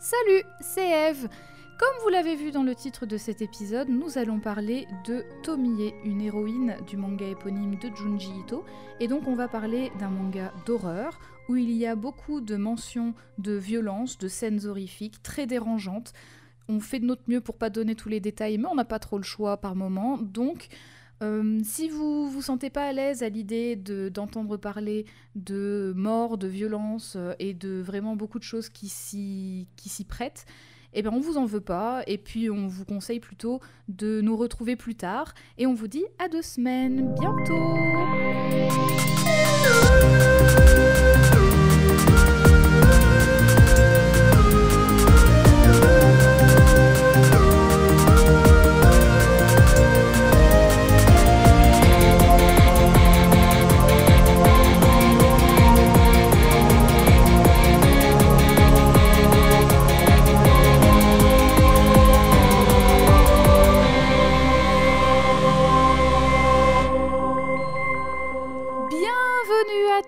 [0.00, 1.28] Salut, c'est Eve.
[1.76, 5.92] Comme vous l'avez vu dans le titre de cet épisode, nous allons parler de Tomie,
[6.04, 8.64] une héroïne du manga éponyme de Junji Ito.
[9.00, 13.12] Et donc on va parler d'un manga d'horreur où il y a beaucoup de mentions
[13.38, 16.12] de violence, de scènes horrifiques, très dérangeantes.
[16.68, 19.00] On fait de notre mieux pour pas donner tous les détails, mais on n'a pas
[19.00, 20.16] trop le choix par moment.
[20.16, 20.68] Donc
[21.22, 25.04] euh, si vous vous sentez pas à l'aise à l'idée de- d'entendre parler
[25.34, 29.66] de mort, de violence euh, et de vraiment beaucoup de choses qui s'y
[30.08, 30.44] prêtent,
[30.94, 34.36] eh bien on vous en veut pas et puis on vous conseille plutôt de nous
[34.36, 37.74] retrouver plus tard et on vous dit à deux semaines bientôt.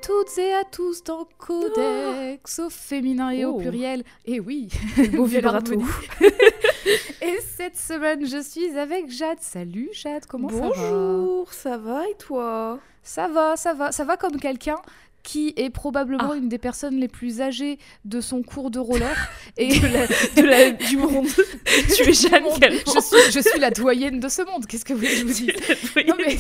[0.02, 3.58] Toutes et à tous dans Codex au féminin et au Oh.
[3.58, 4.04] pluriel.
[4.26, 4.68] Et oui,
[5.12, 5.74] Beau vibrato.
[7.22, 9.38] Et cette semaine, je suis avec Jade.
[9.40, 10.68] Salut Jade, comment ça va?
[10.68, 12.78] Bonjour, ça va et toi?
[13.02, 14.78] Ça va, ça va, ça va comme quelqu'un
[15.22, 16.36] qui est probablement Ah.
[16.36, 19.16] une des personnes les plus âgées de son cours de roller.
[19.58, 20.06] Et de la,
[20.42, 21.26] de la- du monde.
[21.96, 24.66] tu es Jeanne je, suis, je suis la doyenne de ce monde.
[24.66, 26.06] Qu'est-ce que vous voulez que je vous dise?
[26.08, 26.38] Non, mais-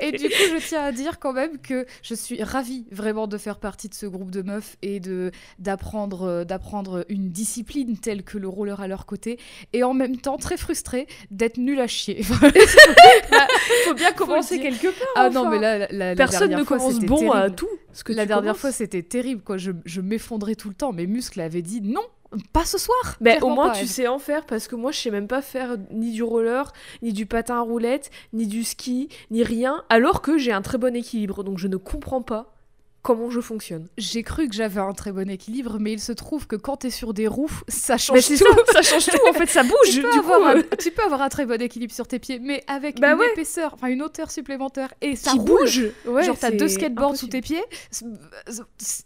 [0.00, 3.36] Et du coup, je tiens à dire quand même que je suis ravie vraiment de
[3.38, 8.22] faire partie de ce groupe de meufs et de d'apprendre euh, d'apprendre une discipline telle
[8.22, 9.38] que le roller à leur côté
[9.72, 12.22] et en même temps très frustrée d'être nulle à chier.
[12.22, 15.08] faut bien commencer quelque part.
[15.16, 17.68] ah non, mais là, la, la Personne ne fois, commence bon à tout.
[18.04, 18.60] Que la dernière commences.
[18.60, 19.56] fois, c'était terrible quoi.
[19.56, 20.92] Je, je m'effondrais tout le temps.
[20.92, 22.02] Mes muscles avaient dit non,
[22.52, 23.16] pas ce soir.
[23.20, 25.42] Mais au moins pas, tu sais en faire parce que moi je sais même pas
[25.42, 30.22] faire ni du roller, ni du patin à roulette, ni du ski, ni rien, alors
[30.22, 31.44] que j'ai un très bon équilibre.
[31.44, 32.53] Donc je ne comprends pas
[33.04, 33.86] comment je fonctionne.
[33.98, 36.90] J'ai cru que j'avais un très bon équilibre, mais il se trouve que quand t'es
[36.90, 38.36] sur des roues, ça change tout.
[38.36, 39.76] ça, ça change tout en fait, ça bouge.
[39.92, 42.08] tu peux, du avoir coup, un, euh, tu peux avoir un très bon équilibre sur
[42.08, 43.30] tes pieds, mais avec Bah une ouais.
[43.32, 45.46] épaisseur, enfin une hauteur supplémentaire, et ça qui roule.
[45.60, 45.82] bouge.
[46.06, 47.62] Ouais, Genre t'as deux skateboards sous tes pieds,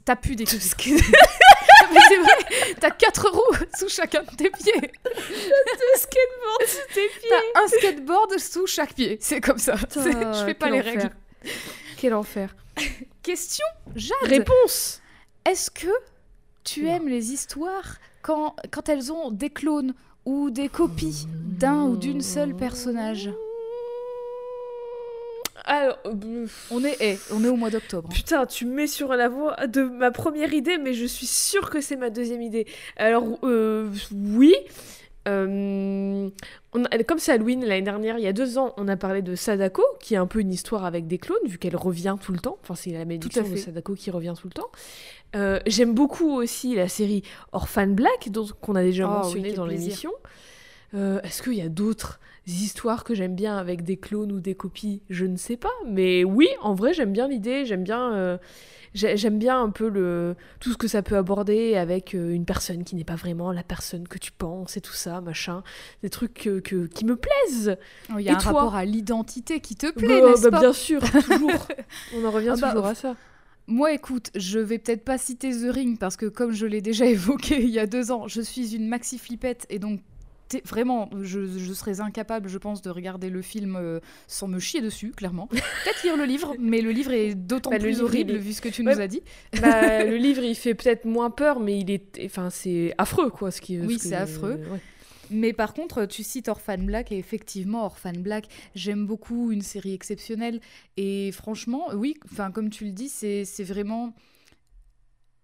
[0.05, 0.65] t'as plus d'équilibre.
[1.93, 4.73] mais c'est vrai, t'as quatre roues sous chacun de tes pieds.
[4.81, 7.31] Deux skateboards sous tes pieds.
[7.55, 9.19] T'as un skateboard sous chaque pied.
[9.21, 9.75] C'est comme ça.
[9.77, 11.11] Putain, Je fais pas les règles.
[11.97, 12.55] Quel enfer.
[13.23, 14.17] Question, Jade.
[14.23, 15.01] Réponse.
[15.45, 15.89] Est-ce que
[16.65, 19.95] tu aimes les histoires quand, quand elles ont des clones
[20.25, 23.31] ou des copies d'un ou d'une seule personnage
[25.65, 28.09] Alors, euh, On est, eh, on est au mois d'octobre.
[28.11, 31.71] putain, tu me mets sur la voie de ma première idée, mais je suis sûre
[31.71, 32.67] que c'est ma deuxième idée.
[32.97, 34.55] Alors, euh, oui.
[35.27, 36.31] Euh,
[36.75, 39.23] on a- comme c'est Halloween l'année dernière, il y a deux ans, on a parlé
[39.23, 42.33] de Sadako, qui est un peu une histoire avec des clones, vu qu'elle revient tout
[42.33, 42.59] le temps.
[42.63, 43.57] Enfin, c'est la malédiction de.
[43.57, 44.69] Sadako qui revient tout le temps.
[45.37, 49.67] Euh, J'aime beaucoup aussi la série Orphan Black, dont- qu'on a déjà Oh, mentionné dans
[49.67, 50.13] l'émission.
[50.95, 54.55] Euh, Est-ce qu'il y a d'autres histoires que j'aime bien avec des clones ou des
[54.55, 55.03] copies?
[55.11, 55.73] Je ne sais pas.
[55.87, 57.67] Mais oui, en vrai, j'aime bien l'idée.
[57.67, 58.39] J'aime bien, euh,
[58.99, 62.85] j'aime bien un peu le, tout ce que ça peut aborder avec euh, une personne
[62.85, 65.63] qui n'est pas vraiment la personne que tu penses et tout ça, machin.
[66.03, 67.77] Des trucs que- que- qui me plaisent.
[68.11, 70.43] Oh, Il y a Et un toi rapport à l'identité qui te plaît, Bah, n'est-ce
[70.43, 71.69] bah, pas bien sûr, toujours.
[72.17, 73.15] On en revient Ah bah, toujours à ça.
[73.71, 77.05] Moi, écoute, je vais peut-être pas citer The Ring parce que, comme je l'ai déjà
[77.17, 80.01] évoqué il y a deux ans, je suis une maxi flippette et donc
[80.65, 84.81] vraiment, je, je serais incapable, je pense, de regarder le film euh, sans me chier
[84.81, 85.47] dessus, clairement.
[85.49, 88.61] Peut-être lire le livre, mais le livre est d'autant Bah, plus horrible est- vu ce
[88.61, 88.95] que tu Ouais.
[88.95, 89.23] nous as dit.
[89.61, 93.51] Bah, le livre, il fait peut-être moins peur, mais il est, enfin, c'est affreux, quoi.
[93.51, 94.61] Ce qui, Oui, ce c'est affreux.
[94.71, 94.81] ouais.
[95.31, 99.93] Mais par contre, tu cites Orphan Black et effectivement, Orphan Black, j'aime beaucoup une série
[99.93, 100.59] exceptionnelle.
[100.97, 104.15] Et franchement, oui, enfin comme tu le dis, c'est vraiment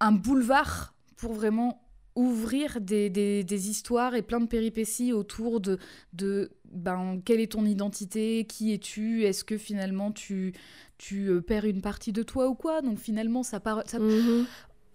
[0.00, 1.84] un boulevard pour vraiment
[2.16, 5.78] ouvrir des, histoires et plein de péripéties autour de,
[6.12, 10.52] de ben, quelle est ton identité, qui es-tu, est-ce que finalement tu,
[10.99, 12.82] tu euh, perds une partie de toi ou quoi?
[12.82, 13.82] Donc finalement, ça, part.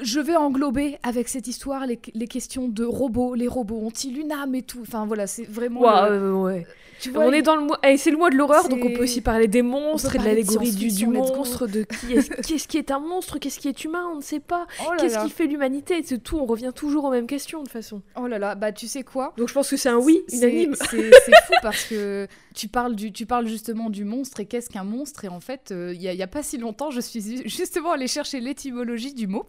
[0.01, 3.35] Je vais englober avec cette histoire les, les questions de robots.
[3.35, 5.81] Les robots ont-ils une âme et tout Enfin voilà, c'est vraiment.
[5.81, 6.67] Ouah, le- ouais, ouais.
[7.01, 8.91] tu vois, on est dans le mois, eh, c'est le mois de l'horreur, donc on
[8.93, 12.67] peut aussi parler des monstres et de l'allégorie du, du monstre, de qui est, qu'est-ce
[12.67, 14.67] qui est un monstre, qu'est-ce qui est humain, on ne sait pas.
[14.87, 17.63] Oh là Qu'est-ce qui fait l'humanité C'est tout, on revient toujours aux mêmes questions de
[17.65, 18.01] toute façon.
[18.21, 19.33] Oh là là, bah tu sais quoi?
[19.37, 20.75] Donc je pense que c'est un oui unanime.
[20.89, 24.83] C'est fou parce que tu parles, du, tu parles justement du monstre et qu'est-ce qu'un
[24.83, 25.23] monstre?
[25.25, 27.47] Et en fait, euh, il y, a- il y a pas si longtemps, je suis
[27.47, 29.45] justement allée chercher l'étymologie du mot.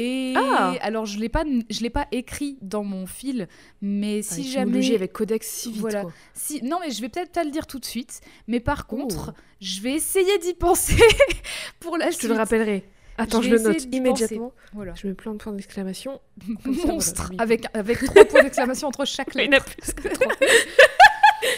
[0.00, 0.74] Et Ah.
[0.80, 3.48] alors, je l'ai pas, je l'ai pas écrit dans mon fil,
[3.82, 5.80] mais si Avec jamais, avec Codex si vite.
[5.80, 6.02] Voilà.
[6.02, 6.12] quoi.
[6.34, 8.20] si, non, mais je vais peut-être pas le dire tout de suite.
[8.46, 8.96] Mais par Oh.
[8.96, 10.94] contre, je vais essayer d'y penser
[11.80, 12.30] pour la Je te suite.
[12.30, 12.84] le rappellerai.
[13.20, 14.52] Attends, Je je, le note immédiatement.
[14.72, 14.94] Voilà.
[14.94, 16.20] Je mets plein de points d'exclamation.
[16.64, 19.66] Voilà, Monstre avec avec trois points d'exclamation entre chaque Il y en lettre.
[19.66, 20.32] a plus que trois.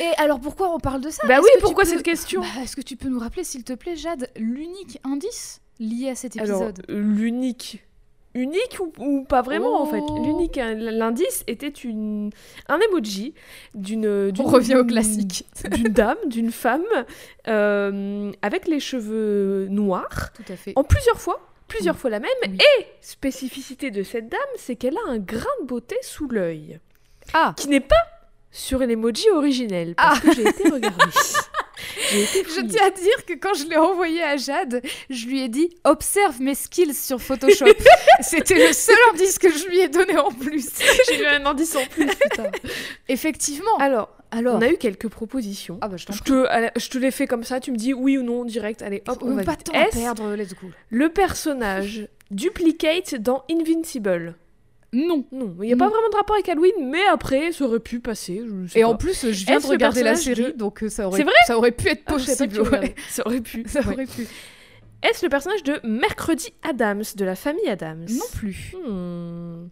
[0.00, 1.26] Et alors pourquoi on parle de ça?
[1.26, 2.40] Bah oui, pourquoi peux- cette question?
[2.40, 6.14] Bah, Est-ce que tu peux nous rappeler, s'il te plaît, Jade, l'unique indice lié à
[6.14, 6.82] cet épisode?
[6.88, 7.82] l'unique.
[8.34, 10.02] Unique ou, ou pas vraiment en fait.
[10.08, 10.22] Oh.
[10.24, 12.30] L'unique, hein, l'indice était une,
[12.68, 13.34] un emoji
[13.74, 14.32] d'une.
[14.38, 15.46] On revient au classique.
[15.72, 16.84] D'une dame, d'une femme,
[17.48, 20.72] euh, avec les cheveux noirs, Tout à fait.
[20.76, 22.30] en plusieurs fois, plusieurs fois la même.
[22.46, 22.56] Oui.
[22.78, 26.78] Et spécificité de cette dame, c'est qu'elle a un grain de beauté sous l'œil,
[27.34, 27.96] Ah qui n'est pas
[28.52, 31.04] sur l'emoji originel, parce que j'ai été regardée.
[32.12, 35.70] Je tiens à dire que quand je l'ai envoyé à Jade, je lui ai dit
[35.84, 37.66] observe mes skills sur Photoshop.
[38.20, 40.68] C'était le seul indice que je lui ai donné en plus.
[41.08, 42.50] J'ai eu un indice en plus, putain.
[43.08, 43.76] Effectivement.
[43.78, 45.78] Alors, Alors, on a eu quelques propositions.
[45.80, 47.94] ah bah je t'en Je te, je te les fais comme ça, tu me dis
[47.94, 48.82] oui ou non direct.
[48.82, 50.68] Allez, hop, on va pas perdre, let's go.
[50.90, 54.34] le personnage Duplicate dans Invincible?
[54.92, 55.24] Non.
[55.30, 58.00] Non, il n'y a pas vraiment de rapport avec Halloween, mais après, ça aurait pu
[58.00, 58.42] passer.
[58.44, 58.88] Je sais Et pas.
[58.88, 61.32] en plus, je viens Est-ce de regarder la série, de- donc euh, ça aurait, vrai
[61.46, 62.60] ça aurait pu être Ah, possible.
[62.60, 62.94] ouais.
[63.08, 63.64] Ça aurait pu.
[63.68, 63.94] Ça ouais.
[63.94, 64.26] aurait pu.
[65.02, 68.04] Est-ce le personnage de Mercredi Adams, de la famille Adams?
[68.10, 68.74] Non plus.
[68.86, 69.68] Hmm.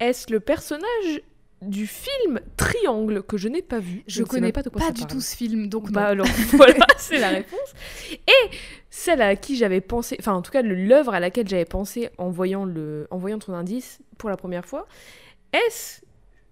[0.00, 1.20] Est-ce le personnage
[1.62, 4.82] du film Triangle que je n'ai pas vu Je ne connais pas, pas de quoi
[4.82, 5.12] ça du parle.
[5.12, 7.74] tout ce film, donc Bah alors voilà, c'est la réponse.
[8.12, 8.50] Et
[8.90, 12.30] celle à qui j'avais pensé, enfin en tout cas l'œuvre à laquelle j'avais pensé en
[12.30, 14.86] voyant, le, en voyant ton indice pour la première fois,
[15.52, 16.00] est-ce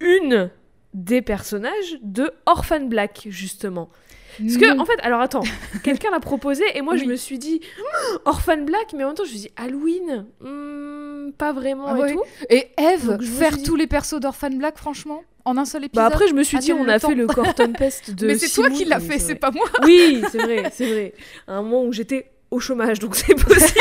[0.00, 0.50] une
[0.94, 3.90] des personnages de Orphan Black justement?
[4.38, 5.42] Parce que en fait, alors attends,
[5.82, 7.60] quelqu'un l'a proposé et moi je me suis dit
[8.24, 11.96] Orphan Black, mais en même temps je me suis dit Halloween, hmm, pas vraiment Ah
[11.98, 12.12] et ouais.
[12.14, 12.22] tout.
[12.48, 16.04] Et Eve, faire dit- tous les persos d'Orphan Black, franchement, en un seul épisode.
[16.04, 17.08] Bah après je me suis dit Annule on a temps.
[17.08, 19.66] fait le Corton Pest de mais c'est toi qui l'as fait, c'est pas moi.
[19.84, 21.14] Oui, c'est vrai, c'est vrai.
[21.46, 23.80] À un moment où j'étais au chômage, donc c'est possible.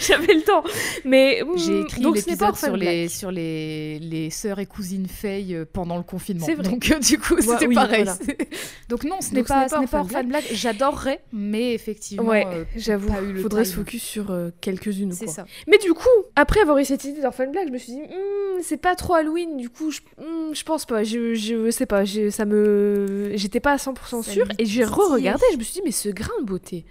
[0.00, 0.64] J'avais le temps.
[1.04, 5.64] Mais J'ai mm, écrit l'épisode sur les, sur les, les sœurs et cousines Faye euh,
[5.70, 6.44] pendant le confinement.
[6.46, 6.64] C'est vrai.
[6.68, 8.04] Donc euh, du coup, Ouais, c'était oui, pareil.
[8.04, 8.18] voilà.
[8.88, 10.44] Donc non, ce n'est pas, pas pas Orphan Black.
[10.52, 15.12] J'adorerais, mais effectivement, Ouais, euh, j'avoue, le faudrait se focus sur euh, quelques-unes.
[15.12, 15.34] C'est quoi.
[15.34, 15.46] ça.
[15.68, 18.60] Mais du coup, après avoir eu cette idée d'Orphan Black, je me suis dit, Hmm,
[18.62, 22.04] c'est pas trop Halloween, du coup, je, hmm, je pense pas, je, je sais pas,
[22.04, 23.32] je- ça me.
[23.34, 26.08] J'étais pas à 100% Ça sûre, et j'ai re-regardé, je me suis dit, mais ce
[26.08, 26.84] grain de beauté,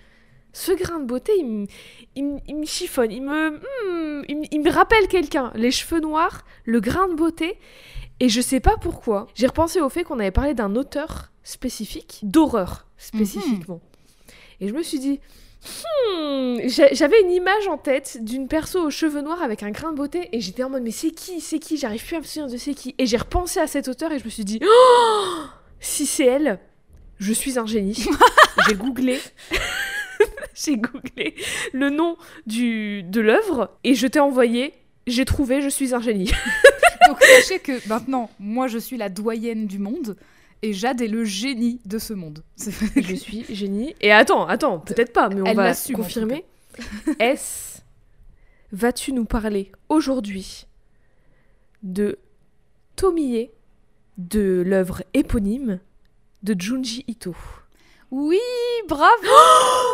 [0.58, 1.68] ce grain de beauté, il me,
[2.16, 5.70] il me- il me chiffonne, il me, hmm, il, me- il me rappelle quelqu'un, les
[5.72, 7.58] cheveux noirs, le grain de beauté,
[8.22, 12.20] et je sais pas pourquoi, j'ai repensé au fait qu'on avait parlé d'un auteur spécifique,
[12.24, 13.82] d'horreur spécifiquement.
[14.62, 15.20] Et je me suis dit,
[15.66, 19.92] Hmm, j'a- J'avais une image en tête d'une perso aux cheveux noirs avec un grain
[19.92, 21.76] de beauté et j'étais en mode mais c'est qui C'est qui?
[21.78, 22.94] J'arrive plus à me souvenir de c'est qui.
[23.00, 25.36] Et j'ai repensé à cet auteur et je me suis dit Oh
[25.80, 26.60] si c'est elle,
[27.18, 28.06] je suis un génie.
[28.70, 29.20] j'ai googlé.
[30.66, 31.36] j'ai googlé
[31.74, 32.18] le nom
[32.48, 34.74] du, de l'œuvre et je t'ai envoyé.
[35.08, 36.32] J'ai trouvé, je suis un génie.
[37.08, 40.18] Donc sachez que maintenant, moi, je suis la doyenne du monde
[40.62, 42.44] et Jade est le génie de ce monde.
[42.96, 43.96] je suis génie.
[44.02, 46.46] Et attends, attends, peut-être pas, mais on Elle va confirmer.
[47.20, 47.82] Est-ce
[48.72, 50.66] vas-tu nous parler aujourd'hui
[51.84, 52.18] de
[52.96, 53.50] Tomie,
[54.18, 55.80] de l'œuvre éponyme
[56.44, 57.36] de Junji Ito?
[58.12, 58.40] Oui,
[58.88, 59.12] bravo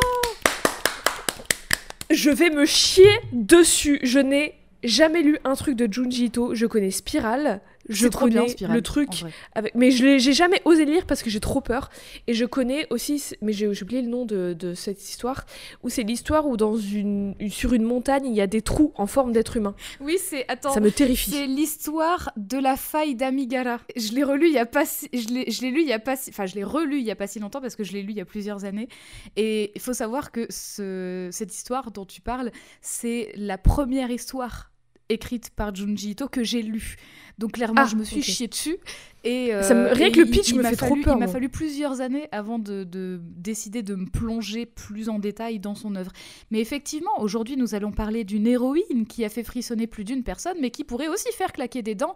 [2.12, 4.00] Je vais me chier dessus.
[4.04, 6.54] Je n'ai jamais lu un truc de Junji Ito.
[6.56, 7.62] Je connais Spiral.
[7.90, 9.10] Je connais Spiral, le truc
[9.54, 9.76] avec...
[9.76, 11.90] Mais je j'ai jamais osé lire parce que j'ai trop peur.
[12.28, 13.24] Et je connais aussi...
[13.42, 15.46] Mais j'ai j'ai oublié le nom de, de cette histoire.
[15.84, 17.36] Où c'est l'histoire où dans une...
[17.50, 19.76] sur une montagne, il y a des trous en forme d'être humain.
[20.00, 20.74] Oui, c'est attends.
[20.74, 21.32] Ça me terrifie.
[21.32, 23.80] C'est l'histoire de la faille d'Amigara.
[23.96, 25.10] Je l'ai relu il y a pas si...
[25.14, 26.30] je l'ai je l'ai lu il y a pas si...
[26.30, 28.12] enfin je l'ai relu il y a pas si longtemps parce que je l'ai lu
[28.12, 28.88] il y a plusieurs années
[29.36, 31.30] et il faut savoir que ce...
[31.32, 34.72] cette histoire dont tu parles, c'est la première histoire
[35.10, 36.96] écrite par Junji Ito que j'ai lue.
[37.42, 38.24] Donc clairement, Ah, je me suis ok.
[38.24, 38.78] chiée dessus
[39.24, 40.96] et euh, Ça me- rien et que le il- pitch il me m'a fait trop
[40.96, 45.18] peur, Il m'a fallu plusieurs années avant de, de décider de me plonger plus en
[45.18, 46.12] détail dans son œuvre.
[46.52, 50.58] Mais effectivement, aujourd'hui, nous allons parler d'une héroïne qui a fait frissonner plus d'une personne,
[50.62, 52.14] mais qui pourrait aussi faire claquer des dents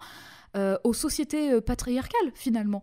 [0.56, 2.82] euh, aux sociétés euh, patriarcales, finalement.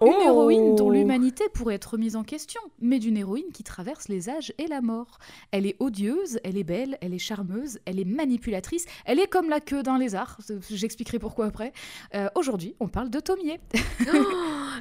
[0.00, 4.08] Une Oh héroïne dont l'humanité pourrait être remise en question, mais d'une héroïne qui traverse
[4.08, 5.18] les âges et la mort.
[5.52, 9.48] Elle est odieuse, elle est belle, elle est charmeuse, elle est manipulatrice, elle est comme
[9.48, 10.38] la queue d'un lézard.
[10.68, 11.65] J'expliquerai pourquoi après.
[11.66, 11.72] Vrai.
[12.14, 13.58] Euh, Aujourd'hui, on parle de Tomie.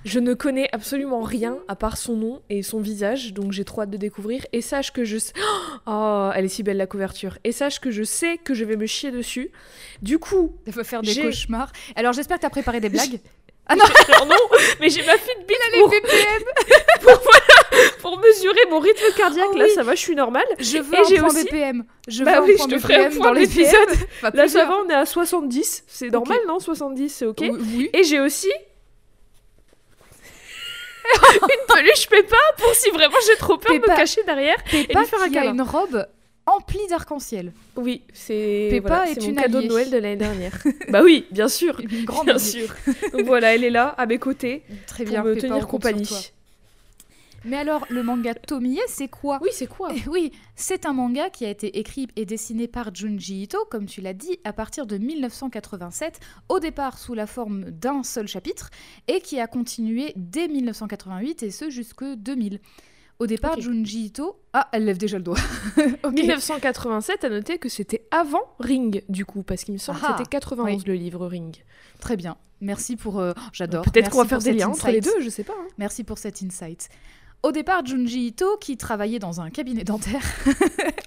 [0.04, 3.82] Je ne connais absolument rien à part son nom et son visage, donc j'ai trop
[3.82, 4.46] hâte de découvrir.
[4.52, 5.18] Et sache que je.
[5.88, 7.38] Oh, elle est si belle la couverture.
[7.44, 9.52] Et sache que je sais que je vais me chier dessus.
[10.02, 10.54] Du coup.
[10.66, 11.72] Elle va faire des cauchemars.
[11.96, 13.20] Alors j'espère que tu as préparé des blagues.
[13.68, 13.84] Ah non,
[14.28, 14.36] non,
[14.80, 15.22] mais j'ai ma de
[15.74, 16.44] Les pour, BPM
[17.02, 19.48] pour, voilà, pour mesurer mon rythme cardiaque.
[19.54, 19.72] Oh Là, oui.
[19.74, 20.46] ça va, je suis normale.
[20.60, 21.84] Je veux Et un point aussi- BPM.
[22.08, 23.90] Je Bah veux oui, un point je te ferai un point dans l'épisode.
[24.18, 25.84] Enfin, Là, ça va, on est à 70.
[25.88, 27.38] C'est normal, non 70, c'est ok.
[27.42, 27.90] Oui, Oui.
[27.94, 28.52] Et j'ai aussi.
[31.16, 33.94] une peluche Peppa pour si vraiment j'ai trop peur de Peppa.
[33.94, 34.58] me cacher derrière.
[34.70, 35.54] Peppa lui faire un câlin.
[35.54, 36.06] une robe
[36.46, 37.54] emplie d'arc-en-ciel.
[37.76, 39.68] Oui, c'est Peppa voilà, est c'est mon une cadeau alliée.
[39.68, 40.64] de Noël de l'année dernière.
[40.90, 41.80] bah oui, bien sûr.
[41.80, 42.74] Une grande Bien sûr.
[43.14, 46.32] Donc voilà, elle est là, à mes côtés, Très pour bien, me Peppa, tenir compagnie.
[47.48, 49.38] Mais alors, le manga Tomie, c'est quoi?
[49.42, 49.90] Oui, c'est quoi?
[49.96, 53.86] Eh Oui, c'est un manga qui a été écrit et dessiné par Junji Ito, comme
[53.86, 58.72] tu l'as dit, à partir de 1987, au départ sous la forme d'un seul chapitre,
[59.08, 62.60] et qui a continué dès 1988, et ce jusque 2000.
[63.20, 63.60] Au départ.
[63.60, 64.38] Junji Ito...
[64.54, 65.38] Ah, elle lève déjà le doigt.
[66.04, 66.14] Ok.
[66.14, 70.18] 1987, à noter que c'était avant Ring, du coup, parce qu'il me semble Ah, que
[70.18, 71.56] c'était 91 le livre Ring.
[72.02, 72.36] Très bien.
[72.62, 73.20] Merci pour...
[73.20, 73.84] euh, J'adore.
[73.86, 75.54] Peut-être qu'on va faire des liens entre les deux, je sais pas.
[75.58, 75.68] hein.
[75.78, 76.90] Merci pour cet insight.
[77.44, 80.22] Au départ, Junji Ito, qui travaillait dans un cabinet dentaire,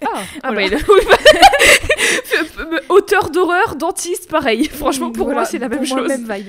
[0.03, 0.69] Ah, ah Voilà.
[0.69, 4.65] bah, il- oui, auteur d'horreur, dentiste, pareil.
[4.65, 6.07] Franchement, pour Voilà, moi, c'est la même moi, chose.
[6.07, 6.47] même vibe.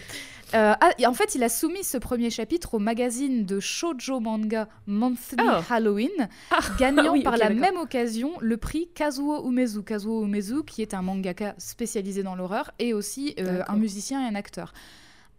[0.54, 4.68] Euh, ah, en fait, il a soumis ce premier chapitre au magazine de shoujo manga
[4.86, 5.62] Monthly Ah.
[5.70, 9.82] Halloween, Ah, gagnant oui, par la même occasion le prix Kazuo Umezu.
[9.82, 14.28] Kazuo Umezu, qui est un mangaka spécialisé dans l'horreur et aussi euh, un musicien et
[14.28, 14.72] un acteur.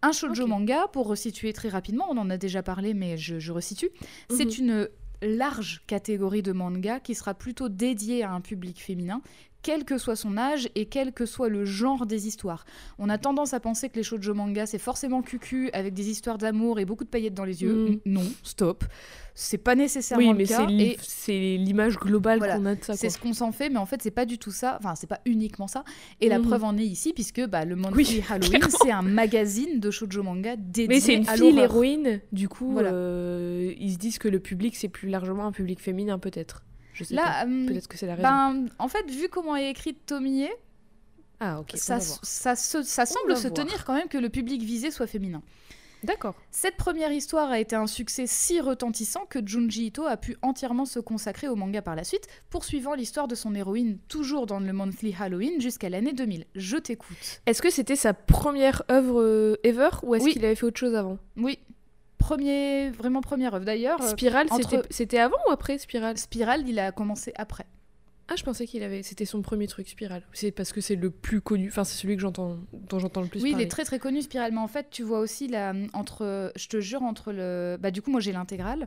[0.00, 3.52] Un shoujo manga, pour resituer très rapidement, on en a déjà parlé, mais je, je
[3.52, 3.90] resitue,
[4.30, 4.66] c'est Mhm.
[4.66, 4.88] une
[5.36, 9.20] large catégorie de manga qui sera plutôt dédiée à un public féminin,
[9.62, 12.64] quel que soit son âge et quel que soit le genre des histoires.
[12.98, 16.38] On a tendance à penser que les shoujo manga c'est forcément cucu avec des histoires
[16.38, 17.72] d'amour et beaucoup de paillettes dans les yeux.
[17.74, 17.98] Mm.
[18.06, 18.84] Non, stop.
[19.34, 21.00] C'est pas nécessairement Oui, le mais cas.
[21.00, 22.94] c'est l'image globale Voilà, qu'on a de ça.
[22.96, 24.76] c'est ce qu'on s'en fait, mais en fait, c'est pas du tout ça.
[24.78, 25.84] Enfin, c'est pas uniquement ça.
[26.20, 26.46] Et la Mhm.
[26.48, 30.22] preuve en est ici, puisque bah, le Monthly Oui, Halloween, c'est un magazine de shoujo
[30.22, 32.20] manga dédié Mais c'est une à fille.
[32.32, 32.92] Du coup, Voilà.
[32.92, 36.62] euh, ils se disent que le public, c'est plus largement un public féminin, peut-être.
[36.92, 37.22] Je sais pas.
[37.24, 38.28] Là, hum, Peut-être que c'est la raison.
[38.28, 40.46] ben, en fait, vu comment est écrite Tomie,
[41.40, 41.70] ah, ok.
[41.74, 43.54] on ça, ça, se- ça semble se voir.
[43.54, 45.42] tenir quand même que le public visé soit féminin.
[46.04, 46.34] D'accord.
[46.50, 50.84] Cette première histoire a été un succès si retentissant que Junji Ito a pu entièrement
[50.84, 54.72] se consacrer au manga par la suite, poursuivant l'histoire de son héroïne toujours dans le
[54.72, 56.46] Monthly Halloween jusqu'à l'année 2000.
[56.56, 57.40] Je t'écoute.
[57.46, 60.32] Est-ce que c'était sa première œuvre euh, ever ou est-ce Oui.
[60.32, 61.18] qu'il avait fait autre chose avant?
[61.36, 61.60] Oui,
[62.22, 63.64] premier, vraiment première œuvre.
[63.64, 67.66] D'ailleurs, euh, Spirale, entre- c'était- avant ou après Spirale Spiral, il a commencé après.
[68.28, 69.02] Ah, je pensais qu'il avait.
[69.02, 70.22] C'était son premier truc, Spirale.
[70.32, 71.68] C'est parce que c'est le plus connu.
[71.68, 74.22] Enfin, c'est celui que j'entends, dont j'entends le plus oui, il est très très connu
[74.22, 77.90] Spiral, mais en fait, tu vois aussi la entre, je te jure, entre le, bah
[77.90, 78.86] du coup, moi j'ai l'intégrale.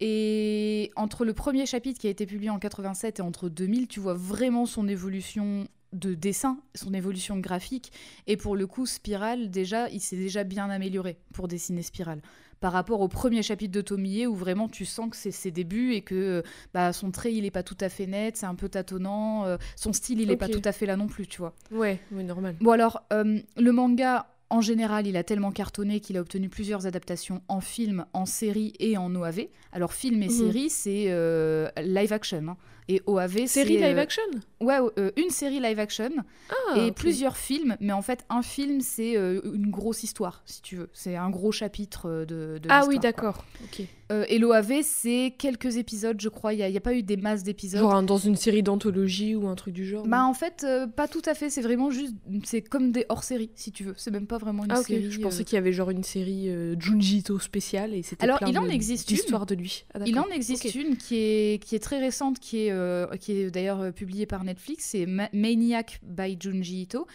[0.00, 4.00] Et entre le premier chapitre qui a été publié en 87 et entre 2000, tu
[4.00, 7.92] vois vraiment son évolution de dessin, son évolution graphique.
[8.26, 12.20] Et pour le coup, Spiral, déjà, il s'est déjà bien amélioré pour dessiner Spiral.
[12.64, 15.92] Par rapport au premier chapitre de Tomie, où vraiment tu sens que c'est ses débuts
[15.92, 16.42] et que
[16.72, 19.58] bah, son trait, il est pas tout à fait net, c'est un peu tâtonnant, euh,
[19.76, 21.52] son style, il est pas tout à fait là non plus, tu vois.
[21.70, 22.56] Ouais, oui, normal.
[22.62, 26.86] Bon alors, euh, le manga, en général, il a tellement cartonné qu'il a obtenu plusieurs
[26.86, 29.48] adaptations en film, en série et en OAV.
[29.72, 30.30] Alors film et Mhm.
[30.30, 32.48] série, c'est euh, live action.
[32.48, 32.56] hein.
[32.88, 33.46] Et OAV, c'est...
[33.46, 34.22] Série live euh, action
[34.60, 36.10] Ouais, euh, une série live action
[36.50, 37.76] Ah, et plusieurs films.
[37.80, 40.90] Mais en fait, un film, c'est euh, une grosse histoire, si tu veux.
[40.92, 43.44] C'est un gros chapitre euh, de, de Ah oui, d'accord.
[43.64, 43.86] Ok.
[44.12, 46.52] Euh, et l'OAV, c'est quelques épisodes, je crois.
[46.52, 47.80] Il n'y a, pas eu des masses d'épisodes.
[47.80, 51.08] Genre dans une série d'anthologie ou un truc du genre Bah en fait, euh, pas
[51.08, 51.48] tout à fait.
[51.48, 52.14] C'est vraiment juste...
[52.44, 53.94] C'est comme des hors-séries, si tu veux.
[53.96, 55.10] C'est même pas vraiment une Ah ok, série.
[55.10, 58.24] je euh, pensais qu'il y avait genre une série euh, Junji Ito spéciale et c'était
[58.24, 59.16] Alors, plein il en de- existe une.
[59.16, 59.86] d'histoires de lui.
[59.94, 63.32] Ah, Il en existe une qui est, qui est très récente, qui est, euh, qui
[63.32, 67.06] est d'ailleurs euh, publiée par Netflix, c'est Ma- Maniac by Junji Ito.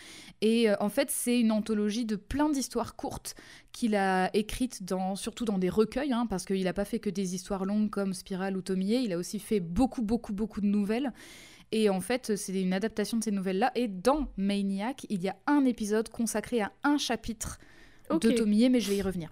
[0.42, 3.36] Et euh, en fait, c'est une anthologie de plein d'histoires courtes
[3.72, 7.10] qu'il a écrites dans, surtout dans des recueils, hein, parce qu'il n'a pas fait que
[7.10, 10.68] des histoires longues comme Spiral ou Tomie, il a aussi fait beaucoup, beaucoup, beaucoup de
[10.68, 11.13] nouvelles.
[11.72, 13.72] Et en fait, c'est une adaptation de ces nouvelles-là.
[13.75, 17.60] Et dans Maniac, il y a un épisode consacré à un chapitre
[18.10, 19.32] de Tomie, mais je vais y revenir.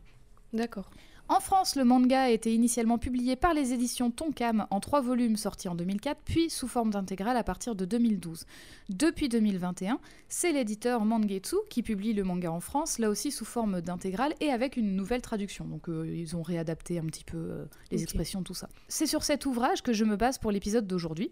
[0.53, 0.91] D'accord.
[1.29, 5.35] En France, le manga a été initialement publié par les éditions Tonkam en trois volumes
[5.35, 8.45] sortis en 2004, puis sous forme d'intégrale à partir de 2012.
[8.87, 13.81] Depuis 2021, c'est l'éditeur Mangetsu qui publie le manga en France, là aussi sous forme
[13.81, 15.65] d'intégrale et avec une nouvelle traduction.
[15.65, 18.69] Donc euh, ils ont réadapté un petit peu euh, les expressions, tout ça.
[18.87, 21.31] C'est sur cet ouvrage que je me base pour l'épisode d'aujourd'hui.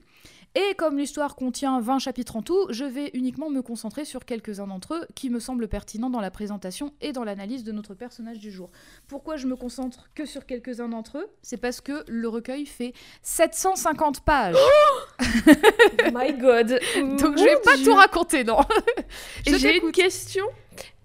[0.56, 4.68] Et comme l'histoire contient 20 chapitres en tout, je vais uniquement me concentrer sur quelques-uns
[4.68, 8.40] d'entre eux qui me semblent pertinents dans la présentation et dans l'analyse de notre personnage
[8.40, 8.72] du jour.
[9.10, 11.28] Pourquoi je me concentre que sur quelques-uns d'entre eux?
[11.42, 14.56] C'est parce que le recueil fait 750 pages.
[16.14, 16.68] My God.
[17.20, 18.60] Donc je vais pas tout raconter, non.
[19.46, 20.46] J'ai une question.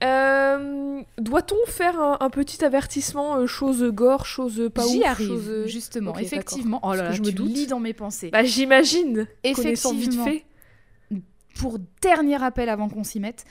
[0.03, 5.67] Euh, Doit-on faire un, un petit avertissement, euh, chose gore, chose pas J'y arrive, chose-
[5.67, 6.81] justement, Ok, effectivement.
[6.83, 8.31] Oh là là, je me lis dans mes pensées.
[8.31, 9.27] Bah j'imagine.
[9.55, 10.25] Connaissant vite Effectivement.
[10.25, 10.45] fait.
[11.59, 13.45] Pour dernier rappel avant qu'on s'y mette,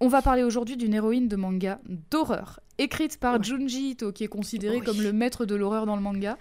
[0.00, 1.78] on va parler aujourd'hui d'une héroïne de manga
[2.10, 3.42] d'horreur, écrite par Ouais.
[3.44, 4.84] Junji Ito, qui est considéré Oui.
[4.84, 6.38] comme le maître de l'horreur dans le manga.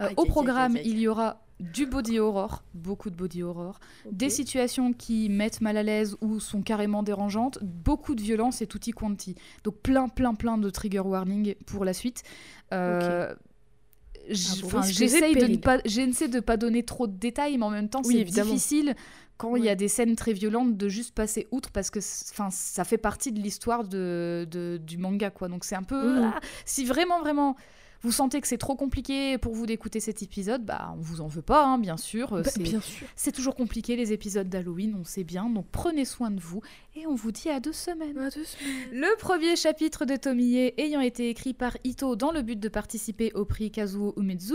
[0.00, 0.92] Euh, Aïe, au programme, aïe, aïe, aïe.
[0.94, 3.78] il y aura du body horror, beaucoup de body horror,
[4.10, 8.66] des situations qui mettent mal à l'aise ou sont carrément dérangeantes, beaucoup de violence et
[8.66, 9.34] tutti quanti.
[9.62, 12.22] Donc plein, plein, plein de trigger warning pour la suite.
[12.72, 13.32] Euh,
[14.28, 17.06] j- À vos enfin, risques et J'essaye de ne pas, j'essaie de pas donner trop
[17.06, 18.94] de détails, mais en même temps, Oui, c'est difficile
[19.36, 21.98] quand il y a des scènes très violentes de juste passer outre parce que
[22.30, 26.20] enfin ça fait partie de l'histoire de, de- du manga quoi donc c'est un peu
[26.20, 26.32] Mhm.
[26.36, 27.56] ah, si vraiment vraiment
[28.04, 31.26] vous sentez que c'est trop compliqué pour vous d'écouter cet épisode bah on vous en
[31.26, 33.06] veut pas hein, bien sûr Bah, c'est bien sûr.
[33.16, 36.60] c'est toujours compliqué les épisodes d'Halloween on sait bien donc prenez soin de vous
[36.94, 38.90] et on vous dit à deux semaines À deux semaines.
[38.92, 43.32] le premier chapitre de Tomie ayant été écrit par Ito dans le but de participer
[43.34, 44.54] au prix Kazuo Umezu,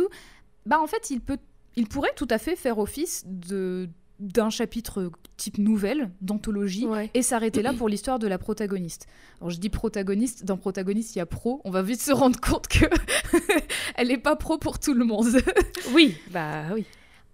[0.66, 1.38] bah en fait il peut,
[1.76, 3.90] il pourrait tout à fait faire office de
[4.20, 7.10] d'un chapitre type nouvelle d'anthologie Ouais.
[7.14, 9.08] et s'arrêter là pour l'histoire de la protagoniste.
[9.40, 12.40] Alors je dis protagoniste, dans protagoniste il y a pro, on va vite se rendre
[12.40, 12.86] compte que
[13.96, 15.28] elle est pas pro pour tout le monde.
[15.94, 16.86] Oui, bah oui.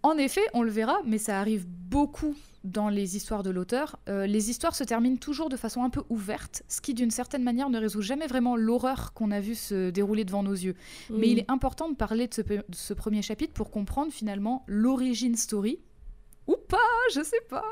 [0.04, 3.98] En effet, on le verra, mais ça arrive beaucoup dans les histoires de l'auteur.
[4.08, 7.44] Euh, les histoires se terminent toujours de façon un peu ouverte, ce qui d'une certaine
[7.44, 10.76] manière ne résout jamais vraiment l'horreur qu'on a vu se dérouler devant nos yeux.
[11.10, 14.12] Mais il est important de parler de ce, pe- de ce premier chapitre pour comprendre
[14.12, 15.80] finalement l'origine story.
[16.48, 16.78] Ou pas,
[17.14, 17.66] je sais pas.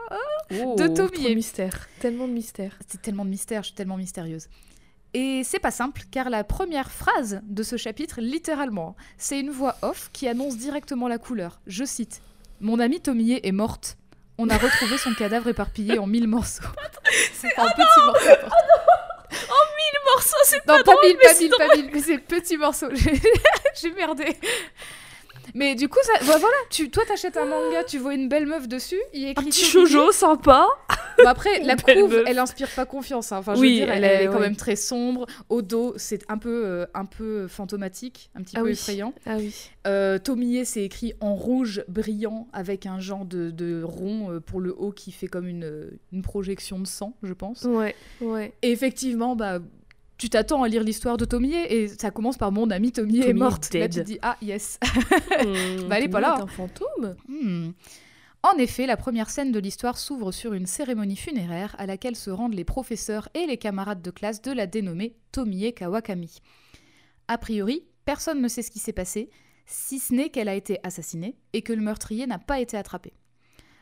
[0.52, 1.36] Oh, de Tomie.
[1.36, 1.88] mystère.
[2.00, 2.78] Tellement de mystère.
[2.88, 4.48] C'est tellement de mystère, je suis tellement mystérieuse.
[5.14, 9.76] Et c'est pas simple, car la première phrase de ce chapitre, littéralement, c'est une voix
[9.84, 11.62] off qui annonce directement la couleur.
[11.68, 12.22] Je cite
[12.62, 13.98] Mon amie Tomie est morte.
[14.40, 16.64] On a retrouvé son cadavre éparpillé en mille morceaux.
[17.34, 18.48] c'est pas un petit morceau.
[19.94, 22.88] Le morceau, c'est Non, pas drôle, mille, pas mille, pas mille, mais c'est petit morceau.
[23.82, 24.38] J'ai merdé.
[25.54, 28.46] Mais du coup, ça, bah voilà, tu, toi t'achètes un manga, tu vois une belle
[28.46, 30.68] meuf dessus, il a un écrit petit shoujo sympa.
[31.20, 33.32] Bon, après, la couve, elle inspire pas confiance.
[33.32, 33.38] hein.
[33.38, 34.40] Enfin, je Oui, veux dire, elle, elle est- elle est quand ouais.
[34.42, 35.26] même très sombre.
[35.50, 38.72] Au dos, c'est un peu, euh, un peu fantomatique, un petit Ah peu oui.
[38.72, 39.14] effrayant.
[39.26, 39.54] Ah oui.
[39.86, 44.60] Euh, Tomie, c'est écrit en rouge brillant avec un genre de, de rond euh, pour
[44.62, 47.64] le haut qui fait comme une, une projection de sang, je pense.
[47.64, 48.54] Ouais, ouais.
[48.62, 49.60] Et effectivement, bah.
[50.24, 53.24] Tu t'attends à lire l'histoire de Tomie et ça commence par mon ami Tomie est
[53.24, 53.74] Tomie morte.
[53.74, 53.92] Là, dead.
[53.92, 54.80] tu te dis ah yes.
[54.82, 56.40] Hmm, Bah, elle est pas là.
[56.42, 57.18] un fantôme.
[57.28, 57.72] Hmm.
[58.42, 62.30] En effet, la première scène de l'histoire s'ouvre sur une cérémonie funéraire à laquelle se
[62.30, 66.38] rendent les professeurs et les camarades de classe de la dénommée Tomie Kawakami.
[67.28, 69.30] A priori, personne ne sait ce qui s'est passé,
[69.66, 73.12] si ce n'est qu'elle a été assassinée et que le meurtrier n'a pas été attrapé.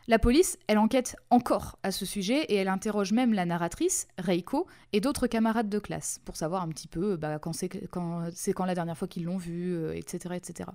[0.08, 4.66] La police, elle enquête encore à ce sujet et elle interroge même la narratrice, Reiko,
[4.94, 8.76] et d'autres camarades de classe pour savoir un petit peu bah, quand c'est quand, la
[8.76, 10.70] dernière fois qu'ils l'ont vu, euh, etc., etc.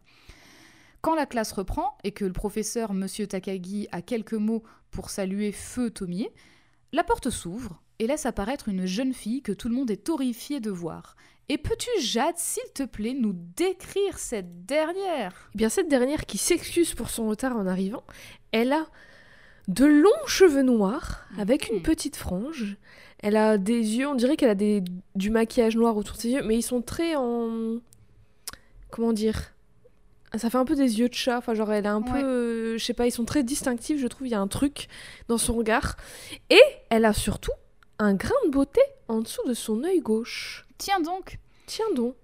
[1.01, 5.53] Quand la classe reprend et que le professeur Monsieur Takagi a quelques mots pour saluer
[5.53, 6.29] Feu Tomie,
[6.93, 10.61] la porte s'ouvre et laisse apparaître une jeune fille que tout le monde est horrifié
[10.61, 11.17] de voir.
[11.49, 15.51] Et peux-tu, Jade, s'il te plaît, nous décrire cette dernière?
[15.55, 18.05] Eh bien, cette dernière qui s'excuse pour son retard en arrivant,
[18.51, 18.87] elle a
[19.69, 22.77] de longs cheveux noirs avec une petite frange.
[23.21, 24.83] Elle a des yeux, on dirait qu'elle a des,
[25.15, 27.79] du maquillage noir autour de ses yeux, mais ils sont très en.
[28.91, 29.53] Comment dire
[30.35, 31.39] Ça fait un peu des yeux de chat.
[31.39, 32.13] Enfin, genre, elle a un Ouais.
[32.21, 32.25] peu.
[32.27, 34.27] euh, je sais pas, ils sont très distinctifs, je trouve.
[34.27, 34.89] Il y a un truc
[35.29, 35.97] dans son regard.
[36.51, 37.53] Et elle a surtout
[37.99, 40.67] un grain de beauté en dessous de son œil gauche.
[40.79, 42.15] Tiens donc Tiens donc.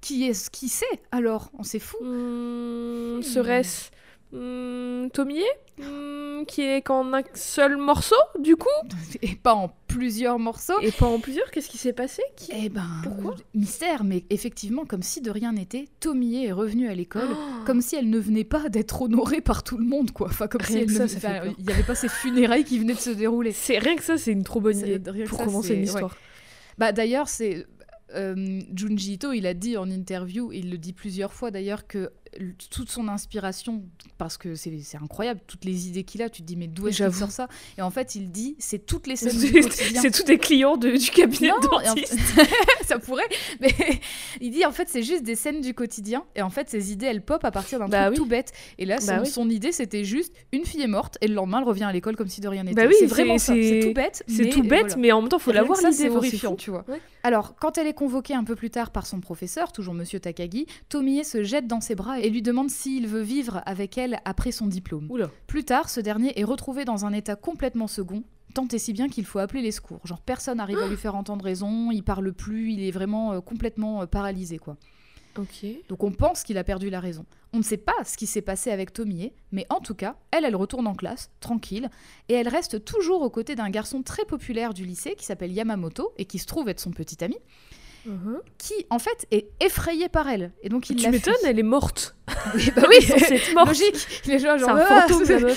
[0.00, 1.50] Qui est-ce qui sait alors?
[1.58, 3.90] On s'est fou Hmm, Serait-ce
[4.32, 5.42] hmm, Tomie
[5.80, 8.68] Hmm, Qui est qu'en un seul morceau, du coup
[9.22, 12.68] Et pas en plusieurs morceaux Et pas en plusieurs Qu'est-ce qui s'est passé Qui- Eh
[12.68, 17.28] ben, Pourquoi mystère, mais effectivement, comme si de rien n'était, Tomie est revenue à l'école,
[17.32, 20.28] Oh comme si elle ne venait pas d'être honorée par tout le monde, quoi.
[20.28, 22.08] Enfin, comme Rien si elle que ne- ça, ça enfin, il n'y avait pas ces
[22.08, 23.52] funérailles qui venaient de se dérouler.
[23.52, 25.84] C'est rien que ça, c'est une trop bonne idée pour ça, commencer une ouais.
[25.86, 26.16] histoire.
[26.78, 27.66] Bah d'ailleurs, c'est
[28.14, 32.10] euh, Junji Ito, il a dit en interview, il le dit plusieurs fois d'ailleurs, que
[32.70, 33.82] toute son inspiration,
[34.18, 34.70] parce que c'est
[35.02, 37.48] incroyable, toutes les idées qu'il a, tu te dis mais d'où est-ce qu'il sort ça?
[37.78, 40.00] Et en fait, il dit, c'est toutes les scènes du quotidien.
[40.02, 42.16] c'est tous des clients de- du cabinet Non, de en- dentiste.
[42.86, 43.28] ça pourrait,
[43.60, 43.74] mais
[44.40, 47.06] il dit en fait c'est juste des scènes du quotidien et en fait ces idées
[47.06, 48.16] elles pop à partir d'un Bah truc oui.
[48.16, 49.28] tout bête et là son, Bah oui.
[49.28, 52.16] son idée c'était juste une fille est morte et le lendemain elle revient à l'école
[52.16, 52.74] comme si de rien n'était.
[52.82, 54.22] Bah oui, c'est vraiment ça, c'est tout bête.
[54.28, 54.96] C'est tout bête, voilà.
[54.96, 55.92] mais en même temps, faut Rien l'avoir l'idée.
[55.92, 56.84] c'est horrifiant, tu vois.
[56.88, 57.00] Ouais.
[57.22, 60.66] Alors, quand elle est convoquée un peu plus tard par son professeur, toujours Monsieur Takagi,
[60.88, 64.52] Tomie se jette dans ses bras et lui demande s'il veut vivre avec elle après
[64.52, 65.06] son diplôme.
[65.10, 65.30] Oula.
[65.46, 68.22] Plus tard, ce dernier est retrouvé dans un état complètement second,
[68.54, 70.00] tant et si bien qu'il faut appeler les secours.
[70.06, 73.40] Genre, personne n'arrive à lui faire entendre raison, il parle plus, il est vraiment euh,
[73.40, 74.76] complètement euh, paralysé, quoi.
[75.38, 75.64] Ok.
[75.88, 77.24] Donc on pense qu'il a perdu la raison.
[77.52, 80.44] On ne sait pas ce qui s'est passé avec Tomie, mais en tout cas, elle,
[80.44, 81.88] elle retourne en classe, tranquille,
[82.28, 86.12] et elle reste toujours aux côtés d'un garçon très populaire du lycée qui s'appelle Yamamoto
[86.18, 87.36] et qui se trouve être son petit ami,
[88.06, 88.40] Mhm.
[88.58, 90.52] qui en fait est effrayé par elle.
[90.62, 92.16] Et donc il Tu m'étonnes, elle est morte.
[92.54, 92.98] Oui, bah oui,
[93.54, 93.68] morte.
[93.68, 94.22] logique.
[94.24, 95.56] Il est genre, C'est un ah, fantôme, c'est-.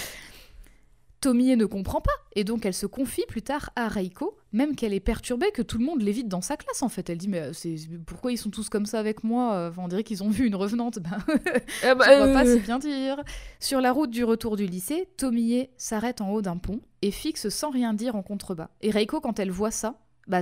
[1.21, 4.93] Tomie ne comprend pas, et donc elle se confie plus tard à Reiko, même qu'elle
[4.93, 7.09] est perturbée que tout le monde l'évite dans sa classe en fait.
[7.09, 9.69] Elle dit mais euh, c'est pourquoi ils sont tous comme ça avec moi?
[9.69, 10.99] Enfin, On dirait qu'ils ont vu une revenante.
[10.99, 11.17] Ben,
[11.83, 13.23] Ah bah, pas, euh, c'est bien dire.
[13.61, 17.47] Sur la route du retour du lycée, Tomie s'arrête en haut d'un pont et fixe
[17.47, 18.67] sans rien dire en contrebas.
[18.81, 19.95] Et Reiko, quand elle voit ça,
[20.27, 20.41] bah,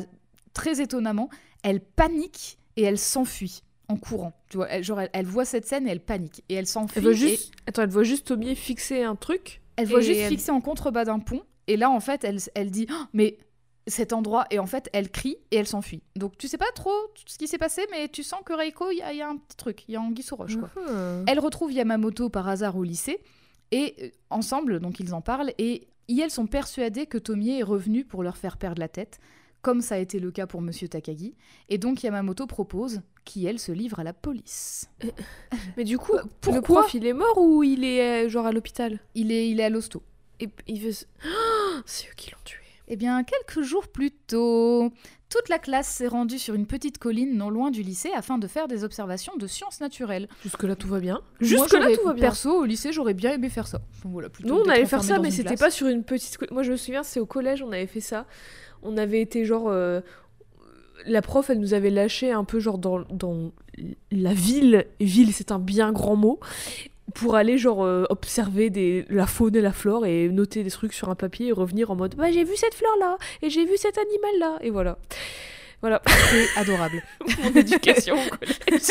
[0.54, 1.30] très étonnamment,
[1.63, 4.34] elle panique et elle s'enfuit en courant.
[4.50, 6.43] Tu vois, elle, genre, elle, elle voit cette scène et elle panique.
[6.50, 6.97] Et elle s'enfuit.
[6.97, 7.52] Elle voit et juste...
[7.67, 9.62] Attends, elle voit juste Tommy fixer un truc.
[9.76, 11.41] elle voit juste elle- fixer en contrebas d'un pont.
[11.67, 13.38] Et là, en fait, elle, elle dit Oh, Mais
[13.88, 14.45] cet endroit.
[14.52, 16.02] Et en fait, elle crie et elle s'enfuit.
[16.15, 16.93] Donc, tu sais pas trop
[17.28, 19.28] ce qui s'est passé, mais tu sens que Reiko, il y, a- il y a
[19.30, 19.84] un petit truc.
[19.88, 20.69] Il y a Anguille sous roche, quoi.
[20.89, 21.26] Mhm.
[21.28, 23.19] Elle retrouve Yamamoto par hasard au lycée
[23.71, 28.04] et euh, ensemble, donc ils en parlent et elles sont persuadées que Tomie est revenu
[28.06, 29.19] pour leur faire perdre la tête,
[29.62, 31.36] comme ça a été le cas pour Monsieur Takagi.
[31.69, 34.89] Et donc Yamamoto propose qu'elle se livre à la police.
[35.78, 38.45] Mais du coup, Euh, pourquoi le prof, il est mort ou il est euh, genre
[38.45, 39.00] à l'hôpital?
[39.15, 40.02] Il est, il est à l'hosto.
[40.39, 40.91] Et il veut...
[41.86, 42.58] c'est eux qui l'ont tué.
[42.88, 44.91] Eh bien, quelques jours plus tôt,
[45.32, 48.48] toute la classe s'est rendue sur une petite colline non loin du lycée afin de
[48.48, 50.28] faire des observations de sciences naturelles.
[50.44, 51.22] Jusque-là, tout va bien.
[51.39, 52.22] Jusque-là, tout va bien.
[52.22, 53.82] Perso, au lycée, j'aurais bien aimé faire ça.
[54.04, 56.38] Voilà, Nous, on allait faire ça, mais c'était pas sur une petite.
[56.52, 58.26] Moi, je me souviens, c'est au collège, on avait fait ça.
[58.84, 59.67] On avait été genre.
[59.70, 60.02] euh,
[61.06, 63.52] La prof, elle nous avait lâché un peu genre dans, dans
[64.12, 64.86] la ville.
[65.00, 66.39] Ville, c'est un bien grand mot.
[67.14, 69.06] Pour aller genre euh, observer des...
[69.10, 71.96] la faune et la flore et noter des trucs sur un papier et revenir en
[71.96, 74.98] mode bah j'ai vu cette fleur là et j'ai vu cet animal là et voilà
[75.82, 77.04] voilà C'est adorable.
[77.44, 78.82] mon éducation au collège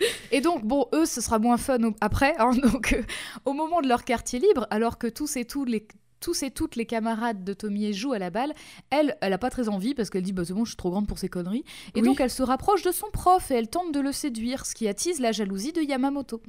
[0.30, 2.34] Et donc, bon, eux, ce sera moins fun après.
[2.38, 3.02] hein, donc, euh,
[3.46, 5.86] au moment de leur quartier libre, alors que tous et, tous les,
[6.20, 8.52] tous et toutes les camarades de Tomie jouent à la balle,
[8.90, 10.90] elle, elle a pas très envie parce qu'elle dit, bah c'est bon, je suis trop
[10.90, 11.64] grande pour ces conneries.
[11.94, 12.06] Et Oui.
[12.06, 14.88] donc, elle se rapproche de son prof et elle tente de le séduire, ce qui
[14.88, 16.40] attise la jalousie de Yamamoto.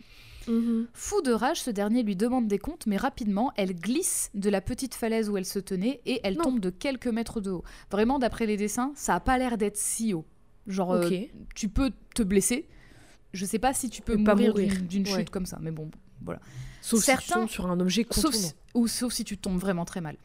[0.47, 0.87] Mhm.
[0.93, 4.61] Fou de rage, ce dernier lui demande des comptes, mais rapidement, elle glisse de la
[4.61, 6.43] petite falaise où elle se tenait et elle Non.
[6.43, 7.63] tombe de quelques mètres de haut.
[7.91, 10.25] Vraiment, d'après les dessins, ça a pas l'air d'être si haut.
[10.67, 12.67] Genre, euh, ok tu peux te blesser.
[13.33, 14.73] Je sais pas si tu peux mourir mourir.
[14.77, 15.19] d'une- d'une Ouais.
[15.19, 15.91] chute comme ça, mais bon,
[16.23, 16.39] voilà.
[16.89, 19.59] Sauf si tu certains- tombes sur un objet Sauf si, ou sauf si tu tombes
[19.59, 20.15] vraiment très mal.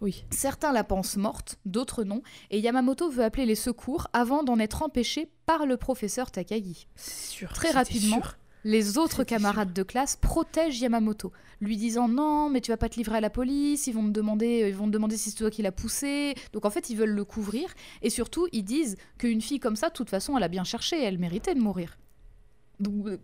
[0.00, 4.58] oui Certains la pensent morte, d'autres non, et Yamamoto veut appeler les secours avant d'en
[4.58, 6.86] être empêché par le professeur Takagi.
[6.96, 8.36] c'est sûr Très rapidement, sûr.
[8.66, 12.96] Les autres camarades de classe protègent Yamamoto, lui disant non, mais tu vas pas te
[12.96, 15.36] livrer à la police, ils vont me demander, euh, ils vont me demander si c'est
[15.36, 16.34] toi qui l'as poussé.
[16.54, 17.68] Donc en fait, ils veulent le couvrir
[18.00, 20.98] et surtout, ils disent qu'une fille comme ça, de toute façon, elle a bien cherché,
[21.02, 21.98] elle méritait de mourir.
[22.80, 23.18] Donc euh,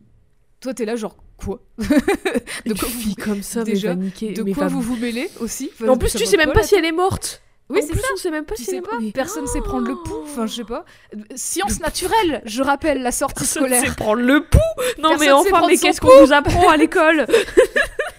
[0.61, 1.61] toi, t'es là genre quoi
[2.65, 3.95] Une quoi vous- comme ça, déjà.
[3.95, 6.93] De quoi vous vous mêlez aussi en plus, tu sais même pas si elle est
[6.93, 7.43] morte.
[7.71, 8.07] Oui, c'est ça.
[8.13, 10.55] on sait même pas Tu si sais pas, personne sait prendre le pouls, enfin je
[10.57, 10.85] sais pas.
[11.37, 13.85] Science naturelle, je rappelle la sortie Personne scolaire.
[13.85, 14.59] sait prendre le pouls.
[14.99, 17.27] Non, Personne mais enfin, mais qu'est-ce qu'on vous apprend à l'école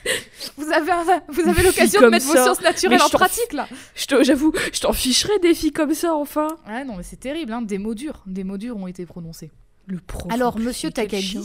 [0.57, 0.91] Vous avez,
[1.27, 3.67] vous avez l'occasion de mettre vos sciences naturelles Mais en pratique là.
[4.21, 6.47] J'avoue, je t'en ficherais des filles comme ça, enfin.
[6.67, 7.61] Ouais, non, mais c'est terrible, hein.
[7.61, 8.23] des mots durs.
[8.25, 9.51] Des mots durs ont été prononcés.
[9.87, 10.31] Le prof.
[10.31, 11.39] Alors, Monsieur Takagi-.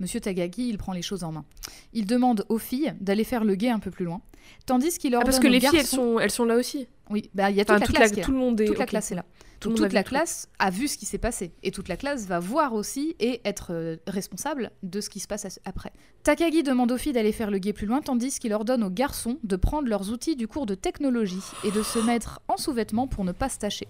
[0.00, 1.44] Monsieur Tagagi, il prend les choses en main.
[1.92, 4.20] Il demande aux filles d'aller faire le guet un peu plus loin,
[4.66, 6.56] tandis qu'il Ah, ordonne parce que aux les filles, elles garçons- sont, elles sont là
[6.56, 6.86] aussi.
[7.10, 8.66] Oui, bah, il y a toute Enfin, la toute classe la- tout le monde est.
[8.66, 8.90] Toute la ok.
[8.90, 9.24] classe est là.
[9.60, 11.52] Tout toute la classe a vu ce qui s'est passé.
[11.64, 15.26] Et toute la classe va voir aussi et être euh, responsable de ce qui se
[15.26, 15.90] passe as- après.
[16.22, 19.38] Takagi demande aux filles d'aller faire le guet plus loin, tandis qu'il ordonne aux garçons
[19.42, 23.24] de prendre leurs outils du cours de technologie et de se mettre en sous-vêtements pour
[23.24, 23.88] ne pas se tâcher.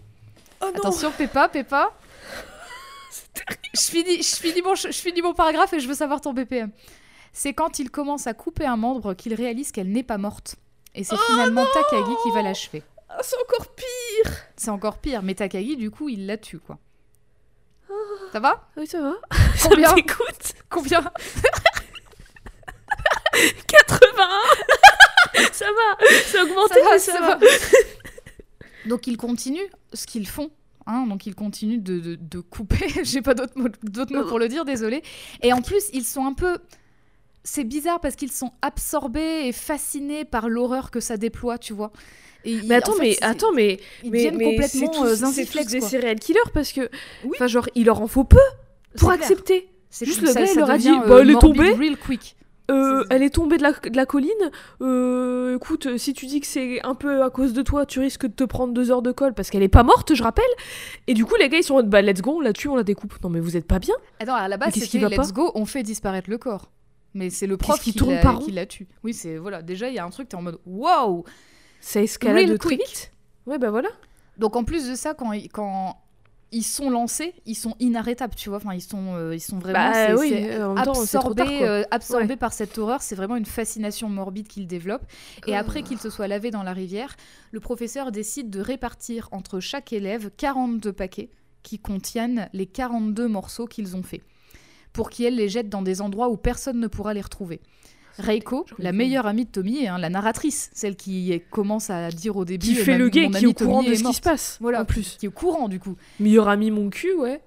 [0.62, 1.92] Oh Attention, Peppa, Peppa.
[3.74, 6.70] Je finis, je, finis mon, je finis mon paragraphe et je veux savoir ton BPM.
[7.32, 10.56] C'est quand il commence à couper un membre qu'il réalise qu'elle n'est pas morte.
[10.94, 12.82] Et c'est finalement Takagi qui va l'achever.
[13.08, 16.78] Ah, c'est encore pire C'est encore pire, mais Takagi, du coup, il la tue, quoi.
[18.32, 18.68] Ça va?
[18.76, 19.14] Oui, ça va.
[19.62, 19.88] Combien?
[20.40, 20.54] Ça.
[20.68, 21.12] Combien?
[23.66, 24.28] 81
[25.52, 26.06] Ça va.
[26.24, 27.36] C'est augmenté, Ça va, mais ça ça va.
[27.36, 27.46] va.
[28.86, 30.50] Donc ils continuent ce qu'ils font.
[31.06, 32.86] Donc ils continuent de, de- de couper.
[33.04, 35.02] J'ai pas d'autres mots, d'autres mots pour le dire, désolé.
[35.42, 36.58] Et en plus, ils sont un peu.
[37.44, 41.92] C'est bizarre parce qu'ils sont absorbés et fascinés par l'horreur que ça déploie, tu vois.
[42.44, 45.14] Et Mais attends, en fait, mais c'est- attends, mais ils mais, deviennent mais complètement euh,
[45.32, 46.88] c'est tous des serial killers parce que,
[47.24, 47.30] Oui.
[47.34, 48.38] enfin genre, il leur en faut peu
[48.96, 49.68] pour accepter.
[49.90, 51.72] C'est Juste le gars, il leur a dit, bah, elle est tombée.
[51.72, 52.36] Real quick.
[52.70, 54.30] Euh, elle est tombée de la, de la colline.
[54.82, 58.26] Euh, écoute, si tu dis que c'est un peu à cause de toi, tu risques
[58.26, 60.44] de te prendre deux heures de colle parce qu'elle est pas morte, je rappelle.
[61.06, 62.68] Et du coup, les gars, ils sont en mode, bah let's go, on la tue,
[62.68, 63.14] on la découpe.
[63.22, 65.50] Non, mais vous êtes pas bien Attends, à la base, c'était va Let's pas go,
[65.54, 66.70] on fait disparaître le corps.
[67.14, 68.86] Mais c'est le prof qui qui, tourne la, par qui la tue.
[69.02, 69.62] Oui, c'est voilà.
[69.62, 71.24] Déjà, il y a un truc, t'es en mode wow.
[71.80, 72.86] Ça escalade Real très quick.
[72.86, 73.12] vite.
[73.46, 73.88] Ouais, bah voilà.
[74.36, 75.96] Donc en plus de ça, quand quand
[76.50, 78.56] ils sont lancés, ils sont inarrêtables, tu vois.
[78.58, 81.66] Enfin, ils sont, euh, ils sont vraiment Bah oui, euh, absorbés, tard, quoi.
[81.66, 83.02] euh, absorbés par cette horreur.
[83.02, 85.06] C'est vraiment une fascination morbide qu'ils développent.
[85.46, 85.56] Et Oh.
[85.56, 87.16] après qu'ils se soient lavés dans la rivière,
[87.52, 91.30] le professeur décide de répartir entre chaque élève 42 paquets
[91.62, 94.22] qui contiennent les 42 morceaux qu'ils ont faits,
[94.94, 97.60] pour qu'ils les jettent dans des endroits où personne ne pourra les retrouver.
[98.18, 102.44] Reiko, la meilleure amie de Tommy, hein, la narratrice, celle qui commence à dire au
[102.44, 104.14] début Qui euh, fait le gay, qui est amie au courant Tommy de ce qui
[104.14, 104.58] se passe.
[104.60, 105.16] Voilà, en plus.
[105.18, 105.96] qui est au courant du coup.
[106.20, 107.40] Meilleur ami, mon cul, ouais.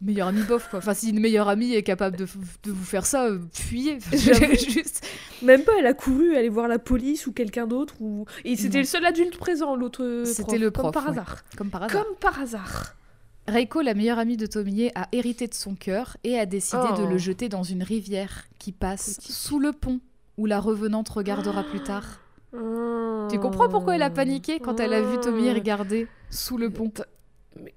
[0.00, 0.80] Meilleure amie bof quoi.
[0.80, 2.26] Enfin si une meilleure amie est capable de,
[2.64, 3.98] de vous faire ça, euh, fuyez.
[4.12, 5.06] Juste.
[5.42, 7.94] Même pas, elle a couru aller voir la police ou quelqu'un d'autre.
[8.00, 8.26] Ou...
[8.44, 11.10] Et c'était le seul adulte présent, l'autre C'était le comme prof, par ouais.
[11.10, 11.42] hasard.
[11.56, 12.04] Comme par hasard.
[12.04, 12.94] Comme par hasard.
[13.46, 17.02] Reiko, la meilleure amie de Tomie, a hérité de son cœur et a décidé de
[17.02, 17.08] Oh.
[17.10, 20.00] le jeter dans une rivière qui passe sous le pont
[20.38, 22.20] où la revenante regardera plus tard.
[22.52, 22.58] Tu
[23.30, 26.90] Tu comprends pourquoi elle a paniqué quand elle a vu Tomie regarder sous le pont?
[27.60, 27.74] Mais,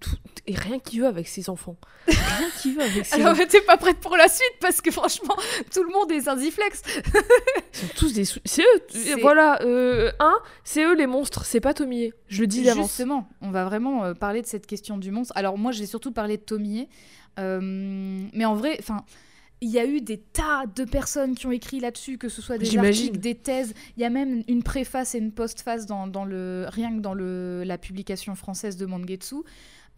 [0.00, 1.76] tout- et rien qui va avec ses enfants.
[2.06, 3.42] Rien qui va avec ses Alors enfants.
[3.48, 5.36] t'es pas prête pour la suite parce que franchement
[5.72, 6.82] tout le monde est zinziflex.
[6.86, 8.24] Ils sont tous des.
[8.24, 9.20] sou- C'est eux.
[9.20, 9.60] Voilà.
[9.62, 11.44] Euh, un, c'est eux les monstres.
[11.44, 12.12] C'est pas Tomie.
[12.28, 12.88] Je le dis d'avance.
[12.88, 15.32] Justement, on va vraiment euh, parler de cette question du monstre.
[15.36, 16.88] Alors moi, j'ai surtout parlé de Tomie,
[17.38, 17.60] euh,
[18.32, 19.04] mais en vrai, enfin.
[19.60, 22.58] Il y a eu des tas de personnes qui ont écrit là-dessus, que ce soit
[22.58, 23.74] des articles, des thèses.
[23.96, 27.14] Il y a même une préface et une postface dans, dans le rien que dans
[27.14, 29.36] le, la publication française de Mangetsu.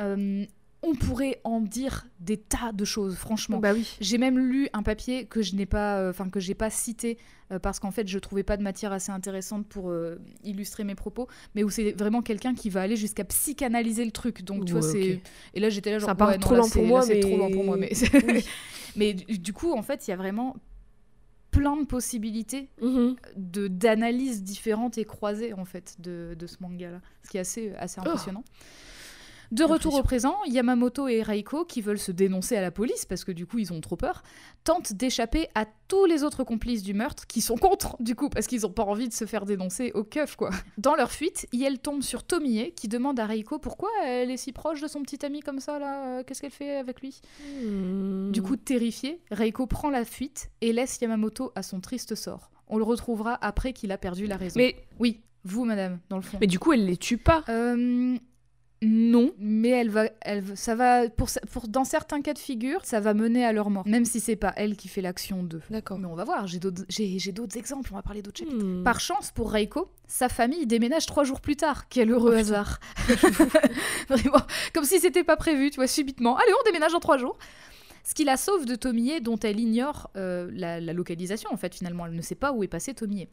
[0.01, 0.47] Euh,
[0.83, 3.59] on pourrait en dire des tas de choses, franchement.
[3.59, 3.87] Bah oui.
[4.01, 7.19] J'ai même lu un papier que je n'ai pas, euh, enfin que j'ai pas cité
[7.53, 10.95] euh, parce qu'en fait je trouvais pas de matière assez intéressante pour euh, illustrer mes
[10.95, 14.43] propos, mais où c'est vraiment quelqu'un qui va aller jusqu'à psychanalyser le truc.
[14.43, 15.21] Donc tu vois c'est
[15.53, 17.49] et là j'étais là genre Ça part ouais, trop loin pour moi, là, mais- trop
[17.51, 17.91] pour moi, mais
[18.27, 18.45] Oui.
[18.97, 20.57] mais du, coup en fait il y a vraiment
[21.51, 23.17] plein de possibilités Mhm.
[23.37, 27.41] de d'analyses différentes et croisées en fait de, de ce manga là, ce qui est
[27.41, 28.45] assez assez impressionnant.
[29.51, 33.25] De retour au présent, Yamamoto et Reiko, qui veulent se dénoncer à la police parce
[33.25, 34.23] que du coup ils ont trop peur,
[34.63, 38.47] tentent d'échapper à tous les autres complices du meurtre qui sont contre du coup parce
[38.47, 40.51] qu'ils ont pas envie de se faire dénoncer au keuf quoi.
[40.79, 44.53] Dans leur fuite, Yel tombe sur Tomie qui demande à Reiko pourquoi elle est si
[44.53, 47.21] proche de son petit ami comme ça là, qu'est-ce qu'elle fait avec lui?
[47.61, 48.31] Hmm.
[48.31, 52.51] Du coup terrifiée, Reiko prend la fuite et laisse Yamamoto à son triste sort.
[52.69, 54.59] On le retrouvera après qu'il a perdu la raison.
[54.59, 56.39] Mais, oui, vous madame, dans le fond.
[56.41, 57.43] mais du coup, elle les tue pas.
[57.49, 58.17] Euh,
[58.83, 62.99] non, mais elle va, elle, ça va pour, pour dans certains cas de figure, ça
[62.99, 65.61] va mener à leur mort, même si c'est pas elle qui fait l'action d'eux.
[65.69, 65.99] D'accord.
[65.99, 68.65] Mais on va voir, j'ai d'autres, j'ai, d'autres exemples, on va parler d'autres chapitres.
[68.65, 68.83] Hmm.
[68.83, 71.89] Par chance pour Reiko, sa famille déménage trois jours plus tard.
[71.91, 72.81] Quel heureux Oh, hasard.
[74.09, 74.41] Vraiment,
[74.73, 76.39] comme si c'était pas prévu, tu vois, subitement.
[76.39, 77.37] Allez, on déménage en trois jours.
[78.03, 81.75] Ce qui la sauve de Tomie, dont elle ignore euh, la, la localisation, en fait,
[81.75, 82.07] finalement.
[82.07, 83.29] Elle ne sait pas où est passé Tomie.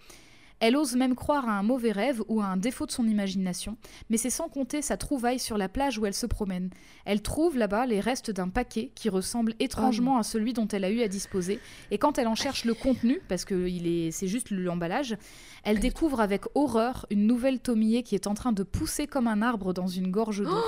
[0.60, 3.78] Elle ose même croire à un mauvais rêve ou à un défaut de son imagination,
[4.10, 6.70] mais c'est sans compter sa trouvaille sur la plage où elle se promène.
[7.06, 10.90] Elle trouve là-bas les restes d'un paquet qui ressemble étrangement à celui dont elle a
[10.90, 11.60] eu à disposer,
[11.92, 15.16] et quand elle en cherche le contenu, parce que il est, c'est juste l'emballage,
[15.64, 19.42] elle découvre avec horreur une nouvelle Tomie qui est en train de pousser comme un
[19.42, 20.64] arbre dans une gorge d'eau.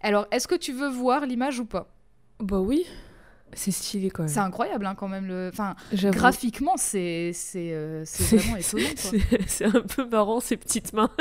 [0.00, 1.88] Alors, est-ce que tu veux voir l'image ou pas?
[2.40, 2.84] Bah oui.
[3.54, 4.32] C'est stylé quand même.
[4.32, 5.26] C'est incroyable hein, quand même.
[5.26, 5.50] Le...
[5.52, 8.88] Enfin, graphiquement, c'est c'est euh, c'est C'est- vraiment étonnant.
[8.96, 11.10] C'est c'est un peu marrant ces petites mains.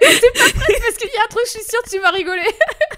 [0.00, 2.42] Parce qu'il y a un truc, je suis sûre que tu vas rigoler.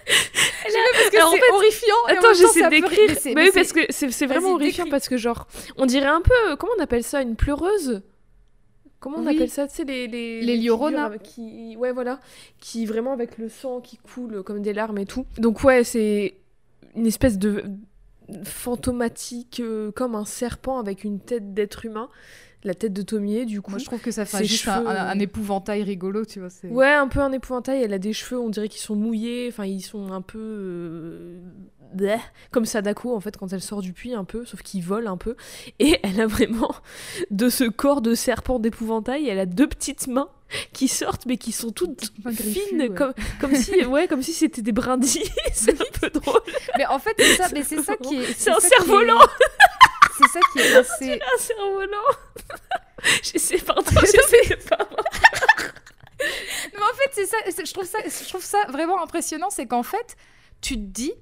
[0.05, 1.95] Parce que en c'est fait- horrifiant.
[2.09, 2.99] Attends, j'essaie c'est d'écrire.
[3.09, 5.87] mais c'est- mais oui, parce c'est- que c'est c'est vraiment horrifiant parce que genre, on
[5.87, 8.03] dirait un peu, comment on appelle ça, une pleureuse?
[9.01, 9.37] Comment on Oui.
[9.37, 9.69] appelle ça?
[9.69, 12.19] Tu sais, les, les, Les avec qui, Ouais, voilà.
[12.61, 15.25] Qui vraiment avec le sang qui coule comme des larmes et tout.
[15.39, 16.35] Donc, ouais, c'est
[16.99, 17.65] une espèce de
[18.45, 22.11] fantomatique, euh, comme un serpent avec une tête d'être humain.
[22.65, 23.71] La tête de Tomie, du coup.
[23.71, 26.49] Moi, je trouve que ça fait juste cheveux, un- un épouvantail rigolo, tu vois.
[26.65, 27.83] Ouais, un peu un épouvantail.
[27.83, 29.47] Elle a des cheveux, on dirait qu'ils sont mouillés.
[29.49, 30.39] Enfin, ils sont un peu.
[30.41, 31.39] euh,
[31.95, 32.19] bleh,
[32.51, 35.17] comme Sadako, en fait, quand elle sort du puits, un peu, sauf qu'ils volent un
[35.17, 35.37] peu.
[35.79, 36.75] Et elle a vraiment,
[37.31, 40.29] de ce corps de serpent d'épouvantail, elle a deux petites mains
[40.73, 42.89] qui sortent, mais qui sont toutes fines, ouais.
[42.91, 45.31] comme, comme si, ouais, comme si c'était des brindilles.
[45.55, 46.41] C'est un peu drôle.
[46.77, 48.33] Mais en fait, c'est ça, mais c'est ça qui est.
[48.37, 49.21] C'est un est- cerf-volant.
[50.19, 51.13] C'est ça qui est assez.
[51.15, 51.97] Un cerf-volant.
[53.23, 54.89] J'essaie, pardon, j'essaie pas.
[56.19, 59.85] Mais en fait, c'est ça, je trouve ça, je trouve ça vraiment impressionnant, c'est qu'en
[59.85, 60.17] fait,
[60.61, 61.13] tu te dis,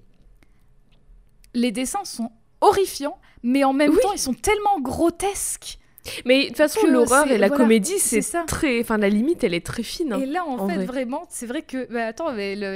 [1.52, 2.32] les dessins sont
[2.62, 4.00] horrifiants, mais en même Oui.
[4.00, 5.78] temps, ils sont tellement grotesques.
[6.24, 8.80] Mais de toute façon, Que l'horreur et la voilà, comédie, c'est très.
[8.80, 10.12] Enfin, la limite, elle est très fine.
[10.12, 10.20] hein.
[10.20, 10.84] Et là, en, en fait, vrai.
[10.86, 11.92] vraiment, c'est vrai que.
[11.92, 12.26] bah, attends,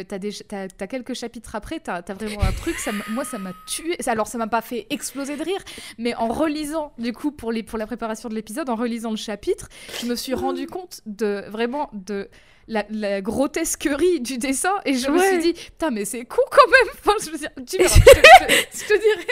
[0.09, 2.79] t'as, des, t'as quelques chapitres après, t'as, t'as vraiment un truc.
[2.79, 3.97] Ça, moi, ça m'a tué.
[4.07, 5.61] Alors, ça m'a pas fait exploser de rire,
[5.99, 9.17] mais en relisant, du coup, pour, les, pour la préparation de l'épisode, en relisant le
[9.17, 9.69] chapitre,
[10.01, 12.29] je me suis rendu compte de vraiment de.
[12.73, 16.71] La, la grotesquerie du dessin et je me suis dit putain mais c'est con quand
[16.71, 19.27] même enfin, je, veux dire, tu verras, je, te, je te dirais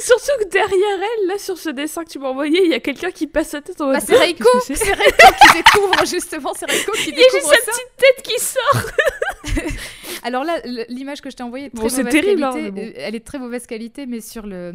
[0.00, 2.80] Surtout que derrière elle, là, sur ce dessin que tu m'as envoyé, il y a
[2.80, 3.94] quelqu'un qui passe sa tête en mode.
[3.94, 7.20] bah, c'est Reiko Qu'est-ce que c'est Reiko qui découvre justement c'est Reiko qui Il y
[7.20, 9.70] a juste découvre sa petite tête qui sort.
[10.24, 12.70] Alors là, l'image que je t'ai envoyée est très Bon, terrible, hein, qualité.
[12.72, 12.88] mais bon.
[12.88, 14.72] Euh, Elle est de très mauvaise qualité, mais sur le,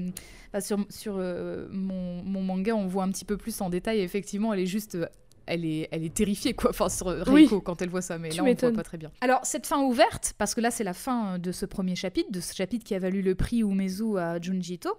[0.53, 3.99] bah, sur, sur euh, mon, mon manga, on voit un petit peu plus en détail.
[3.99, 5.05] Et effectivement, elle est juste, euh,
[5.47, 6.69] elle est, elle est terrifiée quoi.
[6.71, 7.61] Enfin, sur Reiko Oui.
[7.63, 9.11] quand elle voit ça, mais Tu là on voit pas très bien.
[9.21, 12.31] Alors cette fin ouverte, parce que là c'est la fin euh, de ce premier chapitre,
[12.31, 14.89] de ce chapitre qui a valu le prix Umezu à Junji Ito,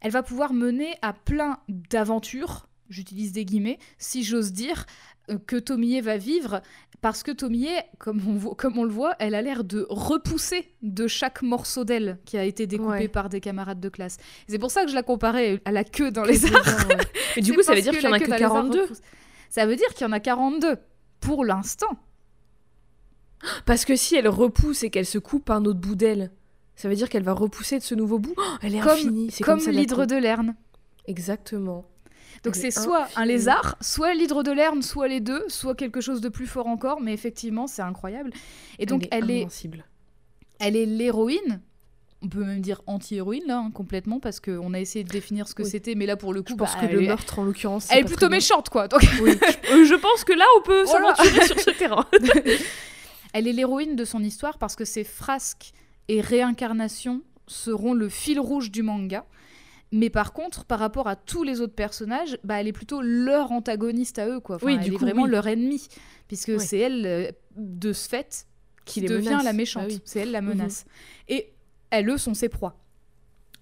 [0.00, 2.66] elle va pouvoir mener à plein d'aventures.
[2.88, 4.84] J'utilise des guillemets, si j'ose dire,
[5.30, 6.60] euh, que Tomie va vivre
[7.00, 10.68] parce que Tomie, comme on, vo- comme on le voit, elle a l'air de repousser
[10.82, 13.08] de chaque morceau d'elle qui a été découpé Ouais.
[13.08, 14.18] par des camarades de classe.
[14.46, 16.62] C'est pour ça que je la comparais à la queue dans les arts.
[17.36, 18.82] Mais du coup, ça veut dire qu'il y en a que dans les arts 42.
[18.82, 19.00] repousse.
[19.52, 20.78] Ça veut dire qu'il y en a 42
[21.20, 21.98] pour l'instant.
[23.66, 26.30] Parce que si elle repousse et qu'elle se coupe un autre bout d'elle,
[26.74, 28.32] ça veut dire qu'elle va repousser de ce nouveau bout.
[28.38, 29.30] Oh, elle est Comme- infinie.
[29.30, 30.56] C'est Comme, l'hydre de Lerne.
[31.06, 31.84] Exactement.
[32.44, 35.74] Donc Elle est c'est soit un lézard, soit l'hydre de Lerne, soit les deux, soit
[35.74, 38.32] quelque chose de plus fort encore, mais effectivement c'est incroyable.
[38.78, 39.84] Et donc elle est, invincible.
[40.60, 41.60] elle est l'héroïne.
[42.24, 45.54] On peut même dire anti-héroïne là, hein, complètement, parce qu'on a essayé de définir ce
[45.56, 45.68] que Oui.
[45.70, 47.88] c'était, mais là pour le coup, Je pense bah, que elle, le meurtre, en l'occurrence,
[47.90, 48.86] elle est plutôt méchante quoi.
[48.88, 49.32] Donc Oui.
[49.72, 52.06] Euh, je pense que là, on peut s'aventurer sur ce terrain.
[53.32, 55.72] Elle est l'héroïne de son histoire parce que ses frasques
[56.08, 59.24] et réincarnations seront le fil rouge du manga.
[59.90, 63.52] Mais par contre, par rapport à tous les autres personnages, bah, elle est plutôt leur
[63.52, 64.40] antagoniste à eux.
[64.40, 64.56] Quoi.
[64.56, 65.30] Enfin, Oui, elle du est coup, vraiment oui.
[65.30, 65.86] leur ennemi.
[66.28, 68.46] Puisque c'est elle, euh, de ce fait,
[68.84, 69.44] qui, devient menace.
[69.44, 69.84] la méchante.
[69.86, 70.00] Ah oui.
[70.04, 70.84] C'est elle la menace.
[71.28, 71.51] Et
[71.92, 72.76] elles, eux, sont ses proies.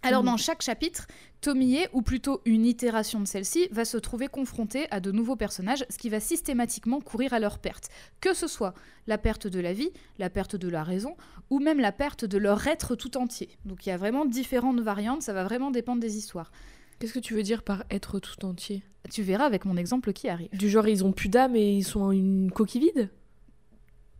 [0.03, 0.31] Alors, Mhm.
[0.31, 1.07] dans chaque chapitre,
[1.43, 5.85] Tomie, ou plutôt une itération de celle-ci, va se trouver confrontée à de nouveaux personnages,
[5.90, 7.90] ce qui va systématiquement courir à leur perte.
[8.23, 8.73] Que ce soit
[9.07, 11.16] la perte de la vie, la perte de la raison,
[11.51, 13.51] ou même la perte de leur être tout entier.
[13.66, 16.51] Donc il y a vraiment différentes variantes, ça va vraiment dépendre des histoires.
[16.99, 18.83] Qu'est-ce que tu veux dire par être tout entier?
[19.11, 20.49] Tu verras avec mon exemple qui arrive.
[20.53, 23.11] Du genre, ils ont plus d'âme et ils sont une coquille vide?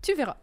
[0.02, 0.36] Tu verras.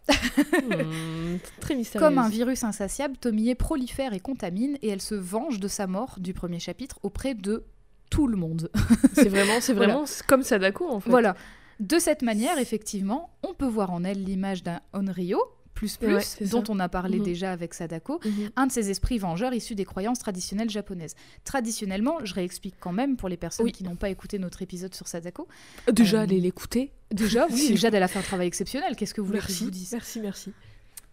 [0.63, 2.05] Hmm, Très mystérieux.
[2.05, 6.15] Comme un virus insatiable, Tomie prolifère et contamine, et elle se venge de sa mort
[6.19, 7.63] du premier chapitre auprès de
[8.09, 8.69] tout le monde.
[9.13, 9.93] C'est vraiment, c'est Voilà.
[9.93, 11.09] vraiment comme Sadako en fait.
[11.09, 11.35] Voilà.
[11.79, 15.39] De cette manière, effectivement, on peut voir en elle l'image d'un Onryo,
[15.77, 16.71] plus plus, Ouais, dont ça.
[16.73, 17.23] on a parlé Mhm.
[17.23, 18.49] déjà avec Sadako, Mhm.
[18.55, 21.13] un de ces esprits vengeurs issus des croyances traditionnelles japonaises.
[21.43, 23.71] Traditionnellement, je réexplique quand même pour les personnes Oui.
[23.71, 25.47] qui n'ont pas écouté notre épisode sur Sadako.
[25.91, 26.91] Déjà, Euh, allez l'écouter.
[27.11, 27.77] Déjà, oui.
[27.77, 28.95] Jade, elle a fait un travail exceptionnel.
[28.95, 29.91] Qu'est-ce que vous voulez que je vous dise?
[29.93, 30.51] merci, merci.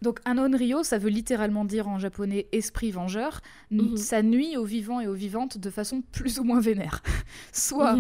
[0.03, 3.40] Donc, un onryo, ça veut littéralement dire en japonais esprit vengeur.
[3.70, 3.96] Mhm.
[3.96, 7.03] Ça nuit aux vivants et aux vivantes de façon plus ou moins vénère.
[7.53, 7.96] Soit.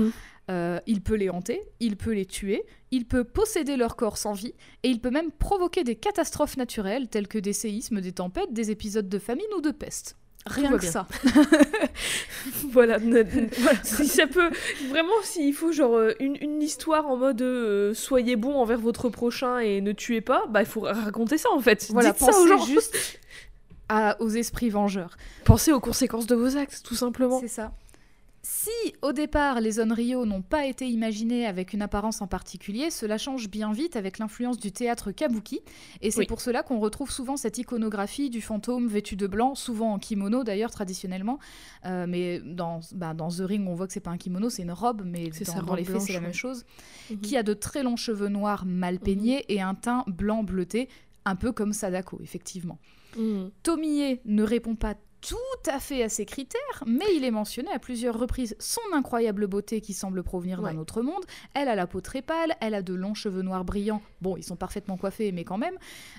[0.50, 4.34] Euh, il peut les hanter, il peut les tuer, il peut posséder leur corps sans
[4.34, 4.52] vie,
[4.82, 8.70] et il peut même provoquer des catastrophes naturelles telles que des séismes, des tempêtes, des
[8.70, 10.16] épisodes de famine ou de peste.
[10.46, 10.90] Rien que bien.
[10.90, 11.06] ça.
[12.70, 12.98] Voilà,
[13.82, 14.50] si ça peut
[14.90, 19.08] vraiment, s'il faut genre euh, une, une histoire en mode euh, soyez bon envers votre
[19.08, 21.88] prochain et ne tuez pas, bah il faut raconter ça en fait.
[21.90, 22.64] Voilà, Dites ça aux pensez gens.
[22.66, 23.20] juste
[23.88, 25.16] à- aux esprits vengeurs.
[25.44, 27.40] Pensez aux conséquences de vos actes, tout simplement.
[27.40, 27.72] C'est ça.
[28.64, 33.18] Si au départ les Onryo n'ont pas été imaginés avec une apparence en particulier, cela
[33.18, 35.60] change bien vite avec l'influence du théâtre kabuki,
[36.00, 36.26] et c'est Oui.
[36.26, 40.44] pour cela qu'on retrouve souvent cette iconographie du fantôme vêtu de blanc, souvent en kimono
[40.44, 41.38] d'ailleurs traditionnellement,
[41.84, 44.62] Euh, mais dans, bah, dans The Ring on voit que c'est pas un kimono, c'est
[44.62, 46.64] une robe, mais dans, sa dans les faits c'est la même chose,
[47.10, 47.20] Mhm.
[47.20, 50.88] qui a de très longs cheveux noirs mal peignés et un teint blanc bleuté,
[51.26, 52.78] un peu comme Sadako effectivement.
[53.18, 53.50] Mhm.
[53.62, 54.94] Tomie ne répond pas
[55.26, 59.46] tout à fait à ses critères, mais il est mentionné à plusieurs reprises son incroyable
[59.46, 61.24] beauté qui semble provenir d'un autre monde.
[61.54, 64.02] Elle a la peau très pâle, elle a de longs cheveux noirs brillants.
[64.20, 65.76] Bon, ils sont parfaitement coiffés, mais quand même.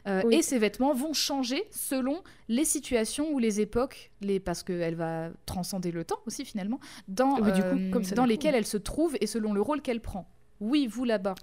[0.08, 0.36] Euh, Oui.
[0.36, 4.40] Et ses vêtements vont changer selon les situations ou les époques, les...
[4.40, 8.24] parce qu'elle va transcender le temps aussi finalement, dans, du coup, euh, comme ça, dans
[8.24, 8.30] coup.
[8.30, 10.28] lesquelles elle se trouve et selon le rôle qu'elle prend.
[10.62, 11.36] Oui, vous là-bas.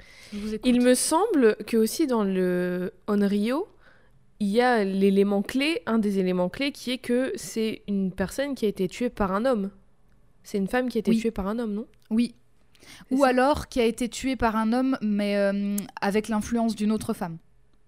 [0.64, 3.68] Il me semble que aussi dans le Onryo,
[4.43, 8.57] il y a l'élément clé, un des éléments clés qui est que c'est une personne
[8.57, 9.70] qui a été tuée par un homme.
[10.43, 11.20] C'est une femme qui a été Oui.
[11.20, 11.86] tuée par un homme, non?
[12.11, 12.34] Oui.
[13.12, 17.12] Ou alors qui a été tué par un homme, mais euh, avec l'influence d'une autre
[17.14, 17.38] femme.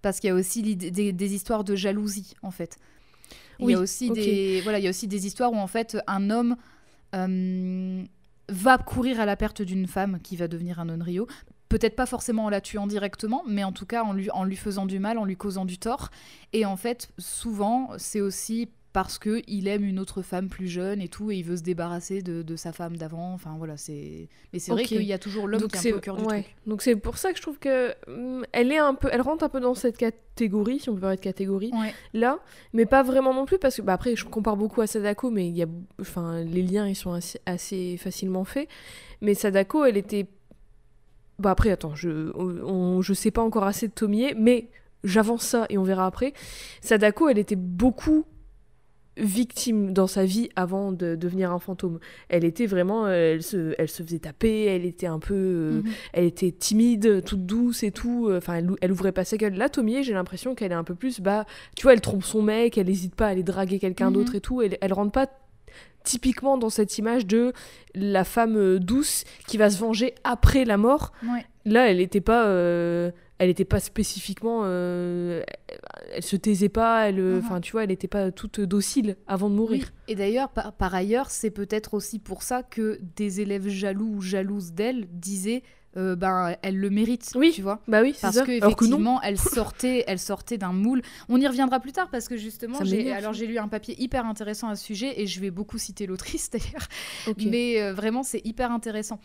[0.00, 2.76] Parce qu'il y a aussi des, des histoires de jalousie, en fait.
[3.58, 5.66] Il y a Oui, aussi des voilà, il y a aussi des histoires où en
[5.66, 6.56] fait un homme
[7.16, 8.04] euh,
[8.48, 11.26] va courir à la perte d'une femme qui va devenir un Onryo.
[11.68, 14.56] Peut-être pas forcément en la tuant directement, mais en tout cas en lui, en lui
[14.56, 16.10] faisant du mal, en lui causant du tort.
[16.52, 21.00] Et en fait, souvent, c'est aussi parce que il aime une autre femme plus jeune
[21.00, 23.32] et tout, et il veut se débarrasser de, de sa femme d'avant.
[23.34, 24.28] Enfin voilà, c'est.
[24.52, 26.16] Mais c'est vrai qu'il y a toujours l'homme qui est un c'est peu au cœur
[26.16, 26.42] du ouais.
[26.42, 26.56] truc.
[26.68, 29.42] Donc c'est pour ça que je trouve que hum, elle est un peu, elle rentre
[29.42, 31.92] un peu dans cette catégorie, si on peut parler de catégorie Ouais.
[32.12, 32.38] là,
[32.72, 35.48] mais pas vraiment non plus parce que bah, après je compare beaucoup à Sadako, mais
[35.48, 35.66] il y a,
[36.00, 38.68] enfin les liens ils sont assez, assez facilement faits.
[39.20, 40.26] Mais Sadako, elle était,
[41.38, 44.68] bah après attends, je, on, je sais pas encore assez de Tomie, mais
[45.02, 46.32] j'avance ça et on verra après.
[46.80, 48.24] Sadako, elle était beaucoup
[49.16, 52.00] victime dans sa vie avant de devenir un fantôme.
[52.28, 55.92] Elle était vraiment, elle se, elle se faisait taper, elle était un peu, euh, Mhm.
[56.14, 58.28] elle était timide, toute douce et tout.
[58.36, 59.54] Enfin, elle, elle ouvrait pas sa gueule.
[59.54, 61.44] Là, Tomie, j'ai l'impression qu'elle est un peu plus, bah,
[61.76, 64.14] tu vois, elle trompe son mec, elle hésite pas à aller draguer quelqu'un Mhm.
[64.14, 64.62] d'autre et tout.
[64.62, 65.28] Elle, elle rentre pas
[66.04, 67.52] typiquement dans cette image de
[67.94, 71.12] la femme euh, douce qui va se venger après la mort.
[71.22, 71.44] Ouais.
[71.64, 75.42] Là, elle était pas, euh, elle était pas spécifiquement, euh,
[76.14, 77.42] elle se taisait pas, elle, euh, Mhm.
[77.44, 79.84] enfin, tu vois, elle était pas toute docile avant de mourir.
[79.86, 80.12] Oui.
[80.12, 84.20] Et d'ailleurs, par, par ailleurs, c'est peut-être aussi pour ça que des élèves jaloux ou
[84.20, 85.62] jalouses d'elle disaient,
[85.96, 87.52] euh, ben, elle le mérite, Oui.
[87.54, 87.80] tu vois.
[87.88, 88.44] Bah oui, Parce ça.
[88.44, 91.02] que effectivement, elle sortait, elle sortait d'un moule.
[91.28, 94.26] On y reviendra plus tard parce que justement, j'ai alors j'ai lu un papier hyper
[94.26, 96.88] intéressant à ce sujet et je vais beaucoup citer l'autrice d'ailleurs.
[97.46, 99.20] Mais euh, vraiment, c'est hyper intéressant.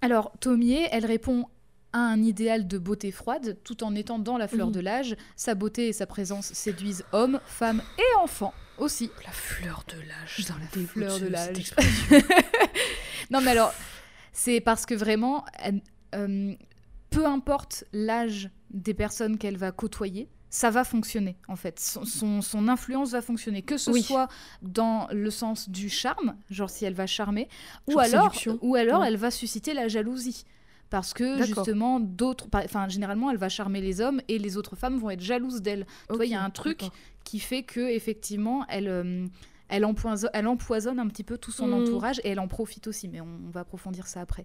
[0.00, 1.46] Alors, Tomie, elle répond
[1.92, 5.16] à un idéal de beauté froide, tout en étant dans la fleur de l'âge.
[5.36, 9.10] Sa beauté et sa présence séduisent hommes, femmes et enfants aussi.
[9.24, 10.38] La fleur de l'âge.
[10.38, 11.58] Me la fleur de l'âge.
[11.58, 12.18] expression.
[13.30, 13.72] Non, mais alors,
[14.34, 15.44] c'est parce que vraiment,
[16.14, 16.52] euh,
[17.08, 21.80] peu importe l'âge des personnes qu'elle va côtoyer, ça va fonctionner en fait.
[21.80, 24.02] Son, son- son influence va fonctionner, que ce Oui.
[24.02, 24.28] soit
[24.62, 27.48] dans le sens du charme, genre si elle va charmer,
[27.88, 28.58] ou alors, séduction.
[28.62, 29.08] ou alors Ouais.
[29.08, 30.44] elle va susciter la jalousie.
[30.90, 34.98] Parce que justement, d'autres, enfin généralement, elle va charmer les hommes et les autres femmes
[34.98, 35.86] vont être jalouses d'elle.
[36.08, 36.82] Tu vois, il y a un truc
[37.24, 39.26] qui fait que effectivement, elle, euh,
[39.68, 41.72] elle, empoisonne, elle empoisonne un petit peu tout son Mm.
[41.74, 43.08] entourage et elle en profite aussi.
[43.08, 44.44] Mais on, on va approfondir ça après.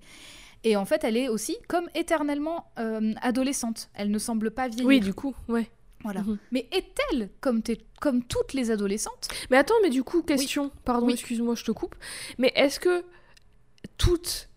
[0.63, 3.89] Et en fait, elle est aussi comme éternellement euh, adolescente.
[3.93, 4.85] Elle ne semble pas vieillir.
[4.87, 5.69] Oui, du coup, ouais.
[6.03, 6.21] Voilà.
[6.21, 6.37] Mhm.
[6.51, 7.61] Mais est-elle comme
[8.23, 9.27] toutes les adolescentes?
[9.51, 11.13] Mais attends, mais du coup, question, pardon, Oui.
[11.13, 11.95] excuse-moi, je te coupe.
[12.37, 13.03] Mais est-ce que
[13.97, 14.47] toutes.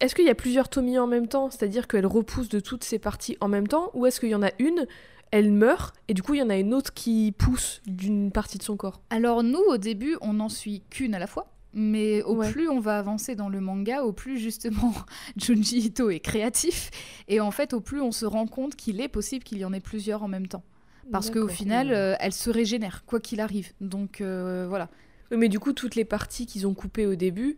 [0.00, 1.48] Est-ce qu'il y a plusieurs Tommy en même temps?
[1.50, 4.42] C'est-à-dire qu'elle repousse de toutes ses parties en même temps Ou est-ce qu'il y en
[4.42, 4.86] a une,
[5.32, 8.58] elle meurt, et du coup, il y en a une autre qui pousse d'une partie
[8.58, 11.48] de son corps Alors nous, au début, on n'en suit qu'une à la fois.
[11.74, 12.52] Mais au Ouais.
[12.52, 14.92] plus on va avancer dans le manga, au plus justement
[15.38, 16.90] Junji Ito est créatif.
[17.28, 19.72] Et en fait, au plus on se rend compte qu'il est possible qu'il y en
[19.72, 20.64] ait plusieurs en même temps.
[21.10, 23.72] Parce qu'au final, euh, elle se régénère, quoi qu'il arrive.
[23.80, 24.88] Donc euh, voilà.
[25.30, 27.56] Mais du coup, toutes les parties qu'ils ont coupées au début,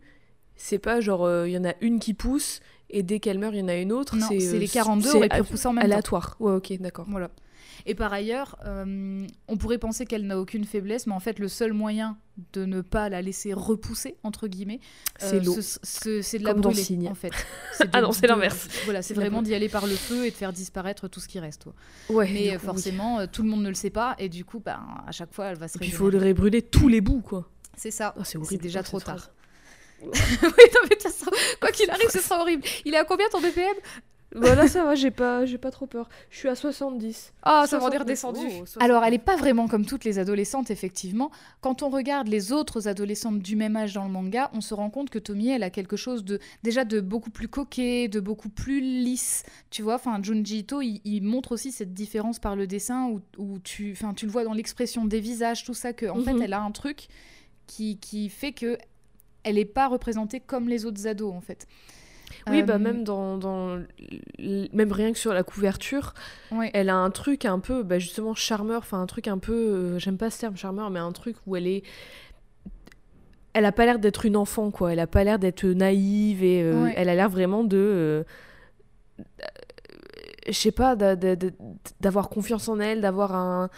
[0.55, 3.53] c'est pas genre, euh, il y en a une qui pousse, et dès qu'elle meurt,
[3.53, 4.15] il y en a une autre.
[4.15, 5.85] Non, c'est euh, les 42 c'est auraient pu en même temps.
[5.85, 6.37] aléatoire.
[6.39, 7.05] Ouais, ok, d'accord.
[7.09, 7.29] Voilà.
[7.87, 11.47] Et par ailleurs, euh, on pourrait penser qu'elle n'a aucune faiblesse, mais en fait, le
[11.47, 12.17] seul moyen
[12.53, 14.79] de ne pas la laisser repousser, entre guillemets,
[15.19, 15.61] C'est euh, l'eau.
[15.61, 17.07] ce- ce- c'est de la Comme dans brûler, Cygne.
[17.09, 17.31] en fait.
[17.93, 18.67] Ah non, c'est l'inverse.
[18.85, 21.39] Voilà, c'est vraiment d'y aller par le feu et de faire disparaître tout ce qui
[21.39, 21.65] reste.
[21.65, 21.73] quoi.
[22.09, 24.43] Ouais, Mais euh, coup, forcément, euh, tout le monde ne le sait pas, et du
[24.45, 27.01] coup, ben, à chaque fois, elle va se Et puis il faudrait brûler tous les
[27.01, 27.49] bouts, quoi.
[27.77, 28.15] C'est ça.
[28.17, 29.19] Ah, c'est déjà oh, trop tard.
[29.19, 29.31] phrase.
[30.01, 30.09] oui,
[30.73, 31.31] non, mais ça sera-
[31.61, 32.63] quoi qu'il arrive, ce sera horrible.
[32.83, 33.75] Il est à combien ton BPM
[34.35, 36.09] Voilà, ça va, j'ai pas, j'ai pas trop peur.
[36.29, 37.33] Je suis à 70.
[37.43, 38.01] Ah, ça m'en est 69.
[38.01, 38.39] redescendu.
[38.47, 38.77] Oh, 69.
[38.83, 41.31] Alors, elle n'est pas vraiment comme toutes les adolescentes, effectivement.
[41.61, 44.89] Quand on regarde les autres adolescentes du même âge dans le manga, on se rend
[44.89, 48.49] compte que Tomie, elle a quelque chose de déjà de beaucoup plus coquet, de beaucoup
[48.49, 49.43] plus lisse.
[49.69, 53.21] Tu vois, enfin, Junji Ito, il, il montre aussi cette différence par le dessin où,
[53.37, 56.33] où tu, enfin, tu le vois dans l'expression des visages, tout ça, que en fait,
[56.33, 56.41] Mhm.
[56.41, 57.07] elle a un truc
[57.67, 58.77] qui, qui fait que
[59.43, 61.67] elle n'est pas représentée comme les autres ados, en fait.
[62.49, 63.79] Oui, bah Euh, même dans, dans
[64.39, 66.13] même rien que sur la couverture,
[66.51, 66.71] ouais.
[66.73, 69.99] elle a un truc un peu, bah justement charmeur, enfin un truc un peu, euh,
[69.99, 71.83] j'aime pas ce terme charmeur, mais un truc où elle est,
[73.53, 76.61] elle a pas l'air d'être une enfant quoi, elle a pas l'air d'être naïve et
[76.61, 76.93] euh, Ouais.
[76.97, 78.23] elle a l'air vraiment de, euh,
[80.47, 81.47] je sais pas, d'a- d'a- d'a-
[82.01, 83.69] d'avoir confiance en elle, d'avoir un,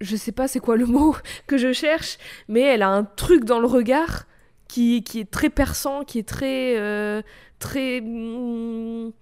[0.00, 1.14] je sais pas c'est quoi le mot
[1.46, 4.26] que je cherche, mais elle a un truc dans le regard
[4.68, 7.22] qui, qui est très perçant, qui est très, euh,
[7.62, 9.12] très mm,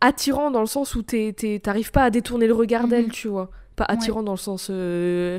[0.00, 2.90] attirant dans le sens où t'arrives pas à détourner le regard Mhm.
[2.90, 3.50] d'elle, tu vois.
[3.76, 5.38] Pas attirant dans le sens, euh,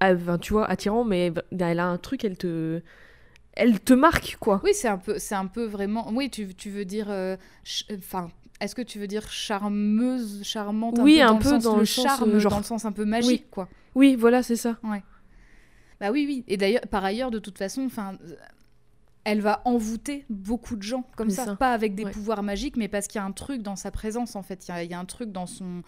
[0.00, 2.80] enfin, tu vois, attirant, mais elle a un truc, elle te,
[3.54, 4.60] elle te marque quoi.
[4.64, 6.10] Oui, c'est un peu, c'est un peu vraiment.
[6.12, 8.28] Oui, tu, tu veux dire, euh, ch- enfin,
[8.60, 11.80] est-ce que tu veux dire charmeuse, charmante Oui, un peu dans le sens, dans le
[11.80, 13.68] le sens, charme, euh, genre- dans le sens un peu magique, quoi.
[13.94, 14.76] Oui, voilà, c'est ça.
[16.00, 16.44] Bah oui, oui.
[16.46, 18.34] Et d'ailleurs, par ailleurs, de toute façon, enfin, euh,
[19.24, 21.56] elle va envoûter beaucoup de gens comme ça, ça.
[21.56, 22.10] pas avec des Ouais.
[22.10, 24.66] pouvoirs magiques, mais parce qu'il y a un truc dans sa présence en fait.
[24.66, 25.82] Il y a, il y a un truc dans son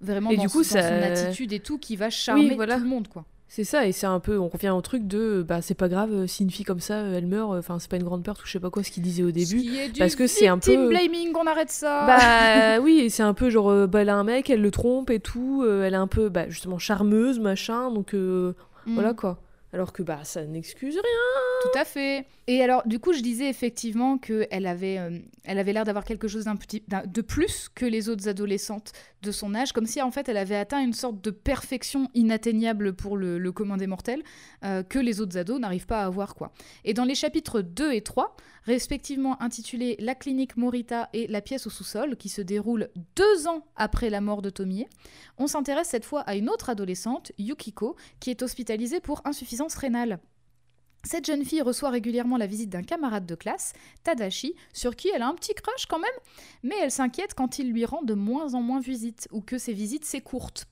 [0.00, 2.76] vraiment Et dans, du son, dans attitude et tout qui va charmer voilà.
[2.76, 3.24] tout le monde, quoi.
[3.48, 6.12] C'est ça, et c'est un peu, on revient au truc de, bah c'est pas grave,
[6.12, 8.32] euh, si une fille comme ça, euh, elle meurt, enfin c'est pas une grande ou
[8.44, 9.60] je sais pas quoi, ce qu'il disait au Ce début.
[9.62, 12.06] qui est du parce que c'est un peu- blaming, on arrête ça.
[12.08, 14.70] Bah oui, et c'est un peu genre, euh, bah elle a un mec, elle le
[14.72, 18.52] trompe et tout, euh, elle est un peu, bah justement charmeuse, machin, donc euh,
[18.86, 18.94] Mm.
[18.94, 19.38] voilà quoi.
[19.76, 21.60] Alors que bah ça n'excuse rien.
[21.60, 22.24] Tout à fait.
[22.46, 27.20] Et alors, du coup, je disais effectivement euh, elle avait l'air d'avoir quelque chose de
[27.20, 30.80] plus que les autres adolescentes de son âge, comme si en fait elle avait atteint
[30.80, 34.22] une sorte de perfection inatteignable pour le, le commun des mortels
[34.64, 36.34] euh, que les autres ados n'arrivent pas à avoir.
[36.36, 36.54] quoi.
[36.86, 38.34] Et dans les chapitres 2 et 3,
[38.66, 43.64] respectivement intitulés La clinique Morita et La pièce au sous-sol, qui se déroulent deux ans
[43.76, 44.86] après la mort de Tomie,
[45.38, 50.18] on s'intéresse cette fois à une autre adolescente, Yukiko, qui est hospitalisée pour insuffisance rénale.
[51.04, 55.22] Cette jeune fille reçoit régulièrement la visite d'un camarade de classe, Tadashi, sur qui elle
[55.22, 56.10] a un petit crush quand même,
[56.64, 59.72] mais elle s'inquiète quand il lui rend de moins en moins visite, ou que ses
[59.72, 60.66] visites s'écourtent.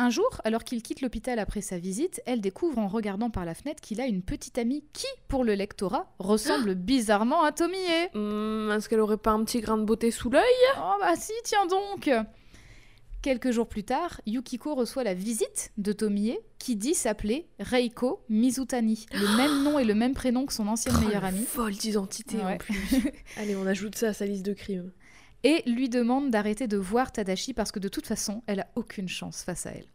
[0.00, 3.52] Un jour, alors qu'il quitte l'hôpital après sa visite, elle découvre en regardant par la
[3.54, 7.76] fenêtre qu'il a une petite amie qui, pour le lectorat, ressemble bizarrement à Tomie.
[8.14, 10.42] Hum, Est-ce qu'elle aurait pas un petit grain de beauté sous l'œil?
[10.78, 12.08] Oh bah si, tiens donc
[13.20, 19.06] Quelques jours plus tard, Yukiko reçoit la visite de Tomie, qui dit s'appeler Reiko Mizutani,
[19.12, 22.36] le même nom et le même prénom que son ancienne Oh, meilleure amie, Folle d'identité
[22.36, 22.54] Ouais.
[22.54, 22.78] en plus.
[23.36, 24.92] Allez, on ajoute ça à sa liste de crimes.
[25.44, 29.08] Et lui demande d'arrêter de voir Tadashi parce que de toute façon, elle a aucune
[29.08, 29.86] chance face à elle.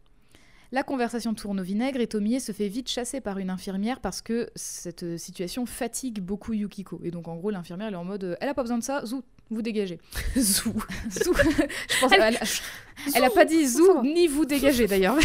[0.71, 4.23] La conversation tourne au vinaigre et Tomie se fait vite chasser par une infirmière parce
[4.23, 6.99] que cette situation fatigue beaucoup Yukiko.
[7.03, 8.83] Et donc en gros, l'infirmière elle est en mode euh, elle a pas besoin de
[8.83, 9.21] ça, zou,
[9.51, 9.99] vous dégagez.
[10.35, 10.73] Zou.
[11.11, 11.33] Zou.
[11.35, 12.39] Je pense elle,
[13.15, 15.17] elle a pas dit zou ni vous dégagez d'ailleurs.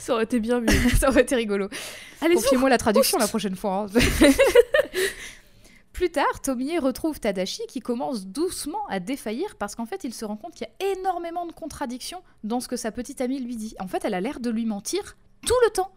[0.00, 0.66] Ça aurait été bien mieux.
[0.98, 1.68] ça aurait été rigolo.
[2.20, 3.86] Allez, Confiez-moi la traduction la prochaine fois.
[3.94, 4.00] hein.
[5.94, 10.24] Plus tard, Tomie retrouve Tadashi qui commence doucement à défaillir parce qu'en fait, il se
[10.24, 13.54] rend compte qu'il y a énormément de contradictions dans ce que sa petite amie lui
[13.56, 13.76] dit.
[13.80, 15.16] En fait, elle a l'air de lui mentir
[15.46, 15.92] tout le temps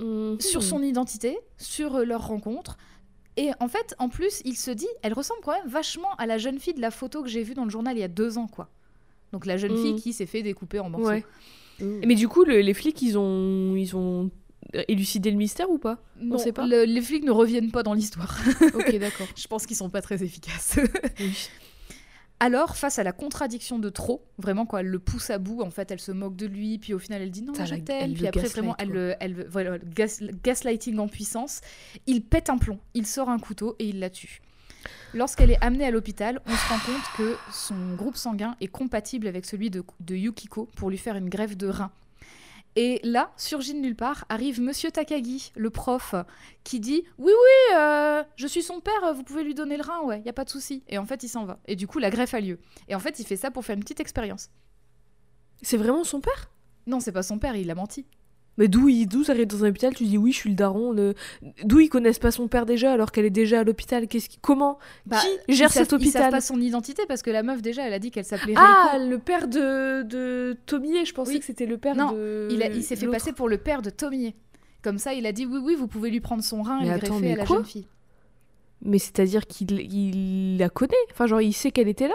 [0.00, 0.40] Mhm.
[0.40, 2.76] sur son identité, sur euh, leur rencontre.
[3.36, 6.38] Et en fait, en plus, il se dit, elle ressemble quand même vachement à la
[6.38, 8.38] jeune fille de la photo que j'ai vue dans le journal il y a deux
[8.38, 8.68] ans, quoi.
[9.32, 10.00] Donc la jeune fille Mhm.
[10.00, 11.08] qui s'est fait découper en morceaux.
[11.08, 11.24] Ouais.
[11.80, 14.30] Mais du coup, le- les flics, ils ont, ils ont
[14.88, 15.98] élucidé le mystère ou pas?
[16.20, 18.38] Non, sait pas le- les flics ne reviennent pas dans l'histoire.
[18.74, 19.26] Ok, d'accord.
[19.36, 20.78] Je pense qu'ils sont pas très efficaces.
[21.20, 21.48] Oui.
[22.38, 25.70] Alors, face à la contradiction de trop, vraiment quand elle le pousse à bout, en
[25.70, 28.12] fait, elle se moque de lui, puis au final elle dit non, Ça, je t'aime,
[28.12, 31.62] puis après vraiment elle le, elle, le- voilà, gas- gaslighting en puissance.
[32.06, 34.42] Il pète un plomb, il sort un couteau et il la tue.
[35.14, 39.28] Lorsqu'elle est amenée à l'hôpital, on se rend compte que son groupe sanguin est compatible
[39.28, 41.90] avec celui de, de Yukiko pour lui faire une greffe de rein.
[42.78, 46.14] Et là, surgit de nulle part, arrive Monsieur Takagi, le prof,
[46.62, 50.02] qui dit Oui, oui, euh, je suis son père, vous pouvez lui donner le rein,
[50.02, 50.84] ouais, y a pas de souci.
[50.86, 51.58] Et en fait, il s'en va.
[51.66, 52.58] Et du coup, la greffe a lieu.
[52.88, 54.50] Et en fait, il fait ça pour faire une petite expérience.
[55.62, 56.50] C'est vraiment son père?
[56.86, 58.04] Non, c'est pas son père, il a menti.
[58.58, 60.56] Mais d'où il d'où ça arrive dans un hôpital Tu dis oui, je suis le
[60.56, 60.92] daron.
[60.92, 61.14] le-
[61.64, 64.38] D'où ils connaissent pas son père déjà alors qu'elle est déjà à l'hôpital Qu'est-ce qui...
[64.40, 67.42] Comment Bah, Qui ils gère cet Ils savent hôpital pas son identité parce que la
[67.42, 69.10] meuf, déjà, elle a dit qu'elle s'appelait Ah, Reiko.
[69.10, 71.38] le père de, de Tomie, je pensais Oui.
[71.40, 72.48] que c'était le père Non, de.
[72.50, 74.34] Il, a- il s'est fait passer pour le père de Tomie.
[74.82, 76.98] Comme ça, il a dit Oui, oui, vous pouvez lui prendre son rein et le
[76.98, 77.86] greffer à la jeune fille.
[78.82, 82.14] Mais c'est-à-dire qu'il il la connaît Enfin, genre, il sait qu'elle était là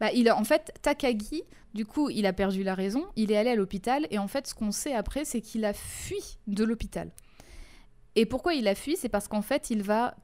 [0.00, 1.42] Bah, il a, en fait, Takagi,
[1.74, 4.46] du coup, il a perdu la raison, il est allé à l'hôpital, et en fait,
[4.46, 7.10] ce qu'on sait après, c'est qu'il a fui de l'hôpital.
[8.14, 8.96] Et pourquoi il a fui?
[8.96, 10.16] C'est parce qu'en fait, il va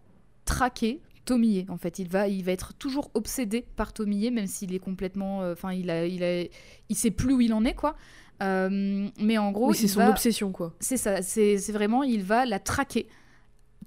[0.45, 1.67] traquer Tomie.
[1.69, 5.43] En fait, il va, il va être toujours obsédé par Tomie, même s'il est complètement.
[5.43, 6.43] euh, Enfin, il a, il a,
[6.89, 7.95] il sait plus où il en est, quoi.
[8.43, 10.75] Euh, mais en gros, Oui, c'est son va- obsession, quoi.
[10.81, 13.07] C'est ça, c'est vraiment, il va la traquer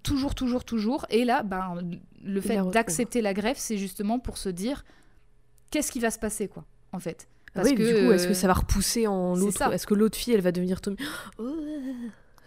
[0.03, 1.05] toujours, toujours, toujours.
[1.09, 1.81] Et là, ben,
[2.23, 4.85] le fait d'accepter la greffe, c'est justement pour se dire
[5.71, 7.27] qu'est-ce qui va se passer, quoi, en fait?
[7.53, 9.71] Parce Ah oui, que, du coup, est-ce que euh, ça va repousser en l'autre.
[9.71, 10.97] Est-ce que l'autre fille, elle va devenir Tommy?
[11.39, 11.55] Oh,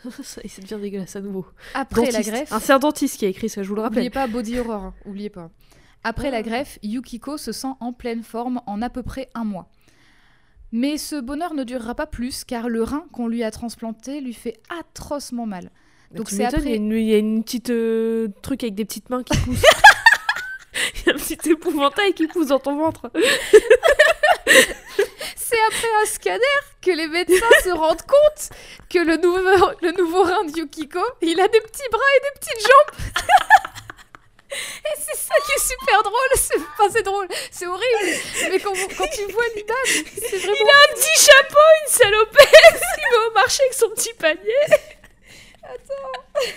[0.23, 1.47] ça, ça devient dégueulasse à nouveau.
[1.75, 3.99] Après la greffe, Ah, c'est un dentiste qui a écrit ça, je vous le rappelle.
[3.99, 5.51] Oubliez pas Body Horror, hein, oubliez pas.
[6.05, 6.33] Après Ah.
[6.33, 9.69] la greffe, Yukiko se sent en pleine forme en à peu près un mois.
[10.71, 14.35] Mais ce bonheur ne durera pas plus car le rein qu'on lui a transplanté lui
[14.35, 15.71] fait atrocement mal.
[16.11, 18.63] Bah, Donc c'est après- Il y a une, il y a une petite euh, truc
[18.63, 19.63] avec des petites mains qui poussent.
[21.15, 23.11] Un petit épouvantail qui pousse dans ton ventre.
[25.37, 28.51] C'est après un scanner que les médecins se rendent compte
[28.91, 32.39] que le nouveau, le nouveau rein de Yukiko, il a des petits bras et des
[32.39, 32.93] petites jambes.
[34.53, 36.33] et c'est ça qui est super drôle.
[36.35, 38.21] C'est enfin, c'est drôle, c'est horrible.
[38.51, 40.57] Mais quand, quand tu vois l'image, c'est vraiment.
[40.61, 42.83] Il a un petit chapeau, une salopette.
[42.99, 44.98] Il va au marché avec son petit panier.
[45.69, 46.13] Attends.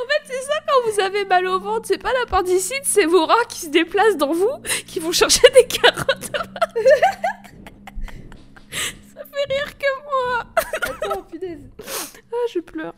[0.00, 1.88] En fait, c'est ça quand vous avez mal au ventre.
[1.88, 5.66] C'est pas l'appendicite, c'est vos rats qui se déplacent dans vous, qui vont chercher des
[5.66, 6.30] carottes.
[8.70, 10.44] ça fait rire que moi.
[10.82, 11.68] Attends, punaise.
[12.32, 12.94] Ah, je pleure.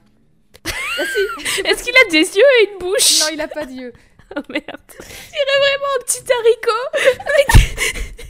[1.64, 3.20] Est-ce qu'il a des yeux et une bouche?
[3.20, 3.92] Non, il a pas d'yeux.
[4.36, 4.62] Oh merde.
[4.62, 6.86] Il dirait vraiment un petit haricot.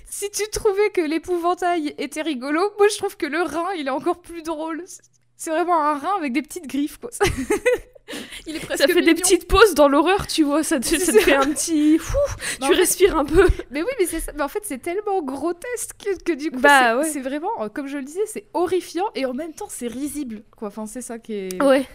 [0.09, 3.91] Si tu trouvais que l'épouvantail était rigolo, moi je trouve que le rein il est
[3.91, 4.83] encore plus drôle.
[5.43, 7.09] C'est vraiment un rein avec des petites griffes quoi.
[8.47, 10.63] il est presque Ça fait des petites pauses dans l'horreur, tu vois.
[10.63, 11.97] Ça te, ça te fait un petit.
[11.99, 12.19] Fou,
[12.61, 13.49] tu fait- respires un peu.
[13.71, 14.33] Mais oui, mais c'est ça.
[14.35, 17.11] Mais en fait, c'est tellement grotesque que, que du coup, Bah, c'est ouais.
[17.13, 20.43] c'est vraiment, euh, comme je le disais, c'est horrifiant et en même temps, c'est risible.
[20.57, 20.69] Quoi.
[20.69, 21.63] Enfin, c'est ça qui est.
[21.63, 21.87] Ouais.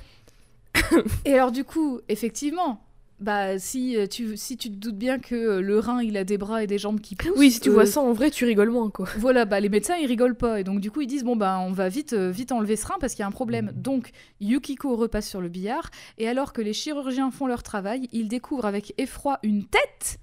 [1.24, 2.82] Et alors, du coup, effectivement,
[3.20, 6.26] bah si euh, tu si tu te doutes bien que euh, le rein il a
[6.26, 7.38] des bras et des jambes qui poussent.
[7.38, 9.08] Oui, si tu euh, vois ça en vrai, tu rigoles moins, quoi.
[9.18, 11.60] Voilà, bah les médecins ils rigolent pas et donc du coup ils disent bon bah
[11.62, 13.72] on va vite euh, vite enlever ce rein parce qu'il y a un problème.
[13.74, 14.12] Donc
[14.42, 18.66] Yukiko repasse sur le billard et alors que les chirurgiens font leur travail, ils découvrent
[18.66, 20.20] avec effroi une tête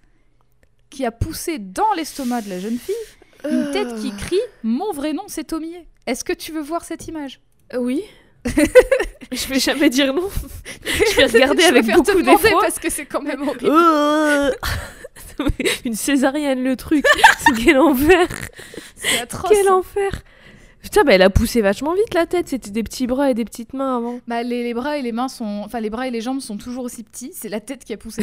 [0.91, 2.95] qui a poussé dans l'estomac de la jeune fille,
[3.51, 5.77] une tête qui crie mon vrai nom c'est Tomie.
[6.07, 7.41] Est-ce que tu veux voir cette image?
[7.73, 8.03] Euh, Oui.
[8.45, 10.29] Je vais jamais dire non.
[10.85, 12.61] je vais regarder Je avec te beaucoup d'effroi.
[12.63, 13.67] parce que c'est quand même horrible.
[13.71, 14.51] Euh.
[15.85, 17.05] Une césarienne, le truc.
[17.39, 18.29] C'est quel enfer.
[18.97, 19.51] C'est atroce.
[19.51, 20.23] Quel enfer.
[20.83, 22.49] Putain, bah elle a poussé vachement vite la tête.
[22.49, 24.21] C'était des petits bras et des petites mains avant.
[24.27, 26.57] Bah, les, les bras et les mains sont enfin les bras et les jambes sont
[26.57, 28.23] toujours aussi petits, c'est la tête qui a poussé.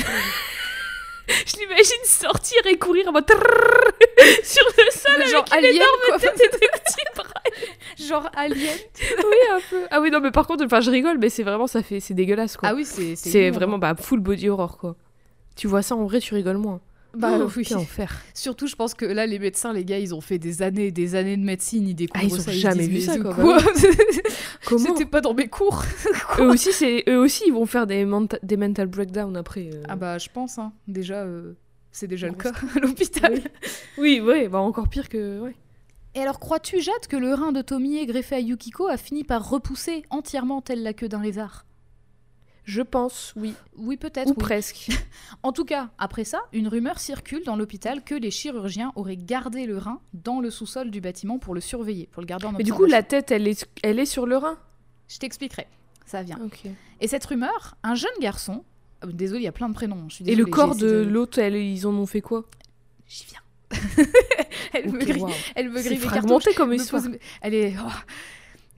[1.45, 3.25] Je l'imagine sortir et courir en mode
[4.43, 6.19] sur le sol genre avec une alien quoi.
[6.19, 7.33] tête et des petits bras.
[8.07, 8.77] genre alien.
[9.17, 9.81] Oui, un peu.
[9.91, 12.13] Ah oui, non, mais par contre, enfin, je rigole, mais c'est vraiment, ça fait, c'est
[12.13, 12.69] dégueulasse, quoi.
[12.69, 14.95] Ah oui, c'est c'est vraiment bah, full body horror, quoi.
[15.55, 16.79] Tu vois ça en vrai, tu rigoles moins.
[17.17, 17.67] Bah Oh, oui.
[17.75, 18.21] Enfer.
[18.35, 20.91] Surtout, je pense que là, les médecins, les gars, ils ont fait des années et
[20.91, 22.51] des années de médecine, ils découvrent Ah, ils ont ça.
[22.51, 23.57] jamais vu ça, quoi, quoi
[24.65, 25.83] Comment C'était pas dans mes cours.
[26.39, 29.69] eux aussi, c'est eux aussi, ils vont faire des, menta- des mental breakdowns après.
[29.73, 29.83] euh.
[29.89, 30.71] Ah bah, je pense, hein.
[30.87, 31.53] Déjà, euh,
[31.91, 33.41] c'est déjà le cas à l'hôpital.
[33.97, 35.39] Oui, ouais, bah encore pire que.
[35.39, 35.55] Ouais.
[36.15, 39.49] Et alors, crois-tu, Jade, que le rein de Tomie greffé à Yukiko a fini par
[39.49, 41.65] repousser entièrement telle la queue d'un lézard?
[42.69, 43.55] Je pense, oui.
[43.77, 44.27] Oui, peut-être.
[44.27, 44.37] Ou oui.
[44.37, 44.89] presque.
[45.43, 49.65] En tout cas, après ça, une rumeur circule dans l'hôpital que les chirurgiens auraient gardé
[49.65, 52.63] le rein dans le sous-sol du bâtiment pour le surveiller, pour le garder en Mais
[52.63, 54.59] du coup, la tête, elle est, elle est sur le rein?
[55.07, 55.65] Je t'expliquerai.
[56.05, 56.39] Ça vient.
[57.01, 58.63] Et cette rumeur, un jeune garçon.
[59.03, 60.07] euh, Désolé, il y a plein de prénoms.
[60.07, 62.45] Je suis Et le corps de essayé l'autre, ils en ont fait quoi?
[63.07, 63.41] J'y viens.
[64.73, 67.01] elle, me grille, elle me C'est grille mes fragmenté comme me histoire.
[67.01, 67.75] pose Elle est.
[67.83, 67.89] oh.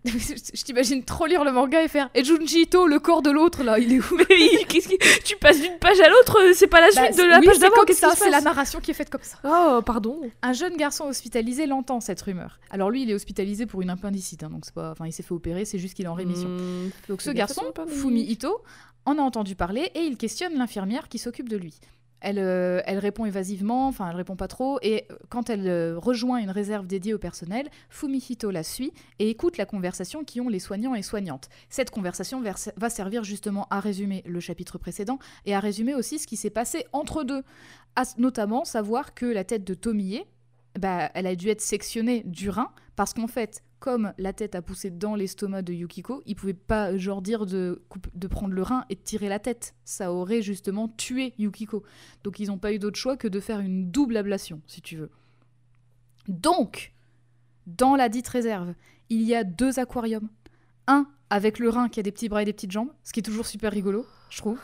[0.06, 2.10] Je t'imagine trop lire le manga et faire.
[2.16, 4.18] Et Junji Ito, le corps de l'autre là, il est où?
[4.18, 4.98] Mais qu'est-ce qui...
[5.24, 7.60] tu passes d'une page à l'autre, c'est pas la suite Bah, de la oui, page
[7.60, 7.76] d'avant.
[7.86, 9.38] Qu'est-ce qui c'est la narration qui est faite comme ça.
[9.44, 10.20] Oh, pardon.
[10.42, 12.60] Un jeune garçon hospitalisé l'entend cette rumeur.
[12.72, 15.24] Alors lui, il est hospitalisé pour une appendicite, hein, donc c'est pas, enfin, il s'est
[15.24, 16.50] fait opérer, c'est juste qu'il est en rémission.
[16.50, 16.90] Hmm.
[17.08, 17.62] Donc ce garçon.
[17.88, 18.62] Fumi Ito,
[19.06, 21.80] en a entendu parler et il questionne l'infirmière qui s'occupe de lui.
[22.22, 26.38] Elle, euh, elle répond évasivement, enfin elle répond pas trop, et quand elle euh, rejoint
[26.38, 30.60] une réserve dédiée au personnel, Fumihito la suit et écoute la conversation qui ont les
[30.60, 31.50] soignants et soignantes.
[31.70, 36.20] Cette conversation vers- va servir justement à résumer le chapitre précédent et à résumer aussi
[36.20, 37.44] ce qui s'est passé entre deux,
[38.18, 40.24] notamment savoir que la tête de Tomie,
[40.80, 44.62] bah, elle a dû être sectionnée du rein parce qu'en fait, comme la tête a
[44.62, 47.82] poussé dans l'estomac de Yukiko, il pouvait pas genre dire de,
[48.14, 49.74] de prendre le rein et de tirer la tête.
[49.86, 51.84] Ça aurait justement tué Yukiko.
[52.24, 54.98] Donc ils n'ont pas eu d'autre choix que de faire une double ablation, si tu
[54.98, 55.10] veux.
[56.28, 56.94] Donc,
[57.66, 58.76] dans la dite réserve,
[59.10, 60.30] il y a deux aquariums.
[60.86, 63.22] Un avec le rein qui a des petits bras et des petites jambes, ce qui
[63.22, 64.60] est toujours super rigolo, je trouve.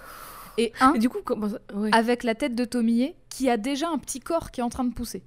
[0.59, 1.59] Et un du coup, comment ça...
[1.74, 1.89] ouais.
[1.91, 4.84] avec la tête de Tomie qui a déjà un petit corps qui est en train
[4.84, 5.24] de pousser.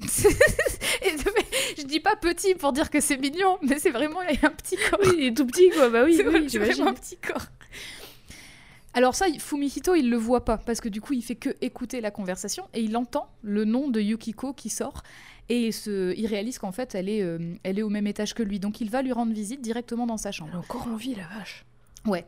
[1.78, 4.48] Je dis pas petit pour dire que c'est mignon, mais c'est vraiment il y a
[4.48, 4.98] un petit corps.
[5.04, 5.88] Oui, il est tout petit, quoi.
[5.88, 7.46] Bah oui, c'est oui, vraiment- un petit corps.
[8.94, 12.00] Alors ça, Fumihito, il le voit pas parce que du coup, il fait que écouter
[12.00, 15.02] la conversation et il entend le nom de Yukiko qui sort
[15.50, 18.32] et il, se- il réalise qu'en fait, elle est, euh, elle est au même étage
[18.32, 18.58] que lui.
[18.58, 20.50] Donc il va lui rendre visite directement dans sa chambre.
[20.52, 21.66] Elle a encore envie, la vache.
[22.06, 22.24] Ouais.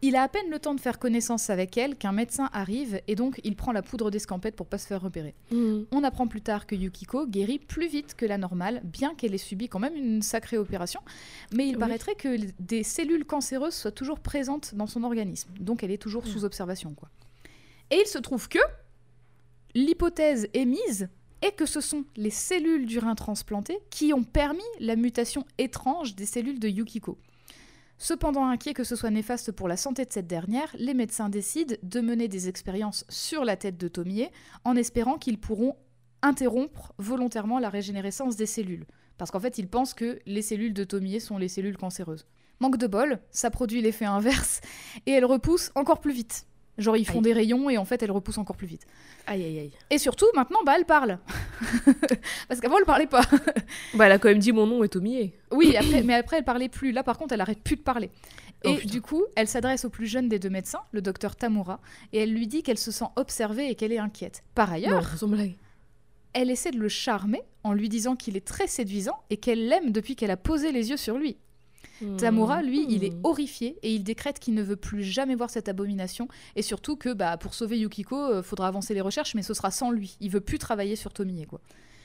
[0.00, 3.16] Il a à peine le temps de faire connaissance avec elle qu'un médecin arrive et
[3.16, 5.34] donc il prend la poudre d'escampette pour pas se faire repérer.
[5.50, 9.38] On apprend plus tard que Yukiko guérit plus vite que la normale, bien qu'elle ait
[9.38, 11.00] subi quand même une sacrée opération.
[11.52, 11.80] Mais il Oui.
[11.80, 15.50] paraîtrait que des cellules cancéreuses soient toujours présentes dans son organisme.
[15.58, 16.94] Donc elle est toujours sous observation.
[16.94, 17.08] Quoi.
[17.90, 18.60] Et il se trouve que
[19.74, 21.08] l'hypothèse émise
[21.42, 26.14] est que ce sont les cellules du rein transplanté qui ont permis la mutation étrange
[26.16, 27.16] des cellules de Yukiko.
[27.98, 31.74] Cependant inquiets que ce soit néfaste pour la santé de cette dernière, les médecins décident
[31.82, 34.28] de mener des expériences sur la tête de Tomie
[34.64, 35.76] en espérant qu'ils pourront
[36.22, 38.86] interrompre volontairement la régénérescence des cellules.
[39.18, 42.24] Parce qu'en fait, ils pensent que les cellules de Tomie sont les cellules cancéreuses.
[42.60, 44.60] Manque de bol, ça produit l'effet inverse
[45.06, 46.47] et elles repoussent encore plus vite.
[46.78, 47.22] Genre ils font Aïe.
[47.22, 48.86] des rayons et en fait elles repoussent encore plus vite.
[49.26, 49.72] Aïe, aïe, aïe.
[49.90, 51.18] Et surtout, maintenant, bah elle parle.
[52.48, 53.22] Parce qu'avant elle parlait pas.
[53.94, 55.32] Bah, elle a quand même dit mon nom est Tomie.
[55.50, 56.92] Oui, après, mais après elle parlait plus.
[56.92, 58.10] Là par contre, elle arrête plus de parler.
[58.64, 58.90] Oh, Et putain.
[58.90, 61.80] du coup, elle s'adresse au plus jeune des deux médecins, le docteur Tamura,
[62.12, 64.42] et elle lui dit qu'elle se sent observée et qu'elle est inquiète.
[64.54, 65.50] Par ailleurs, Non,
[66.32, 69.92] elle essaie de le charmer en lui disant qu'il est très séduisant et qu'elle l'aime
[69.92, 71.36] depuis qu'elle a posé les yeux sur lui.
[72.16, 73.20] Tamura, lui, il est Hmm.
[73.24, 77.12] horrifié et il décrète qu'il ne veut plus jamais voir cette abomination et surtout que
[77.12, 80.16] bah, pour sauver Yukiko, euh, faudra avancer les recherches, mais ce sera sans lui.
[80.20, 81.60] Il veut plus travailler sur Tomie, quoi.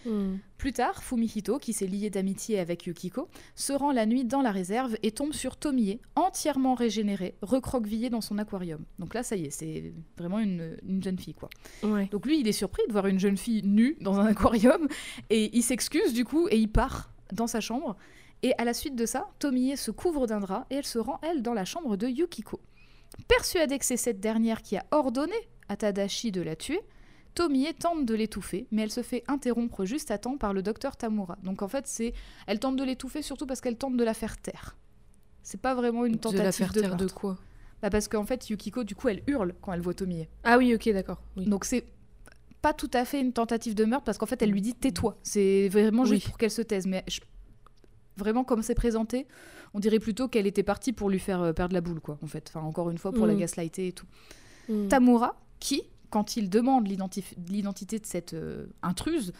[0.06, 0.36] Hmm.
[0.58, 4.52] Plus tard, Fumihito, qui s'est lié d'amitié avec Yukiko, se rend la nuit dans la
[4.52, 8.84] réserve et tombe sur Tomie, entièrement régénérée, recroquevillée dans son aquarium.
[9.00, 11.48] Donc là, ça y est, c'est vraiment une, une jeune fille, quoi.
[11.84, 12.08] Ouais.
[12.12, 14.88] Donc lui, il est surpris de voir une jeune fille nue dans un aquarium
[15.30, 17.96] et il s'excuse du coup et il part dans sa chambre.
[18.44, 21.20] Et à la suite de ça, Tomie se couvre d'un drap et elle se rend,
[21.24, 22.60] elle, dans la chambre de Yukiko.
[23.28, 25.36] Persuadée que c'est cette dernière qui a ordonné
[25.70, 26.82] à Tadashi de la tuer,
[27.36, 30.98] Tomie tente de l'étouffer, mais elle se fait interrompre juste à temps par le docteur
[30.98, 31.38] Tamura.
[31.44, 32.14] Donc en fait, c'est
[32.46, 34.76] elle tente de l'étouffer surtout parce qu'elle tente de la faire taire.
[35.42, 37.38] C'est pas vraiment une De tentative la faire de taire de quoi
[37.82, 40.28] Bah parce qu'en fait, Yukiko, du coup, elle hurle quand elle voit Tomie.
[40.44, 41.22] Ah oui, ok, d'accord.
[41.38, 41.46] Oui.
[41.48, 41.86] Donc c'est
[42.62, 45.18] pas tout à fait une tentative de meurtre parce qu'en fait elle lui dit tais-toi.
[45.24, 46.30] C'est vraiment juste Oui.
[46.30, 46.86] pour qu'elle se taise.
[46.88, 47.20] Mais je-
[48.18, 49.28] vraiment comme c'est présenté,
[49.74, 52.18] on dirait plutôt qu'elle était partie pour lui faire euh, perdre la boule quoi.
[52.22, 53.40] En fait, enfin encore une fois pour la Mhm.
[53.40, 54.06] gaslighter et tout.
[54.70, 54.88] Hmm.
[54.88, 59.34] Tamura qui, quand il demande l'identité de cette euh, intruse,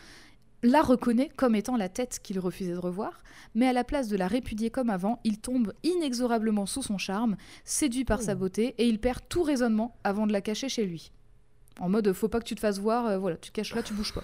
[0.66, 3.22] la reconnaît comme étant la tête qu'il refusait de revoir,
[3.54, 7.36] mais à la place de la répudier comme avant, il tombe inexorablement sous son charme,
[7.66, 8.38] séduit par sa Oh.
[8.38, 11.12] beauté, et il perd tout raisonnement avant de la cacher chez lui.
[11.82, 13.84] En mode, faut pas que tu te fasses voir, euh, voilà, tu te caches là,
[13.84, 14.24] tu bouges pas.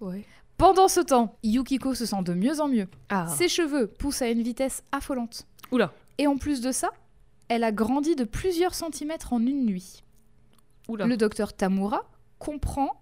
[0.00, 0.24] Ouais.
[0.58, 2.88] Pendant ce temps, Yukiko se sent de mieux en mieux.
[3.10, 3.28] Ah.
[3.28, 5.46] Ses cheveux poussent à une vitesse affolante.
[5.70, 5.92] Oula.
[6.18, 6.90] Et en plus de ça,
[7.48, 10.02] elle a grandi de plusieurs centimètres en une nuit.
[10.88, 11.06] Oula.
[11.06, 13.00] Le docteur Tamura comprend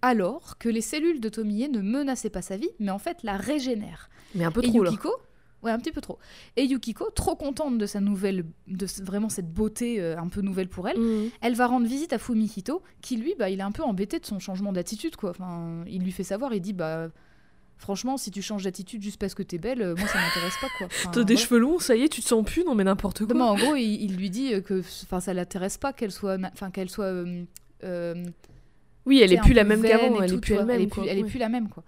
[0.00, 3.36] alors que les cellules de Tomie ne menaçaient pas sa vie, mais en fait la
[3.36, 4.08] régénèrent.
[4.36, 4.90] Mais un peu Et trop là.
[4.90, 5.10] Yukiko,
[5.62, 6.18] ouais, un petit peu trop.
[6.56, 10.68] Et Yukiko, trop contente de sa nouvelle, de vraiment cette beauté euh, un peu nouvelle
[10.68, 11.28] pour elle, Hmm.
[11.40, 14.26] elle va rendre visite à Fumihito, qui lui, bah, il est un peu embêté de
[14.26, 15.30] son changement d'attitude, quoi.
[15.30, 17.08] Enfin, il lui fait savoir, il dit, bah,
[17.78, 20.68] franchement, si tu changes d'attitude juste parce que t'es belle, euh, moi ça m'intéresse pas,
[20.78, 20.86] quoi.
[20.86, 21.46] Enfin, T'as des voilà.
[21.48, 23.34] cheveux longs, ça y est, tu te sens plus, non mais n'importe quoi.
[23.34, 26.70] Non, en gros, il, il lui dit que, enfin, ça l'intéresse pas qu'elle soit, enfin,
[26.70, 27.12] qu'elle soit.
[27.84, 28.24] euh,
[29.04, 30.70] Oui, elle est plus la même qu'avant, elle est plus elle-même.
[30.70, 31.82] Elle est elle est plus la même, quoi.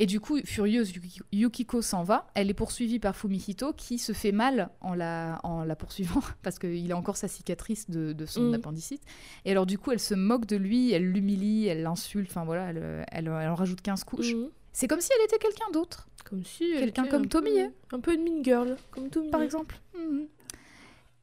[0.00, 2.28] Et du coup, furieuse, Yuki- Yukiko s'en va.
[2.34, 6.58] Elle est poursuivie par Fumihito, qui se fait mal en la, en la poursuivant, parce
[6.60, 8.54] qu'il a encore sa cicatrice de, de son Mm.
[8.54, 9.02] appendicite.
[9.44, 12.70] Et alors, du coup, elle se moque de lui, elle l'humilie, elle l'insulte, enfin voilà,
[12.70, 14.34] elle, elle, elle en rajoute 15 couches.
[14.34, 14.48] Mhm.
[14.72, 17.58] C'est comme si elle était quelqu'un d'autre, Comme si Quelqu'un comme un peu- Tomie.
[17.90, 19.30] Un peu une mean girl, comme Tomie.
[19.30, 19.80] par exemple.
[19.98, 20.26] Mhm.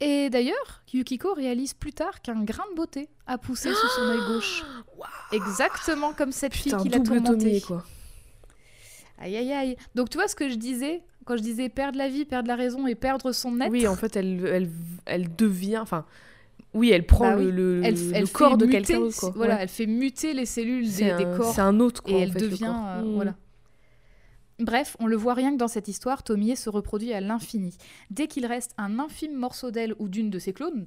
[0.02, 4.20] Et d'ailleurs, Yukiko réalise plus tard qu'un grain de beauté a poussé sous son œil
[4.28, 4.66] gauche.
[5.32, 7.62] Exactement comme cette Putain, fille qui l'a double tourmentée.
[7.62, 7.86] Quoi.
[9.18, 9.78] Aïe aïe aïe.
[9.96, 12.56] Donc tu vois ce que je disais quand je disais perdre la vie, perdre la
[12.56, 13.72] raison et perdre son être?
[13.72, 14.70] Oui, en fait, elle, elle,
[15.06, 15.80] elle devient.
[15.80, 16.06] Enfin,
[16.74, 17.46] oui, elle prend Bah oui.
[17.46, 19.00] le, le, elle, le elle fait corps de quelqu'un.
[19.34, 19.62] Voilà, Ouais.
[19.64, 22.12] elle fait muter les cellules des, un, des corps c'est un autre, quoi.
[22.12, 23.14] et en elle fait, devient euh, Mm.
[23.16, 23.36] voilà.
[24.60, 27.76] Bref, on le voit rien que dans cette histoire, Tomie se reproduit à l'infini.
[28.10, 30.86] Dès qu'il reste un infime morceau d'elle ou d'une de ses clones,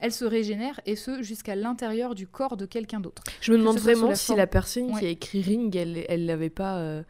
[0.00, 3.22] elle se régénère et ce jusqu'à l'intérieur du corps de quelqu'un d'autre.
[3.40, 5.00] Je me demande vraiment la si forme- la personne Ouais.
[5.00, 7.02] qui a écrit Ring, elle, elle n'avait pas euh,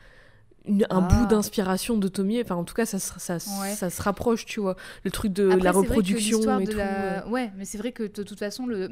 [0.66, 1.14] une- un Ah.
[1.14, 2.40] bout d'inspiration de Tomie.
[2.40, 3.74] Enfin, en tout cas, ça, se- ça, se- Ouais.
[3.74, 4.76] ça se rapproche, tu vois.
[5.04, 6.76] Le truc de Après, la c'est vrai que reproduction et de tout.
[6.78, 7.28] la- euh.
[7.30, 8.88] Ouais, mais c'est vrai que de toute façon, le,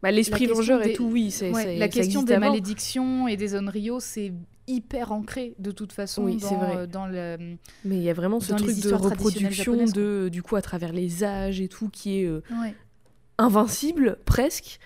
[0.00, 1.32] Bah, L'esprit vengeur et tout, oui.
[1.32, 2.46] c'est Ouais, la question des avant.
[2.46, 4.32] malédictions et des Onryo, c'est
[4.68, 6.86] hyper ancré de toute façon Oui, dans, c'est vrai.
[6.86, 7.36] dans le...
[7.84, 11.24] Mais il y a vraiment ce truc de reproduction de, du coup, à travers les
[11.24, 12.26] âges et tout, qui est.
[12.26, 12.74] euh, Ouais.
[13.38, 14.78] invincible presque.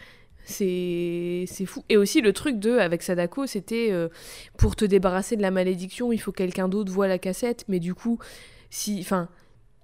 [0.52, 1.84] C'est fou.
[1.88, 4.08] Et aussi le truc de avec Sadako, c'était euh,
[4.58, 7.80] pour te débarrasser de la malédiction, il faut que quelqu'un d'autre voit la cassette, mais
[7.80, 8.18] du coup,
[8.70, 9.28] si enfin,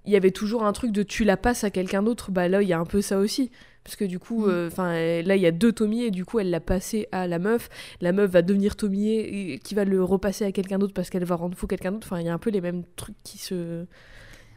[0.05, 2.61] il y avait toujours un truc de tu la passes à quelqu'un d'autre, bah là
[2.61, 3.51] il y a un peu ça aussi.
[3.83, 4.49] Parce que du coup, Mm.
[4.49, 4.93] euh, enfin
[5.23, 7.69] là il y a deux Tommy et du coup elle l'a passé à la meuf.
[8.01, 11.23] La meuf va devenir Tommy et qui va le repasser à quelqu'un d'autre parce qu'elle
[11.25, 12.05] va rendre fou quelqu'un d'autre.
[12.07, 13.85] Enfin il y a un peu les mêmes trucs qui se.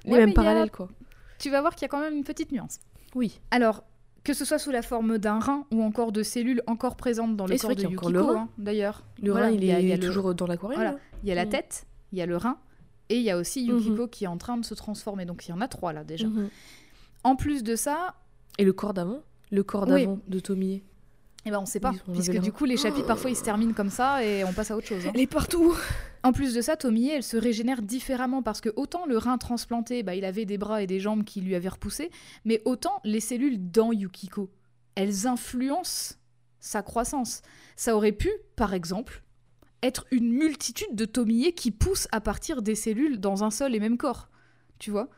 [0.04, 0.88] Les Ouais, mêmes a- parallèles quoi.
[1.38, 2.78] Tu vas voir qu'il y a quand même une petite nuance.
[3.14, 3.40] Oui.
[3.50, 3.84] Alors,
[4.24, 7.46] que ce soit sous la forme d'un rein ou encore de cellules encore présentes dans
[7.46, 8.36] le corps de Yukiko, le rein.
[8.36, 9.02] hein, d'ailleurs.
[9.22, 10.80] Le Voilà, rein il y a- est il y a le- toujours dans l'aquarium.
[10.80, 10.96] Voilà.
[11.22, 11.50] Il y a la Mm.
[11.50, 12.58] tête, il y a le rein,
[13.08, 14.08] et il y a aussi Yukiko Mhm.
[14.10, 15.24] qui est en train de se transformer.
[15.24, 16.26] Donc il y en a trois là déjà.
[16.28, 16.48] Mhm.
[17.24, 18.14] En plus de ça,
[18.58, 20.02] Et le corps d'avant Le corps Oui.
[20.02, 20.82] d'avant de Tomie.
[21.44, 21.92] Eh ben, on sait pas.
[22.12, 24.76] Puisque du coup, les chapitres parfois ils se terminent comme ça et on passe à
[24.76, 25.04] autre chose.
[25.06, 25.10] hein.
[25.14, 25.74] Elle est partout.
[26.22, 30.02] En plus de ça, Tomie, elle se régénère différemment parce que autant le rein transplanté,
[30.04, 32.10] bah, il avait des bras et des jambes qui lui avaient repoussé,
[32.44, 34.48] mais autant les cellules dans Yukiko,
[34.94, 36.14] elles influencent
[36.60, 37.42] sa croissance.
[37.74, 39.24] Ça aurait pu, par exemple,
[39.82, 43.80] être une multitude de Tomie qui poussent à partir des cellules dans un seul et
[43.80, 44.28] même corps.
[44.78, 45.08] Tu vois?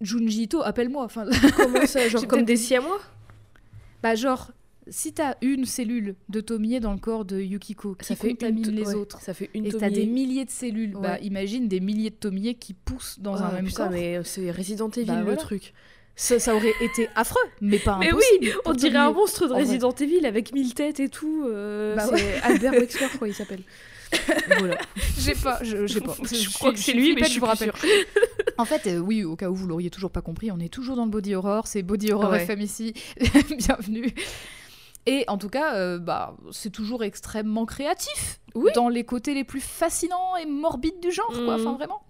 [0.00, 1.04] Junji Ito, appelle-moi.
[1.04, 1.26] Enfin,
[1.56, 2.98] Comment ça Genre comme des siamois?
[4.02, 4.50] Bah genre,
[4.90, 8.86] si t'as une cellule de Tomie dans le corps de Yukiko qui contamine une- les
[8.88, 12.10] ouais, autres, Ça fait une et t'as des milliers de cellules, bah imagine des milliers
[12.10, 13.92] de Tomie qui poussent dans un Ah, même putain, corps.
[13.92, 15.36] mais c'est Resident Evil Bah, le voilà.
[15.38, 15.72] truc.
[16.16, 18.38] Ça, ça aurait été affreux, mais pas Mais impossible.
[18.46, 19.54] oui, pour On dirait un monstre de.
[19.54, 21.44] Resident Evil avec mille têtes et tout.
[21.48, 23.62] euh, Bah c'est Albert Wesker, quoi, il s'appelle.
[24.58, 24.76] voilà.
[25.18, 26.16] J'ai pas, je, j'ai pas.
[26.30, 27.72] Je crois que c'est lui, mais je vous rappelle.
[28.58, 30.96] En fait, euh, oui, au cas où vous l'auriez toujours pas compris, on est toujours
[30.96, 32.42] dans le body horror, c'est body horror Ouais.
[32.42, 32.92] FM ici.
[33.56, 34.12] Bienvenue.
[35.06, 38.70] Et en tout cas, euh, bah, c'est toujours extrêmement créatif Oui.
[38.74, 41.56] dans les côtés les plus fascinants et morbides du genre, quoi.
[41.56, 41.66] Mhm.
[41.66, 42.02] Enfin, vraiment.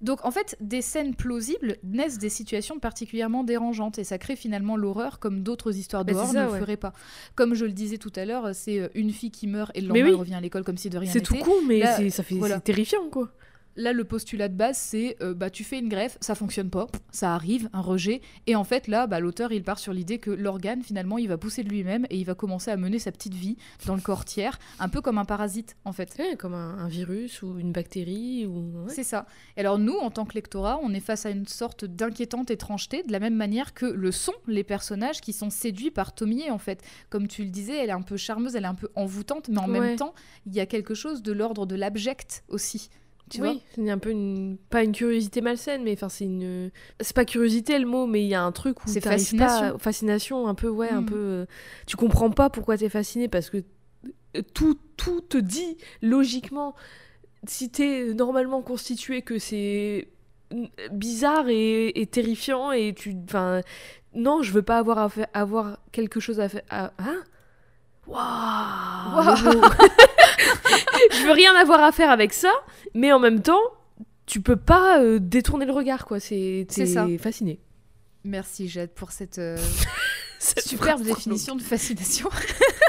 [0.00, 4.78] Donc, en fait, des scènes plausibles naissent des situations particulièrement dérangeantes et ça crée finalement
[4.78, 6.60] l'horreur comme d'autres histoires Bah, c'est d'horreur ne le ouais.
[6.60, 6.94] feraient pas.
[7.34, 9.88] Comme je le disais tout à l'heure, c'est euh, une fille qui meurt et le
[9.88, 10.08] lendemain oui.
[10.08, 11.38] elle revient à l'école comme si de rien C'est n'était.
[11.38, 12.54] tout con, mais Là, c'est- ça fait voilà.
[12.54, 13.28] c'est terrifiant, quoi.
[13.76, 16.86] Là, le postulat de base, c'est euh, bah, tu fais une greffe, ça fonctionne pas,
[17.12, 18.20] ça arrive, un rejet.
[18.46, 21.38] Et en fait, là, bah, l'auteur, il part sur l'idée que l'organe, finalement, il va
[21.38, 23.56] pousser de lui-même et il va commencer à mener sa petite vie
[23.86, 26.14] dans le corps tiers, un peu comme un parasite, en fait.
[26.18, 28.44] Ouais, comme un, un virus ou une bactérie.
[28.46, 28.92] ou ouais.
[28.92, 29.26] C'est ça.
[29.56, 33.02] Et alors, nous, en tant que lectorat, on est face à une sorte d'inquiétante étrangeté,
[33.04, 36.58] de la même manière que le sont les personnages qui sont séduits par Tomie, en
[36.58, 36.82] fait.
[37.08, 39.58] Comme tu le disais, elle est un peu charmeuse, elle est un peu envoûtante, mais
[39.58, 39.78] en Ouais.
[39.80, 40.12] même temps,
[40.46, 42.90] il y a quelque chose de l'ordre de l'abject aussi.
[43.30, 46.70] Tu oui, c'est un peu une pas une curiosité malsaine, mais enfin c'est une
[47.00, 49.70] c'est pas curiosité le mot, mais il y a un truc où C'est fascination.
[49.72, 51.06] pas- fascination un peu ouais un Mm.
[51.06, 51.46] peu euh,
[51.86, 53.58] tu comprends pas pourquoi t'es fasciné parce que
[54.36, 56.74] euh, tout tout te dit logiquement
[57.46, 60.08] si t'es normalement constitué que c'est
[60.52, 63.60] mm, bizarre et, et terrifiant et tu enfin
[64.14, 67.22] non je veux pas avoir à faire- avoir quelque chose à faire à- hein?
[68.10, 69.62] Waouh mot.
[71.12, 72.52] je veux rien avoir à faire avec ça
[72.94, 73.62] mais en même temps
[74.26, 77.06] tu peux pas euh, détourner le regard quoi c'est ça.
[77.18, 77.60] fasciné
[78.24, 79.56] Merci, Jade, pour cette euh,
[80.38, 82.30] Cette superbe définition de fascination.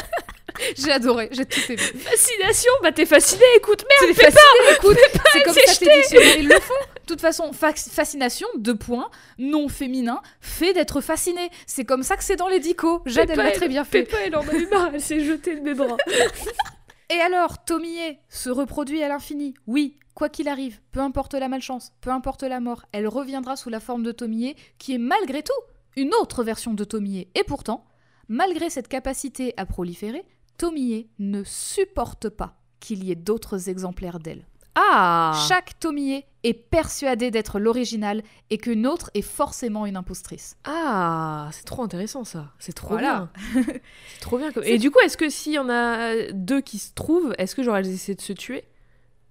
[0.77, 1.77] j'ai adoré, j'ai tout aimé.
[1.77, 4.97] fascination bah t'es fasciné écoute merde fasciné, écoute,
[5.33, 6.73] c'est comme ça dictionnaires ils le font.
[7.11, 11.49] De toute façon, fascination, deux points, non féminin, fait d'être fasciné.
[11.67, 13.01] C'est comme ça que c'est dans les dicos.
[13.05, 14.03] Jade, elle l'a très bien fait.
[14.03, 15.97] Peppa elle en a eu marre elle s'est jetée de mes bras
[17.13, 19.53] Et alors, Tomie se reproduit à l'infini.
[19.67, 23.69] Oui, quoi qu'il arrive, peu importe la malchance, peu importe la mort, elle reviendra sous
[23.69, 25.51] la forme de Tomie, qui est malgré tout
[25.97, 27.27] une autre version de Tomie.
[27.35, 27.83] Et pourtant,
[28.29, 30.23] malgré cette capacité à proliférer,
[30.57, 34.45] Tomie ne supporte pas qu'il y ait d'autres exemplaires d'elle.
[34.75, 40.55] Ah Chaque Tomie est persuadée d'être l'original et qu'une autre est forcément une impostrice.
[40.63, 42.47] Ah, c'est trop intéressant ça.
[42.57, 43.29] C'est trop Voilà.
[43.53, 43.73] bien.
[44.13, 44.51] c'est trop bien.
[44.51, 47.53] comme- Et du coup, est-ce que s'il y en a deux qui se trouvent, est-ce
[47.55, 48.63] que genre elles essaient de se tuer?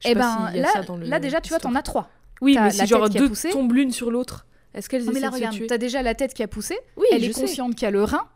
[0.04, 2.08] Eh ben là, ça dans le- là déjà, tu vois, t'en as trois.
[2.40, 5.28] Oui, mais si genre deux tombent l'une sur l'autre, est-ce qu'elles Non, mais essaient là,
[5.28, 5.66] de se regarde, tuer?
[5.66, 6.78] t'as déjà la tête qui a poussé.
[6.96, 7.40] Oui, elle est sais.
[7.42, 8.26] consciente qu'il y a le rein.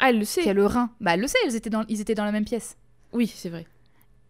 [0.00, 0.50] Ah, elle le Qu'il y sait.
[0.50, 0.90] a le rein.
[1.00, 2.76] Bah, elle le sait, elles étaient dans, ils étaient dans la même pièce.
[3.12, 3.66] Oui, c'est vrai.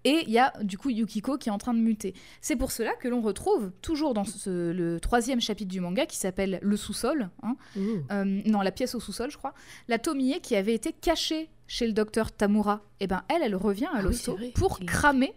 [0.05, 2.15] Et il y a du coup Yukiko qui est en train de muter.
[2.41, 6.17] C'est pour cela que l'on retrouve, toujours dans ce- le troisième chapitre du manga qui
[6.17, 9.55] s'appelle Le sous-sol, hein, euh, non, la pièce au sous-sol, je crois,
[9.89, 13.87] la Tomie qui avait été cachée chez le docteur Tamura, et ben elle, elle revient
[13.87, 15.35] à Ah oui, l'hosto pour cramer,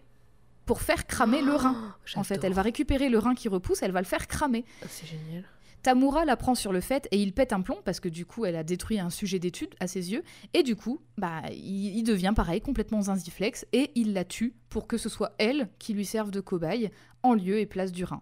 [0.65, 1.75] pour faire cramer le rein.
[2.15, 4.63] Oh, En fait, elle va récupérer le rein qui repousse, elle va le faire cramer.
[4.81, 5.43] Ah, C'est génial.
[5.83, 8.45] Tamura la prend sur le fait et il pète un plomb parce que du coup
[8.45, 10.23] elle a détruit un sujet d'étude à ses yeux
[10.53, 14.87] et du coup bah il, il devient pareil complètement zinziflex et il la tue pour
[14.87, 16.91] que ce soit elle qui lui serve de cobaye
[17.23, 18.21] en lieu et place du rein.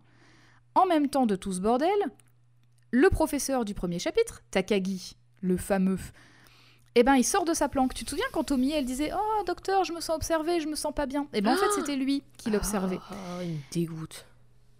[0.75, 1.89] En même temps de tout ce bordel,
[2.91, 5.99] le professeur du premier chapitre, Takagi, le fameux.
[6.95, 7.93] Eh ben, il sort de sa planque.
[7.93, 10.75] Tu te souviens quand Tommy, elle disait Oh, docteur, je me sens observé, je me
[10.75, 11.27] sens pas bien.
[11.33, 12.99] Eh ben, en fait, c'était lui qui l'observait.
[13.11, 14.25] Ah, il me dégoûte.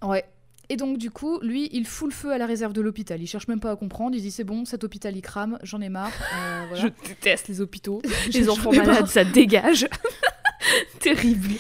[0.02, 0.26] Ouais.
[0.72, 3.20] Et donc, du coup, lui, il fout le feu à la réserve de l'hôpital.
[3.22, 4.16] Il cherche même pas à comprendre.
[4.16, 6.12] Il dit C'est bon, cet hôpital, il crame, j'en ai marre.
[6.38, 6.84] Euh, voilà.
[6.84, 8.02] Je déteste les hôpitaux.
[8.34, 9.88] Les enfants malades, ça dégage.
[11.00, 11.56] Terrible.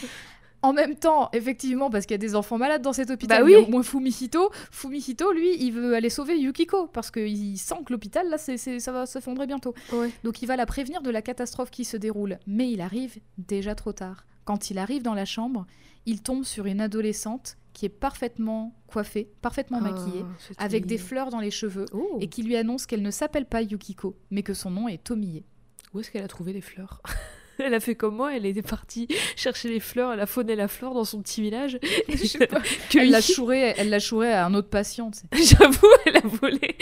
[0.62, 3.46] En même temps, effectivement, parce qu'il y a des enfants malades dans cet hôpital, Bah
[3.46, 3.56] oui.
[3.56, 4.52] au moins Fumihito.
[4.72, 8.80] Fumihito, lui, il veut aller sauver Yukiko parce qu'il sent que l'hôpital, là, c'est, c'est-
[8.82, 9.74] ça va s'effondrer bientôt.
[9.94, 10.10] Ouais.
[10.26, 12.40] Donc il va la prévenir de la catastrophe qui se déroule.
[12.46, 14.26] Mais il arrive déjà trop tard.
[14.44, 15.66] Quand il arrive dans la chambre,
[16.06, 20.26] il tombe sur une adolescente qui est parfaitement coiffée, parfaitement maquillée,
[20.58, 22.18] avec des fleurs dans les cheveux, Oh.
[22.20, 25.46] et qui lui annonce qu'elle ne s'appelle pas Yukiko, mais que son nom est Tomie.
[25.94, 27.02] Où est-ce qu'elle a trouvé les fleurs
[27.58, 29.08] Elle a fait comme moi, elle était partie
[29.38, 31.80] chercher les fleurs, elle a fauné la fleur dans son petit village.
[32.10, 32.60] Je sais pas.
[32.90, 35.10] Que Elle l'a chouré, elle l'a chouré à un autre patient.
[35.32, 36.78] J'avoue, elle a volé.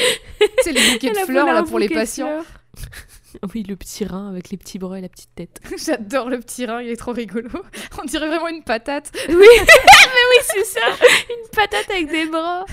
[0.63, 2.41] C'est les bouquets de elle a fleurs là pour les de patients.
[3.53, 5.61] Oui, le petit rein avec les petits bras et la petite tête.
[5.77, 7.49] J'adore le petit rein, il est trop rigolo.
[8.01, 9.11] On dirait vraiment une patate.
[9.27, 10.87] Oui, mais oui, c'est ça.
[11.29, 12.65] Une patate avec des bras.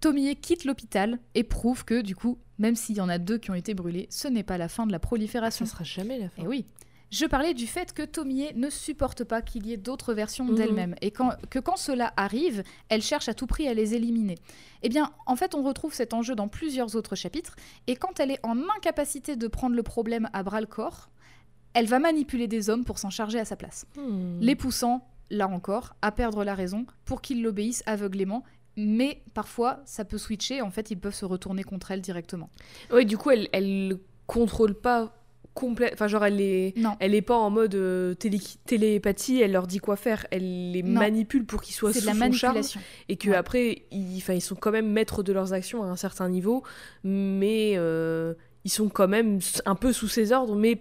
[0.00, 3.50] Tomie quitte l'hôpital et prouve que, du coup, même s'il y en a deux qui
[3.50, 5.64] ont été brûlés, ce n'est pas la fin de la prolifération.
[5.64, 6.42] Ça sera jamais la fin.
[6.42, 6.66] Et oui.
[7.12, 10.54] Je parlais du fait que Tomie ne supporte pas qu'il y ait d'autres versions Mhm.
[10.54, 14.38] d'elle-même et quand- que quand cela arrive, elle cherche à tout prix à les éliminer.
[14.82, 17.54] Eh bien, en fait, on retrouve cet enjeu dans plusieurs autres chapitres
[17.86, 21.10] et quand elle est en incapacité de prendre le problème à bras le corps,
[21.74, 23.84] elle va manipuler des hommes pour s'en charger à sa place.
[23.96, 24.38] Hmm.
[24.40, 28.42] les poussant, là encore, à perdre la raison pour qu'ils l'obéissent aveuglément.
[28.76, 30.62] Mais parfois, ça peut switcher.
[30.62, 32.48] En fait, ils peuvent se retourner contre elle directement.
[32.90, 35.12] Ouais, du coup, elle, elle contrôle pas
[35.54, 35.94] complètement.
[35.94, 36.76] Enfin, genre, elle est.
[36.76, 40.72] Non, Elle est pas en mode euh, télé- télépathie, elle leur dit quoi faire, elle
[40.72, 41.00] les Non.
[41.00, 42.60] manipule pour qu'ils soient sous de la son charme
[43.08, 43.36] et que Ouais.
[43.36, 46.62] après ils, enfin, ils sont quand même maîtres de leurs actions à un certain niveau,
[47.04, 48.34] mais euh,
[48.64, 50.80] ils sont quand même un peu sous ses ordres, mais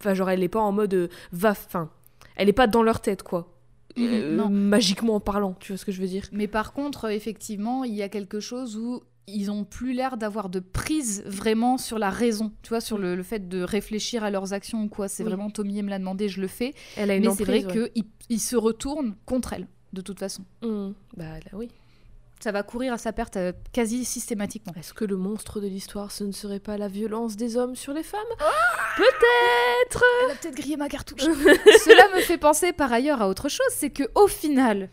[0.00, 1.90] enfin genre elle est pas en mode euh, va, enfin
[2.36, 3.52] elle est pas dans leur tête quoi,
[3.98, 4.48] Euh, non.
[4.48, 6.24] magiquement parlant, tu vois ce que je veux dire?
[6.32, 9.02] Mais par contre, effectivement, il y a quelque chose où
[9.34, 13.14] ils ont plus l'air d'avoir de prise vraiment sur la raison, tu vois, sur le,
[13.16, 15.08] le fait de réfléchir à leurs actions ou quoi.
[15.08, 15.28] C'est Oui.
[15.30, 16.74] vraiment Tommy me l'a demandé, je le fais.
[16.96, 17.90] Elle a une Mais c'est vrai ouais.
[17.94, 20.44] qu'ils ils se retournent contre elle, de toute façon.
[20.62, 20.94] Mhm.
[21.16, 21.68] Bah là oui.
[22.42, 24.72] Ça va courir à sa perte euh, quasi systématiquement.
[24.74, 27.92] Est-ce que le monstre de l'histoire ce ne serait pas la violence des hommes sur
[27.92, 28.20] les femmes?
[28.38, 28.44] Ah
[28.96, 30.02] Peut-être.
[30.24, 31.20] Elle a peut-être grillé ma cartouche.
[31.24, 34.88] Cela me fait penser par ailleurs à autre chose, c'est que au final,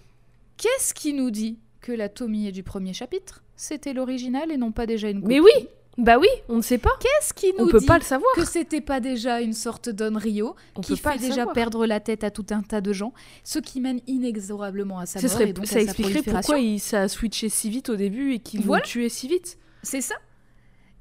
[0.58, 4.86] qu'est-ce qui nous dit que la Tomie du premier chapitre, c'était l'original et non pas
[4.86, 6.92] déjà une copie Mais oui, bah oui, on ne sait pas.
[7.00, 8.32] Qu'est-ce qui nous On peut dit pas le savoir.
[8.36, 11.54] que c'était pas déjà une sorte d'Onryo On qui peut pas fait déjà savoir.
[11.56, 15.20] perdre la tête à tout un tas de gens, ce qui mène inexorablement à sa
[15.20, 17.70] Ce mort serait, et donc ça à sa expliquerait pourquoi il, ça a switché si
[17.72, 18.84] vite au début et qu'ils Voilà.
[18.84, 19.58] l'ont tué si vite.
[19.82, 20.16] C'est ça.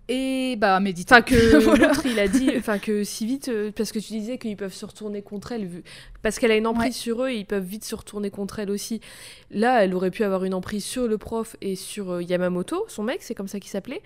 [0.08, 1.10] Et bah médite.
[1.10, 1.34] Enfin que
[1.80, 4.72] l'autre il a dit, enfin que si vite, euh, parce que tu disais qu'ils peuvent
[4.72, 5.82] se retourner contre elle, vu,
[6.22, 6.92] parce qu'elle a une emprise Ouais.
[6.92, 9.00] sur eux, et ils peuvent vite se retourner contre elle aussi.
[9.50, 13.02] Là, elle aurait pu avoir une emprise sur le prof et sur euh, Yamamoto, son
[13.02, 14.00] mec, c'est comme ça qu'il s'appelait.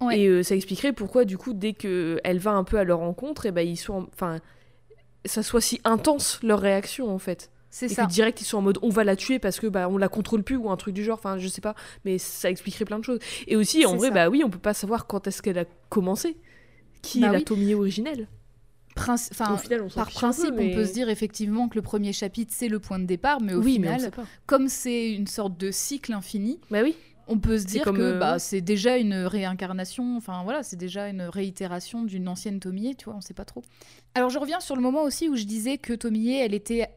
[0.00, 0.20] Ouais.
[0.20, 3.00] Et euh, ça expliquerait pourquoi du coup dès que elle va un peu à leur
[3.00, 4.38] rencontre, et ben ils sont, en- enfin,
[5.26, 7.50] ça soit si intense leur réaction en fait.
[7.74, 8.04] C'est ça.
[8.06, 10.08] que direct ils sont en mode on va la tuer parce que bah on la
[10.08, 12.98] contrôle plus ou un truc du genre enfin je sais pas mais ça expliquerait plein
[12.98, 13.18] de choses
[13.48, 14.14] et aussi en vrai ça.
[14.14, 16.36] bah oui on peut pas savoir quand est-ce qu'elle a commencé
[17.00, 17.40] qui Bah est la.
[17.40, 18.28] Tomie originelle
[18.94, 22.68] final par peu, principe, mais- on peut se dire effectivement que le premier chapitre c'est
[22.68, 24.10] le point de départ, mais au oui final,
[24.46, 26.94] comme c'est une sorte de cycle infini, bah oui
[27.28, 31.08] on peut se dire que euh, bah, c'est déjà une réincarnation, enfin voilà, c'est déjà
[31.08, 33.62] une réitération d'une ancienne Tomie, tu vois, on sait pas trop.
[34.14, 36.88] Alors je reviens sur le moment aussi où je disais que Tomie, elle était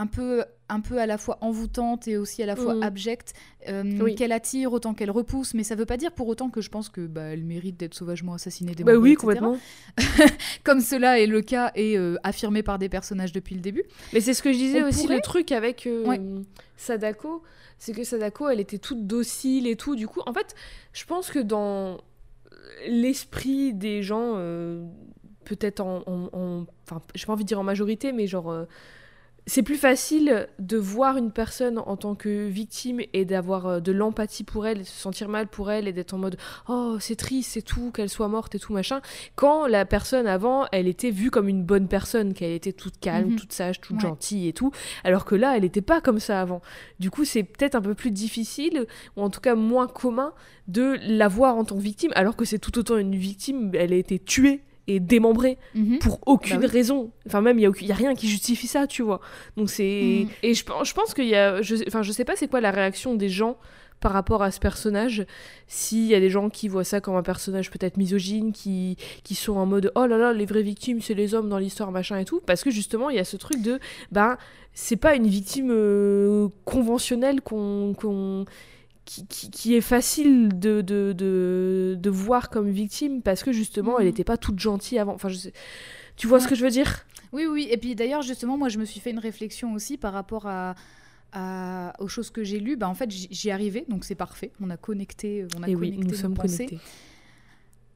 [0.00, 2.82] un peu, un peu à la fois envoûtante et aussi à la fois Mhm.
[2.84, 3.34] abjecte,
[3.68, 4.14] euh, Oui.
[4.14, 6.88] qu'elle attire autant qu'elle repousse, mais ça veut pas dire pour autant que je pense
[6.88, 8.70] que bah, elle mérite d'être sauvagement assassinée.
[8.72, 9.20] bah démembrée, oui etc.
[9.20, 9.58] complètement
[10.64, 13.82] Comme cela est le cas et euh, affirmé par des personnages depuis le début.
[14.12, 16.20] mais c'est ce que je disais On aussi pourrait- le truc avec euh, Ouais.
[16.76, 17.42] Sadako
[17.80, 20.54] c'est que Sadako elle était toute docile et tout du coup en fait
[20.92, 21.98] je pense que dans
[22.88, 24.34] l'esprit des gens
[25.44, 28.66] peut-être en, en- en- enfin j'ai pas envie de dire en majorité mais genre
[29.48, 33.90] c'est plus facile de voir une personne en tant que victime et d'avoir euh, de
[33.92, 36.36] l'empathie pour elle, et de se sentir mal pour elle et d'être en mode
[36.68, 39.00] oh c'est triste c'est tout qu'elle soit morte et tout machin
[39.34, 43.30] quand la personne avant elle était vue comme une bonne personne qu'elle était toute calme
[43.30, 43.36] Mhm.
[43.36, 44.02] toute sage toute Ouais.
[44.02, 44.70] gentille et tout
[45.02, 46.60] alors que là elle n'était pas comme ça avant
[47.00, 48.86] du coup c'est peut-être un peu plus difficile
[49.16, 50.32] ou en tout cas moins commun
[50.68, 53.92] de la voir en tant que victime alors que c'est tout autant une victime elle
[53.94, 55.98] a été tuée est démembré Mhm.
[56.00, 56.72] pour aucune Bah oui.
[56.72, 57.10] raison.
[57.26, 59.20] Enfin, même, il n'y a, a rien qui justifie ça, tu vois.
[59.56, 60.22] Donc, c'est.
[60.24, 60.28] Mhm.
[60.42, 61.62] Et je, pense- je pense qu'il y a.
[61.62, 63.56] Je, enfin, je sais pas c'est quoi la réaction des gens
[64.00, 65.26] par rapport à ce personnage.
[65.66, 69.34] S'il y a des gens qui voient ça comme un personnage peut-être misogyne, qui, qui
[69.34, 72.16] sont en mode oh là là, les vraies victimes, c'est les hommes dans l'histoire, machin
[72.18, 72.40] et tout.
[72.46, 73.80] Parce que justement, il y a ce truc de.
[74.12, 74.36] Ben,
[74.72, 77.92] c'est pas une victime euh, conventionnelle qu'on.
[77.98, 78.44] qu'on-
[79.08, 83.92] qui, qui- qui est facile de, de, de, de voir comme victime parce que justement
[83.92, 83.96] Mhm.
[84.00, 85.14] elle n'était pas toute gentille avant.
[85.14, 85.52] Enfin, je sais-
[86.16, 87.06] Tu vois ce que je veux dire?
[87.32, 87.68] Oui, oui.
[87.70, 90.74] Et puis d'ailleurs, justement, moi, je me suis fait une réflexion aussi par rapport à,
[91.32, 92.76] à- aux choses que j'ai lues.
[92.76, 94.50] Bah, en fait, j'y j'y arrivais, donc c'est parfait.
[94.60, 96.66] On a connecté, on a Et connecté oui, nous nos sommes pensées.
[96.66, 96.78] connectés.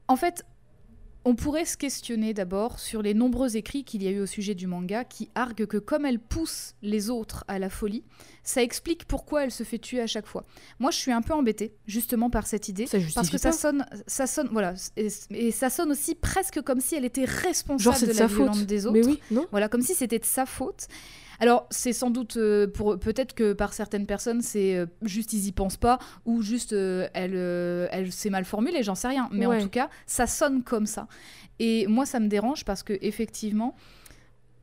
[0.07, 0.45] En fait,
[1.25, 4.55] on pourrait se questionner d'abord sur les nombreux écrits qu'il y a eu au sujet
[4.55, 8.03] du manga qui arguent que comme elle pousse les autres à la folie,
[8.43, 10.45] ça explique pourquoi elle se fait tuer à chaque fois.
[10.79, 12.85] Moi, je suis un peu embêtée justement par cette idée.
[12.87, 16.81] Ça Parce que ça sonne, ça sonne, voilà, et, et ça sonne aussi presque comme
[16.81, 18.67] si elle était responsable Genre de de la sa violence faute.
[18.67, 18.97] des autres.
[18.99, 20.87] Mais oui, non Voilà, comme si c'était de sa faute.
[21.39, 25.47] Alors, c'est sans doute euh, pour peut-être que par certaines personnes, c'est euh, juste ils
[25.47, 29.27] y pensent pas ou juste euh, elle, euh, elle s'est mal formulée, j'en sais rien.
[29.31, 29.57] Mais Ouais.
[29.57, 31.07] en tout cas, ça sonne comme ça.
[31.59, 33.75] Et moi, ça me dérange parce que effectivement,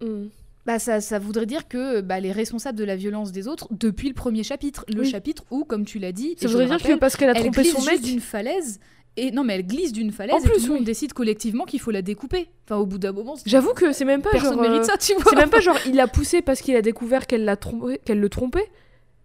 [0.02, 0.28] Mm.
[0.72, 3.66] Bah, ça, ça voudrait dire que bah, elle est responsable de la violence des autres
[3.70, 5.10] depuis le premier chapitre, le Oui.
[5.10, 7.82] chapitre où, comme tu l'as dit, Ça voudrait dire que parce qu'elle a trompé son
[7.82, 8.00] mec.
[8.00, 8.78] d'une falaise.
[9.16, 10.84] Et non, mais elle glisse d'une falaise En et tout plus, oui.
[10.84, 12.48] décide collectivement qu'il faut la découper.
[12.64, 14.62] Enfin, au bout d'un moment, c'est- J'avoue que c'est même pas personne genre.
[14.62, 15.24] mérite euh, ça, tu vois.
[15.28, 18.20] C'est même pas genre il l'a poussé parce qu'il a découvert qu'elle l'a trompé, qu'elle
[18.20, 18.70] le trompait.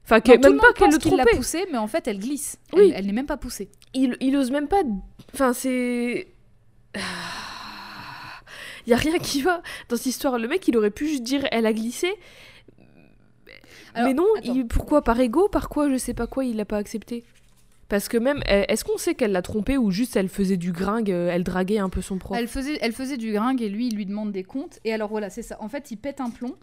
[0.03, 1.37] Enfin, Non, tout même pas qu'elle le qu'il l'a trompait.
[1.37, 2.57] poussée, mais en fait, elle glisse.
[2.73, 2.85] Oui.
[2.89, 3.69] Elle, elle n'est même pas poussée.
[3.93, 4.81] Il, il ose même pas.
[5.33, 6.27] Enfin, c'est.
[8.87, 10.37] Il y a rien qui va dans cette histoire.
[10.37, 12.07] Le mec, il aurait pu juste dire elle a glissé.
[13.93, 15.03] Alors, mais non, il- pourquoi?
[15.03, 15.47] Par ego?
[15.47, 15.89] Par quoi?
[15.89, 17.23] Je sais pas quoi, il l'a pas accepté.
[17.87, 21.11] Parce que même, est-ce qu'on sait qu'elle l'a trompé ou juste elle faisait du gringue,
[21.11, 23.87] euh, elle draguait un peu son prof Elle faisait, elle faisait du gringue et lui,
[23.87, 24.79] il lui demande des comptes.
[24.85, 25.57] Et alors voilà, c'est ça.
[25.61, 26.55] En fait, il pète un plomb.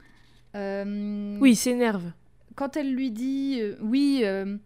[0.57, 2.11] Euh, Oui, il s'énerve.
[2.57, 4.57] Quand elle lui dit euh, oui, euh,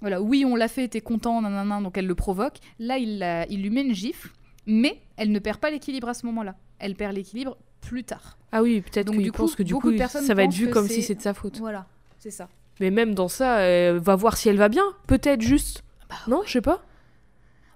[0.00, 2.58] voilà, oui, on l'a fait, t'es content, nanana, donc elle le provoque.
[2.78, 4.30] Là, il, il lui met une gifle,
[4.66, 6.56] mais elle ne perd pas l'équilibre à ce moment-là.
[6.80, 8.36] Elle perd l'équilibre plus tard.
[8.52, 10.42] Ah oui, peut-être Donc, qu'il du pense coup, que du coup, de personnes ça va
[10.44, 11.58] être vu que comme si c'est de sa faute.
[11.58, 11.86] Voilà,
[12.18, 12.48] c'est ça.
[12.80, 14.84] Mais même dans ça, euh, va voir si elle va bien.
[15.06, 15.84] Peut-être juste.
[16.08, 16.82] Bah, non, je sais pas.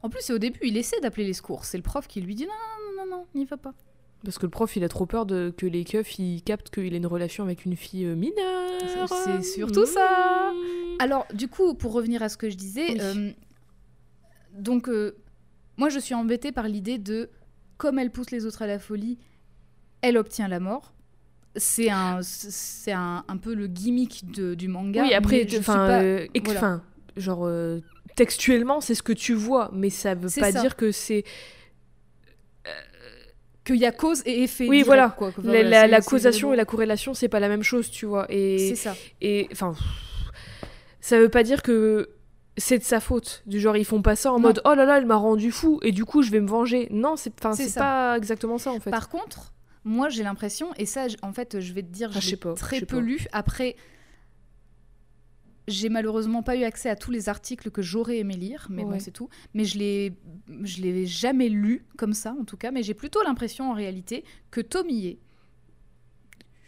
[0.03, 1.65] En plus, au début, il essaie d'appeler les secours.
[1.65, 2.53] C'est le prof qui lui dit non,
[2.97, 3.73] non, non, non, n'y va pas.
[4.25, 6.93] Parce que le prof, il a trop peur de que les keufs, ils captent qu'il
[6.95, 9.09] a une relation avec une fille euh, mineure.
[9.09, 10.51] C'est- surtout ça.
[10.53, 10.97] Mmh.
[11.01, 12.99] Alors, du coup, pour revenir à ce que je disais, Oui.
[13.01, 13.31] euh,
[14.55, 15.17] donc, euh,
[15.77, 17.29] moi, je suis embêtée par l'idée de,
[17.77, 19.19] comme elle pousse les autres à la folie,
[20.03, 20.93] elle obtient la mort.
[21.57, 25.03] C'est un, c'est un, un peu le gimmick de- du manga.
[25.03, 26.81] Oui, après, enfin, euh, voilà.
[27.17, 27.81] genre euh,
[28.17, 30.61] textuellement, c'est ce que tu vois, mais ça veut C'est pas ça.
[30.61, 31.25] dire que c'est
[33.65, 34.65] qu'il y a cause et effet.
[34.65, 35.09] Oui, direct, voilà.
[35.17, 35.33] quoi.
[35.43, 38.27] La, causation et la corrélation, c'est pas la même chose, tu vois.
[38.29, 38.97] Et C'est ça.
[39.21, 39.75] et enfin,
[41.01, 42.11] ça veut pas dire que
[42.57, 43.43] c'est de sa faute.
[43.47, 44.41] Du genre, ils font pas ça en Non.
[44.49, 46.89] mode oh là là, elle m'a rendu fou et du coup, je vais me venger.
[46.91, 48.91] Non, c'est pas exactement ça en fait.
[48.91, 49.53] Par contre,
[49.85, 52.81] moi j'ai l'impression, et ça en fait je vais te dire, Ah, je pas, très
[52.81, 53.01] peu pas.
[53.03, 53.27] lu.
[53.33, 53.77] Après,
[55.67, 58.99] j'ai malheureusement pas eu accès à tous les articles que j'aurais aimé lire, mais bon
[59.01, 59.29] c'est tout.
[59.55, 60.13] Mais je l'ai,
[60.63, 64.25] je l'ai jamais lu comme ça en tout cas, mais j'ai plutôt l'impression en réalité
[64.51, 65.19] que Tomie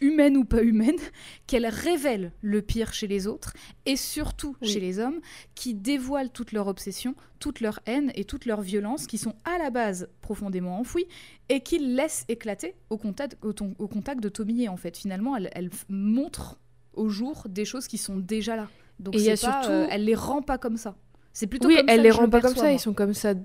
[0.01, 0.95] humaine ou pas humaine,
[1.47, 3.53] qu'elle révèle le pire chez les autres
[3.85, 4.67] et surtout Oui.
[4.69, 5.19] chez les hommes
[5.55, 9.57] qui dévoilent toute leur obsession, toute leur haine et toute leur violence qui sont à
[9.57, 11.07] la base profondément enfouies
[11.49, 14.97] et qu'ils laissent éclater au contact, au, ton- au contact de Tomie en fait.
[14.97, 16.57] Finalement, elle, montre
[16.93, 18.67] au jour des choses qui sont déjà là.
[18.99, 20.95] Donc Et il y a c'est pas, surtout- euh, elle les rend pas comme ça.
[21.33, 22.71] C'est plutôt oui, comme elle ça les rend pas comme ça, moi.
[22.71, 23.35] ils sont comme ça.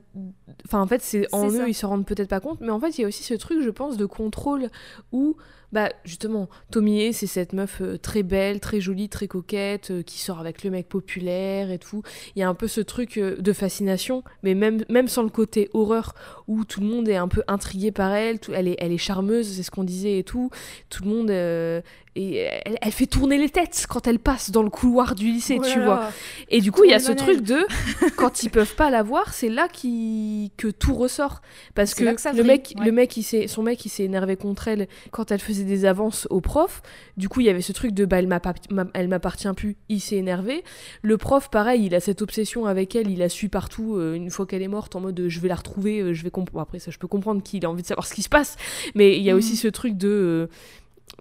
[0.64, 1.68] Enfin, en fait, c'est en eux, ça.
[1.68, 3.60] ils se rendent peut-être pas compte, mais en fait, il y a aussi ce truc,
[3.60, 4.70] je pense, de contrôle
[5.12, 5.36] où,
[5.72, 10.18] bah, justement, Tomie, c'est cette meuf euh, très belle, très jolie, très coquette, euh, qui
[10.18, 12.02] sort avec le mec populaire et tout.
[12.36, 15.30] Il y a un peu ce truc euh, de fascination, mais même, même sans le
[15.30, 16.14] côté horreur,
[16.46, 18.98] où tout le monde est un peu intrigué par elle, tout- elle, est, elle est
[18.98, 20.50] charmeuse, c'est ce qu'on disait et tout.
[20.90, 21.82] Tout le monde.
[22.14, 22.36] Et
[22.66, 25.64] elle, elle fait tourner les têtes quand elle passe dans le couloir du lycée, Oh
[25.66, 26.10] tu vois.
[26.50, 27.66] Et du coup, il y a ce truc de
[28.16, 31.40] quand ils peuvent pas la voir, c'est là qui que tout ressort
[31.74, 32.84] parce que, là que ça le mec, ouais.
[32.84, 35.84] le mec, il s'est, son mec, il s'est énervé contre elle quand elle faisait des
[35.84, 36.82] avances au prof.
[37.16, 39.76] Du coup, il y avait ce truc de bah elle m'appart- m'a- elle m'appartient plus.
[39.88, 40.64] Il s'est énervé.
[41.02, 43.10] Le prof, pareil, il a cette obsession avec elle.
[43.10, 45.48] Il la suit partout euh, une fois qu'elle est morte en mode euh, je vais
[45.48, 46.60] la retrouver, euh, je vais comprendre.
[46.62, 48.56] Après ça, je peux comprendre qu'il a envie de savoir ce qui se passe,
[48.94, 49.38] mais il y a Mhm.
[49.38, 50.48] aussi ce truc de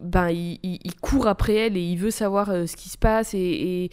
[0.01, 2.97] ben, il, il- il court après elle et il veut savoir euh, ce qui se
[2.97, 3.83] passe et, et,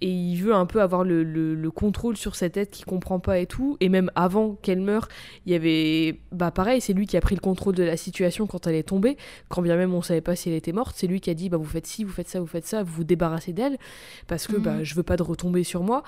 [0.00, 3.18] et il veut un peu avoir le, le- le contrôle sur cette tête qu'il comprend
[3.20, 3.76] pas et tout.
[3.80, 5.08] Et même avant qu'elle meure,
[5.46, 6.20] il y avait.
[6.32, 8.82] Bah, pareil, c'est lui qui a pris le contrôle de la situation quand elle est
[8.88, 9.16] tombée.
[9.48, 11.48] Quand bien même on savait pas si elle était morte, c'est lui qui a dit
[11.48, 13.78] bah, Vous faites ci, vous faites ça, vous faites ça, vous vous débarrassez d'elle
[14.26, 14.62] parce que Mhm.
[14.62, 16.02] bah, je veux pas de retomber sur moi.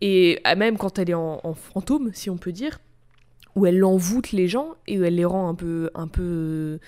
[0.00, 2.78] Et ah, même quand elle est en, en fantôme, si on peut dire,
[3.56, 5.90] où elle envoûte les gens et où elle les rend un peu.
[5.94, 6.78] Un peu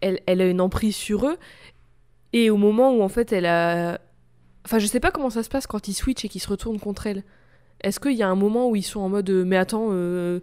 [0.00, 1.36] elle, elle a une emprise sur eux.
[2.32, 4.00] Et au moment où en fait elle a.
[4.64, 6.78] Enfin, je sais pas comment ça se passe quand ils switchent et qu'ils se retournent
[6.80, 7.22] contre elle.
[7.82, 10.40] Est-ce qu'il y a un moment où ils sont en mode euh, mais attends, euh,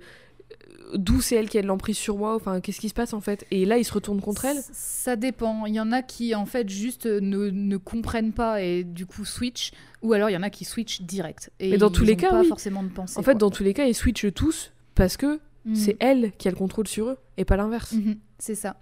[0.95, 2.34] d'où c'est elle qui a de l'emprise sur moi?
[2.36, 3.45] Enfin, qu'est-ce qui se passe en fait?
[3.52, 4.57] Et là, ils se retournent contre elle?
[4.72, 5.65] Ça dépend.
[5.68, 9.26] Il y en a qui, en fait, juste ne, ne comprennent pas et du coup
[9.26, 9.72] switch.
[10.02, 11.52] Ou alors, il y en a qui switch direct.
[11.60, 12.48] Et Mais dans tous ils les ont cas, pas oui.
[12.48, 13.19] forcément de pensée.
[13.19, 13.40] En fait, quoi.
[13.40, 15.76] dans tous les cas, ils switchent tous parce que Mhm.
[15.76, 17.94] c'est elle qui a le contrôle sur eux et pas l'inverse.
[17.94, 18.76] Mhm, C'est ça.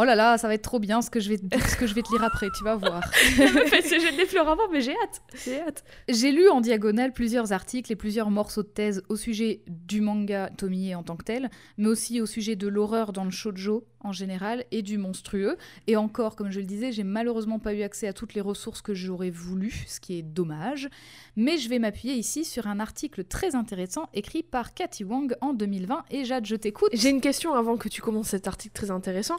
[0.00, 1.88] Oh là là, ça va être trop bien ce que je vais te, ce que
[1.88, 3.02] je vais te lire après, tu vas voir.
[3.36, 5.22] j'ai des fleurs avant, mais j'ai hâte.
[5.44, 5.82] J'ai hâte.
[6.08, 10.50] J'ai lu en diagonale plusieurs articles et plusieurs morceaux de thèse au sujet du manga
[10.56, 14.12] Tomie en tant que tel, mais aussi au sujet de l'horreur dans le shoujo en
[14.12, 15.56] général et du monstrueux.
[15.86, 18.80] Et encore, comme je le disais, j'ai malheureusement pas eu accès à toutes les ressources
[18.82, 20.88] que j'aurais voulu, ce qui est dommage.
[21.36, 25.52] Mais je vais m'appuyer ici sur un article très intéressant écrit par Cathy Wang en
[25.52, 26.04] 2020.
[26.10, 26.90] Et Jade, je t'écoute.
[26.92, 29.36] J'ai une question avant que tu commences cet article très intéressant.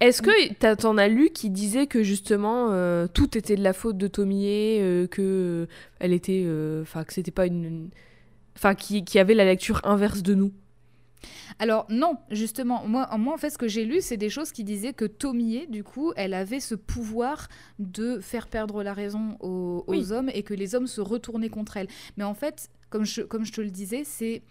[0.00, 3.96] Est-ce que t'en as lu qui disait que justement euh, tout était de la faute
[3.98, 5.66] de Tomie, euh, que euh,
[6.00, 7.90] elle était, euh, enfin que c'était pas une, une-
[8.56, 10.52] enfin qui, qui avait la lecture inverse de nous?
[11.58, 14.64] Alors non, justement, moi, moi en fait ce que j'ai lu, c'est des choses qui
[14.64, 19.84] disaient que Tomie, du coup, elle avait ce pouvoir de faire perdre la raison aux,
[19.86, 20.12] aux Oui.
[20.12, 21.88] hommes et que les hommes se retournaient contre elle.
[22.16, 24.42] Mais en fait, comme je, comme je te le disais, c'est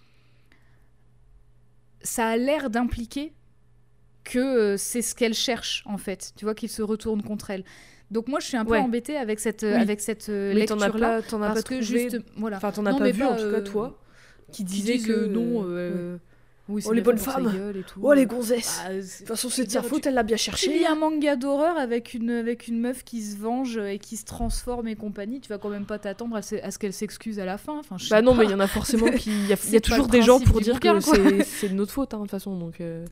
[2.02, 3.34] ça a l'air d'impliquer
[4.24, 6.34] que euh, c'est ce qu'elle cherche en fait.
[6.36, 7.64] Tu vois qu'ils se retournent contre elle.
[8.12, 8.80] Donc moi je suis un peu Ouais.
[8.80, 9.70] embêtée avec cette Oui.
[9.74, 11.82] avec cette euh, Mais t'en as pas, as parce pas que trouvé.
[12.10, 12.58] juste voilà.
[12.58, 14.00] Enfin, t'en as Non, pas vu en tout cas euh, toi,
[14.52, 16.20] qui disait que euh, non.
[16.72, 17.52] Oui, oh, les bonnes femmes.
[17.54, 18.00] gueule et tout.
[18.04, 18.82] Oh les gonzesses.
[18.88, 20.74] Bah, De c'est- toute façon, c'est de sa faute, tu- elle l'a bien Tu cherché.
[20.74, 24.26] lis un manga d'horreur avec une, avec une meuf qui se venge et qui se
[24.26, 27.40] transforme et compagnie, tu vas quand même pas t'attendre à, ce, à ce qu'elle s'excuse
[27.40, 27.78] à la fin.
[27.80, 29.30] Enfin, je Bah non, mais il y en a forcément qui.
[29.30, 31.70] Il y a, il y a toujours des gens pour dire bouquin, que c'est- c'est
[31.70, 32.58] de notre faute, hein, de toute façon.
[32.58, 33.06] Donc, euh,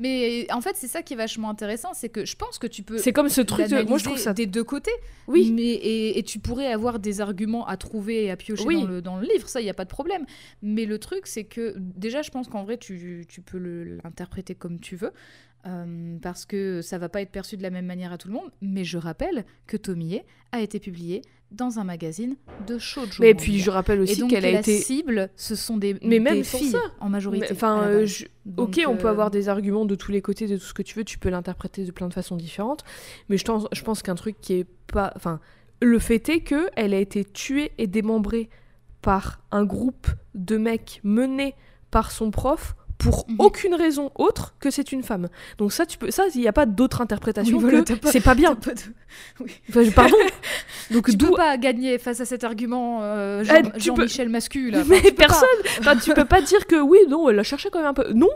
[0.00, 2.82] Mais en fait, c'est ça qui est vachement intéressant, c'est que je pense que tu
[2.82, 2.98] peux.
[2.98, 3.68] c'est comme ce truc.
[3.68, 3.82] De...
[3.82, 4.32] Moi, je trouve ça.
[4.32, 4.90] des deux côtés.
[5.26, 5.52] Oui.
[5.54, 8.80] Mais, et, et tu pourrais avoir des arguments à trouver et à piocher Oui.
[8.82, 10.24] dans, le, dans le livre, ça, il n'y a pas de problème.
[10.62, 12.97] Mais le truc, c'est que déjà, je pense qu'en vrai, tu,
[13.28, 13.58] tu peux
[14.04, 15.12] l'interpréter comme tu veux.
[15.66, 18.34] euh, parce que ça va pas être perçu de la même manière à tout le
[18.34, 18.50] monde.
[18.62, 20.20] Mais je rappelle que Tomie
[20.52, 23.22] a été publié dans un magazine de shoujo.
[23.22, 24.78] Mais puis, je rappelle aussi qu'elle a la été.
[24.78, 26.78] cible, ce sont des, Mais même des filles ça.
[27.00, 27.48] en majorité.
[27.52, 28.06] Enfin, à la euh,
[28.56, 30.82] ok, on peut euh, avoir des arguments de tous les côtés, de tout ce que
[30.82, 32.84] tu veux, tu peux l'interpréter de plein de façons différentes,
[33.28, 35.12] mais je, pense- je pense qu'un truc qui est pas...
[35.16, 35.40] Enfin,
[35.80, 38.48] le fait est que elle a été tuée et démembrée
[39.00, 41.54] par un groupe de mecs menés
[41.90, 43.36] par son prof pour Mhm.
[43.38, 45.28] aucune raison autre que c'est une femme.
[45.56, 48.20] Donc ça, tu peux, ça, il n'y a pas d'autre interprétation Oui, voilà, que c'est
[48.20, 48.54] pas bien.
[48.56, 48.80] T'as pas de-
[49.70, 50.16] Enfin, je- pardon.
[50.90, 54.70] Donc Tu d'où peux pas gagner face à cet argument euh, Eh, Jean- Jean-Michel Mascu
[54.70, 54.82] là.
[54.88, 55.26] Mais tu peux pas.
[55.26, 55.48] personne.
[55.80, 58.12] Enfin, tu peux pas dire que oui, non, elle la cherchait quand même un peu.
[58.12, 58.30] Non,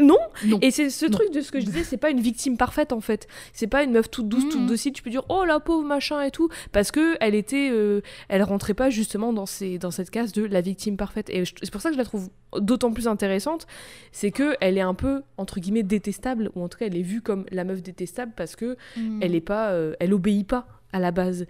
[0.00, 0.16] non.
[0.46, 0.58] Non.
[0.62, 1.10] Et c'est ce Non.
[1.12, 3.26] truc de ce que je disais, c'est pas une victime parfaite en fait.
[3.52, 4.66] C'est pas une meuf toute douce, toute Mhm.
[4.66, 4.92] docile.
[4.92, 8.42] Tu peux dire oh la pauvre machin et tout, parce que elle était, euh, elle
[8.42, 11.28] rentrait pas justement dans ces, dans cette case de la victime parfaite.
[11.30, 13.66] Et c'est pour ça que je la trouve d'autant plus intéressante,
[14.12, 17.02] c'est que elle est un peu entre guillemets détestable, ou en tout cas elle est
[17.02, 19.20] vue comme la meuf détestable parce que Mm.
[19.22, 21.46] elle est pas, euh, elle obéit pas à la base.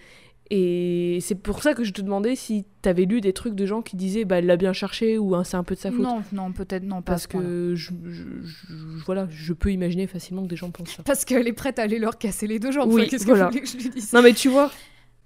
[0.54, 3.80] Et c'est pour ça que je te demandais si t'avais lu des trucs de gens
[3.80, 6.00] qui disaient bah elle l'a bien cherché ou hein, c'est un peu de sa faute.
[6.02, 10.42] Non, non, peut-être non, pas parce que je, je- je- voilà, je peux imaginer facilement
[10.42, 11.02] que des gens pensent ça.
[11.04, 12.92] Parce qu'elle est prête à aller leur casser les deux jambes.
[12.92, 13.44] Oui, Enfin, Qu'est-ce voilà.
[13.46, 14.12] que vous voulez que je lui dise?
[14.12, 14.70] Non mais tu vois.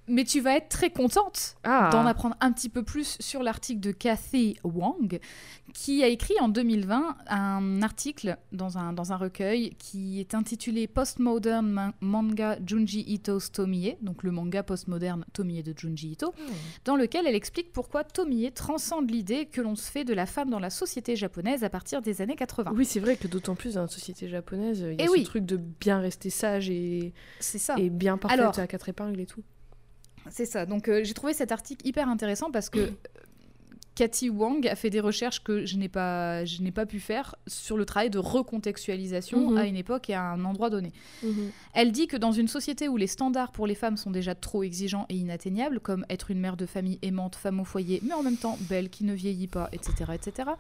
[0.09, 1.89] Mais tu vas être très contente Ah.
[1.93, 5.19] d'en apprendre un petit peu plus sur l'article de Kathy Wang,
[5.75, 10.87] qui a écrit en 2020 un article dans un, dans un recueil qui est intitulé
[10.87, 16.33] Postmodern Ma- Manga Junji Ito's Tomie, donc le manga postmoderne Tomie de Junji Ito,
[16.85, 20.51] dans lequel elle explique pourquoi Tomie transcende l'idée que l'on se fait de la femme
[20.51, 22.73] dans la société japonaise à partir des années 80.
[22.77, 25.13] Oui, c'est vrai que d'autant plus dans la société japonaise, il y a Eh ce
[25.13, 25.25] oui.
[25.25, 27.75] truc de bien rester sage et, C'est ça.
[27.77, 29.43] et bien parfaite Alors- à quatre épingles et tout.
[30.31, 30.67] C'est ça.
[30.67, 32.91] Donc euh, j'ai trouvé cet article hyper intéressant parce que euh,
[33.95, 37.35] Cathy Wang a fait des recherches que je n'ai pas, je n'ai pas pu faire
[37.47, 39.57] sur le travail de recontextualisation Mhm.
[39.57, 40.93] à une époque et à un endroit donné.
[41.23, 41.51] Mhm.
[41.73, 44.63] Elle dit que dans une société où les standards pour les femmes sont déjà trop
[44.63, 48.23] exigeants et inatteignables, comme être une mère de famille aimante, femme au foyer, mais en
[48.23, 50.51] même temps belle, qui ne vieillit pas, etc., etc.,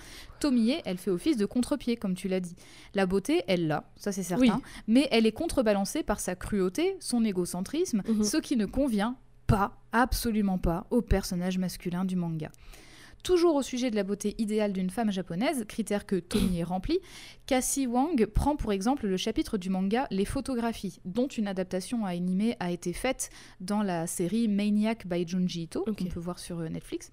[0.41, 2.57] Tomie, elle fait office de contre-pied, comme tu l'as dit.
[2.95, 4.51] La beauté, elle l'a, ça c'est certain, Oui.
[4.89, 8.25] mais elle est contrebalancée par sa cruauté, son égocentrisme, Mhm.
[8.25, 9.15] ce qui ne convient
[9.47, 12.51] pas, absolument pas, au personnage masculin du manga.
[13.23, 17.01] Toujours au sujet de la beauté idéale d'une femme japonaise, critère que Tomie remplit,
[17.47, 22.57] Cassie Wang prend pour exemple le chapitre du manga Les photographies, dont une adaptation animée
[22.61, 25.99] a été faite dans la série Maniac by Junji Ito, Ok.
[25.99, 27.11] qu'on peut voir sur euh, Netflix.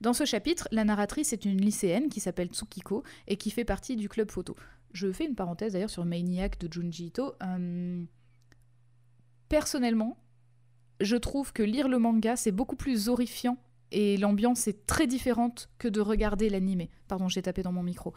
[0.00, 3.94] Dans ce chapitre, la narratrice est une lycéenne qui s'appelle Tsukiko et qui fait partie
[3.94, 4.56] du club photo.
[4.92, 7.34] Je fais une parenthèse d'ailleurs sur Maniac de Junji Ito.
[7.44, 8.02] Euh,
[9.48, 10.16] Personnellement,
[11.00, 13.56] je trouve que lire le manga, c'est beaucoup plus horrifiant
[13.92, 16.90] et l'ambiance est très différente que de regarder l'animé.
[17.08, 18.12] Pardon, j'ai tapé dans mon micro.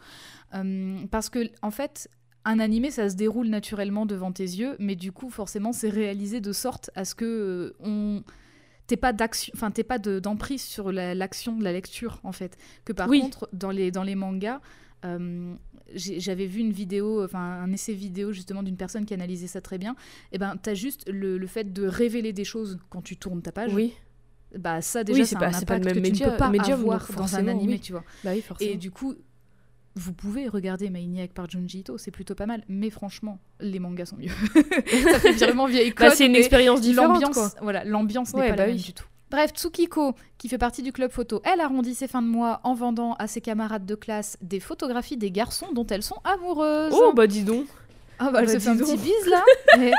[0.54, 2.10] Euh, parce que, en fait,
[2.44, 6.40] un animé, ça se déroule naturellement devant tes yeux, mais du coup, forcément, c'est réalisé
[6.40, 8.22] de sorte à ce que euh, on
[8.88, 12.32] t'es pas d'action, enfin t'es pas de- d'emprise sur la- l'action de la lecture en
[12.32, 12.58] fait.
[12.84, 13.20] Que par Oui.
[13.20, 14.60] contre, dans les dans les mangas,
[15.04, 15.54] euh,
[15.94, 19.78] j'avais vu une vidéo, enfin un essai vidéo justement d'une personne qui analysait ça très
[19.78, 19.96] bien.
[20.32, 23.52] Et ben t'as juste le, le fait de révéler des choses quand tu tournes ta
[23.52, 23.72] page.
[23.74, 23.92] Oui,
[24.58, 26.30] Bah ça déjà Oui, c'est c'est un pas- pas le même que tu média- ne
[26.32, 27.80] peux pas médium, avoir dans un animé, oui.
[27.80, 28.04] tu vois.
[28.24, 28.70] bah oui, forcément.
[28.70, 29.14] Et du coup,
[29.94, 32.64] vous pouvez regarder Maniac par Junji Ito, c'est plutôt pas mal.
[32.68, 34.28] Mais franchement, les mangas sont mieux.
[35.10, 38.50] ça fait vraiment vieille Bah, c'est une mais expérience différente, l'ambiance, voilà, l'ambiance n'est pas
[38.50, 39.04] bah la même du tout.
[39.32, 42.74] Bref, Tsukiko, qui fait partie du club photo, elle arrondit ses fins de mois en
[42.74, 46.92] vendant à ses camarades de classe des photographies des garçons dont elles sont amoureuses.
[46.94, 47.66] Oh, bah dis donc.
[48.18, 49.42] Ah bah, elle bah, se fait un petit bise là.
[49.78, 49.90] mais,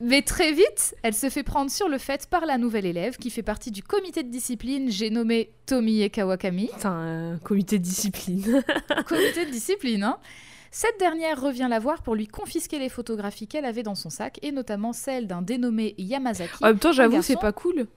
[0.00, 3.30] mais très vite, elle se fait prendre sur le fait par la nouvelle élève qui
[3.30, 6.70] fait partie du comité de discipline, j'ai nommé Tomie Kawakami.
[6.78, 8.62] C'est un comité de discipline.
[9.08, 10.04] comité de discipline.
[10.04, 10.18] hein.
[10.70, 14.38] Cette dernière revient la voir pour lui confisquer les photographies qu'elle avait dans son sac,
[14.40, 16.62] et notamment celle d'un dénommé Yamazaki.
[16.62, 17.88] en même temps, j'avoue, c'est pas cool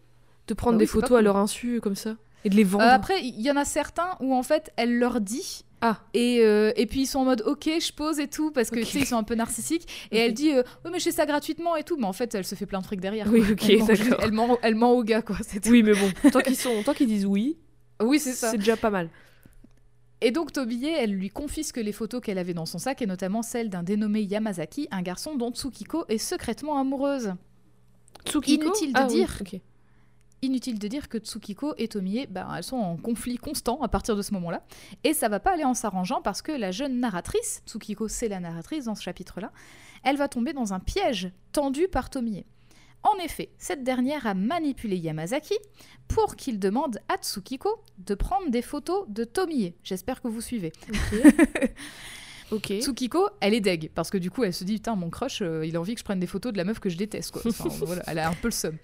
[0.47, 2.83] de prendre Bah des oui, photos à leur insu comme ça et de les vendre.
[2.85, 5.63] Euh, après, il y en a certains où en fait, elle leur dit.
[5.81, 5.99] Ah.
[6.13, 8.79] Et, euh, et puis ils sont en mode ok je pose et tout parce que
[8.79, 11.11] tu sais ils sont un peu narcissiques et elle dit euh, oui mais je fais
[11.11, 13.43] ça gratuitement et tout mais en fait elle se fait plein de trucs derrière Oui,
[13.51, 14.19] ok, elle, ment, d'accord.
[14.23, 15.69] elle, ment, elle ment au gars quoi tout.
[15.69, 17.57] Oui, mais bon, tant qu'ils sont, tant qu'ils disent oui,
[18.01, 19.09] oui c'est ça c'est déjà pas mal.
[20.21, 23.43] Et donc Tobié, elle lui confisque les photos qu'elle avait dans son sac, et notamment
[23.43, 27.33] celle d'un dénommé Yamazaki, un garçon dont Tsukiko est secrètement amoureuse.
[28.25, 28.63] Tsukiko?
[28.63, 29.37] Inutile de Ah oui, dire.
[30.45, 34.15] Inutile de dire que Tsukiko et Tomie, ben, elles sont en conflit constant à partir
[34.15, 34.61] de ce moment-là.
[35.03, 38.39] Et ça va pas aller en s'arrangeant parce que la jeune narratrice, Tsukiko c'est la
[38.39, 39.51] narratrice dans ce chapitre-là,
[40.03, 42.45] elle va tomber dans un piège tendu par Tomie.
[43.01, 45.55] En effet, cette dernière a manipulé Yamazaki
[46.07, 49.73] pour qu'il demande à Tsukiko de prendre des photos de Tomie.
[49.83, 50.73] J'espère que vous suivez.
[52.51, 52.73] Ok.
[52.79, 55.65] Tsukiko, elle est deg parce que du coup, elle se dit putain, mon crush, euh,
[55.65, 57.41] il a envie que je prenne des photos de la meuf que je déteste quoi.
[57.43, 58.77] Enfin, voilà, elle a un peu le seum.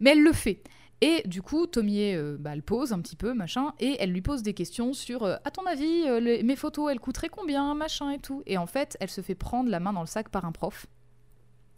[0.00, 0.62] Mais elle le fait.
[1.04, 4.22] Et du coup, Tomie, euh, bah, elle pose un petit peu, machin, et elle lui
[4.22, 7.74] pose des questions sur euh, à ton avis, euh, les- mes photos, elles coûteraient combien,
[7.74, 8.42] machin et tout?
[8.46, 10.86] Et en fait, elle se fait prendre la main dans le sac par un prof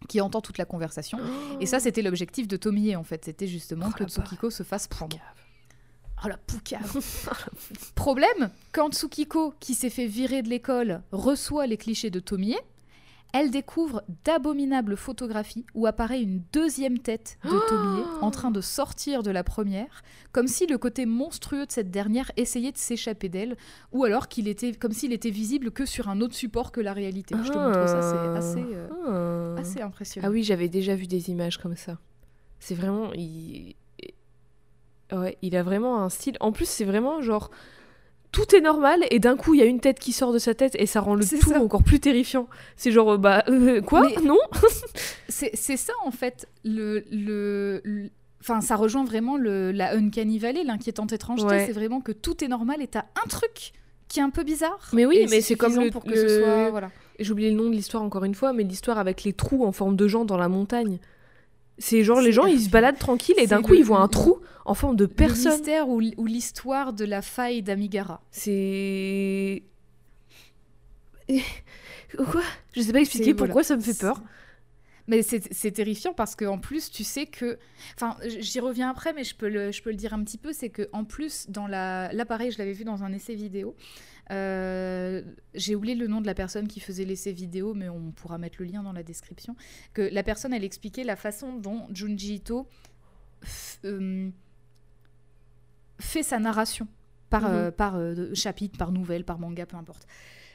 [0.09, 1.19] qui entend toute la conversation.
[1.61, 3.25] Et ça, c'était l'objectif de Tomie, en fait.
[3.25, 5.17] C'était justement Oh, que Tsukiko se fasse prendre.
[6.23, 6.99] Oh la poucave
[7.95, 12.57] Problème, quand Tsukiko, qui s'est fait virer de l'école, reçoit les clichés de Tomie,
[13.35, 19.25] elle découvre d'abominables photographies où apparaît une deuxième tête de Tomie en train de sortir
[19.25, 23.57] de la première, comme si le côté monstrueux de cette dernière essayait de s'échapper d'elle,
[23.91, 26.93] ou alors qu'il était comme s'il était visible que sur un autre support que la
[26.93, 27.35] réalité.
[27.43, 29.61] Je te montre ça, c'est assez, euh, Ah.
[29.61, 30.29] assez impressionnant.
[30.29, 31.99] Ah oui, j'avais déjà vu des images comme ça.
[32.61, 33.13] C'est vraiment.
[33.15, 33.75] Il...
[35.13, 36.37] Ouais, il a vraiment un style.
[36.41, 37.51] En plus, c'est vraiment genre.
[38.35, 40.55] Tout est normal et d'un coup il y a une tête qui sort de sa
[40.55, 41.61] tête et ça rend le tout ça.
[41.61, 42.49] encore plus terrifiant.
[42.77, 44.03] C'est genre euh, bah euh, quoi?
[44.03, 44.37] Mais- Non?
[45.29, 50.65] C'est ça en fait le le, le- Enfin, ça rejoint vraiment le, la Uncanny Valley,
[50.65, 51.47] l'inquiétante étrangeté.
[51.47, 51.65] Ouais.
[51.67, 53.73] C'est vraiment que tout est normal et t'as un truc
[54.07, 54.91] qui est un peu bizarre.
[54.93, 56.69] Mais oui, mais c'est comme le- pour que le- ce soit.
[56.71, 56.91] Voilà.
[57.19, 59.73] J'ai oublié le nom de l'histoire encore une fois, mais l'histoire avec les trous en
[59.73, 60.99] forme de gens dans la montagne.
[61.79, 64.05] C'est genre les gens ils se baladent tranquilles et d'un coup le- ils voient un
[64.05, 65.53] le- trou en forme de Le personne.
[65.53, 68.23] mystère ou, l'histoire de la faille d'Amigara.
[68.31, 69.63] C'est.
[72.17, 72.43] Quoi?
[72.75, 73.67] Je sais pas expliquer pourquoi voilà.
[73.69, 74.21] ça me fait peur.
[75.07, 77.59] Mais c'est terrifiant parce qu'en plus, tu sais que.
[77.95, 80.53] Enfin, j'y reviens après, mais je peux le, je peux le dire un petit peu.
[80.55, 82.11] C'est qu'en plus, dans la.
[82.15, 83.77] Là, pareil, je l'avais vu dans un essai vidéo.
[84.31, 85.21] Euh,
[85.53, 88.57] J'ai oublié le nom de la personne qui faisait l'essai vidéo, mais on pourra mettre
[88.61, 89.55] le lien dans la description.
[89.93, 92.67] Que la personne, elle expliquait la façon dont Junji Ito
[93.85, 94.31] euh,
[96.01, 96.89] fait sa narration
[97.29, 97.49] par, Mhm.
[97.55, 97.99] euh, par
[98.35, 100.07] chapitre, par nouvelle, par manga, peu importe.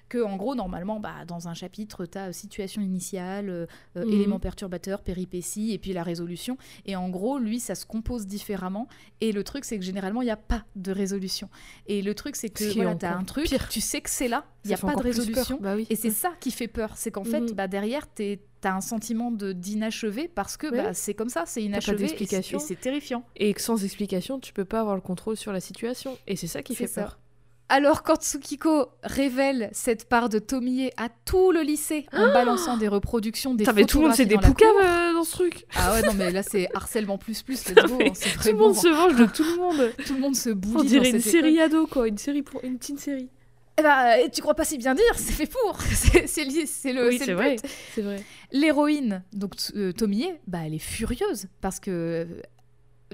[0.10, 3.66] Que en gros, normalement, bah, dans un chapitre, tu as situation initiale, euh,
[3.96, 4.12] euh, Mhm.
[4.14, 6.58] éléments perturbateurs, péripéties, et puis la résolution.
[6.88, 8.88] Et en gros, lui, ça se compose différemment.
[9.22, 11.48] Et le truc, c'est que généralement, il n'y a pas de résolution.
[11.86, 13.70] Et le truc, c'est que est voilà, tu as un truc, pire.
[13.70, 15.60] tu sais que c'est là, il n'y a pas de résolution.
[15.62, 15.86] Bah oui.
[15.92, 17.52] Et c'est ça qui fait peur, c'est qu'en fait, Mhm.
[17.52, 21.62] bah, derrière, tu as un sentiment de- d'inachevé parce que bah, c'est comme ça, c'est
[21.64, 22.58] inachevé et c'est- d'explication.
[22.58, 23.24] et c'est terrifiant.
[23.36, 26.18] Et que sans explication, tu peux pas avoir le contrôle sur la situation.
[26.28, 27.04] Et c'est ça qui fait ça.
[27.04, 27.20] peur.
[27.72, 32.88] Alors quand Tsukiko révèle cette part de Tomie à tout le lycée en balançant des
[32.88, 35.66] reproductions des mais tout le monde c'est des poucaves euh, dans ce truc.
[35.76, 38.58] Ah ouais non mais là c'est harcèlement plus plus let's go, hein, c'est Tout le
[38.58, 39.94] monde se venge de tout le monde.
[40.06, 42.80] tout le monde se boule On dirait une série ado quoi, une série pour une
[42.80, 43.30] petite série.
[43.80, 45.80] Eh bah, et tu crois pas si bien dire, c'est fait pour.
[45.82, 46.44] C'est
[46.92, 47.56] le, oui, vrai,
[47.94, 48.24] c'est vrai.
[48.52, 52.26] L'héroïne, donc euh, Tomie, bah elle est furieuse parce que euh,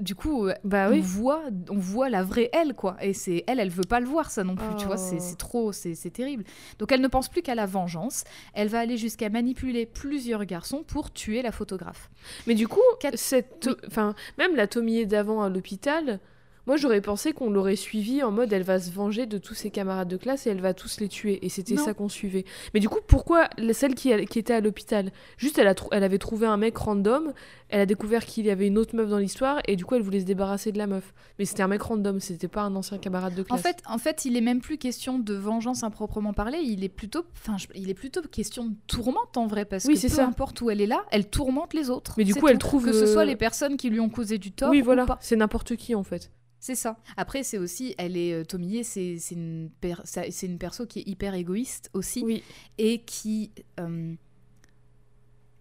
[0.00, 1.00] du coup, euh, Bah on oui.
[1.00, 2.96] voit, on voit la vraie elle quoi.
[3.00, 4.74] Et c'est elle, elle veut pas le voir ça non plus.
[4.78, 5.20] Tu vois, c'est Oh.
[5.22, 6.44] c'est trop, c'est c'est terrible.
[6.78, 8.24] Donc elle ne pense plus qu'à la vengeance.
[8.54, 12.10] Elle va aller jusqu'à manipuler plusieurs garçons pour tuer la photographe.
[12.46, 13.74] Mais du coup, Quatre- cette, Oui.
[13.86, 14.66] enfin, même la
[15.06, 16.20] d'avant à l'hôpital,
[16.66, 19.70] moi j'aurais pensé qu'on l'aurait suivie en mode elle va se venger de tous ses
[19.70, 21.44] camarades de classe et elle va tous les tuer.
[21.44, 22.44] Et c'était ça qu'on suivait.
[22.74, 25.10] Mais du coup, pourquoi celle qui, a- qui était à l'hôpital?
[25.36, 27.32] Juste, elle, a elle avait trouvé un mec random,
[27.68, 30.02] elle a découvert qu'il y avait une autre meuf dans l'histoire et du coup elle
[30.02, 31.14] voulait se débarrasser de la meuf.
[31.38, 33.62] Mais c'était un mec random, c'était pas un ancien camarade de En classe.
[33.62, 36.58] fait, en fait, il est même plus question de vengeance à proprement parler.
[36.62, 40.00] Il est plutôt, enfin, il est plutôt question de tourmente en vrai parce Oui, que
[40.00, 40.26] peu ça.
[40.26, 42.14] importe où elle est là, elle tourmente les autres.
[42.18, 44.38] Mais du coup, elle trouve, que ce soit euh, les personnes qui lui ont causé
[44.38, 46.30] du tort oui, ou voilà, c'est n'importe qui en fait.
[46.58, 46.98] C'est ça.
[47.16, 50.02] Après, c'est aussi, elle est euh, Tomie, c'est une, per-
[50.42, 52.42] une perso qui est hyper égoïste aussi Oui.
[52.78, 54.14] et qui euh,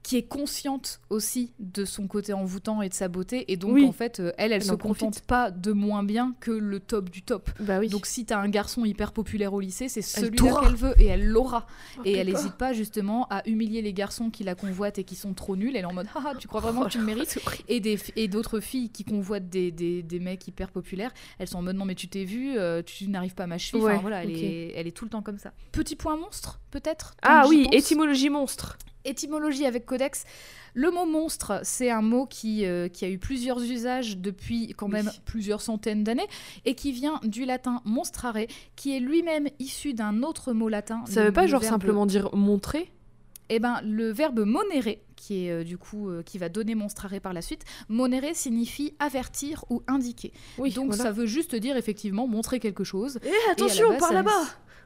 [0.06, 3.86] qui est consciente aussi de son côté envoûtant et de sa beauté et donc Oui.
[3.88, 5.26] en fait, euh, elle, elle, Elle se en contente profite.
[5.26, 7.50] pas de moins bien que le top du top.
[7.60, 7.88] Bah oui.
[7.90, 11.26] Donc si t'as un garçon hyper populaire au lycée, c'est celui-là qu'elle veut et elle
[11.26, 11.66] l'aura.
[11.98, 15.16] Oh, Et elle n'hésite pas justement à humilier les garçons qui la convoitent et qui
[15.16, 15.76] sont trop nuls.
[15.76, 17.80] Elle est en mode ah tu crois vraiment Oh que tu me là, mérites et
[17.80, 21.62] des et d'autres filles qui convoitent des, des, des mecs hyper populaires, elles sont en
[21.64, 23.82] mode non mais tu t'es vu, euh, tu n'arrives pas à m'achever.
[23.82, 25.52] Enfin Ouais, voilà, elle, est, elle est tout le temps comme ça.
[25.72, 27.16] Petit point monstre peut-être.
[27.24, 28.78] Ah oui, étymologie monstre.
[29.06, 30.24] Étymologie avec Codex.
[30.74, 34.88] Le mot monstre, c'est un mot qui, euh, qui a eu plusieurs usages depuis quand
[34.88, 34.92] Oui.
[34.94, 36.28] même plusieurs centaines d'années
[36.66, 38.38] et qui vient du latin monstrare,
[38.76, 41.04] qui est lui-même issu d'un autre mot latin.
[41.08, 42.92] Ça veut pas genre verbe- simplement dire montrer?
[43.50, 47.22] Eh ben, le verbe monere, qui est euh, du coup euh, qui va donner monstrare
[47.22, 50.34] par la suite, monere signifie avertir ou indiquer.
[50.58, 51.04] Oui, Donc voilà.
[51.04, 53.20] ça veut juste dire effectivement montrer quelque chose.
[53.24, 54.32] Eh, attention, par là-bas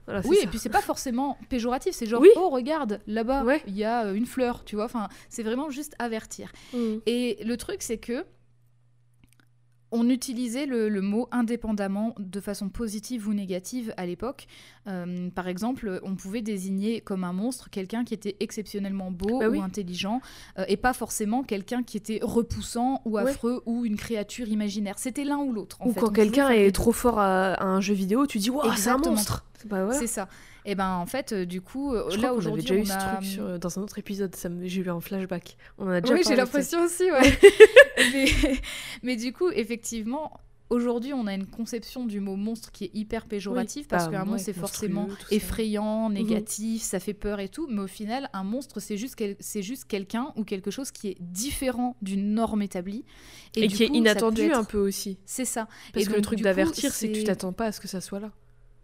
[0.05, 2.29] Voilà, Oui, et puis c'est pas forcément péjoratif, c'est genre Oui.
[2.35, 3.61] oh regarde là-bas, Ouais.
[3.67, 4.85] il y a euh, une fleur, tu vois.
[4.85, 6.51] Enfin, c'est vraiment juste avertir.
[6.73, 6.77] Mm.
[7.05, 8.25] Et le truc, c'est que
[9.91, 14.45] on utilisait le, le mot indépendamment de façon positive ou négative à l'époque.
[14.85, 19.47] Euh, par exemple, on pouvait désigner comme un monstre quelqu'un qui était exceptionnellement beau Bah
[19.49, 19.59] ou oui.
[19.59, 20.21] intelligent,
[20.59, 23.23] euh, et pas forcément quelqu'un qui était repoussant ou Ouais.
[23.23, 24.99] affreux ou une créature imaginaire.
[24.99, 25.79] C'était l'un ou l'autre.
[25.83, 25.99] Ou fait.
[26.01, 28.99] quand quelqu'un est trop fort à, à un jeu vidéo, tu dis waouh, c'est un
[28.99, 29.43] monstre.
[29.67, 29.89] Bah.
[29.93, 30.27] C'est ça.
[30.65, 32.75] Et ben en fait, euh, du coup, euh, Je là crois qu'on avait aujourd'hui, déjà
[32.75, 33.15] eu on ce a...
[33.15, 35.57] truc sur- dans un autre épisode, ça me- j'ai eu un flashback.
[35.77, 37.39] On en a déjà Oui, j'ai l'impression aussi, ouais.
[38.13, 38.25] mais,
[39.03, 43.25] mais du coup, effectivement, aujourd'hui, on a une conception du mot monstre qui est hyper
[43.25, 47.67] péjorative parce bah, qu'un monstre, c'est forcément effrayant, négatif, ça fait peur et tout.
[47.71, 51.17] Mais au final, un monstre, c'est juste, quel- juste quelqu'un ou quelque chose qui est
[51.19, 53.03] différent d'une norme établie.
[53.55, 55.17] Et, qui est coup, inattendu être- un peu aussi.
[55.25, 55.67] C'est ça.
[55.93, 58.01] Parce Et que le truc d'avertir, c'est que tu t'attends pas à ce que ça
[58.01, 58.31] soit là.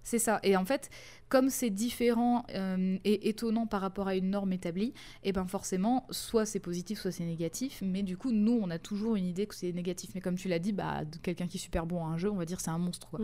[0.06, 0.40] C'est ça.
[0.44, 0.92] Et en fait,
[1.30, 6.06] comme c'est différent euh, et étonnant par rapport à une norme établie, et ben forcément,
[6.12, 7.82] soit c'est positif, soit c'est négatif.
[7.84, 10.12] Mais du coup, nous, on a toujours une idée que c'est négatif.
[10.14, 12.36] Mais comme tu l'as dit, bah, quelqu'un qui est super bon à un jeu, on
[12.36, 13.10] va dire c'est un monstre.
[13.10, 13.20] Quoi.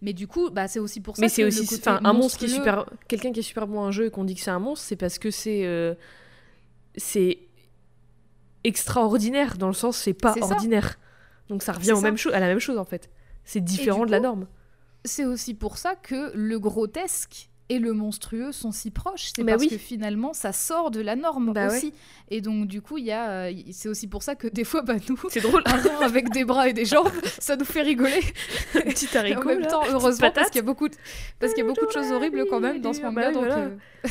[0.00, 2.12] Mais du coup, bah, c'est aussi pour ça Mais que c'est le aussi, enfin, un
[2.14, 4.34] monstre qui est super, quelqu'un qui est super bon à un jeu et qu'on dit
[4.34, 5.94] que c'est un monstre, c'est parce que c'est, euh,
[6.96, 7.38] c'est
[8.64, 10.98] extraordinaire dans le sens c'est pas ordinaire.
[11.50, 12.10] Donc ça revient C'est au ça.
[12.10, 13.10] même à la même chose en fait.
[13.44, 14.46] C'est différent de la norme.
[15.04, 19.30] C'est aussi pour ça que le grotesque et le monstrueux sont si proches.
[19.34, 19.68] C'est Bah parce oui.
[19.70, 21.76] que finalement, ça sort de la norme Bah ouais.
[21.76, 21.94] aussi.
[22.30, 24.82] Et donc, du coup, il y a, euh, c'est aussi pour ça que des fois,
[24.82, 25.62] bah, nous, C'est drôle.
[25.66, 27.08] un avec des bras et des jambes,
[27.38, 28.20] ça nous fait rigoler.
[28.74, 29.66] Petit Et haricot en même là.
[29.68, 30.94] temps, heureusement, parce qu'il y a beaucoup de,
[31.38, 33.32] parce qu'il y a beaucoup de choses horribles quand même dans ce Bah manga.
[33.32, 33.58] donc, voilà.
[33.58, 33.76] euh,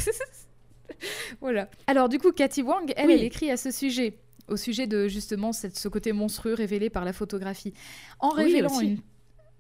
[1.42, 1.70] voilà.
[1.88, 3.14] Alors du coup, Cathy Wang, elle, Oui.
[3.14, 4.18] elle écrit à ce sujet,
[4.48, 7.74] au sujet de justement cette, ce côté monstrueux révélé par la photographie,
[8.20, 9.00] en révélant une,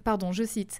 [0.03, 0.79] pardon, je cite.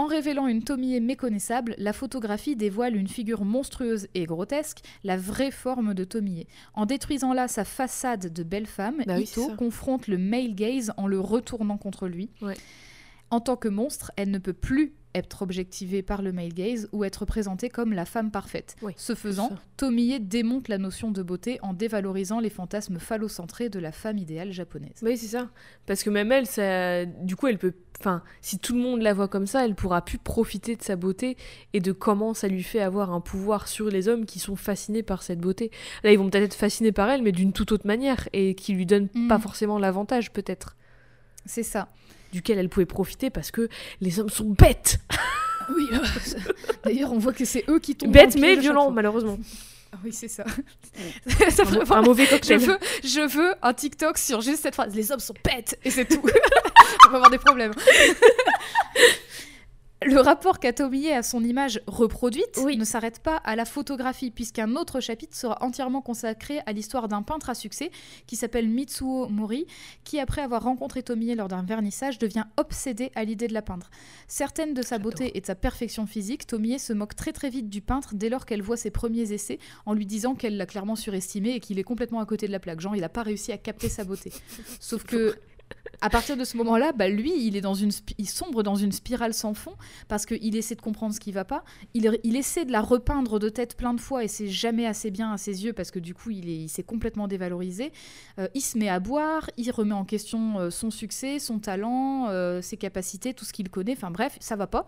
[0.00, 5.50] En révélant une Tomie méconnaissable, la photographie dévoile une figure monstrueuse et grotesque, la vraie
[5.50, 6.46] forme de Tomie.
[6.72, 11.06] En détruisant là sa façade de belle femme, Bah Ito confronte le male gaze en
[11.06, 12.30] le retournant contre lui.
[12.40, 12.56] Ouais.
[13.28, 17.02] En tant que monstre, elle ne peut plus être objectivée par le male gaze ou
[17.04, 18.76] être présentée comme la femme parfaite.
[18.82, 19.50] Oui, Ce faisant.
[19.76, 24.52] Tomie démonte la notion de beauté en dévalorisant les fantasmes phallocentrés de la femme idéale
[24.52, 25.00] japonaise.
[25.02, 25.48] Oui, c'est ça.
[25.86, 27.74] Parce que même elle, ça, du coup, elle peut.
[27.98, 30.96] Enfin, si tout le monde la voit comme ça, elle pourra plus profiter de sa
[30.96, 31.36] beauté
[31.74, 35.02] et de comment ça lui fait avoir un pouvoir sur les hommes qui sont fascinés
[35.02, 35.70] par cette beauté.
[36.02, 38.72] Là, ils vont peut-être être fascinés par elle, mais d'une toute autre manière et qui
[38.74, 39.28] lui donnent Mm.
[39.28, 40.76] pas forcément l'avantage, peut-être,
[41.46, 41.88] C'est ça.
[42.32, 43.68] Duquel elle pouvait profiter parce que
[44.00, 44.98] les hommes sont bêtes.
[45.72, 45.88] Oui,
[46.82, 48.10] d'ailleurs, on voit que c'est eux qui tombent.
[48.10, 49.38] Bêtes, mais violents, malheureusement.
[49.92, 50.42] Ah oui, c'est ça.
[51.28, 51.60] C'est
[51.92, 52.58] Un, un mauvais je, cocktail.
[52.58, 54.92] veux, je veux un TikTok sur juste cette phrase.
[54.96, 56.22] Les hommes sont bêtes et c'est tout.
[57.06, 57.72] on va avoir des problèmes.
[60.02, 62.78] Le rapport qu'a Tomie à son image reproduite Oui.
[62.78, 67.20] ne s'arrête pas à la photographie, puisqu'un autre chapitre sera entièrement consacré à l'histoire d'un
[67.20, 67.90] peintre à succès
[68.26, 69.66] qui s'appelle Mitsuo Mori,
[70.04, 73.90] qui, après avoir rencontré Tomie lors d'un vernissage, devient obsédé à l'idée de la peindre.
[74.26, 77.68] Certaine de sa beauté et de sa perfection physique, Tomie se moque très très vite
[77.68, 80.96] du peintre dès lors qu'elle voit ses premiers essais, en lui disant qu'elle l'a clairement
[80.96, 82.80] surestimé et qu'il est complètement à côté de la plaque.
[82.80, 84.32] Genre, il n'a pas réussi à capter sa beauté.
[84.80, 85.36] Sauf que
[86.00, 87.90] à partir de ce moment-là, bah, lui, il est dans une,
[88.24, 89.74] sombre dans une spirale sans fond
[90.08, 91.62] parce qu'il essaie de comprendre ce qui va pas.
[91.94, 95.32] Il, essaie de la repeindre de tête plein de fois et c'est jamais assez bien
[95.32, 97.92] à ses yeux parce que du coup, il s'est complètement dévalorisé.
[98.38, 102.28] Euh, il se met à boire, il remet en question euh, son succès, son talent,
[102.28, 103.92] euh, ses capacités, tout ce qu'il connaît.
[103.92, 104.86] Enfin bref, ça va pas.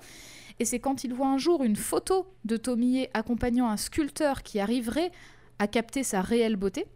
[0.60, 4.60] Et c'est quand il voit un jour une photo de Tomie accompagnant un sculpteur qui
[4.60, 5.10] arriverait
[5.58, 6.86] à capter sa réelle beauté,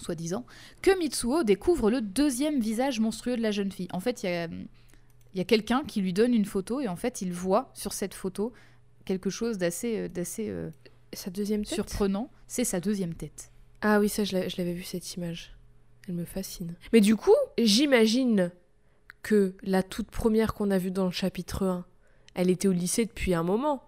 [0.00, 0.44] soi-disant,
[0.82, 3.88] que Mitsuo découvre le deuxième visage monstrueux de la jeune fille.
[3.92, 4.48] En fait, il y a,
[5.34, 8.14] y a quelqu'un qui lui donne une photo et en fait, il voit sur cette
[8.14, 8.52] photo
[9.04, 10.70] quelque chose d'assez euh, d'assez euh,
[11.12, 11.74] Sa deuxième tête?
[11.74, 12.30] surprenant.
[12.46, 13.50] C'est sa deuxième tête.
[13.80, 15.56] Ah oui, ça, je l'avais vu cette image.
[16.08, 16.74] Elle me fascine.
[16.92, 18.50] Mais du coup, j'imagine
[19.22, 21.84] que la toute première qu'on a vue dans le chapitre 1,
[22.34, 23.82] elle était au lycée depuis un moment.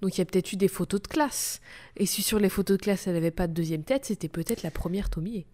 [0.00, 1.60] Donc il y a peut-être eu des photos de classe.
[1.96, 4.62] Et si sur les photos de classe, elle n'avait pas de deuxième tête, c'était peut-être
[4.62, 5.46] la première Tomie.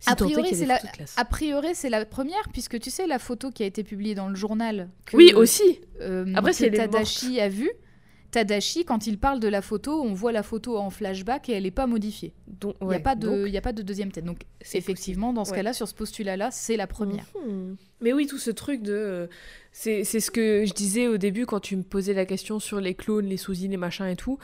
[0.00, 0.80] Si A priori, c'est la-.
[1.16, 4.36] A priori, c'est première, puisque tu sais la photo qui a été publiée dans le
[4.36, 4.88] journal.
[5.06, 5.80] Que, Oui, aussi.
[6.00, 7.70] euh, Après, que si elle est Tadashi a vu.
[8.30, 11.62] Tadashi, quand il parle de la photo, on voit la photo en flashback et elle
[11.62, 12.34] n'est pas modifiée.
[12.46, 14.24] Donc, Il n'y a, pas de- donc, il y a pas de deuxième tête.
[14.26, 14.40] Donc,
[14.74, 15.56] effectivement, dans ce Ouais.
[15.58, 17.24] cas-là, sur ce postulat-là, c'est la première.
[17.46, 17.76] Mhm.
[18.00, 18.92] Mais oui, tout ce truc de.
[18.92, 19.26] euh,
[19.72, 22.94] c'est ce que je disais au début quand tu me posais la question sur les
[22.94, 24.38] clones, les sousines, les machins et tout.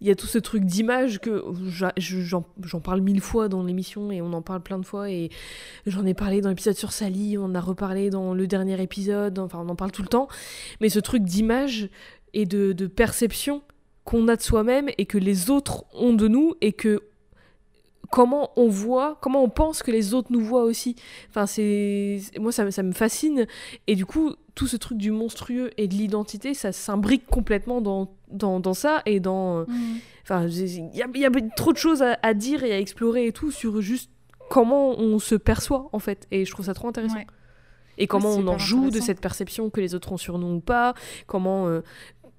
[0.00, 1.42] Il y a tout ce truc d'image que
[1.96, 5.10] j'en parle mille fois dans l'émission et on en parle plein de fois.
[5.10, 5.30] Et
[5.86, 9.38] j'en ai parlé dans l'épisode sur Sally, on en a reparlé dans le dernier épisode,
[9.38, 10.28] enfin on en parle tout le temps.
[10.80, 11.88] Mais ce truc d'image
[12.34, 13.62] et de, de perception
[14.04, 17.02] qu'on a de soi-même et que les autres ont de nous et que
[18.10, 20.96] comment on voit, comment on pense que les autres nous voient aussi.
[21.30, 23.46] Enfin, c'est moi ça, me- ça me fascine
[23.86, 28.12] et du coup tout ce truc du monstrueux et de l'identité, ça s'imbrique complètement dans,
[28.30, 29.60] dans, dans ça et dans.
[29.60, 29.64] euh.
[30.24, 32.78] Enfin, j'ai- il y a, y a trop de choses à, à dire et à
[32.78, 34.10] explorer et tout sur juste
[34.50, 37.16] comment on se perçoit en fait et je trouve ça trop intéressant.
[37.16, 37.26] Ouais.
[37.98, 40.54] Et comment Ouais, on en joue de cette perception que les autres ont sur nous
[40.56, 40.94] ou pas,
[41.26, 41.80] comment, euh,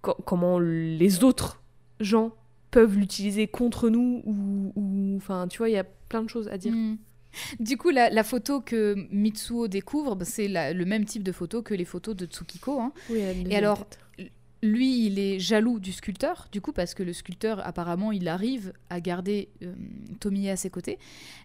[0.03, 1.63] co- comment les autres
[1.99, 2.31] gens
[2.69, 6.57] peuvent l'utiliser contre nous ou, enfin tu vois il y a plein de choses à
[6.59, 6.73] dire.
[6.73, 6.97] Mhm.
[7.59, 11.63] Du coup, la, la photo que Mitsuo découvre, bah, c'est le même type de photo
[11.63, 12.79] que les photos de Tsukiko.
[12.79, 12.93] hein.
[13.09, 13.87] Oui, Et alors,
[14.61, 18.71] lui, il est jaloux du sculpteur, du coup, parce que le sculpteur, apparemment, il arrive
[18.91, 19.73] à garder euh,
[20.19, 20.99] Tomie à ses côtés.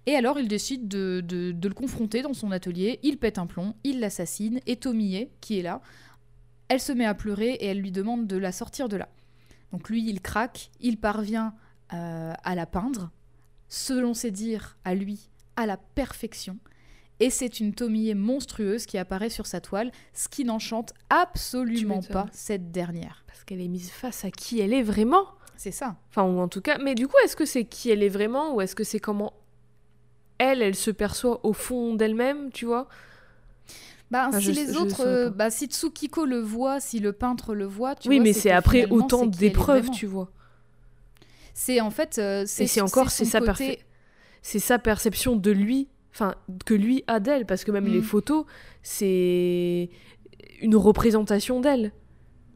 [0.07, 3.01] Et alors, il décide de, de- de le confronter dans son atelier.
[3.03, 5.81] Il pète un plomb, il l'assassine, et Tomie, qui est là,
[6.69, 9.09] elle se met à pleurer et elle lui demande de la sortir de là.
[9.73, 11.55] Donc lui, il craque, il parvient
[11.93, 13.11] euh, à la peindre,
[13.69, 16.59] selon ses dires à lui, à la perfection.
[17.21, 22.27] Et c'est une Tomie monstrueuse qui apparaît sur sa toile, ce qui n'enchante absolument pas
[22.33, 23.25] cette dernière.
[23.27, 25.27] parce qu'elle est mise face à qui elle est vraiment.
[25.57, 25.97] C'est ça.
[26.11, 28.55] Enfin, ou en tout cas, mais du coup, est-ce que c'est qui elle est vraiment
[28.55, 29.33] ou est-ce que c'est comment
[30.39, 32.89] elle, elle se perçoit au fond d'elle-même, tu vois?
[34.11, 37.55] Bah, Ah, si je- les autres, euh, bah, si Tsukiko le voit, si le peintre
[37.55, 40.31] le voit, tu Oui, vois, mais c'est après autant d'épreuves, tu vois.
[41.55, 43.81] C'est en fait, euh, c'est c'est encore, c'est sa, côté-
[44.43, 47.93] c'est sa perception de lui, enfin, que lui a d'elle, parce que même Mm.
[47.93, 48.45] les photos,
[48.83, 49.91] c'est
[50.61, 51.93] une représentation d'elle.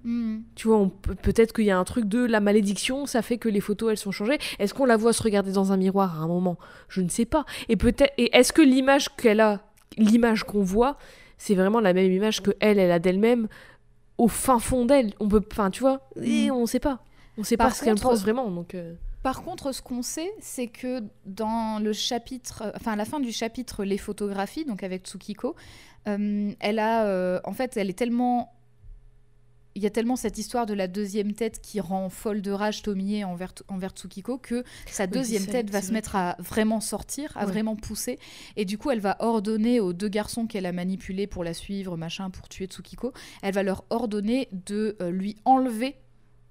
[0.04, 0.38] Hmm.
[0.56, 0.90] Tu vois,
[1.22, 3.96] peut-être qu'il y a un truc de la malédiction, ça fait que les photos elles
[3.98, 4.38] sont changées.
[4.58, 6.58] Est-ce qu'on la voit se regarder dans un miroir à un moment?
[6.88, 7.44] Je ne sais pas.
[7.68, 9.60] Et peut-être, et est-ce que l'image qu'elle a,
[9.96, 10.96] l'image qu'on voit,
[11.42, 13.48] c'est vraiment la même image que elle, elle a d'elle-même
[14.16, 17.00] au fin fond d'elle On peut, enfin, tu vois, et on sait pas.
[17.36, 18.48] On sait Par pas ce qu'elle pense vraiment.
[18.48, 18.94] Donc, euh,
[19.24, 23.32] Par contre, ce qu'on sait, c'est que dans le chapitre, enfin à la fin du
[23.32, 25.56] chapitre les photographies, donc avec Tsukiko,
[26.06, 28.52] euh, elle a, euh, en fait, elle est tellement,
[29.74, 32.82] il y a tellement cette histoire de la deuxième tête qui rend folle de rage
[32.82, 37.46] Tomie envers, envers Tsukiko que sa deuxième tête va se mettre à vraiment sortir, à
[37.46, 38.18] vraiment pousser.
[38.56, 41.96] Et du coup, elle va ordonner aux deux garçons qu'elle a manipulés pour la suivre,
[41.96, 43.12] machin, pour tuer Tsukiko,
[43.42, 45.96] elle va leur ordonner de euh, lui enlever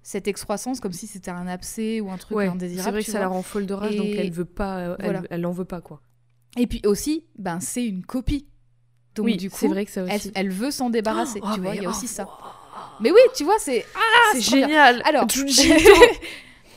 [0.03, 2.83] cette excroissance comme si c'était un abcès ou un truc indésirable.
[2.83, 5.21] C'est vrai que ça la rend folle de rage, donc elle veut pas, euh, elle,
[5.29, 6.01] elle l'en veut pas quoi.
[6.57, 8.47] Et puis aussi, ben c'est une copie.
[9.15, 10.31] Donc oui, du coup, c'est vrai que ça aussi.
[10.35, 12.27] Elle, veut s'en débarrasser, oh, tu vois, il y a oh, aussi ça.
[12.27, 12.60] oh.
[12.99, 15.01] Mais oui, tu vois, c'est ah, c'est génial.
[15.05, 15.25] Alors,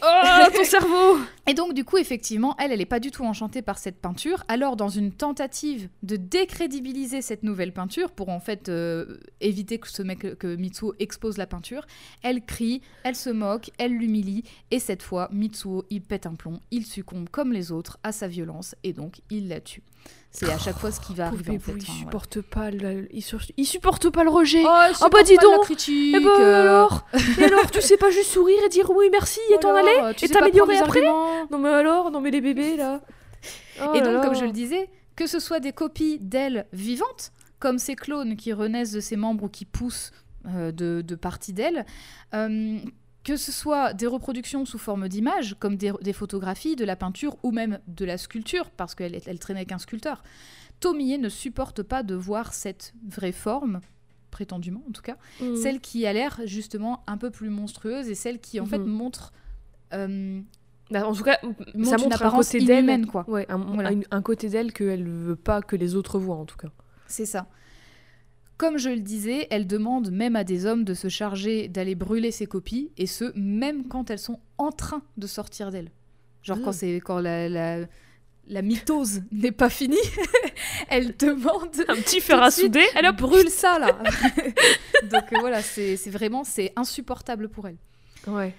[0.06, 3.62] Oh, ton cerveau Et donc, du coup, effectivement, elle, elle n'est pas du tout enchantée
[3.62, 4.44] par cette peinture.
[4.48, 9.89] Alors, dans une tentative de décrédibiliser cette nouvelle peinture, pour en fait euh, éviter que
[9.89, 11.86] ce mec, que Mitsuo expose la peinture,
[12.22, 16.60] elle crie, elle se moque, elle l'humilie, et cette fois, Mitsuo, il pète un plomb,
[16.70, 19.82] il succombe comme les autres à sa violence, et donc il la tue.
[20.35, 21.56] C'est à chaque fois ce qui va arriver.
[21.56, 21.74] En fait.
[21.74, 23.09] il, supporte pas le...
[23.12, 23.23] il,
[23.65, 24.65] supporte pas le rejet.
[24.66, 25.62] Oh, oh bah dis donc.
[25.62, 26.12] critique.
[26.12, 27.06] Et eh bah, ben, alors,
[27.39, 30.28] et alors, tu sais pas juste sourire et dire oui merci et t'en aller et
[30.28, 31.02] t'améliorer après.
[31.51, 33.01] Non mais alors, non mais les bébés là.
[33.94, 37.31] et donc comme je le disais, que ce soit des copies d'elle vivantes,
[37.61, 40.11] comme ces clones qui renaissent de ses membres ou qui poussent
[40.48, 41.86] euh, de, de parties d'elle.
[42.35, 42.78] Euh,
[43.24, 47.51] que ce soit des reproductions sous forme d'images, comme des, photographies, de la peinture ou
[47.51, 50.22] même de la sculpture, parce qu'elle elle traînait avec un sculpteur,
[50.78, 53.80] Tomie ne supporte pas de voir cette vraie forme,
[54.30, 55.56] prétendument en tout cas, mmh.
[55.56, 58.86] celle qui a l'air justement un peu plus monstrueuse et celle qui en fait mmh.
[58.86, 59.32] montre.
[59.94, 60.40] Euh,
[60.90, 61.38] bah, en tout cas,
[61.82, 63.24] ça montre un côté d'elle, quoi.
[63.26, 66.68] Ouais, un, un côté d'elle qu'elle veut pas que les autres voient en tout cas.
[67.06, 67.46] C'est ça.
[68.56, 72.31] Comme je le disais, elle demande même à des hommes de se charger d'aller brûler
[72.31, 75.90] ses copies, et ce, même quand elles sont en train de sortir d'elle.
[76.43, 76.72] Genre quand, ah.
[76.72, 77.78] c'est, quand la, la,
[78.47, 79.97] la mitose n'est pas finie,
[80.89, 81.70] elle demande...
[81.89, 83.89] Un petit fer à souder, elle brûle ça là
[85.10, 87.76] Donc euh, voilà, c'est, c'est vraiment c'est insupportable pour elle.
[88.26, 88.55] Ouais.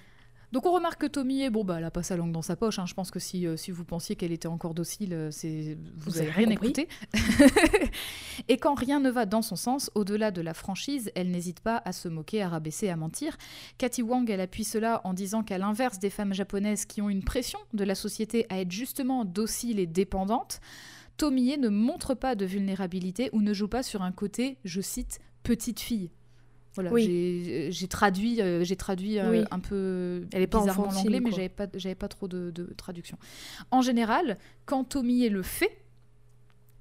[0.56, 2.80] Donc on remarque que Tommy, bon bah elle a pas sa langue dans sa poche.
[2.80, 2.86] Hein.
[2.86, 6.12] Je pense que si, euh, si vous pensiez qu'elle était encore docile, euh, c'est vous,
[6.12, 6.88] n'avez rien écouté.
[8.48, 11.82] et quand rien ne va dans son sens, au-delà de la franchise, elle n'hésite pas
[11.84, 13.36] à se moquer, à rabaisser, à mentir.
[13.78, 17.26] Cathy Wang, elle appuie cela en disant qu'à l'inverse des femmes japonaises qui ont une
[17.26, 20.62] pression de la société à être justement dociles et dépendantes,
[21.18, 25.20] Tomie ne montre pas de vulnérabilité ou ne joue pas sur un côté, je cite,
[25.44, 26.12] petite fille.
[26.76, 31.32] Voilà, j'ai traduit, euh, j'ai traduit euh, un peu Elle est pas bizarrement l'anglais, mais
[31.32, 33.18] j'avais pas, j'avais pas trop de, traduction.
[33.72, 35.72] En général, quand Tomie le fait,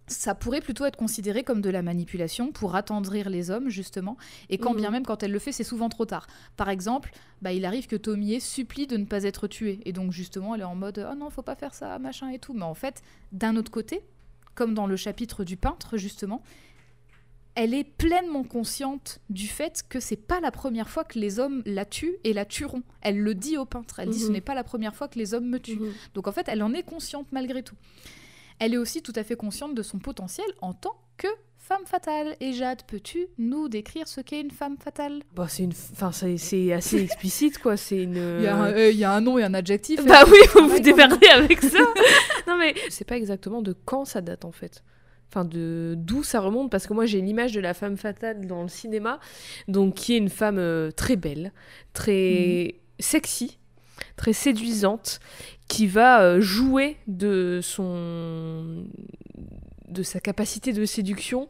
[0.06, 4.18] ça pourrait plutôt être considéré comme de la manipulation pour attendrir les hommes, justement.
[4.50, 4.94] Et quand bien mhm.
[4.94, 6.26] même, quand elle le fait, c'est souvent trop tard.
[6.56, 9.80] Par exemple, bah, il arrive que Tomie supplie de ne pas être tué.
[9.86, 12.38] Et donc, justement, elle est en mode Oh non, faut pas faire ça, machin et
[12.38, 12.52] tout.
[12.52, 13.02] Mais en fait,
[13.32, 14.02] d'un autre côté,
[14.54, 16.42] comme dans le chapitre du peintre, justement,
[17.54, 21.62] elle est pleinement consciente du fait que c'est pas la première fois que les hommes
[21.66, 22.82] la tuent et la tueront.
[23.00, 24.00] Elle le dit au peintre.
[24.00, 24.32] Elle dit ce mhm.
[24.32, 25.78] n'est pas la première fois que les hommes me tuent.
[25.78, 25.92] Mhm.
[26.14, 27.76] Donc en fait, elle en est consciente malgré tout.
[28.58, 32.36] Elle est aussi tout à fait consciente de son potentiel en tant que femme fatale.
[32.40, 35.22] Et Jade, peux-tu nous décrire ce qu'est une femme fatale?
[35.34, 37.76] Bah, c'est une, enfin c'est assez explicite quoi.
[37.76, 38.16] C'est une.
[38.16, 40.04] Euh, il y, a un nom et un adjectif.
[40.04, 41.78] Bah oui, vous vous démerdez avec ça.
[42.48, 44.82] non mais c'est pas exactement de quand ça date en fait
[45.30, 48.62] enfin de d'où ça remonte parce que moi j'ai l'image de la femme fatale dans
[48.62, 49.20] le cinéma
[49.68, 51.52] donc qui est une femme euh, très belle
[51.92, 52.80] très mhm.
[53.00, 53.58] sexy
[54.16, 55.20] très séduisante
[55.68, 58.84] qui va euh, jouer de son
[59.88, 61.46] de sa capacité de séduction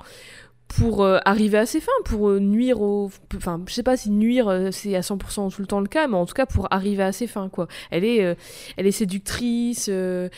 [0.69, 3.11] pour euh, arriver à ses fins, pour euh, nuire au...
[3.36, 6.09] Enfin, je sais pas si nuire, euh, c'est à 100% tout le temps le cas,
[6.09, 7.69] mais en tout cas pour arriver à ses fins, quoi.
[7.91, 8.36] Elle est,
[8.77, 10.31] elle est séductrice, elle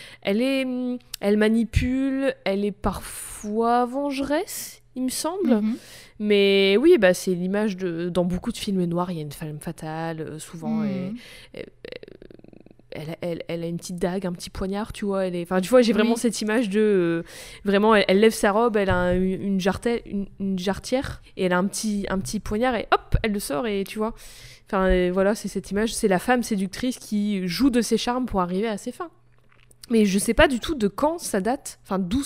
[0.43, 0.65] est...
[0.65, 5.57] Mm, elle manipule, elle est parfois vengeresse, il me semble.
[5.57, 5.77] Mhm.
[6.19, 8.09] Mais oui, bah, c'est l'image de...
[8.09, 11.15] Dans beaucoup de films noirs, il y a une femme fatale, souvent, mhm
[13.21, 15.27] elle, a une petite dague, un petit poignard, tu vois.
[15.27, 15.43] Elle est...
[15.43, 16.81] Enfin, tu vois, j'ai vraiment cette image de.
[16.81, 17.23] Euh,
[17.65, 19.61] vraiment, elle, lève sa robe, elle a une,
[20.41, 23.67] une, jarretière, et elle a un petit, un petit poignard, et hop, elle le sort,
[23.67, 24.15] et tu vois.
[24.67, 25.95] Enfin, voilà, c'est cette image.
[25.95, 29.11] C'est la femme séductrice qui joue de ses charmes pour arriver à ses fins.
[29.91, 32.23] Mais je sais pas du tout de quand ça date, enfin d'où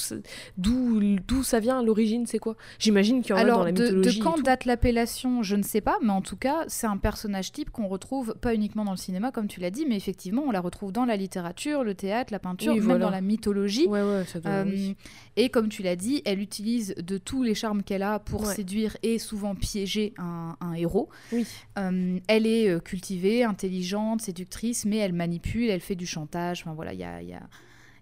[0.56, 2.56] d'où ça vient l'origine, c'est quoi?
[2.78, 4.18] J'imagine qu'il y en a dans la mythologie.
[4.18, 7.52] De quand date l'appellation, je ne sais pas, mais en tout cas, c'est un personnage
[7.52, 10.50] type qu'on retrouve pas uniquement dans le cinéma comme tu l'as dit, mais effectivement, on
[10.50, 13.86] la retrouve dans la littérature, le théâtre, la peinture, même dans la mythologie.
[13.86, 14.92] Ouais, ouais, ça doit, euh,
[15.36, 18.96] Et comme tu l'as dit, elle utilise de tous les charmes qu'elle a pour séduire
[19.02, 21.08] et souvent piéger un, un héros.
[21.32, 21.46] Oui.
[21.78, 26.62] Euh, elle est euh, cultivée, intelligente, séductrice, mais elle manipule, elle fait du chantage.
[26.62, 27.40] Enfin voilà, il y a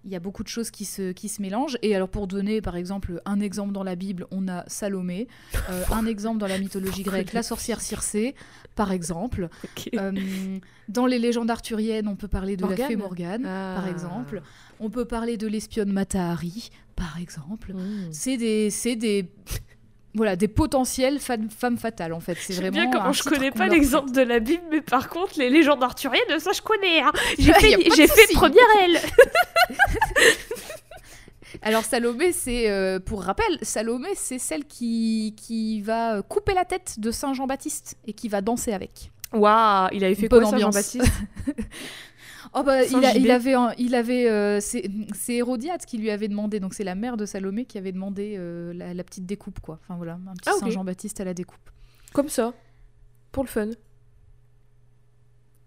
[0.09, 1.77] Il y a beaucoup de choses qui se, qui se mélangent.
[1.83, 5.29] Et alors, pour donner, par exemple, un exemple dans la Bible, on a Salomé.
[5.69, 8.35] Euh, un exemple dans la mythologie grecque, la sorcière Circé,
[8.75, 9.49] par exemple.
[9.99, 10.59] Euh,
[10.89, 13.91] dans les légendes arthuriennes, on peut parler de la Morgane fée Morgane, par Ah.
[13.91, 14.43] exemple.
[14.81, 17.73] On peut parler de l'espionne Matahari, par exemple.
[17.75, 18.09] Mmh.
[18.11, 19.29] C'est des, c'est des,
[20.19, 22.37] voilà, des potentielles femmes fatales, en fait.
[22.41, 22.71] C'est vraiment.
[22.73, 26.41] bien comment je connais pas l'exemple de la Bible, mais par contre, les légendes arthuriennes,
[26.41, 27.01] ça je connais.
[27.01, 27.13] hein.
[27.39, 28.99] J'ai fait, j'ai première aile.
[31.63, 36.97] Alors Salomé, c'est euh, pour rappel, Salomé, c'est celle qui, qui va couper la tête
[36.99, 39.11] de Saint Jean-Baptiste et qui va danser avec.
[39.33, 40.59] Waouh, il avait fait Bonne quoi.
[40.59, 41.07] Jean-Baptiste
[42.55, 46.61] Oh bah, il, a- il avait, il avait, euh, c'est Hérodiade qui lui avait demandé,
[46.61, 49.79] donc c'est la mère de Salomé qui avait demandé euh, la, la petite découpe quoi.
[49.85, 50.59] Enfin voilà, un petit Ah.
[50.59, 51.71] Saint Jean-Baptiste à la découpe.
[52.13, 52.55] Comme ça,
[53.33, 53.69] pour le fun.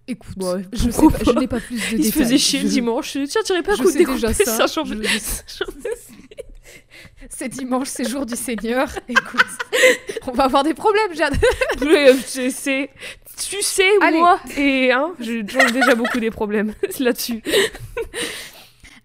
[0.08, 2.04] Écoute, Ouais, je, sais pas- je n'ai pas plus de Il détails.
[2.12, 3.12] se faisait chier Je- le dimanche.
[3.28, 5.64] Tiens, tu pas je coup sais découper déjà ça, Saint je- Jean-Baptiste
[7.30, 8.90] C'est dimanche, c'est jour du Seigneur.
[9.08, 9.46] Écoute,
[10.28, 11.36] on va avoir des problèmes, Jade.
[11.82, 12.90] Ouais, c'est- c'est-
[13.38, 14.18] Tu sais, Allez.
[14.20, 17.42] moi, et hein, j'ai déjà beaucoup des problèmes là-dessus.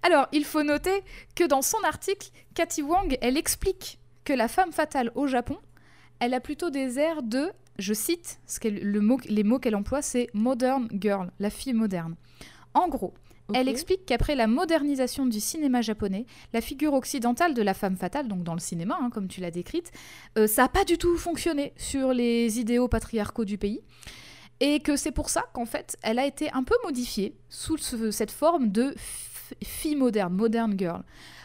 [0.02, 1.02] Alors, il faut noter
[1.34, 5.56] que dans son article, Cathy Wang, elle explique que la femme fatale au Japon,
[6.20, 10.02] elle a plutôt des airs de, je cite, ce le mot, les mots qu'elle emploie,
[10.02, 12.14] c'est modern girl, la fille moderne.
[12.74, 13.14] En gros,
[13.54, 18.28] elle explique qu'après la modernisation du cinéma japonais, la figure occidentale de la femme fatale,
[18.28, 19.92] donc dans le cinéma, hein, comme tu l'as décrite,
[20.36, 23.80] euh, ça n'a pas du tout fonctionné sur les idéaux patriarcaux du pays.
[24.60, 28.10] Et que c'est pour ça qu'en fait, elle a été un peu modifiée sous ce-
[28.10, 28.94] cette forme de
[29.62, 31.02] fille moderne, modern girl.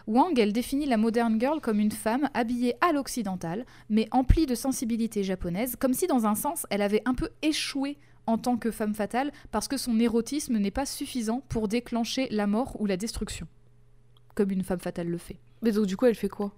[0.08, 4.56] Wang, elle définit la modern girl comme une femme habillée à l'occidental, mais emplie de
[4.56, 8.72] sensibilité japonaise, comme si dans un sens, elle avait un peu échoué en tant que
[8.72, 12.98] femme fatale parce que son érotisme n'est pas suffisant pour déclencher la mort ou la
[12.98, 13.48] destruction,
[14.36, 15.38] comme une femme fatale le fait.
[15.62, 16.52] Mais donc, du coup, elle fait quoi?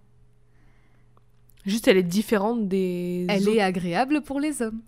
[1.65, 3.25] Juste, elle est différente des.
[3.29, 3.57] Elle autres.
[3.57, 4.81] est agréable pour les hommes.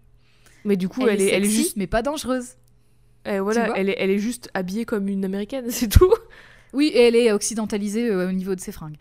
[0.65, 1.77] Mais du coup, elle, est, elle est juste.
[1.77, 2.55] mais pas dangereuse.
[3.25, 6.13] eh, voilà, elle est, elle est juste habillée comme une américaine, c'est tout.
[6.73, 8.97] Oui, et elle est occidentalisée euh, au niveau de ses fringues.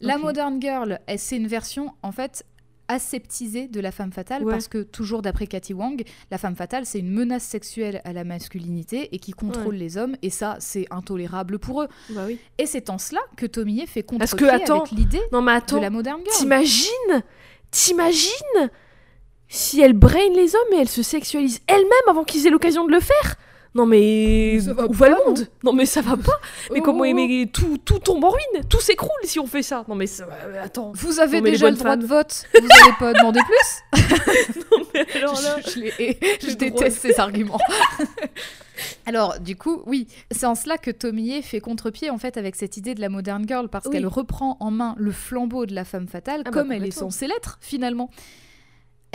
[0.00, 0.18] La.
[0.18, 2.44] Modern Girl, elle, c'est une version en fait
[2.88, 4.52] aseptisée de la femme fatale Ouais.
[4.52, 8.24] parce que toujours d'après Cathy Wang, la femme fatale c'est une menace sexuelle à la
[8.24, 9.80] masculinité et qui contrôle Ouais.
[9.80, 11.88] les hommes et ça c'est intolérable pour eux.
[12.10, 12.38] Bah oui.
[12.58, 15.90] Et c'est en cela que Tomie fait contre Parce que, attends, avec l'idée de la
[15.90, 16.36] Modern Girl.
[16.38, 17.22] t'imagines
[17.70, 18.70] T'imagines
[19.48, 22.92] si elle brain les hommes et elle se sexualise elle-même avant qu'ils aient l'occasion de
[22.92, 23.36] le faire?
[23.76, 26.40] Non mais Ça va où va le monde Non mais ça va pas.
[26.72, 27.14] Mais Oh, comment oh, oh.
[27.14, 29.84] mais tout tout tombe en ruine, tout s'écroule si on fait ça.
[29.86, 30.92] Non mais ça, euh, attends.
[30.94, 31.96] Vous avez déjà le droit fans.
[31.98, 34.02] de vote, vous n'allez pas demander plus?
[34.72, 37.58] Non mais alors là, je, déteste ces arguments.
[39.06, 42.76] Alors, du coup, oui, c'est en cela que Tomie fait contre-pied en fait avec cette
[42.76, 43.92] idée de la modern girl parce Oui.
[43.92, 46.90] qu'elle reprend en main le flambeau de la femme fatale Ah bah, comme elle est
[46.90, 48.10] censée l'être finalement.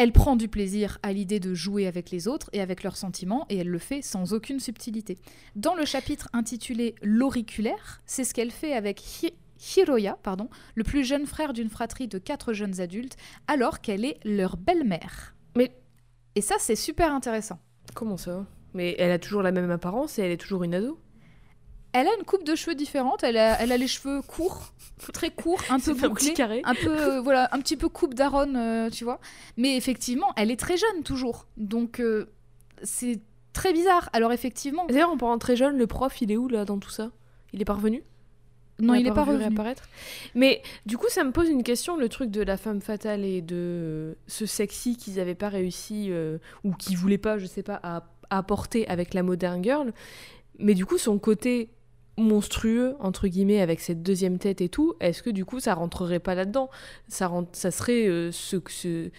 [0.03, 3.45] Elle prend du plaisir à l'idée de jouer avec les autres et avec leurs sentiments
[3.49, 5.19] et elle le fait sans aucune subtilité.
[5.55, 9.35] Dans le chapitre intitulé L'auriculaire, c'est ce qu'elle fait avec Hi-
[9.77, 13.15] Hiroya, pardon, le plus jeune frère d'une fratrie de quatre jeunes adultes,
[13.47, 15.35] alors qu'elle est leur belle-mère.
[15.55, 15.77] Mais-
[16.33, 17.59] Et ça, c'est super intéressant.
[17.93, 18.47] comment ça?
[18.73, 20.97] Mais elle a toujours la même apparence et elle est toujours une ado?
[21.93, 24.73] Elle a une coupe de cheveux différente, elle a, elle a les cheveux courts,
[25.13, 26.61] très courts, un peu un bouclés, petit carré.
[26.63, 29.19] un peu euh, voilà, un petit peu coupe d'Aaron, euh, tu vois.
[29.57, 32.27] Mais effectivement, elle est très jeune toujours, donc euh,
[32.83, 33.19] c'est
[33.53, 34.09] très bizarre.
[34.13, 36.89] Alors effectivement, D'ailleurs, en parlant très jeune, le prof, il est où là dans tout
[36.91, 37.11] ça?
[37.53, 38.03] Il est pas revenu?
[38.79, 39.39] Non, On il n'est pas revenu.
[39.43, 39.83] réapparaître.
[40.33, 43.41] Mais du coup, ça me pose une question, le truc de la femme fatale et
[43.41, 47.61] de euh, ce sexy qu'ils n'avaient pas réussi, euh, ou qu'ils voulaient pas, je sais
[47.61, 47.97] pas, à,
[48.29, 49.93] à apporter avec la Modern Girl.
[50.57, 51.69] Mais du coup, son côté
[52.21, 56.19] monstrueux, entre guillemets, avec cette deuxième tête et tout, est-ce que du coup, ça rentrerait
[56.19, 56.69] pas là-dedans?
[57.07, 59.09] Ça, rentre, ça serait euh, ce, ce,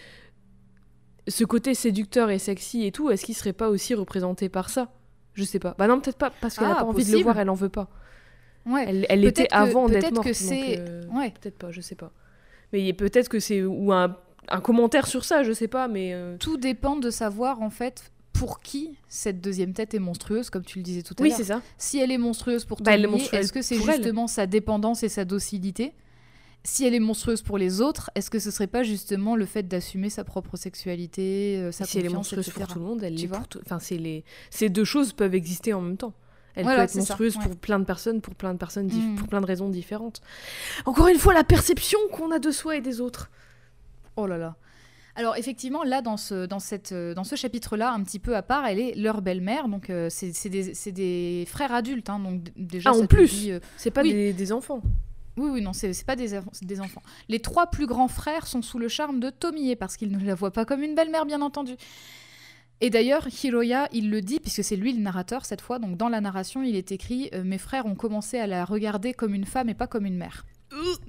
[1.27, 4.91] ce côté séducteur et sexy et tout, est-ce qu'il serait pas aussi représenté par ça?
[5.33, 5.73] Je sais pas.
[5.77, 7.55] Bah non, peut-être pas, parce qu'elle a Ah, pas envie de le voir, elle en
[7.55, 7.89] veut pas.
[8.65, 8.85] Ouais.
[9.09, 10.27] Elle, était que- avant d'être peut-être morte.
[10.27, 11.33] que c'est- euh, Ouais.
[11.41, 12.11] Peut-être pas, je sais pas.
[12.71, 14.15] Mais a peut-être que c'est ou un,
[14.49, 18.11] un commentaire sur ça, je sais pas, mais euh, Tout dépend de savoir en fait
[18.33, 21.37] pour qui cette deuxième tête est monstrueuse, comme tu le disais tout à oui, l'heure.
[21.37, 21.61] c'est ça.
[21.77, 23.81] Si elle est monstrueuse pour Bah, est monstrueuse est-ce que c'est elle.
[23.83, 25.93] justement sa dépendance et sa docilité?
[26.65, 29.63] Si elle est monstrueuse pour les autres, est-ce que ce serait pas justement le fait
[29.67, 32.61] d'assumer sa propre sexualité, euh, sa si elle est confiance, monstrueuse etc.
[32.65, 33.59] pour tout le monde, elle Tu vois pour tout.
[33.65, 36.13] Enfin, c'est les ces deux choses peuvent exister en même temps.
[36.55, 37.43] Elle Voilà, peut être ça, monstrueuse ouais.
[37.43, 39.15] pour plein de personnes, pour plein de personnes, Mm.
[39.15, 40.21] pour plein de raisons différentes.
[40.85, 43.29] Encore une fois, la perception qu'on a de soi et des autres.
[44.15, 44.55] Oh là là.
[45.15, 48.41] Alors effectivement, là, dans ce, dans cette, euh, dans ce chapitre-là, un petit peu à
[48.41, 49.67] part, elle est leur belle-mère.
[49.67, 52.09] Donc euh, c'est des, des frères adultes.
[52.09, 54.11] hein, donc déjà, Ah, en plus euh, C'est pas Oui.
[54.13, 54.81] des, des enfants.
[55.37, 57.01] Oui, oui, non, c'est pas des, des enfants.
[57.27, 60.35] Les trois plus grands frères sont sous le charme de Tomie parce qu'ils ne la
[60.35, 61.73] voient pas comme une belle-mère, bien entendu.
[62.81, 66.09] Et d'ailleurs, Hiroya, il le dit, puisque c'est lui le narrateur cette fois, donc dans
[66.09, 69.45] la narration, il est écrit euh, Mes frères ont commencé à la regarder comme une
[69.45, 70.45] femme et pas comme une mère.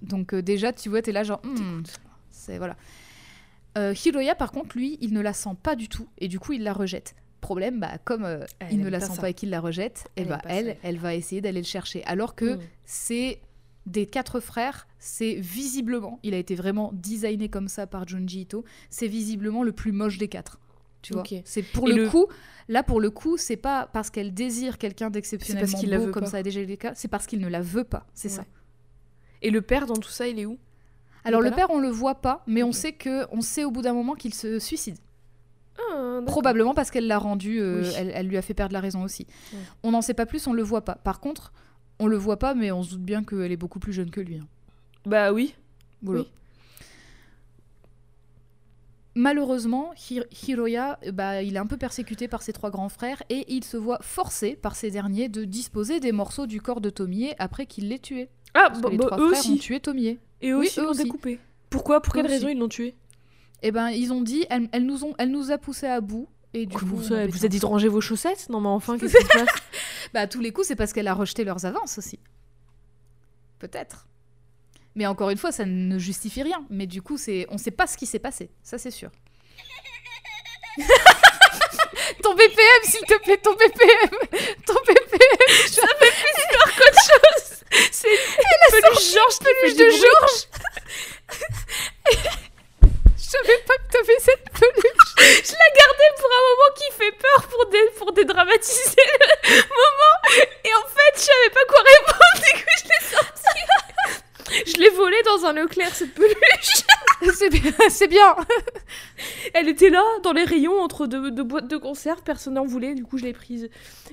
[0.02, 1.40] Donc euh, déjà, tu vois, t'es là genre.
[1.44, 1.82] Hmm,
[2.30, 2.76] c'est voilà.
[3.76, 6.52] Euh, Hiroya, par contre, lui, il ne la sent pas du tout, et du coup,
[6.52, 7.14] il la rejette.
[7.40, 9.20] Problème, bah, comme euh, il ne la pas sent ça.
[9.20, 10.78] pas et qu'il la rejette, et Elle bah, aime pas elle, ça.
[10.82, 12.02] elle va essayer d'aller le chercher.
[12.04, 12.60] Alors que Mm.
[12.84, 13.40] c'est
[13.86, 18.64] des quatre frères, c'est visiblement, il a été vraiment designé comme ça par Junji Ito,
[18.88, 20.58] c'est visiblement le plus moche des quatre.
[21.02, 22.26] Tu vois, c'est pour Et le, le- coup,
[22.68, 26.30] là pour le coup, c'est pas parce qu'elle désire quelqu'un d'exceptionnellement la beau comme pas.
[26.30, 28.36] ça a déjà été le cas, c'est parce qu'il ne la veut pas, c'est Ouais.
[28.36, 28.44] ça.
[29.42, 30.58] Et le père dans tout ça, il est où?
[31.24, 33.82] Alors le père, on le voit pas, mais on sait que, on sait au bout
[33.82, 34.96] d'un moment qu'il se suicide.
[35.90, 36.20] Ah.
[36.26, 37.92] Probablement parce qu'elle l'a rendu, euh, Oui.
[37.96, 39.26] elle, elle lui a fait perdre la raison aussi.
[39.52, 39.58] Ouais.
[39.82, 40.94] On n'en sait pas plus, on le voit pas.
[40.96, 41.52] Par contre,
[41.98, 44.20] on le voit pas, mais on se doute bien qu'elle est beaucoup plus jeune que
[44.20, 44.36] lui.
[44.38, 44.46] hein.
[45.06, 45.54] Bah oui.
[46.02, 46.20] Voilà.
[46.20, 46.28] Oui.
[49.16, 53.44] Malheureusement, Hi- Hiroya, bah, il est un peu persécuté par ses trois grands frères et
[53.52, 57.32] il se voit forcé par ces derniers de disposer des morceaux du corps de Tomie
[57.38, 58.28] après qu'il l'ait tué.
[58.54, 59.58] Ah, Parce bah, que les bah, trois frères ont aussi.
[59.58, 60.18] tué Tomie.
[60.44, 61.40] Et eux Oui, aussi, eux ils l'ont découpé.
[61.70, 62.94] Pourquoi Pour Eux quelle raison ils l'ont tué?
[63.62, 66.28] Et ben, ils ont dit, elle, elle nous, ont, elle nous a poussé à bout.
[66.52, 68.48] Et du Comment coup, ça Elle vous a dit de ranger vos chaussettes?
[68.50, 69.48] Non mais enfin, qu'est-ce qui se passe?
[70.12, 72.20] Bah, à tous les coups, c'est parce qu'elle a rejeté leurs avances aussi.
[73.58, 74.06] Peut-être.
[74.94, 76.64] Mais encore une fois, ça ne justifie rien.
[76.68, 78.50] Mais du coup, c'est, on sait pas ce qui s'est passé.
[78.62, 79.10] Ça, c'est sûr.
[82.22, 84.10] ton BPM, s'il te plaît, ton BPM,
[84.66, 85.68] ton BPM.
[85.68, 87.53] Ça fait plus peur qu'autre chose.
[87.90, 89.90] C'est la peluche Georges Peluche de.
[89.90, 90.48] Georges.
[93.16, 95.14] Je savais pas que t'avais cette peluche.
[95.18, 98.94] Je l'ai gardé pour un moment qui fait peur pour, dé- pour dédramatiser
[99.42, 100.16] le moment.
[100.64, 102.20] Et en fait, je savais pas quoi répondre.
[102.44, 103.62] Du coup, je l'ai sortie.
[104.66, 106.34] Je l'ai volée dans un Leclerc, cette peluche.
[107.34, 108.36] C'est bien, c'est bien.
[109.54, 112.22] Elle était là, dans les rayons, entre deux, deux boîtes de conserve.
[112.22, 113.70] Personne n'en voulait, du coup, je l'ai prise.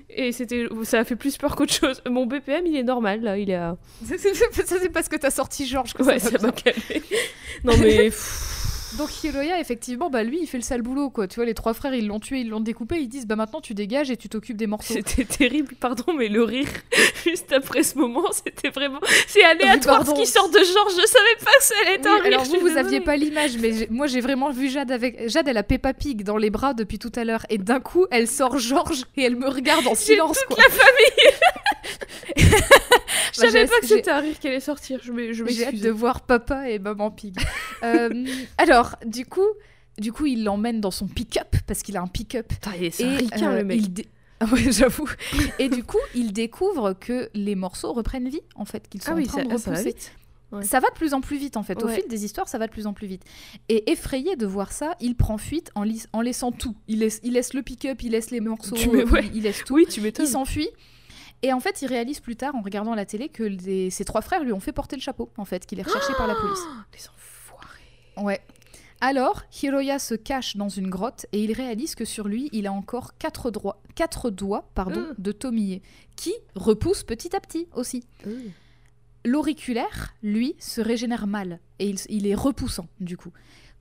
[0.10, 2.02] Et c'était, ça a fait plus peur qu'autre chose.
[2.10, 3.38] Mon BPM, il est normal, là.
[3.38, 3.76] Il est à...
[4.08, 7.02] Ça, c'est- parce que t'as sorti Georges Ouais, ça m'a calmé.
[7.66, 8.06] Non, mais...
[8.06, 11.28] pff, Donc Hiroya, effectivement, bah lui, il fait le sale boulot, quoi.
[11.28, 13.62] Tu vois, les trois frères, ils l'ont tué, ils l'ont découpé, ils disent, bah maintenant
[13.62, 14.94] tu dégages et tu t'occupes des morceaux.
[14.94, 16.68] C'était terrible, pardon, mais le rire
[17.24, 19.00] juste après ce moment, c'était vraiment.
[19.28, 22.12] C'est aléatoire ce qui sort de Georges, je savais pas que ça allait être Oui,
[22.12, 22.26] un rire.
[22.26, 25.58] alors vous, vous aviez pas l'image, mais moi j'ai vraiment vu Jade avec Jade, elle
[25.58, 28.58] a Peppa Pig dans les bras depuis tout à l'heure, et d'un coup, elle sort
[28.60, 30.64] Georges et elle me regarde en silence, toute quoi.
[30.64, 31.34] la famille
[33.34, 35.42] Je Bah, savais j'ai- pas que c'était un rire qui allait sortir, je je J'ai
[35.44, 35.82] hâte m'excuse.
[35.82, 37.36] de voir papa et maman Pig.
[37.84, 38.10] Euh,
[38.60, 39.48] alors, du coup,
[39.98, 42.52] du coup, il l'emmène dans son pick-up parce qu'il a un pick-up.
[42.80, 43.78] Et ricain, euh, le mec.
[43.82, 44.08] il dé-
[44.52, 45.08] ouais, j'avoue.
[45.60, 49.16] Et du coup, il découvre que les morceaux reprennent vie, en fait, qu'ils sont Ah
[49.16, 49.96] oui, en train ça, de ah, ça va repousser.
[49.96, 50.12] vite.
[50.52, 50.64] Ouais.
[50.64, 51.82] Ça va de plus en plus vite, en fait.
[51.82, 51.96] Au Ouais.
[51.96, 53.24] fil des histoires, ça va de plus en plus vite.
[53.70, 55.84] Et effrayé de voir ça, il prend fuite en,
[56.22, 56.76] laissant tout.
[56.88, 59.26] Il laisse, il laisse le pick-up, il laisse les morceaux, Tu mets- ouais.
[59.28, 59.76] il, il laisse tout.
[59.76, 60.68] Oui, tu Il s'enfuit.
[61.44, 64.22] Et en fait, il réalise plus tard, en regardant la télé, que les- ses trois
[64.22, 66.60] frères lui ont fait porter le chapeau, en fait, qu'il est recherché par la police.
[66.94, 68.26] Les enfoirés.
[68.26, 68.42] Ouais.
[69.02, 72.72] Alors, Hiroya se cache dans une grotte et il réalise que sur lui, il a
[72.72, 75.14] encore quatre, droits, quatre doigts pardon, Euh.
[75.18, 75.82] de Tomie,
[76.16, 78.04] qui repoussent petit à petit aussi.
[79.26, 83.32] L'auriculaire, lui, se régénère mal et il, il est repoussant du coup.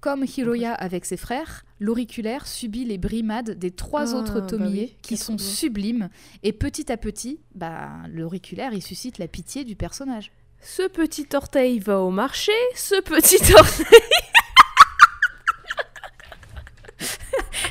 [0.01, 4.73] Comme Hiroya avec ses frères, l'auriculaire subit les brimades des trois Ah, autres bah Tomie
[4.73, 5.47] oui, qui sont doigts.
[5.47, 6.09] sublimes
[6.43, 10.33] et petit à petit, bah, l'auriculaire il suscite la pitié du personnage.
[10.63, 13.87] Ce petit orteil va au marché, ce petit orteil.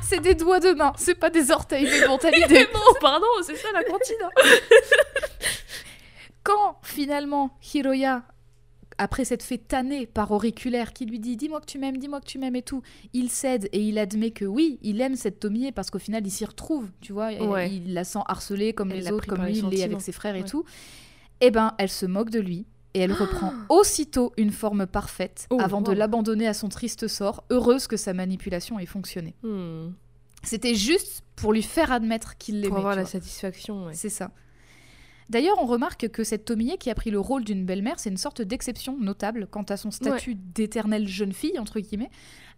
[0.09, 2.67] C'est des doigts de main, c'est pas des orteils, mais bon, t'as l'idée.
[2.99, 4.15] pardon, c'est ça la cantine.
[4.23, 4.41] hein.
[6.43, 8.23] Quand finalement Hiroya,
[8.97, 12.25] après s'être fait tanner par Auriculaire qui lui dit Dis-moi que tu m'aimes, dis-moi que
[12.25, 12.81] tu m'aimes et tout,
[13.13, 16.31] il cède et il admet que oui, il aime cette Tomie parce qu'au final il
[16.31, 17.69] s'y retrouve, tu vois, Ouais.
[17.71, 20.43] il la sent harcelée comme Elle les autres, comme lui, il avec ses frères et
[20.43, 20.65] tout.
[21.41, 22.65] Et ben, elle se moque de lui.
[22.93, 27.43] Et elle reprend aussitôt une forme parfaite Oh, avant de l'abandonner à son triste sort,
[27.49, 29.35] heureuse que sa manipulation ait fonctionné.
[29.43, 29.89] Hmm.
[30.43, 32.69] C'était juste pour lui faire admettre qu'il l'aimait.
[32.69, 33.11] Pour avoir la vois.
[33.11, 33.93] satisfaction, ouais.
[33.93, 34.31] C'est ça.
[35.29, 38.17] D'ailleurs, on remarque que cette Tomie qui a pris le rôle d'une belle-mère, c'est une
[38.17, 42.09] sorte d'exception notable quant à son statut d'éternelle jeune fille, entre guillemets.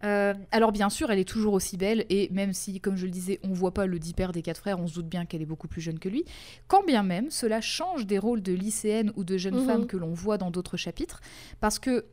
[0.04, 3.12] Euh, alors bien sûr, elle est toujours aussi belle, et même si, comme je le
[3.12, 5.42] disais, on voit pas le dit père des quatre frères, on se doute bien qu'elle
[5.42, 6.26] est beaucoup plus jeune que lui.
[6.68, 9.66] Quand bien même, cela change des rôles de lycéenne ou de jeune Mhm.
[9.66, 11.22] femme que l'on voit dans d'autres chapitres,
[11.60, 12.06] parce que,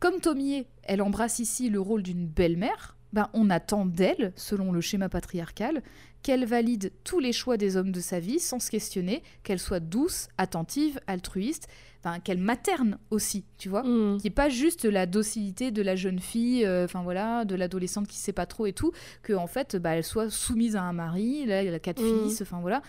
[0.00, 4.80] comme Tomie, elle embrasse ici le rôle d'une belle-mère, ben, on attend d'elle, selon le
[4.80, 5.82] schéma patriarcal,
[6.22, 9.80] qu'elle valide tous les choix des hommes de sa vie sans se questionner, qu'elle soit
[9.80, 11.66] douce, attentive, altruiste,
[12.04, 13.82] enfin, qu'elle materne aussi, tu vois.
[13.82, 14.18] Mm.
[14.20, 18.06] Qui est pas juste la docilité de la jeune fille, euh, enfin voilà, de l'adolescente
[18.06, 18.92] qui sait pas trop et tout,
[19.22, 22.28] que en fait, bah, elle soit soumise à un mari, là, elle a quatre Mm.
[22.28, 22.82] fils, enfin voilà.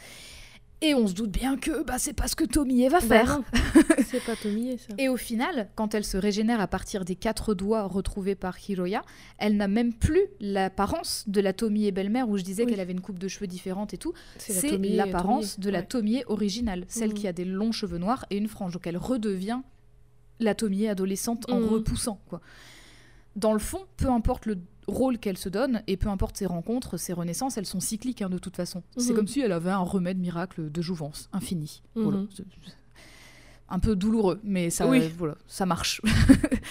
[0.84, 3.40] Et on se doute bien que bah, c'est pas ce que Tomie va Bah faire.
[4.08, 4.96] c'est pas Tomie ça.
[4.98, 9.04] Et au final, quand elle se régénère à partir des quatre doigts retrouvés par Hiroya,
[9.38, 12.72] elle n'a même plus l'apparence de la Tomie belle-mère où je disais Oui.
[12.72, 14.14] qu'elle avait une coupe de cheveux différente et tout.
[14.38, 15.86] C'est l'apparence de la ouais.
[15.86, 17.16] Tomie originale, celle Mhm.
[17.16, 18.74] qui a des longs cheveux noirs et une frange.
[18.74, 19.62] Donc elle redevient
[20.40, 21.68] la Tomie adolescente en Mhm.
[21.70, 22.20] repoussant.
[22.28, 22.42] Quoi.
[23.36, 24.58] Dans le fond, peu importe le
[24.92, 28.30] rôle qu'elle se donne et peu importe ses rencontres, ses renaissances, elles sont cycliques hein,
[28.30, 28.84] de toute façon.
[28.98, 29.16] C'est Mhm.
[29.16, 31.82] comme si elle avait un remède miracle de jouvence infini.
[31.96, 32.20] Voilà.
[32.20, 32.28] Mhm.
[33.70, 35.12] Un peu douloureux, mais ça, Oui.
[35.18, 36.02] voilà, ça marche.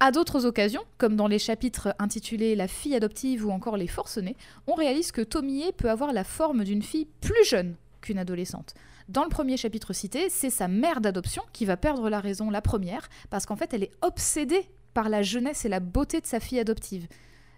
[0.00, 4.36] À d'autres occasions, comme dans les chapitres intitulés La fille adoptive ou encore Les forcenés,
[4.66, 8.74] on réalise que Tomie peut avoir la forme d'une fille plus jeune qu'une adolescente.
[9.08, 12.60] Dans le premier chapitre cité, c'est sa mère d'adoption qui va perdre la raison la
[12.62, 16.40] première, parce qu'en fait, elle est obsédée par la jeunesse et la beauté de sa
[16.40, 17.06] fille adoptive.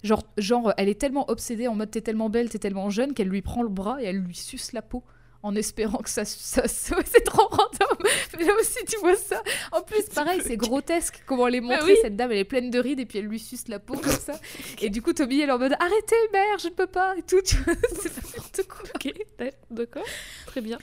[0.02, 3.28] Genre, genre elle est tellement obsédée en mode t'es tellement belle, t'es tellement jeune, qu'elle
[3.28, 5.02] lui prend le bras et elle lui suce la peau
[5.44, 6.24] en espérant que ça...
[6.24, 8.08] ça, ça- c'est trop random
[8.38, 9.42] Mais là aussi, tu vois ça.
[9.72, 11.98] En plus, pareil, c'est grotesque comment elle est montrée, oui.
[12.02, 14.10] cette dame, elle est pleine de rides et puis elle lui suce la peau comme
[14.10, 14.40] ça.
[14.80, 17.22] Et du coup, Tommy, elle est en mode arrêtez, mère, je ne peux pas et
[17.22, 17.42] tout.
[17.42, 18.88] tu vois, c'est n'importe quoi.
[18.94, 19.12] Ok,
[19.70, 20.04] d'accord,
[20.46, 20.78] très bien.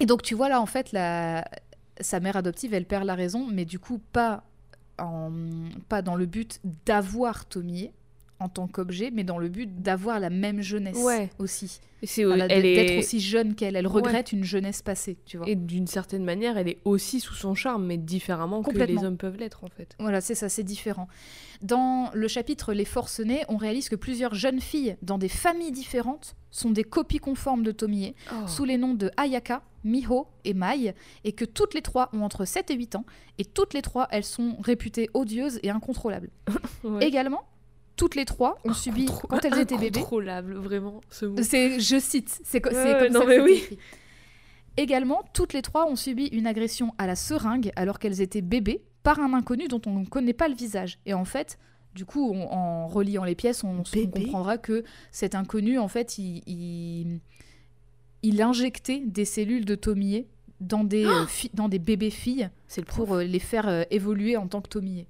[0.00, 1.44] Et donc, tu vois là, en fait, la...
[2.00, 4.42] sa mère adoptive, elle perd la raison, mais du coup, pas,
[4.96, 7.90] pas dans le but d'avoir Tommy
[8.42, 11.30] en tant qu'objet, mais dans le but d'avoir la même jeunesse Ouais.
[11.38, 11.80] aussi.
[12.02, 12.98] Et C'est, elle d'être est...
[12.98, 13.76] aussi jeune qu'elle.
[13.76, 15.48] Elle regrette une jeunesse passée, tu vois.
[15.48, 19.16] Et d'une certaine manière, elle est aussi sous son charme, mais différemment que les hommes
[19.16, 19.94] peuvent l'être en fait.
[20.00, 21.06] Voilà, c'est ça, c'est différent.
[21.62, 26.34] Dans le chapitre Les forcenés, on réalise que plusieurs jeunes filles dans des familles différentes
[26.50, 28.14] sont des copies conformes de Tomie,
[28.48, 30.94] sous les noms de Ayaka, Miho et Mai,
[31.24, 33.04] et que toutes les trois ont entre 7 et 8 ans,
[33.38, 36.30] et toutes les trois, elles sont réputées odieuses et incontrôlables.
[36.84, 37.06] Ouais.
[37.06, 37.42] Également,
[37.96, 41.36] toutes les trois ont subi, Incontro- quand elles étaient bébés, Incontrôlable, vraiment, ce mot.
[41.36, 43.52] je cite, c'est, comme non, ça mais oui.
[43.54, 43.78] écrit.
[44.76, 48.82] Également, toutes les trois ont subi une agression à la seringue alors qu'elles étaient bébés
[49.02, 50.98] par un inconnu dont on ne connaît pas le visage.
[51.04, 51.58] Et en fait,
[51.94, 56.42] du coup, on- en reliant les pièces, on, comprendra que cet inconnu, en fait, il,
[56.46, 57.20] il,
[58.22, 59.74] il injectait des cellules de
[60.60, 61.24] dans des, euh,
[61.54, 64.68] dans des bébés filles C'est le pour euh, les faire euh, évoluer en tant que
[64.68, 65.06] Tomie.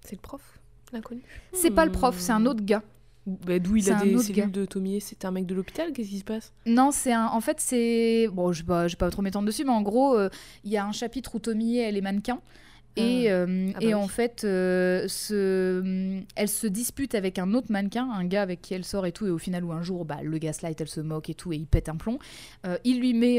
[0.00, 0.53] C'est le prof,
[0.94, 1.20] l'inconnu.
[1.52, 2.82] C'est pas le prof, c'est un autre gars.
[3.26, 4.46] Bah, D'où il C'est a un des autre cellules gars.
[4.48, 6.52] de Tomie C'était un mec de l'hôpital Qu'est-ce qui se passe?
[6.66, 7.26] Non, c'est un.
[7.28, 8.28] En fait, c'est.
[8.32, 10.28] Bon, je vais pas, pas trop m'étendre dessus, mais en gros, euh,
[10.62, 12.40] il y a un chapitre où Tomie, elle est mannequin.
[12.96, 13.94] Et, euh, Ah bah et oui.
[13.94, 18.72] en fait, euh, ce- elle se dispute avec un autre mannequin, un gars avec qui
[18.74, 21.00] elle sort et tout, et au final, où un jour, bah, le gaslight, elle se
[21.00, 22.18] moque et tout, et il pète un plomb.
[22.66, 23.36] Euh, il lui met,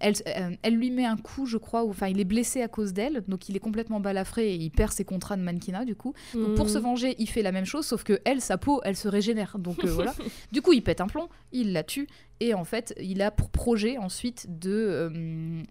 [0.00, 0.14] elle,
[0.62, 3.48] elle lui met un coup, je crois, enfin, il est blessé à cause d'elle, donc
[3.48, 6.12] il est complètement balafré et il perd ses contrats de mannequinat, du coup.
[6.34, 6.68] Donc, pour Hmm.
[6.68, 9.58] se venger, il fait la même chose, sauf que elle, sa peau, elle se régénère.
[9.58, 10.14] Donc voilà.
[10.52, 12.08] Du coup, il pète un plomb, il la tue,
[12.40, 15.10] et en fait, il a pour projet ensuite de,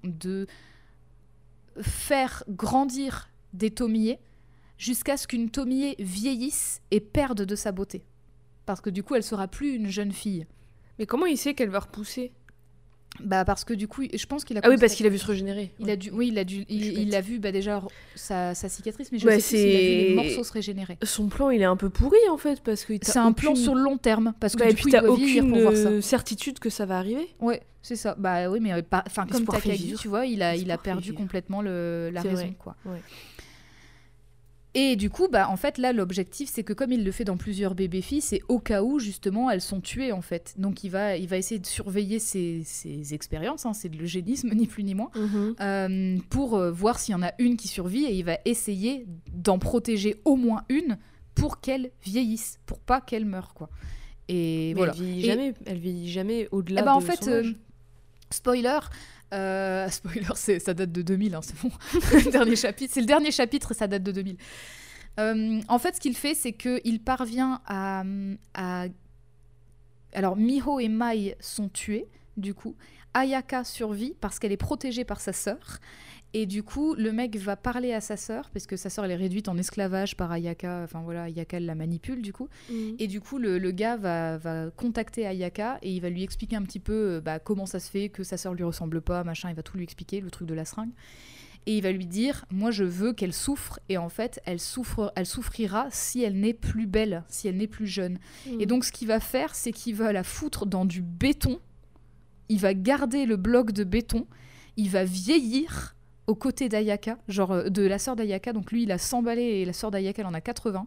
[0.03, 0.47] de
[1.81, 4.19] faire grandir des tomillés
[4.77, 8.05] jusqu'à ce qu'une tomillée vieillisse et perde de sa beauté.
[8.65, 10.45] Parce que du coup, elle sera plus une jeune fille.
[10.99, 12.33] Mais comment il sait qu'elle va repousser?
[13.19, 14.61] Bah parce que du coup, je pense qu'il a.
[14.63, 15.71] Ah oui, parce qu'il a vu se régénérer.
[15.79, 17.81] Il a dû, oui, il a dû, il, il vu bah, déjà
[18.15, 20.97] sa, sa cicatrice, mais je Ouais, sais a vu les morceaux se régénérer.
[21.03, 23.75] Son plan, il est un peu pourri en fait, parce que C'est un plan sur
[23.75, 25.73] le long terme, parce que Bah, et du puis coup, il t'as aucune pour voir
[25.73, 25.89] ça.
[25.89, 27.27] euh, certitude que ça va arriver.
[27.39, 28.15] Ouais, c'est ça.
[28.17, 31.17] Bah oui, mais pas- enfin comme Takagi, tu vois, il a, il a perdu vivre.
[31.17, 32.53] complètement le, la raison, vrai.
[32.59, 32.75] quoi.
[32.85, 33.01] Ouais.
[34.79, 37.35] Et du coup, bah en fait là, l'objectif, c'est que comme il le fait dans
[37.35, 40.53] plusieurs bébés filles, c'est au cas où justement elles sont tuées en fait.
[40.59, 44.51] Donc il va, il va essayer de surveiller ses, ses expériences, hein, c'est de l'eugénisme
[44.53, 45.09] ni plus ni moins,
[45.61, 49.07] euh, pour euh, voir s'il y en a une qui survit et il va essayer
[49.33, 50.99] d'en protéger au moins une
[51.33, 53.69] pour qu'elle vieillisse, pour pas qu'elle meure quoi.
[54.29, 54.93] Et Mais voilà.
[54.99, 57.51] elle Et- jamais, elle vit jamais au-delà Eh ben, en de fait, son euh,
[58.29, 58.77] spoiler,
[59.33, 61.71] euh, spoiler, ça date de 2000, hein, c'est bon.
[62.31, 64.37] dernier chapitre, c'est le dernier chapitre, ça date de 2000.
[65.19, 68.03] Euh, en fait, ce qu'il fait, c'est qu'il parvient à,
[68.53, 68.85] à-
[70.13, 72.75] Alors, Miho et Mai sont tués, du coup.
[73.13, 75.79] Ayaka survit parce qu'elle est protégée par sa sœur.
[76.33, 79.11] Et du coup, le mec va parler à sa sœur, parce que sa sœur, elle
[79.11, 80.81] est réduite en esclavage par Ayaka.
[80.83, 82.49] Enfin voilà, Ayaka, elle la manipule, du coup.
[82.69, 82.95] Mhm.
[82.99, 86.57] Et du coup, le, le gars va, va contacter Ayaka et il va lui expliquer
[86.57, 89.23] un petit peu euh, bah, comment ça se fait que sa sœur lui ressemble pas,
[89.23, 89.49] machin.
[89.49, 90.91] Il va tout lui expliquer, le truc de la seringue.
[91.65, 95.11] et il va lui dire moi je veux qu'elle souffre et en fait elle souffre
[95.17, 98.61] elle souffrira si elle n'est plus belle si elle n'est plus jeune Mm.
[98.61, 101.59] et donc ce qu'il va faire c'est qu'il va la foutre dans du béton
[102.47, 104.27] il va garder le bloc de béton
[104.77, 105.96] il va vieillir
[106.27, 109.61] aux côtés d'Ayaka genre euh, de la sœur d'Ayaka donc lui il a 100 balais
[109.61, 110.85] et la sœur d'Ayaka elle en a 80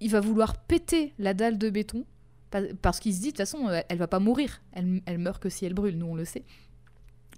[0.00, 2.04] il va vouloir péter la dalle de béton
[2.50, 5.18] pa- parce qu'il se dit de toute façon euh, elle va pas mourir elle, elle
[5.18, 6.44] meurt que si elle brûle nous on le sait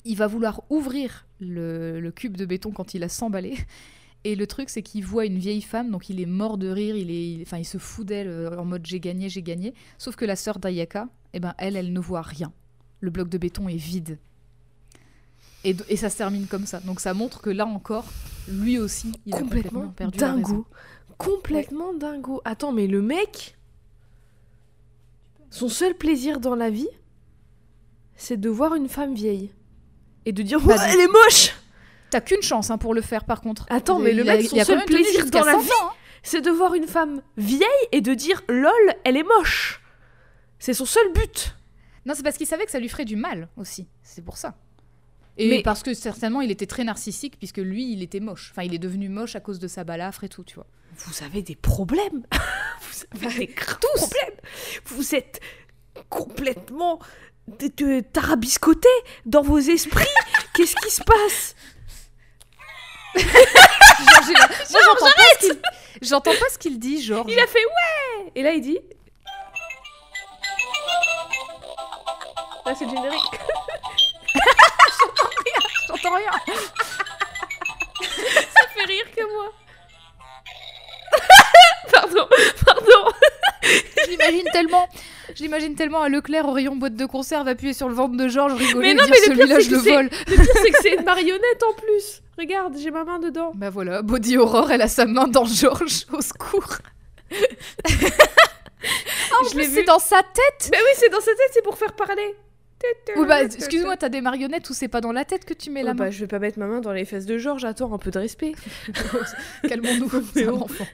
[0.04, 3.56] il va vouloir ouvrir le, le cube de béton quand il a s'emballé.
[4.22, 6.96] Et le truc, c'est qu'il voit une vieille femme, donc il est mort de rire,
[6.96, 9.74] il, est, il- enfin, il se fout d'elle euh, en mode j'ai gagné, j'ai gagné.
[9.98, 12.52] Sauf que la sœur d'Ayaka, eh ben, elle, elle ne voit rien.
[13.00, 14.18] Le bloc de béton est vide.
[15.66, 16.78] Et, ça se termine comme ça.
[16.80, 18.04] Donc ça montre que là encore,
[18.48, 20.40] lui aussi, il a complètement complètement perdu la raison.
[20.40, 20.66] dingo.
[21.18, 22.40] Complètement dingo.
[22.44, 23.56] Attends, mais le mec,
[25.50, 26.88] son seul plaisir dans la vie,
[28.14, 29.50] c'est de voir une femme vieille.
[30.24, 31.54] Et de dire, Bah, Ouais, elle est moche
[32.10, 33.66] T'as qu'une chance hein, pour le faire par contre.
[33.68, 35.90] Attends, mais le a- mec, son seul plaisir dans la 100 vie, hein.
[36.22, 38.72] c'est de voir une femme vieille et de dire, lol,
[39.04, 39.82] elle est moche.
[40.60, 41.56] C'est son seul but.
[42.04, 43.88] Non, c'est parce qu'il savait que ça lui ferait du mal aussi.
[44.02, 44.54] C'est pour ça.
[45.38, 48.50] Et Mais- parce que certainement, il était très narcissique, puisque lui, il était moche.
[48.52, 50.66] Enfin, il est devenu moche à cause de sa balafre et tout, tu vois.
[50.96, 52.24] Vous avez des problèmes.
[53.12, 54.36] Vous avez des graves problèmes.
[54.86, 55.40] Vous êtes
[56.08, 56.98] complètement
[58.12, 58.88] tarabiscotés
[59.26, 60.06] dans vos esprits.
[60.54, 61.54] Qu'est-ce qui se passe?
[66.02, 67.24] J'entends pas ce qu'il- dit, genre.
[67.28, 68.78] Il a fait ouais Et là, il dit.
[72.64, 73.20] Là, c'est générique.
[76.06, 76.30] J'entends rien.
[78.54, 79.52] Ça fait rire que moi.
[81.92, 82.28] pardon,
[82.64, 83.12] pardon.
[84.08, 84.88] J'imagine tellement.
[85.34, 88.54] J'imagine tellement à Leclerc au rayon boîte de conserve appuyer sur le ventre de Georges,
[88.54, 90.10] rigoler Mais et non, dire mais le pire, celui-là je le vole.
[90.28, 92.22] Le pire, c'est que c'est une marionnette en plus.
[92.38, 93.52] Regarde, j'ai ma main dedans.
[93.54, 96.78] Bah voilà, Body Horror, elle a sa main dans Georges, au secours.
[97.32, 97.38] Ah,
[99.40, 100.70] en Je l'ai c'est dans sa tête.
[100.70, 102.36] Mais oui, c'est dans sa tête, c'est pour faire parler.
[103.16, 105.82] Oui, bah, excuse-moi, t'as des marionnettes où c'est pas dans la tête que tu mets
[105.82, 106.04] Oh la main.
[106.04, 108.10] bah, je vais pas mettre ma main dans les fesses de Georges, attends, un peu
[108.10, 108.52] de respect.
[109.68, 110.86] Calmons-nous, c'est enfant.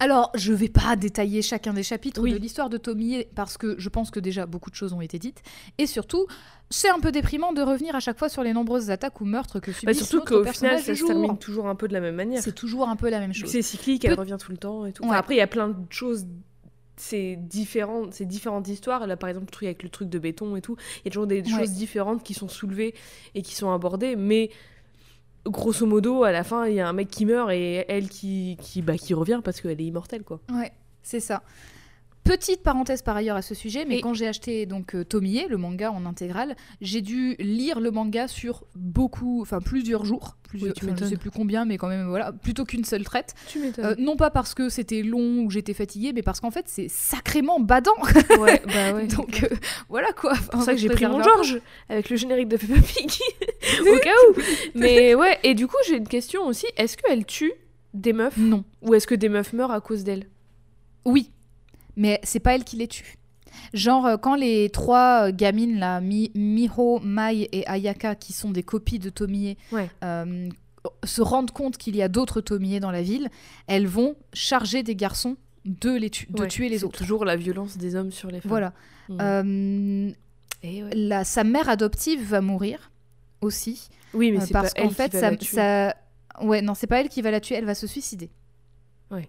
[0.00, 2.32] Alors, je vais pas détailler chacun des chapitres Oui.
[2.32, 5.18] de l'histoire de Tommy parce que je pense que déjà beaucoup de choses ont été
[5.18, 5.42] dites.
[5.78, 6.26] Et surtout,
[6.70, 9.58] c'est un peu déprimant de revenir à chaque fois sur les nombreuses attaques ou meurtres
[9.58, 11.38] que Bah, subissent surtout notre qu'au final, ça se termine jour.
[11.40, 12.40] toujours un peu de la même manière.
[12.42, 13.50] C'est toujours un peu la même chose.
[13.50, 15.02] C'est cyclique, elle revient tout le temps et tout.
[15.02, 15.08] Ouais.
[15.08, 16.26] Enfin, après, il y a plein de choses.
[17.00, 19.06] C'est différent, c'est différentes histoires.
[19.06, 21.10] Là, par exemple, le truc avec le truc de béton et tout, il y a
[21.10, 21.48] toujours des Ouais.
[21.48, 22.94] choses différentes qui sont soulevées
[23.34, 24.16] et qui sont abordées.
[24.16, 24.50] Mais
[25.44, 28.56] grosso modo, à la fin, il y a un mec qui meurt et elle qui,
[28.60, 30.40] qui, bah, qui revient parce qu'elle est immortelle, quoi.
[30.52, 30.72] Ouais,
[31.02, 31.42] c'est ça.
[32.28, 35.46] Petite parenthèse par ailleurs à ce sujet, mais Et- quand j'ai acheté donc euh, Tomie,
[35.48, 40.74] le manga en intégrale, j'ai dû lire le manga sur beaucoup, enfin plusieurs jours, plusieurs,
[40.82, 43.34] Oui, je sais plus combien, mais quand même voilà, plutôt qu'une seule traite.
[43.46, 43.84] Tu m'étonnes.
[43.86, 46.88] Euh, non pas parce que c'était long ou j'étais fatiguée, mais parce qu'en fait c'est
[46.88, 47.92] sacrément badant.
[48.38, 49.06] ouais, bah ouais.
[49.06, 49.48] Donc euh,
[49.88, 50.34] voilà quoi.
[50.34, 53.10] C'est pour ça que j'ai pris mon Georges avec le générique de Peppa Pig
[53.80, 54.34] au cas où.
[54.74, 56.66] Mais ouais, et du coup, j'ai une question aussi.
[56.76, 57.52] Est-ce qu'elle tue
[57.94, 58.36] des meufs.
[58.36, 58.64] Non.
[58.82, 60.26] ou est-ce que des meufs meurent à cause d'elle?
[61.06, 61.30] Oui,
[61.98, 63.16] mais c'est pas elle qui les tue.
[63.74, 68.50] Genre, euh, quand les trois euh, gamines, là, Mi- Miho, Mai et Ayaka, qui sont
[68.50, 69.90] des copies de Tomie, Ouais.
[70.04, 70.48] euh,
[71.04, 73.28] se rendent compte qu'il y a d'autres Tomie dans la ville,
[73.66, 76.96] elles vont charger des garçons de, les tu- de Ouais, tuer les autres.
[76.98, 78.48] Toujours la violence des hommes sur les femmes.
[78.48, 78.72] Voilà.
[79.08, 79.18] Mm.
[79.20, 80.10] Euh,
[80.62, 80.90] Et ouais.
[80.94, 82.90] la, sa mère adoptive va mourir
[83.42, 83.88] aussi.
[84.14, 85.56] Oui, mais euh, c'est parce pas elle qu'en fait, qui va ça, la tuer.
[85.56, 85.96] ça-
[86.40, 88.30] Ouais, non, c'est pas elle qui va la tuer, elle va se suicider.
[89.10, 89.28] Ouais.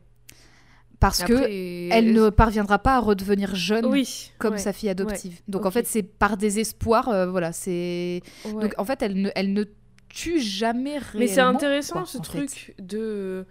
[1.00, 4.32] Parce que Après, elle ne parviendra pas à redevenir jeune Oui.
[4.38, 5.40] comme ouais, sa fille adoptive.
[5.48, 8.22] Donc en fait, c'est par désespoir, euh, voilà, c'est.
[8.46, 8.52] ouais.
[8.64, 9.64] Donc en fait, elle ne, elle ne
[10.10, 11.20] tue jamais réellement.
[11.20, 12.24] Mais c'est intéressant quoi, ce fait.
[12.24, 13.46] truc de.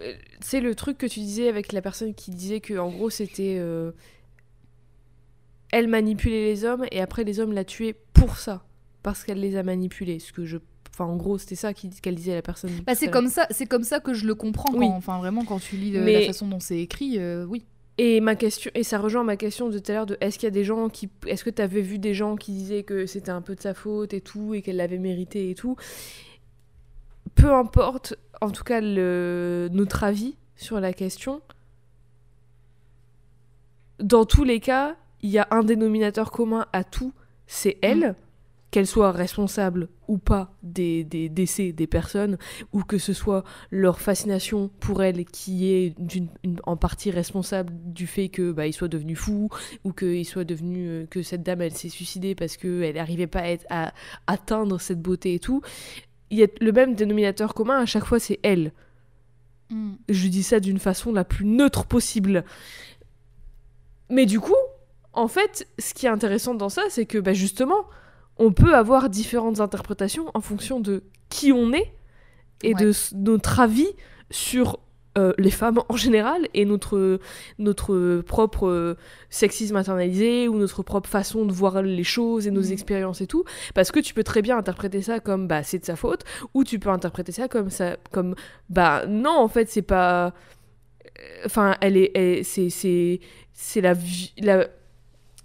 [0.00, 3.08] euh, C'est le truc que tu disais avec la personne qui disait que en gros
[3.10, 3.56] c'était.
[3.58, 3.92] euh,
[5.70, 8.64] Elle manipulait les hommes et après les hommes la tuaient pour ça.
[9.02, 10.18] Parce qu'elle les a manipulés.
[10.18, 10.56] Ce que je.
[10.94, 12.70] Enfin en gros c'était ça qu'elle disait à la personne.
[12.86, 14.70] Bah, c'est comme ça, c'est comme ça que je le comprends.
[14.72, 14.86] Quand, Oui.
[14.88, 17.64] Enfin vraiment, quand tu lis Mais- la façon dont c'est écrit, euh, oui.
[17.98, 20.46] Et ma question et ça rejoint ma question de tout à l'heure de est-ce qu'il
[20.46, 23.06] y a des gens qui est-ce que tu avais vu des gens qui disaient que
[23.06, 25.76] c'était un peu de sa faute et tout et qu'elle l'avait mérité et tout?
[27.36, 31.40] Peu importe en tout cas le notre avis sur la question
[34.00, 37.12] dans tous les cas il y a un dénominateur commun à tout
[37.46, 38.14] c'est elle
[38.74, 42.38] qu'elle soit responsable ou pas des, des décès des personnes,
[42.72, 45.94] ou que ce soit leur fascination pour elle qui est
[46.42, 49.48] une- en partie responsable du fait que bah, il soit devenu fou,
[49.84, 53.42] ou qu'il soit devenu euh, que cette dame elle s'est suicidée parce qu'elle n'arrivait pas
[53.42, 53.92] à, être- à
[54.26, 55.62] atteindre cette beauté et tout.
[56.30, 58.72] il y a le même dénominateur commun à chaque fois, c'est elle.
[59.70, 59.92] Mm.
[60.08, 62.44] Je dis ça d'une façon la plus neutre possible.
[64.10, 64.56] Mais du coup,
[65.12, 67.84] en fait, ce qui est intéressant dans ça, c'est que bah, justement,
[68.38, 71.92] on peut avoir différentes interprétations en fonction de qui on est
[72.62, 72.92] et de Ouais.
[73.14, 73.88] notre avis
[74.30, 74.78] sur
[75.16, 77.20] euh, les femmes en général et notre,
[77.60, 78.96] notre propre euh,
[79.30, 82.72] sexisme internalisé ou notre propre façon de voir les choses et nos Mhm.
[82.72, 83.44] expériences et tout.
[83.74, 86.64] Parce que tu peux très bien interpréter ça comme bah c'est de sa faute ou
[86.64, 88.34] tu peux interpréter ça comme ça comme
[88.68, 90.30] bah non en fait c'est pas euh,
[91.46, 93.94] enfin elle est c'est la
[94.38, 94.66] la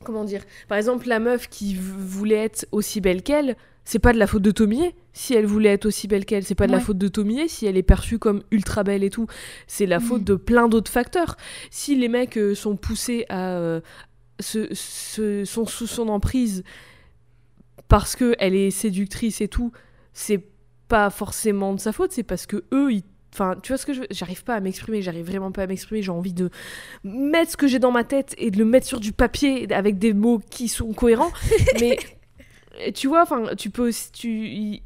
[0.04, 0.44] comment dire?
[0.68, 3.56] Par exemple la meuf qui voulait être aussi belle qu'elle
[3.86, 6.54] c'est pas de la faute de Tomier si elle voulait être aussi belle qu'elle c'est
[6.56, 9.26] pas de la faute de Tomier si elle est perçue comme ultra belle et tout
[9.68, 10.06] c'est la Mhm.
[10.06, 11.36] faute de plein d'autres facteurs.
[11.72, 13.82] Si les mecs euh, sont poussés à euh,
[14.40, 16.64] se, se- sont sous son emprise
[17.88, 19.72] parce que elle est séductrice et tout
[20.14, 20.44] c'est
[20.88, 23.04] pas forcément de sa faute c'est parce que eux ils
[23.40, 25.68] Enfin, tu vois ce que je veux J'arrive pas à m'exprimer, j'arrive vraiment pas à
[25.68, 26.02] m'exprimer.
[26.02, 26.50] J'ai envie de
[27.06, 29.98] mettre ce que j'ai dans ma tête et de le mettre sur du papier avec
[29.98, 31.32] des mots qui sont cohérents.
[31.80, 31.98] Mais
[32.94, 34.80] tu vois, enfin, tu peux aussi- tu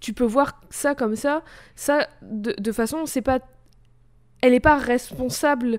[0.00, 1.42] tu peux voir ça comme ça.
[1.76, 3.40] Ça, de, de façon, c'est pas,
[4.40, 5.78] elle est pas responsable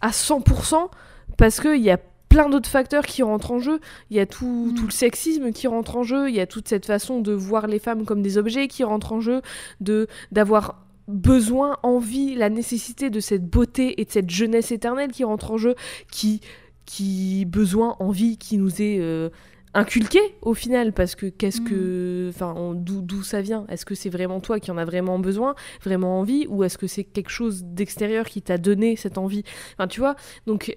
[0.00, 0.90] à 100%
[1.36, 3.80] parce que il y a plein d'autres facteurs qui rentrent en jeu.
[4.10, 4.74] Il y a tout, Mm.
[4.74, 6.28] tout le sexisme qui rentre en jeu.
[6.28, 9.12] Il y a toute cette façon de voir les femmes comme des objets qui rentre
[9.12, 9.40] en jeu,
[9.80, 15.24] de d'avoir besoin, envie, la nécessité de cette beauté et de cette jeunesse éternelle qui
[15.24, 15.74] rentre en jeu,
[16.10, 16.40] qui,
[16.86, 19.28] qui besoin, envie, qui nous est euh,
[19.74, 21.64] inculqué au final, parce que qu'est-ce Mm.
[21.64, 23.66] que, enfin, on- d'où ça vient?
[23.68, 25.54] Est-ce que c'est vraiment toi qui en as vraiment besoin,
[25.84, 29.44] vraiment envie, ou est-ce que c'est quelque chose d'extérieur qui t'a donné cette envie?
[29.74, 30.16] Enfin, tu vois,
[30.46, 30.76] donc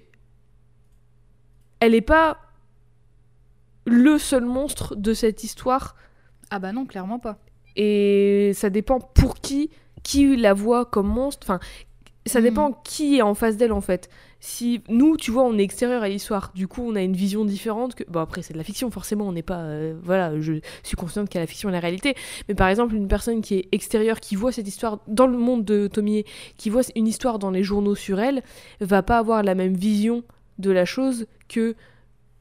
[1.80, 2.38] elle est pas
[3.86, 5.96] le seul monstre de cette histoire.
[6.50, 7.38] Ah bah non, clairement pas.
[7.76, 9.68] et ça dépend pour qui
[10.04, 11.58] qui la voit comme monstre enfin
[12.26, 12.44] ça Mhm.
[12.44, 14.08] dépend qui est en face d'elle en fait
[14.40, 17.44] si nous tu vois on est extérieur à l'histoire du coup on a une vision
[17.44, 20.54] différente que bon après c'est de la fiction forcément on n'est pas euh, voilà je
[20.82, 22.14] suis consciente qu'il y a la fiction et la réalité
[22.48, 25.64] mais par exemple une personne qui est extérieure qui voit cette histoire dans le monde
[25.66, 26.24] de Tomier
[26.56, 28.42] qui voit une histoire dans les journaux sur elle
[28.80, 30.22] va pas avoir la même vision
[30.58, 31.74] de la chose que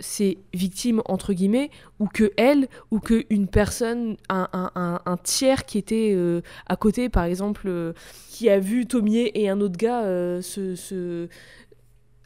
[0.03, 5.17] ses victimes entre guillemets ou que elle ou que une personne un, un- un- un
[5.17, 7.93] tiers qui était euh, à côté par exemple euh,
[8.29, 11.29] qui a vu Tomier et un autre gars euh, se, se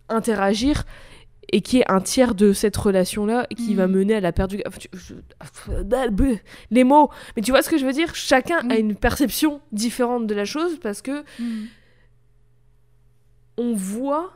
[0.10, 0.84] interagir
[1.54, 4.50] et qui est un tiers de cette relation là qui va mener à la perte
[4.50, 5.14] du gars Enfin, tu- je-
[6.72, 8.14] les mots mais tu vois ce que je veux dire?
[8.16, 8.80] Chacun a Oui.
[8.80, 11.66] une perception différente de la chose parce que Mm.
[13.58, 14.34] on voit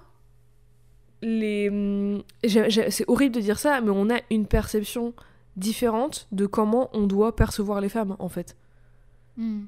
[1.22, 2.24] les.
[2.44, 5.14] j'ai- C'est horrible de dire ça, mais on a une perception
[5.58, 8.56] différente de comment on doit percevoir les femmes, en fait.
[9.38, 9.64] Mm.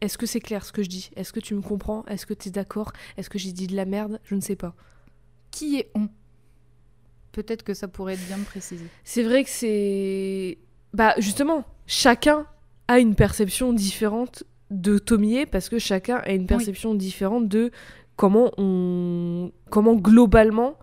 [0.00, 1.10] Est-ce que c'est clair ce que je dis?
[1.14, 2.04] Est-ce que tu me comprends?
[2.06, 2.92] Est-ce que tu es d'accord?
[3.16, 4.20] Est-ce que j'ai dit de la merde?
[4.24, 4.74] Je ne sais pas.
[5.50, 6.08] Qui est on?
[7.32, 8.84] Peut-être que ça pourrait être bien de préciser.
[9.04, 10.58] C'est vrai que c'est.
[10.92, 12.46] Bah, justement, chacun
[12.88, 17.70] a une perception différente de Tomier parce que chacun a une perception différente de
[18.22, 19.50] comment on.
[19.68, 20.76] Comment globalement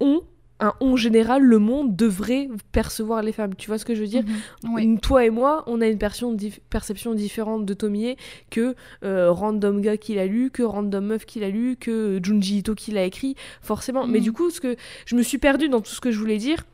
[0.00, 0.22] on,
[0.60, 3.54] un on général, le monde devrait percevoir les femmes.
[3.54, 4.24] Tu vois ce que je veux dire
[4.64, 4.74] Mhm.
[4.74, 4.98] Oui.
[5.00, 8.16] Toi et moi, on a une perception, dif- perception différente de Tomier
[8.50, 8.74] que
[9.04, 12.74] euh, random gars qui l'a lu, que random meuf qui l'a lu, que Junji Ito
[12.74, 14.06] qui l'a écrit, forcément.
[14.06, 14.24] Mais Mhm.
[14.24, 14.74] du coup, ce que
[15.06, 16.64] je me suis perdue dans tout ce que je voulais dire.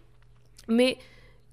[0.69, 0.97] Mais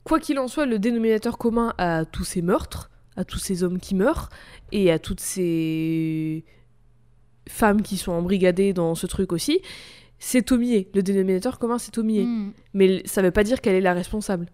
[0.06, 3.80] quoi qu'il en soit, le dénominateur commun à tous ces meurtres, à tous ces hommes
[3.80, 4.30] qui meurent,
[4.72, 6.46] et à toutes ces
[7.62, 9.60] femmes qui sont embrigadées dans ce truc aussi,
[10.20, 10.90] c'est Tomier.
[10.96, 12.24] Le dénominateur commun, c'est Tomier.
[12.26, 12.52] Mm.
[12.74, 14.48] Mais ça veut pas dire qu'elle est la responsable.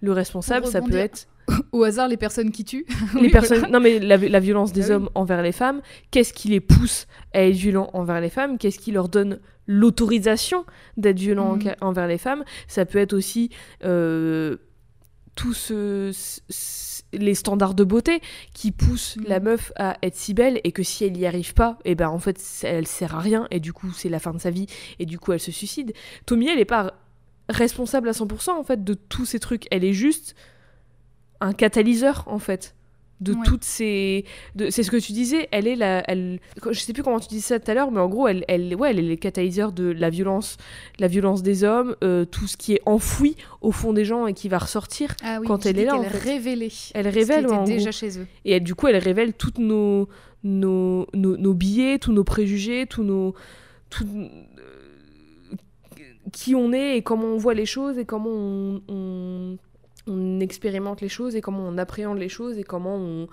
[0.00, 1.26] Le responsable, ça peut être
[1.72, 2.86] Au hasard, les personnes qui tuent.
[3.14, 3.58] les Oui, personnes.
[3.58, 3.72] voilà.
[3.72, 4.92] Non, mais la, la violence des Ah oui.
[4.94, 5.80] hommes envers les femmes.
[6.12, 10.64] Qu'est-ce qui les pousse à être violents envers les femmes Qu'est-ce qui leur donne l'autorisation
[10.96, 13.50] d'être violents enca- envers les femmes Ça peut être aussi
[13.84, 14.56] euh,
[15.34, 16.40] tous ce- ce-
[17.12, 18.20] les standards de beauté
[18.54, 19.24] qui poussent Mhm.
[19.26, 22.08] la meuf à être si belle et que si elle n'y arrive pas, et ben
[22.08, 24.66] en fait elle sert à rien et du coup c'est la fin de sa vie
[24.98, 25.92] et du coup elle se suicide.
[26.26, 26.94] Tommy elle est pas
[27.48, 30.34] responsable à 100% en fait de tous ces trucs, elle est juste
[31.40, 32.74] un catalyseur en fait
[33.20, 33.38] de Ouais.
[33.44, 34.24] toutes ces
[34.54, 36.40] de- c'est ce que tu disais elle est la elle
[36.70, 38.74] je sais plus comment tu disais ça tout à l'heure mais en gros elle elle
[38.74, 40.56] ouais elle est le catalyseur de la violence
[40.98, 44.32] la violence des hommes euh, tout ce qui est enfoui au fond des gens et
[44.32, 46.18] qui va ressortir Ah oui, Quand elle est là, qu'elle en fait.
[46.30, 46.68] révélait.
[46.94, 47.66] Elle ce qui révèle, était en gros.
[47.66, 48.26] déjà chez eux.
[48.46, 50.08] et elle, du coup elle révèle toutes nos
[50.42, 53.34] nos, nos, nos billets tous nos préjugés tous nos
[53.90, 55.56] tout, euh,
[56.32, 59.58] qui on est et comment on voit les choses et comment on, on-
[60.10, 63.28] on expérimente les choses et comment on appréhende les choses et comment on,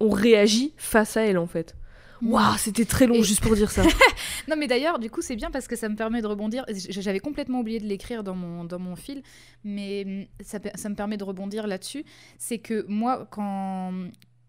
[0.00, 1.74] on réagit face à elles en fait.
[2.20, 2.30] Mm.
[2.32, 3.82] Waouh, c'était très long Et- juste pour dire ça.
[4.48, 6.66] Non, mais d'ailleurs, du coup, c'est bien parce que ça me permet de rebondir.
[6.68, 9.22] J'avais complètement oublié de l'écrire dans mon, dans mon fil,
[9.64, 10.58] mais hum, ça,
[10.90, 12.04] me permet de rebondir là-dessus.
[12.38, 13.92] C'est que moi, quand,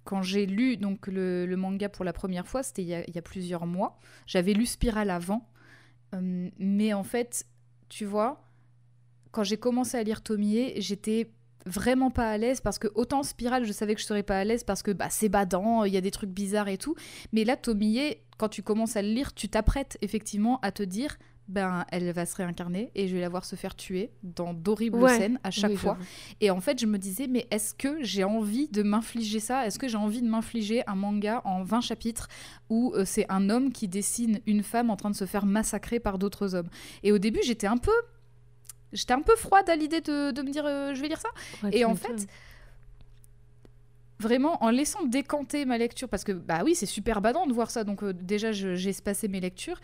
[0.04, 3.08] quand j'ai lu donc, le, le manga pour la première fois, c'était il, y a-
[3.08, 3.98] il y a plusieurs mois.
[4.28, 5.48] J'avais lu Spiral avant,
[6.14, 7.46] hum, mais en fait,
[7.88, 8.45] tu vois,
[9.36, 11.30] quand j'ai commencé à lire Tomie, j'étais
[11.66, 14.46] vraiment pas à l'aise parce que autant Spiral, je savais que je serais pas à
[14.46, 16.96] l'aise parce que bah, c'est badant, il y a des trucs bizarres et tout.
[17.34, 21.18] Mais là, Tomie, quand tu commences à le lire, tu t'apprêtes effectivement à te dire
[21.48, 24.98] ben elle va se réincarner et je vais la voir se faire tuer dans d'horribles
[24.98, 25.18] Ouais.
[25.18, 25.98] scènes à chaque Oui, fois.
[26.40, 29.68] Et en fait, je me disais, mais est-ce que j'ai envie de m'infliger ça?
[29.68, 32.30] Est-ce que j'ai envie de m'infliger un manga en 20 chapitres
[32.70, 36.00] où euh, c'est un homme qui dessine une femme en train de se faire massacrer
[36.00, 36.70] par d'autres hommes?
[37.04, 37.92] Et au début, j'étais un peu.
[38.96, 41.30] J'étais un peu froide à l'idée de, de me dire, euh, je vais lire ça.
[41.64, 42.28] Ouais, Et en fait,
[44.18, 47.70] vraiment en laissant décanter ma lecture parce que bah oui c'est super badant de voir
[47.70, 49.78] ça donc euh, déjà j'ai espacé mes lectures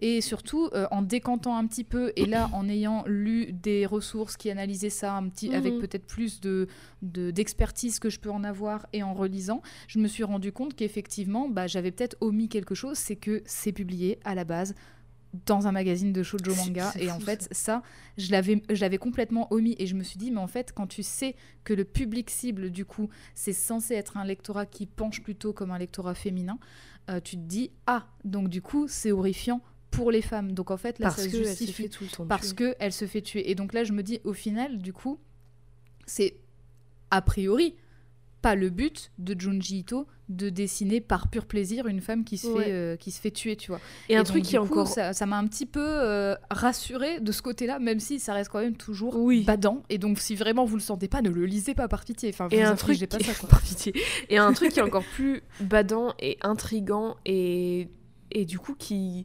[0.00, 4.36] et surtout euh, en décantant un petit peu et là en ayant lu des ressources
[4.36, 5.80] qui analysaient ça un petit avec Mhm.
[5.80, 6.68] peut-être plus de
[7.00, 10.74] de- d'expertise que je peux en avoir et en relisant je me suis rendu compte
[10.76, 14.74] qu'effectivement bah, j'avais peut-être omis quelque chose c'est que c'est publié à la base
[15.46, 16.92] dans un magazine de shoujo manga.
[16.98, 17.82] et en fait ça
[18.16, 19.76] je l'avais je l'avais complètement omis.
[19.78, 22.70] Et je me suis dit mais en fait quand tu sais que le public cible
[22.70, 26.58] du coup c'est censé être un lectorat qui penche plutôt comme un lectorat féminin
[27.10, 29.60] euh, tu te dis ah donc du coup c'est horrifiant
[29.90, 30.52] pour les femmes.
[30.52, 32.26] Donc en fait là parce ça que se elle se justifie fait tout le temps
[32.26, 32.72] parce tuer.
[32.72, 33.50] que elle se fait tuer.
[33.50, 35.18] Et donc là je me dis au final du coup
[36.06, 36.36] c'est
[37.10, 37.74] a priori
[38.42, 42.46] pas le but de Junji Ito de dessiner par pur plaisir une femme qui se
[42.48, 42.64] Ouais.
[42.64, 44.86] fait euh, qui se fait tuer tu vois et un donc, truc qui est encore
[44.88, 48.60] ça m'a un petit peu euh, rassurée de ce côté-là, même si ça reste quand
[48.60, 49.42] même toujours Oui.
[49.44, 49.82] badant.
[49.88, 52.28] Et donc, si vraiment vous le sentez pas, ne le lisez pas par pitié.
[52.28, 53.48] Enfin, vous et un truc pas qui- ça, quoi.
[53.50, 53.94] par pitié.
[54.28, 57.88] et un truc qui est encore plus badant et intrigant et
[58.30, 59.24] et du coup qui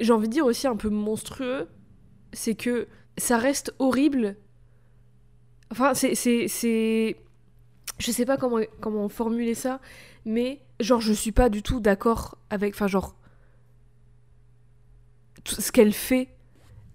[0.00, 1.66] j'ai envie de dire aussi un peu monstrueux
[2.32, 2.86] c'est que
[3.18, 4.36] ça reste horrible
[5.70, 7.16] enfin c'est
[7.98, 9.80] je sais pas comment comment formuler ça
[10.24, 13.14] mais genre je suis pas du tout d'accord avec enfin genre
[15.44, 16.28] tout ce qu'elle fait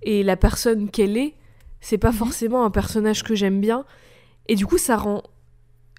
[0.01, 1.35] et la personne qu'elle est
[1.81, 2.17] c'est pas Mhm.
[2.17, 3.85] forcément un personnage que j'aime bien
[4.47, 5.23] et du coup ça rend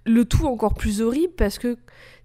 [0.06, 1.76] le tout encore plus horrible parce que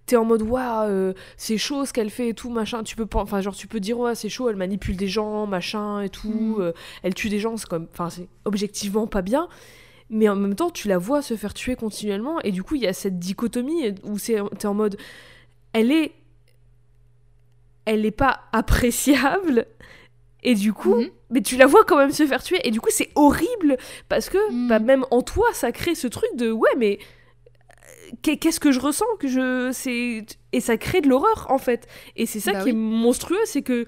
[0.06, 3.06] t'es en mode waouh euh, c'est chaud ce qu'elle fait et tout machin tu peux
[3.06, 6.10] pas enfin genre tu peux dire ouais c'est chaud elle manipule des gens machin et
[6.10, 6.62] tout Mhm.
[6.62, 6.72] euh,
[7.04, 9.48] elle tue des gens c'est comme enfin c'est objectivement pas bien
[10.10, 12.82] mais en même temps tu la vois se faire tuer continuellement et du coup il
[12.84, 14.98] y a cette dichotomie où c'est t'es en mode
[15.74, 16.12] elle est
[17.86, 19.66] elle est pas appréciable
[20.44, 21.10] et du coup Mhm.
[21.32, 23.78] mais tu la vois quand même se faire tuer et du coup c'est horrible
[24.10, 24.68] parce que Mhm.
[24.68, 27.00] bah, même en toi ça crée ce truc de ouais mais
[28.22, 31.88] qu'est- qu'est-ce que je ressens que je c'est et ça crée de l'horreur en fait
[32.16, 33.86] et c'est ça Bah qui est monstrueux c'est que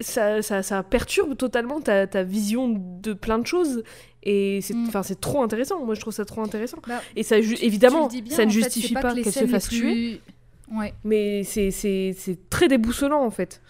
[0.00, 2.68] ça, ça, ça perturbe totalement ta, ta vision
[3.02, 3.82] de plein de choses.
[4.22, 4.90] Et c'est Mm.
[5.20, 5.84] trop intéressant.
[5.84, 6.78] Moi je trouve ça trop intéressant.
[6.86, 9.68] Bah, et ça Tu- évidemment tu bien, ça ne fait, justifie pas, qu'elle se fasse
[9.68, 10.20] tuer.
[10.68, 10.92] plus- Ouais.
[11.04, 13.60] mais c'est c'est c'est très déboussolant en fait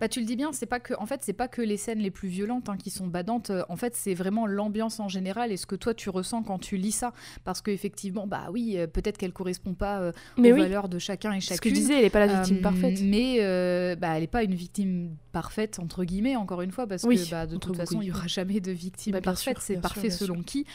[0.00, 1.98] Bah, tu le dis bien, c'est pas que, en fait, c'est pas que les scènes
[1.98, 3.50] les plus violentes hein, qui sont badantes.
[3.50, 6.58] euh, En fait, c'est vraiment l'ambiance en général et ce que toi tu ressens quand
[6.58, 7.12] tu lis ça.
[7.44, 10.88] Parce que effectivement, bah oui, euh, peut-être qu'elle correspond pas euh, mais aux oui valeurs
[10.88, 11.70] de chacun et ce que chacune.
[11.74, 14.42] je disais elle est pas la victime Euh, parfaite Mais euh, bah, elle n'est pas
[14.42, 18.00] une victime parfaite, entre guillemets, encore une fois, parce Oui, que bah, de toute façon,
[18.00, 19.58] il n'y aura jamais de victime Bah, parfaite.
[19.60, 20.44] C'est parfait sûr, selon sûr.
[20.44, 20.66] qui.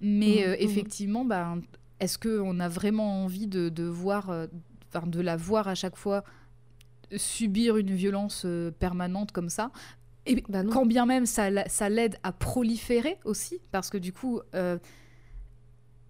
[0.00, 1.56] Mais effectivement, bah,
[2.00, 4.30] est-ce qu'on a vraiment envie de, de voir,
[5.06, 6.24] de la voir à chaque fois
[7.16, 9.70] subir une violence euh, permanente comme ça
[10.26, 14.12] et Bah quand bien même ça, la- ça l'aide à proliférer aussi, parce que du
[14.12, 14.78] coup, euh,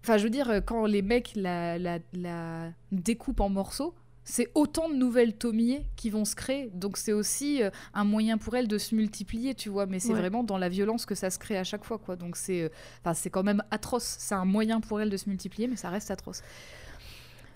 [0.03, 3.93] enfin, je veux dire, quand les mecs la, la, la découpent en morceaux,
[4.27, 6.71] c'est autant de nouvelles Tomie qui vont se créer.
[6.73, 9.85] Donc c'est aussi euh, un moyen pour elle de se multiplier, tu vois.
[9.85, 10.19] Mais c'est Ouais.
[10.19, 12.15] vraiment dans la violence que ça se crée à chaque fois, quoi.
[12.15, 14.15] Donc c'est, enfin, c'est quand même atroce.
[14.17, 16.41] C'est un moyen pour elle de se multiplier, mais ça reste atroce.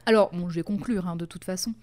[0.06, 1.74] Alors, bon, je vais conclure hein, de toute façon,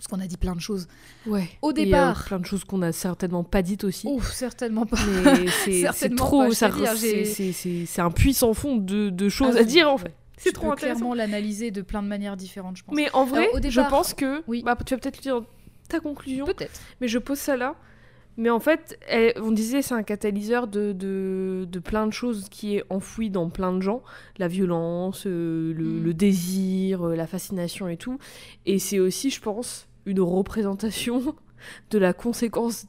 [0.00, 0.88] parce qu'on a dit plein de choses.
[1.26, 4.32] ouais Au Et, euh, départ, plein de choses qu'on a certainement pas dites aussi ouf,
[4.32, 4.96] certainement pas.
[5.64, 10.52] c'est trop c'est- un puissant fond de, de choses Ah à dire en fait c'est
[10.52, 12.96] trop peux intéressant clairement l'analyser de plein de manières différentes, je pense.
[12.96, 14.62] mais en vrai Alors, au je départ- pense que Oui.
[14.64, 15.42] bah, tu vas peut-être dire
[15.88, 16.80] ta conclusion Peut-être.
[17.02, 17.74] mais je pose ça là
[18.38, 22.46] mais en fait elle- on disait c'est un catalyseur de, de, de plein de choses
[22.48, 24.02] qui est enfoui dans plein de gens
[24.38, 26.04] la violence euh, le, Mm.
[26.04, 28.18] le désir euh, la fascination et tout
[28.64, 31.34] et c'est aussi je pense une représentation
[31.90, 32.86] de la conséquence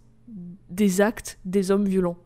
[0.70, 2.18] des actes des hommes violents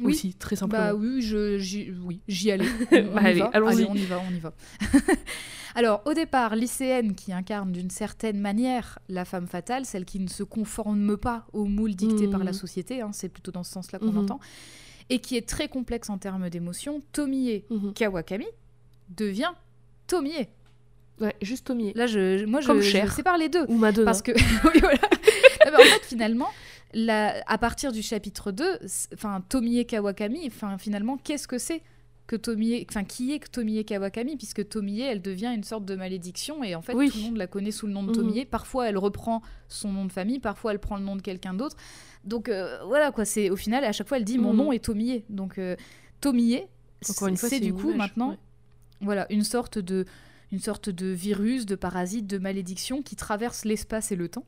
[0.00, 0.12] Oui.
[0.12, 0.82] aussi, très simplement.
[0.84, 2.64] Bah oui, je, j'y, oui, j'y allais.
[2.92, 3.84] On, Bah, allez, allons-y.
[3.84, 4.54] on y va, on y va.
[5.74, 10.28] Alors, au départ, lycéenne qui incarne d'une certaine manière la femme fatale, celle qui ne
[10.28, 12.32] se conforme pas aux moules dictés Mhm.
[12.32, 14.18] par la société, hein, c'est plutôt dans ce sens-là qu'on Mhm.
[14.18, 14.40] entend,
[15.10, 17.92] et qui est très complexe en termes d'émotions, Tomie Mhm.
[17.94, 18.46] Kawakami
[19.16, 19.52] devient
[20.08, 20.48] Tomie.
[21.20, 21.92] Ouais, juste Tomie.
[21.94, 23.12] Là, je, moi, je, Comme je Cher.
[23.12, 23.64] sépare les deux.
[23.68, 24.06] Ou Madonna.
[24.06, 24.32] Parce que,
[24.64, 24.98] oui, voilà.
[25.66, 26.48] Non, en fait, finalement,
[26.94, 31.82] la- à partir du chapitre 2, c- enfin, Tomie Kawakami, enfin, finalement, qu'est-ce que c'est
[32.26, 35.94] que Tomie, enfin, qui est que Tomie Kawakami Puisque Tomie, elle devient une sorte de
[35.96, 37.10] malédiction et en fait, Oui.
[37.10, 38.14] tout le monde la connaît sous le nom de Mhm.
[38.14, 38.44] Tomie.
[38.46, 41.76] Parfois, elle reprend son nom de famille, parfois, elle prend le nom de quelqu'un d'autre.
[42.24, 44.56] Donc, euh, voilà, quoi, c'est au final, à chaque fois, elle dit mon Mhm.
[44.58, 45.22] nom est Tomie.
[45.28, 45.76] Donc, euh,
[46.20, 46.60] Tomie,
[47.02, 48.36] c'est du coup maintenant ouais.
[49.00, 50.04] voilà, une sorte de
[50.52, 54.46] une sorte de virus, de parasite, de malédiction qui traverse l'espace et le temps.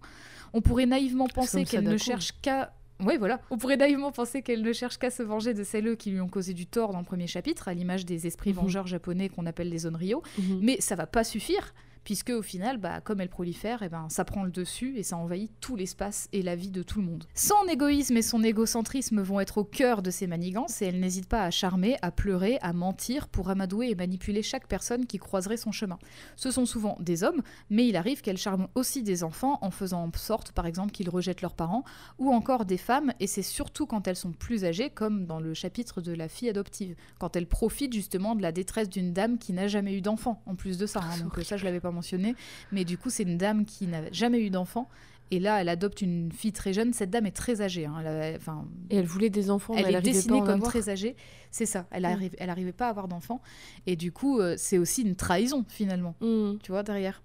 [0.52, 2.74] On pourrait naïvement penser qu'elle ne cherche qu'à
[3.04, 3.40] oui, voilà.
[3.50, 6.28] On pourrait naïvement penser qu'elle ne cherche qu'à se venger de celles qui lui ont
[6.28, 8.56] causé du tort dans le premier chapitre, à l'image des esprits Mhm.
[8.56, 10.22] vengeurs japonais qu'on appelle les Onryo.
[10.38, 10.60] Mhm.
[10.62, 11.74] Mais ça va pas suffire,
[12.04, 15.16] puisque au final, bah, comme elle prolifère, eh ben, ça prend le dessus et ça
[15.16, 17.24] envahit tout l'espace et la vie de tout le monde.
[17.34, 21.26] Son égoïsme et son égocentrisme vont être au cœur de ses manigances et elle n'hésite
[21.28, 25.56] pas à charmer, à pleurer, à mentir pour amadouer et manipuler chaque personne qui croiserait
[25.56, 25.98] son chemin.
[26.36, 30.02] Ce sont souvent des hommes, mais il arrive qu'elle charme aussi des enfants en faisant
[30.02, 31.84] en sorte, par exemple, qu'ils rejettent leurs parents,
[32.18, 35.54] ou encore des femmes, et c'est surtout quand elles sont plus âgées, comme dans le
[35.54, 39.52] chapitre de la fille adoptive, quand elle profite justement de la détresse d'une dame qui
[39.52, 41.00] n'a jamais eu d'enfant, en plus de ça.
[41.00, 41.22] hein.
[41.22, 42.34] donc euh, ça, je l'avais pas mentionné,
[42.72, 44.88] mais du coup, c'est une dame qui n'a jamais eu d'enfant.
[45.30, 46.92] Et là, elle adopte une fille très jeune.
[46.92, 47.86] Cette dame est très âgée.
[47.86, 47.94] hein.
[48.04, 50.44] Elle, enfin, Et elle voulait des enfants, elle mais elle est dessinée pas à en
[50.46, 50.70] comme avoir.
[50.70, 51.16] très âgée.
[51.50, 51.86] C'est ça.
[51.90, 52.06] Elle Mm.
[52.06, 53.40] arrive, elle arrivait pas à avoir d'enfant.
[53.86, 56.14] Et du coup, euh, c'est aussi une trahison finalement.
[56.20, 56.58] Mhm.
[56.62, 57.22] Tu vois derrière.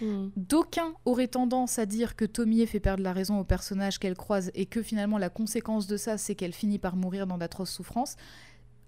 [0.00, 0.30] Mhm.
[0.36, 4.52] D'aucuns auraient tendance à dire que Tomie fait perdre la raison au personnage qu'elle croise
[4.54, 8.14] et que finalement la conséquence de ça, c'est qu'elle finit par mourir dans d'atroces souffrances.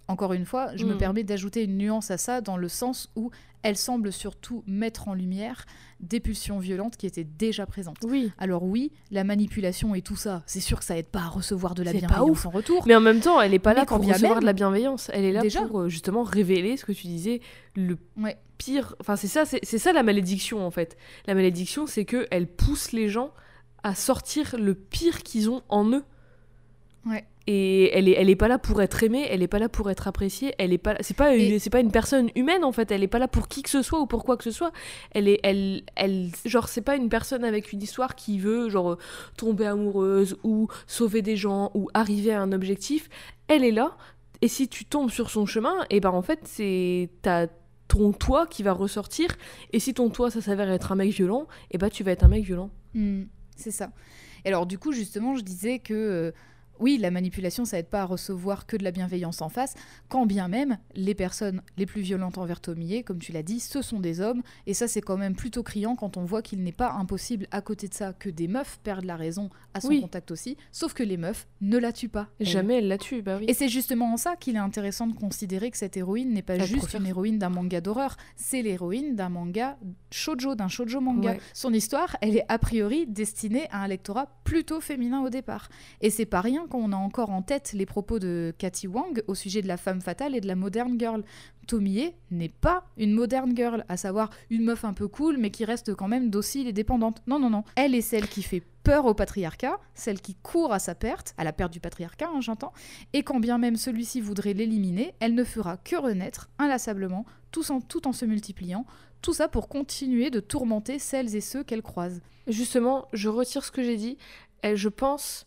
[0.08, 0.98] Encore une fois, je me Mm.
[0.98, 3.30] permets d'ajouter une nuance à ça dans le sens où
[3.62, 5.64] elle semble surtout mettre en lumière
[6.00, 7.98] des pulsions violentes qui étaient déjà présentes.
[8.02, 8.32] Oui.
[8.38, 11.74] Alors oui, la manipulation et tout ça, c'est sûr que ça aide pas à recevoir
[11.76, 12.82] de la bienveillance en retour.
[12.88, 15.10] Mais en même temps, elle est pas là pour recevoir de la bienveillance.
[15.14, 15.62] Elle est là Déjà.
[15.62, 17.40] pour euh, justement révéler ce que tu disais,
[17.76, 18.36] le Ouais.
[18.58, 18.96] pire.
[18.98, 20.96] Enfin, c'est ça, c'est ça la malédiction en fait.
[21.26, 23.30] La malédiction, c'est que elle pousse les gens
[23.84, 26.04] à sortir le pire qu'ils ont en eux.
[27.06, 27.24] Ouais.
[27.48, 29.90] Et elle est, elle est pas là pour être aimée, elle est pas là pour
[29.90, 32.92] être appréciée, elle est pas, c'est pas, Et- c'est pas une personne humaine en fait,
[32.92, 34.70] elle est pas là pour qui que ce soit ou pour quoi que ce soit.
[35.10, 38.96] Elle est, elle, elle, genre c'est pas une personne avec une histoire qui veut genre
[39.36, 43.08] tomber amoureuse ou sauver des gens ou arriver à un objectif.
[43.48, 43.96] Elle est là
[44.40, 47.48] et si tu tombes sur son chemin, et ben en fait c'est ta
[47.88, 49.28] ton toi qui va ressortir
[49.72, 52.22] et si ton toi ça s'avère être un mec violent, et ben tu vas être
[52.24, 52.70] un mec violent.
[52.94, 53.24] Hmm,
[53.56, 53.90] c'est ça.
[54.44, 56.32] Et alors du coup, justement, je disais que euh,
[56.82, 59.74] oui, la manipulation, ça aide pas à recevoir que de la bienveillance en face,
[60.08, 63.80] quand bien même les personnes les plus violentes envers Tomie, comme tu l'as dit, ce
[63.82, 66.72] sont des hommes, et ça c'est quand même plutôt criant quand on voit qu'il n'est
[66.72, 70.00] pas impossible à côté de ça que des meufs perdent la raison à son Oui.
[70.00, 72.28] contact aussi, sauf que les meufs ne la tuent pas.
[72.40, 72.46] elles.
[72.46, 73.44] Jamais elle la tue, bah oui.
[73.48, 76.54] Et c'est justement en ça qu'il est intéressant de considérer que cette héroïne n'est pas
[76.56, 79.78] Elle juste préfère une héroïne d'un manga d'horreur, c'est l'héroïne d'un manga
[80.10, 81.32] shoujo, d'un shoujo manga.
[81.32, 81.40] Ouais.
[81.54, 85.68] Son histoire, elle est a priori destinée à un lectorat plutôt féminin au départ.
[86.00, 89.34] Et c'est pas rien on a encore en tête les propos de Cathy Wang au
[89.34, 91.24] sujet de la femme fatale et de la modern girl.
[91.66, 95.64] Tomie n'est pas une modern girl, à savoir une meuf un peu cool mais qui
[95.64, 97.22] reste quand même docile et dépendante.
[97.26, 97.64] Non, non, non.
[97.76, 101.44] Elle est celle qui fait peur au patriarcat, celle qui court à sa perte, à
[101.44, 102.72] la perte du patriarcat, hein, j'entends,
[103.12, 107.80] et quand bien même celui-ci voudrait l'éliminer, elle ne fera que renaître inlassablement, tout en,
[107.80, 108.84] tout en se multipliant,
[109.20, 112.20] tout ça pour continuer de tourmenter celles et ceux qu'elle croise.
[112.48, 114.18] Justement, je retire ce que j'ai dit.
[114.64, 115.46] Je pense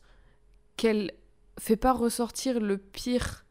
[0.77, 1.11] qu'elle
[1.59, 3.45] fait pas ressortir le pire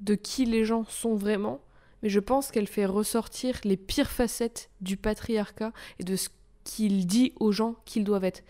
[0.00, 1.60] de qui les gens sont vraiment,
[2.02, 6.28] mais je pense qu'elle fait ressortir les pires facettes du patriarcat et de ce
[6.64, 8.42] qu'il dit aux gens qu'ils doivent être.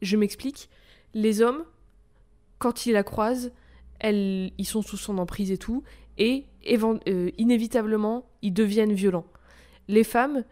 [0.00, 0.68] Je m'explique.
[1.14, 1.64] Les hommes,
[2.58, 3.52] quand ils la croisent,
[4.02, 5.82] ils sont sous son emprise et tout,
[6.18, 6.46] et
[7.08, 9.26] euh, inévitablement, ils deviennent violents.
[9.88, 10.44] Les femmes,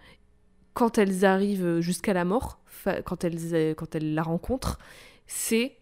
[0.75, 2.61] quand elles arrivent jusqu'à la mort,
[3.05, 4.79] quand elles, euh, quand elles la rencontrent,
[5.27, 5.77] c'est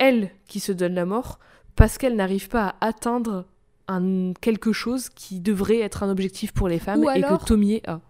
[0.00, 1.38] elles qui se donnent la mort
[1.76, 3.46] parce qu'elles n'arrivent pas à atteindre
[3.86, 8.00] un, quelque chose qui devrait être un objectif pour les femmes et que Tomie a.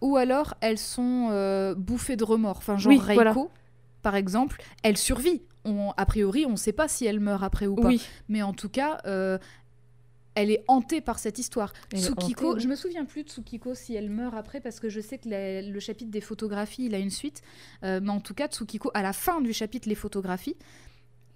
[0.00, 3.34] Ou alors elles sont euh, bouffées de remords, enfin genre Oui, Reiko, voilà.
[4.02, 5.42] par exemple, elle survit.
[5.64, 8.42] On, a priori, on ne sait pas si elle meurt après ou pas, Oui, mais
[8.42, 9.38] en tout cas, euh,
[10.34, 11.72] elle est hantée par cette histoire.
[11.92, 12.60] Elle Tsukiko, hantée, oui.
[12.62, 15.28] je me souviens plus de Tsukiko si elle meurt après parce que je sais que
[15.28, 17.40] la- le chapitre des photographies, il a une suite.
[17.82, 20.56] Euh, mais en tout cas, Tsukiko, à la fin du chapitre les photographies,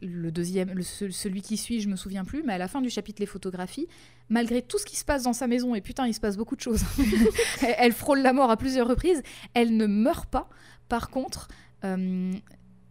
[0.01, 2.91] le deuxième, le- celui qui suit, je me souviens plus, mais à la fin du
[2.91, 3.89] chapitre les photographies,
[4.29, 6.57] malgré tout ce qui se passe dans sa maison, et putain, il se passe beaucoup
[6.57, 6.83] de choses,
[7.63, 9.23] elle, elle frôle la mort à plusieurs reprises,
[9.55, 10.49] elle ne meurt pas.
[10.89, 11.49] Par contre,
[11.85, 12.33] euh,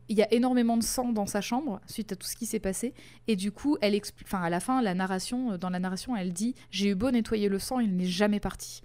[0.10, 2.60] il y a énormément de sang dans sa chambre suite à tout ce qui s'est
[2.60, 2.94] passé,
[3.28, 6.16] et du coup, elle explique, enfin à la fin, la narration, euh, dans la narration,
[6.16, 8.82] elle dit, j'ai eu beau nettoyer le sang, il n'est jamais parti.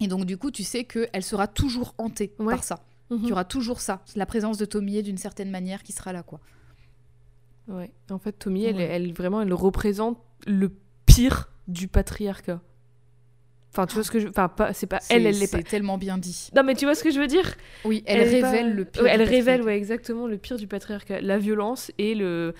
[0.00, 2.54] Et donc du coup, tu sais qu'elle sera toujours hantée Ouais.
[2.54, 2.84] par ça.
[3.10, 3.20] Mhm.
[3.22, 6.22] Il y aura toujours ça, la présence de Tomie d'une certaine manière qui sera là,
[6.22, 6.40] quoi.
[7.68, 7.90] Ouais.
[8.10, 8.82] En fait, Tommy, elle, Ouais.
[8.84, 10.70] elle vraiment, elle représente le
[11.06, 12.60] pire du patriarcat.
[13.72, 14.28] Enfin, tu vois ce que je.
[14.28, 15.56] Enfin, pas, c'est pas elle, elle l'est pas.
[15.58, 16.50] C'est tellement bien dit.
[16.54, 17.56] Non, mais tu vois ce que je veux dire?
[17.84, 19.02] Oui, elle, pas- révèle le pire.
[19.02, 21.20] Ouais, elle du révèle, ouais, exactement le pire du patriarcat.
[21.20, 22.54] La violence et le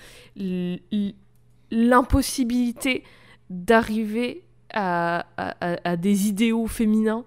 [1.71, 3.03] l'impossibilité
[3.49, 7.23] d'arriver à, à- à- à des idéaux féminins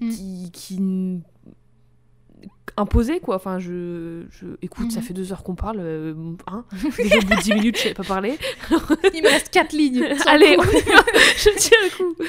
[0.00, 0.08] Mm.
[0.10, 0.50] qui,
[2.76, 5.06] imposés quoi enfin je, je écoute ça Mhm.
[5.06, 6.14] fait deux heures qu'on parle euh,
[6.48, 6.64] hein
[6.98, 8.36] déjà au bout de dix minutes je savais pas parler
[9.14, 10.04] Il me reste quatre lignes.
[10.26, 11.04] Allez on y va.
[11.36, 12.16] je tiens le coup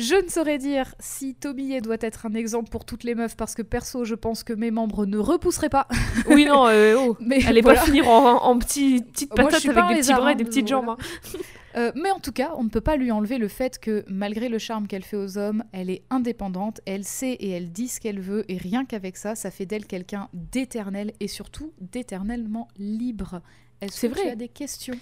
[0.00, 3.56] Je ne saurais dire si Tobillet doit être un exemple pour toutes les meufs parce
[3.56, 5.88] que perso, je pense que mes membres ne repousseraient pas.
[6.28, 7.16] oui non euh, oh.
[7.20, 7.80] Mais allez voilà.
[7.80, 9.68] pas finir en, en petit, petite Moi, avec des
[10.00, 10.86] petits bras et des petites voilà.
[10.86, 11.38] jambes hein.
[11.78, 14.48] Euh, mais en tout cas, on ne peut pas lui enlever le fait que malgré
[14.48, 18.00] le charme qu'elle fait aux hommes, elle est indépendante, elle sait et elle dit ce
[18.00, 23.42] qu'elle veut, et rien qu'avec ça, ça fait d'elle quelqu'un d'éternel et surtout d'éternellement libre.
[23.80, 24.22] Est-ce C'est que vrai.
[24.22, 24.96] tu as des questions?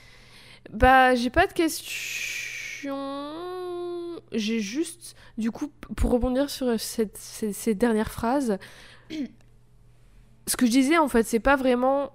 [0.71, 2.95] Bah, j'ai pas de questions.
[4.33, 8.59] J'ai juste, du coup, pour rebondir sur cette, ces, ces dernières phrases,
[10.47, 12.13] ce que je disais, en fait, c'est pas vraiment.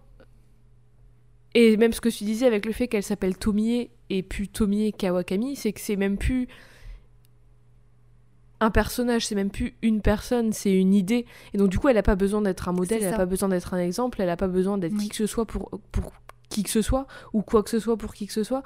[1.54, 4.94] Et même ce que tu disais avec le fait qu'elle s'appelle Tomie et puis Tomie
[4.94, 6.48] Kawakami, c'est que c'est même plus
[8.60, 11.26] un personnage, c'est même plus une personne, c'est une idée.
[11.54, 13.18] Et donc, du coup, elle a pas besoin d'être un modèle, elle a ça.
[13.18, 15.04] pas besoin d'être un exemple, elle a pas besoin d'être Oui.
[15.06, 16.14] qui que ce soit pour, pour
[16.50, 18.62] qui que ce soit, ou quoi que ce soit pour qui que ce soit.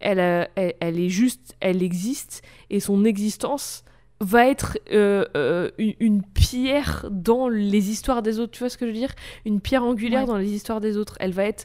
[0.00, 3.84] Elle, a- elle, elle est juste, elle existe, et son existence
[4.20, 8.50] va être euh, euh, une, une pierre dans les histoires des autres.
[8.52, 9.14] Tu vois ce que je veux dire?
[9.46, 10.26] Une pierre angulaire Ouais.
[10.26, 11.16] dans les histoires des autres.
[11.20, 11.64] Elle va être.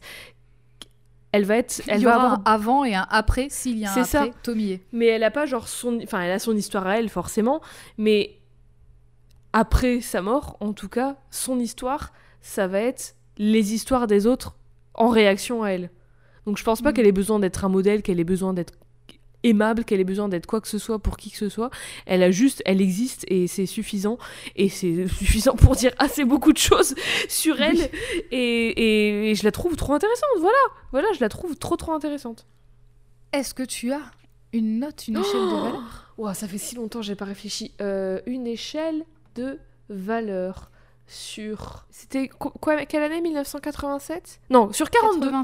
[1.34, 1.81] Elle va être.
[1.88, 3.93] Elle Il y va aura avoir un avant et un après, s'il y a un
[3.93, 4.38] C'est après, ça.
[4.43, 4.80] Tomie.
[4.93, 7.60] mais elle a pas genre son enfin elle a son histoire à elle forcément
[7.97, 8.38] mais
[9.51, 12.11] après sa mort en tout cas son histoire
[12.41, 14.55] ça va être les histoires des autres
[14.95, 15.89] en réaction à elle
[16.45, 16.95] donc je pense pas Mhm.
[16.95, 18.73] qu'elle ait besoin d'être un modèle qu'elle ait besoin d'être
[19.43, 21.69] aimable qu'elle ait besoin d'être quoi que ce soit pour qui que ce soit.
[22.05, 24.17] Elle a juste elle existe et c'est suffisant.
[24.55, 26.95] Et c'est suffisant pour dire assez beaucoup de choses
[27.29, 27.77] sur elle.
[27.77, 27.89] Oui.
[28.31, 30.29] et, et- et je la trouve trop intéressante.
[30.39, 30.57] Voilà.
[30.91, 32.45] Voilà je la trouve trop trop intéressante.
[33.33, 34.01] Est-ce que tu as
[34.53, 36.13] une note, une échelle de valeur?
[36.17, 37.71] Ouah, ça fait si longtemps que j'ai pas réfléchi.
[37.81, 39.03] Euh, une échelle
[39.35, 39.57] de
[39.89, 40.69] valeur
[41.07, 41.85] sur.
[41.89, 43.19] C'était qu- quoi Quelle année?
[43.21, 45.25] 1987 Non, sur 42.
[45.31, 45.43] 80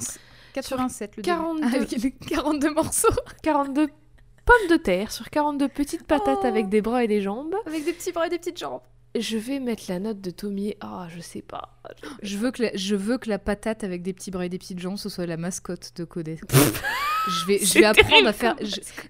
[0.53, 1.61] 87, le 42.
[1.61, 1.75] début.
[1.75, 3.07] Avec les 42 morceaux.
[3.43, 6.45] 42 pommes de terre, sur 42 petites patates Oh.
[6.47, 7.55] avec des bras et des jambes.
[7.65, 8.81] Avec des petits bras et des petites jambes.
[9.17, 10.75] Je vais mettre la note de Tommy.
[10.81, 11.79] Ah, je sais pas.
[12.21, 14.59] Je veux, que la, je veux que la patate avec des petits bras et des
[14.59, 16.39] petites jambes, ce soit la mascotte de Codet.
[17.27, 18.55] je vais, je vais apprendre à faire,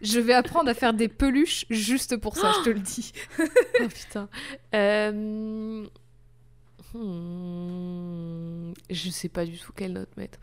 [0.01, 3.11] je vais apprendre à faire des peluches juste pour ça, je te le dis.
[3.81, 4.29] Oh putain.
[4.75, 5.85] Euh...
[6.93, 10.39] hmm, Je sais pas du tout quelle note mettre.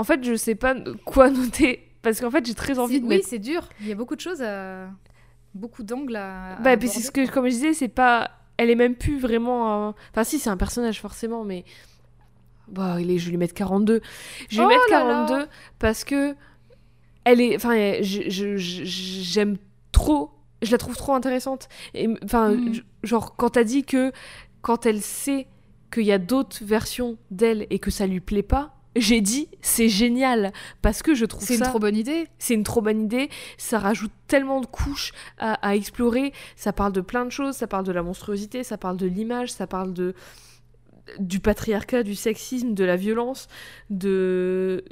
[0.00, 0.74] En fait, je sais pas
[1.04, 1.86] quoi noter.
[2.02, 3.68] Parce qu'en fait, j'ai très envie de oui, mettre c'est dur.
[3.80, 4.88] Il y a beaucoup de choses à,
[5.54, 6.54] beaucoup d'angles à.
[6.56, 8.30] à Bah, puis c'est aborder, ce que, comme je disais, c'est pas.
[8.56, 9.88] Elle est même plus vraiment.
[9.88, 11.64] un- Enfin, si, c'est un personnage, forcément, mais.
[12.68, 13.18] Bah, il est...
[13.18, 14.00] je vais lui mettre 42.
[14.48, 15.48] Je vais Oh lui mettre là là 42
[15.78, 16.34] parce que.
[17.24, 17.56] Elle est.
[17.56, 19.56] Enfin, j'aime
[19.92, 20.30] trop.
[20.62, 21.68] Je la trouve trop intéressante.
[21.94, 24.12] Et, Enfin, j- genre, quand t'as dit que.
[24.62, 25.46] Quand elle sait
[25.92, 29.88] qu'il y a d'autres versions d'elle et que ça lui plaît pas, j'ai dit c'est
[29.88, 30.52] génial
[30.82, 32.26] parce que je trouve C'est une ça trop bonne idée.
[32.38, 33.30] c'est une trop bonne idée.
[33.56, 36.32] Ça rajoute tellement de couches à, à explorer.
[36.56, 37.54] Ça parle de plein de choses.
[37.56, 40.14] Ça parle de la monstruosité, ça parle de l'image, ça parle de
[41.18, 43.48] du patriarcat, du sexisme, de la violence,
[43.90, 44.84] de.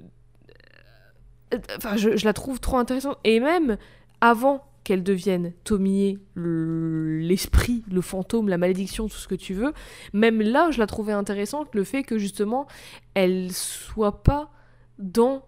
[1.77, 3.19] Enfin, je, je la trouve trop intéressante.
[3.25, 3.79] Et même
[4.21, 9.75] avant qu'elle devienne Tomie, le- l'esprit, le fantôme, la malédiction, tout ce que tu veux,
[10.15, 12.67] même là, je la trouvais intéressante, le fait que justement,
[13.13, 14.51] elle soit pas
[14.99, 15.45] dans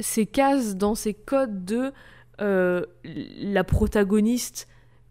[0.00, 1.92] ces cases, dans ces codes de
[2.40, 4.66] euh, la protagoniste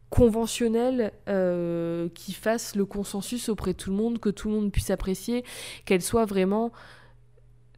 [0.09, 4.73] conventionnelle euh, qui fasse le consensus auprès de tout le monde, que tout le monde
[4.73, 5.45] puisse apprécier,
[5.85, 6.73] qu'elle soit vraiment...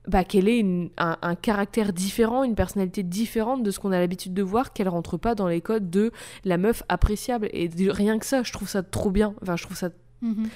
[0.07, 3.99] Bah, qu'elle ait une- un, un caractère différent, une personnalité différente de ce qu'on a
[3.99, 6.11] l'habitude de voir, qu'elle rentre pas dans les codes de
[6.43, 7.47] la meuf appréciable.
[7.53, 9.33] Et rien que ça, je trouve ça trop bien.
[9.41, 9.89] Enfin, je trouve ça
[10.21, 10.49] Mhm.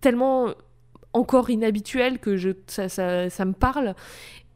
[0.00, 0.48] tellement
[1.12, 3.94] encore inhabituel, que je, ça, ça, ça me parle.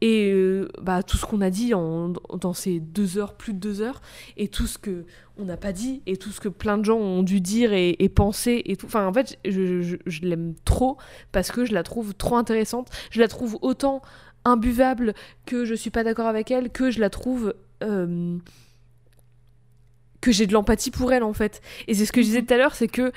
[0.05, 3.59] Et euh, bah, tout ce qu'on a dit en, dans ces deux heures, plus de
[3.59, 4.01] deux heures,
[4.35, 5.05] et tout ce que
[5.37, 7.95] on n'a pas dit, et tout ce que plein de gens ont dû dire et,
[7.99, 8.85] et penser, et tout.
[8.87, 10.97] Enfin, en fait, je, je- je l'aime trop
[11.31, 12.89] parce que je la trouve trop intéressante.
[13.11, 14.01] Je la trouve autant
[14.45, 15.13] imbuvable
[15.45, 17.53] que je suis pas d'accord avec elle, que je la trouve.
[17.83, 18.37] euh,
[20.21, 21.61] que j'ai de l'empathie pour elle en fait.
[21.87, 23.11] Et c'est ce que je disais tout à l'heure, c'est que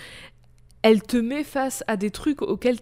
[0.82, 2.80] elle te met face à des trucs auxquels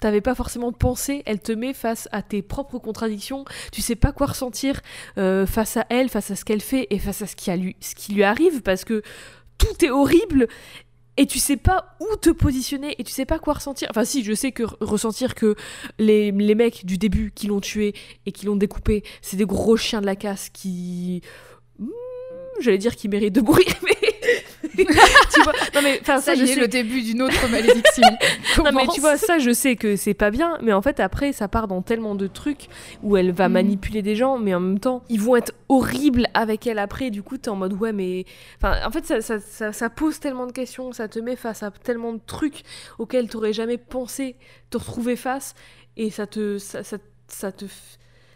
[0.00, 4.12] t'avais pas forcément pensé, elle te met face à tes propres contradictions, tu sais pas
[4.12, 4.80] quoi ressentir
[5.18, 7.56] euh, face à elle, face à ce qu'elle fait et face à ce qui, a
[7.56, 9.02] lui, ce qui lui arrive parce que
[9.58, 10.48] tout est horrible
[11.16, 13.88] et tu sais pas où te positionner et tu sais pas quoi ressentir.
[13.90, 15.54] Enfin si, je sais que ressentir que
[15.98, 17.94] les, les mecs du début qui l'ont tué
[18.26, 21.22] et qui l'ont découpé, c'est des gros chiens de la casse qui...
[21.78, 21.88] Hmm,
[22.60, 24.05] J'allais dire qui méritent de mourir, mais...
[25.34, 26.60] tu vois, non mais enfin Ça ça, je y est, sais.
[26.60, 28.02] le début d'une autre malédiction.
[28.58, 31.32] Non mais tu vois ça je sais que c'est pas bien mais en fait après
[31.32, 32.68] ça part dans tellement de trucs
[33.02, 33.52] où elle va Mhm.
[33.54, 37.22] manipuler des gens mais en même temps ils vont être horribles avec elle après du
[37.22, 38.24] coup t'es en mode ouais mais
[38.60, 41.62] enfin en fait ça, ça, ça, ça pose tellement de questions ça te met face
[41.62, 42.62] à tellement de trucs
[42.98, 44.36] auxquels t'aurais jamais pensé
[44.70, 45.54] te retrouver face
[45.96, 46.96] et ça te ça, ça,
[47.28, 47.66] ça te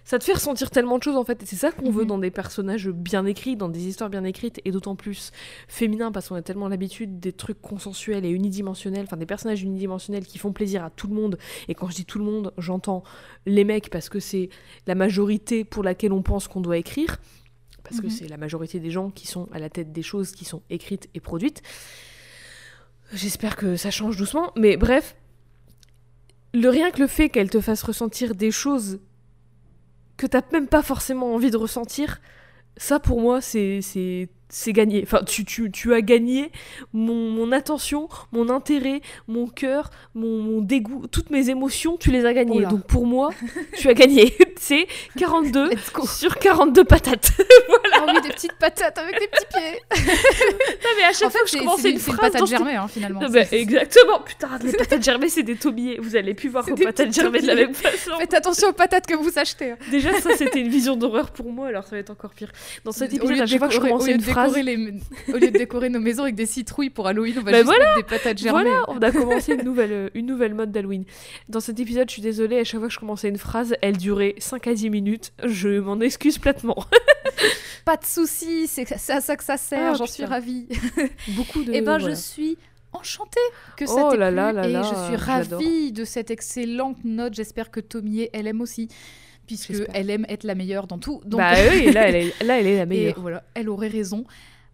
[0.04, 2.08] ça te fait ressentir tellement de choses en fait et c'est ça qu'on veut Mhm.
[2.08, 5.30] dans des personnages bien écrits dans des histoires bien écrites et d'autant plus
[5.68, 10.24] féminin parce qu'on a tellement l'habitude des trucs consensuels et unidimensionnels, enfin des personnages unidimensionnels
[10.26, 11.38] qui font plaisir à tout le monde.
[11.68, 13.02] Et quand je dis tout le monde, j'entends
[13.46, 14.48] les mecs parce que c'est
[14.86, 17.18] la majorité pour laquelle on pense qu'on doit écrire,
[17.84, 18.10] parce que Mhm.
[18.10, 21.08] c'est la majorité des gens qui sont à la tête des choses qui sont écrites
[21.14, 21.62] et produites.
[23.12, 25.16] J'espère que ça change doucement, mais bref,
[26.54, 29.00] le rien que le fait qu'elle te fasse ressentir des choses
[30.20, 32.20] que t'as même pas forcément envie de ressentir,
[32.76, 35.02] ça pour moi c'est c'est gagné.
[35.04, 36.50] Enfin, tu, tu, tu as gagné
[36.92, 42.24] mon, mon attention, mon intérêt, mon cœur, mon, mon dégoût, toutes mes émotions, tu les
[42.26, 42.58] as gagnées.
[42.58, 42.68] Oula.
[42.68, 43.30] Donc pour moi,
[43.78, 44.34] tu as gagné.
[44.58, 44.86] c'est
[45.16, 46.06] 42 Let's go.
[46.06, 47.32] sur 42 patates.
[47.92, 50.04] Ah oui, des petites patates avec des petits pieds.
[50.82, 52.48] Non mais à chaque En fait, fois que je commençais une une, c'est phrase patate
[52.48, 53.20] germée, hein, finalement.
[53.20, 54.20] Non, bah, exactement.
[54.20, 55.98] Putain, les patates germées, c'est des tomiers.
[56.00, 58.12] Vous allez plus voir aux patates germées de la même façon.
[58.18, 59.72] Faites attention aux patates que vous achetez.
[59.72, 59.76] hein.
[59.90, 62.50] Déjà, ça, c'était une vision d'horreur pour moi, alors ça va être encore pire.
[62.84, 65.36] Dans cet épisode, à chaque fois que je commençais une de phrase, décorer les- Au
[65.38, 67.96] lieu de décorer nos maisons avec des citrouilles pour Halloween, on va Bah juste voilà,
[67.96, 68.62] mettre des patates germées.
[68.62, 71.04] Voilà, on a commencé une nouvelle, euh, une nouvelle mode d'Halloween.
[71.48, 73.96] Dans cet épisode, je suis désolée, à chaque fois que je commençais une phrase, elle
[73.96, 75.32] durait 5 à 10 minutes.
[75.44, 76.84] Je m'en excuse platement.
[77.84, 80.66] Pas de soucis, c'est à ça que ça sert, Ah, j'en suis ravie.
[81.28, 81.72] Beaucoup de.
[81.72, 82.14] Eh ben, voilà.
[82.14, 82.58] je suis
[82.92, 83.38] enchantée
[83.76, 86.30] que ça Oh t'ait là plu là là et là, je suis ravie de cette
[86.30, 87.34] excellente note.
[87.34, 88.88] J'espère que Tomie, elle aime aussi,
[89.56, 91.20] puisque elle aime être la meilleure dans tout.
[91.24, 93.20] Donc, Bah oui, là elle, est, là, elle est la et meilleure.
[93.20, 94.24] voilà, elle aurait raison.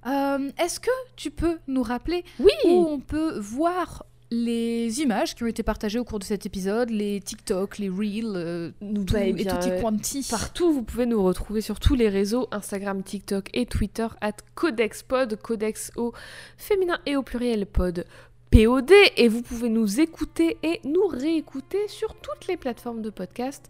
[0.07, 5.44] Euh, Est-ce que tu peux nous rappeler Oui où on peut voir les images qui
[5.44, 9.20] ont été partagées au cours de cet épisode, les TikTok, les Reels, euh, tout, bah,
[9.23, 10.27] eh et bien, tutti euh, quanti.
[10.28, 15.36] Partout, vous pouvez nous retrouver sur tous les réseaux Instagram, TikTok et Twitter at CodexPod,
[15.40, 16.12] Codex au
[16.57, 18.05] féminin et au pluriel pod.
[18.51, 23.69] POD et vous pouvez nous écouter et nous réécouter sur toutes les plateformes de podcast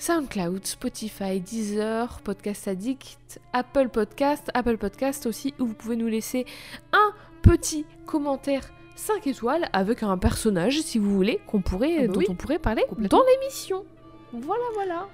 [0.00, 6.46] SoundCloud, Spotify, Deezer, Podcast Addict, Apple Podcast, Apple Podcast aussi où vous pouvez nous laisser
[6.94, 7.12] un
[7.42, 8.62] petit commentaire
[8.96, 12.26] 5 étoiles avec un personnage si vous voulez qu'on pourrait Ah bah dont oui.
[12.30, 13.84] on pourrait parler dans l'émission.
[14.32, 15.06] Voilà voilà.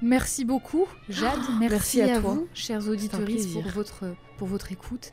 [0.00, 1.40] Merci beaucoup, Jade.
[1.58, 2.30] Merci, merci à à, toi.
[2.34, 3.20] vous, chers auditeurs,
[3.52, 4.04] pour votre,
[4.36, 5.10] pour votre écoute.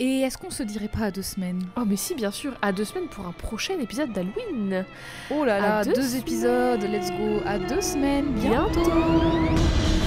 [0.00, 1.62] Et est-ce qu'on se dirait pas à deux semaines?
[1.76, 4.84] Oh mais si bien sûr, à deux semaines pour un prochain épisode d'Halloween.
[5.30, 7.40] Oh là À là, deux épisodes, let's go.
[7.44, 8.80] À deux semaines, bientôt.
[8.80, 9.97] Bientôt.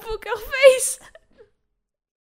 [0.00, 0.57] Papa était en poker face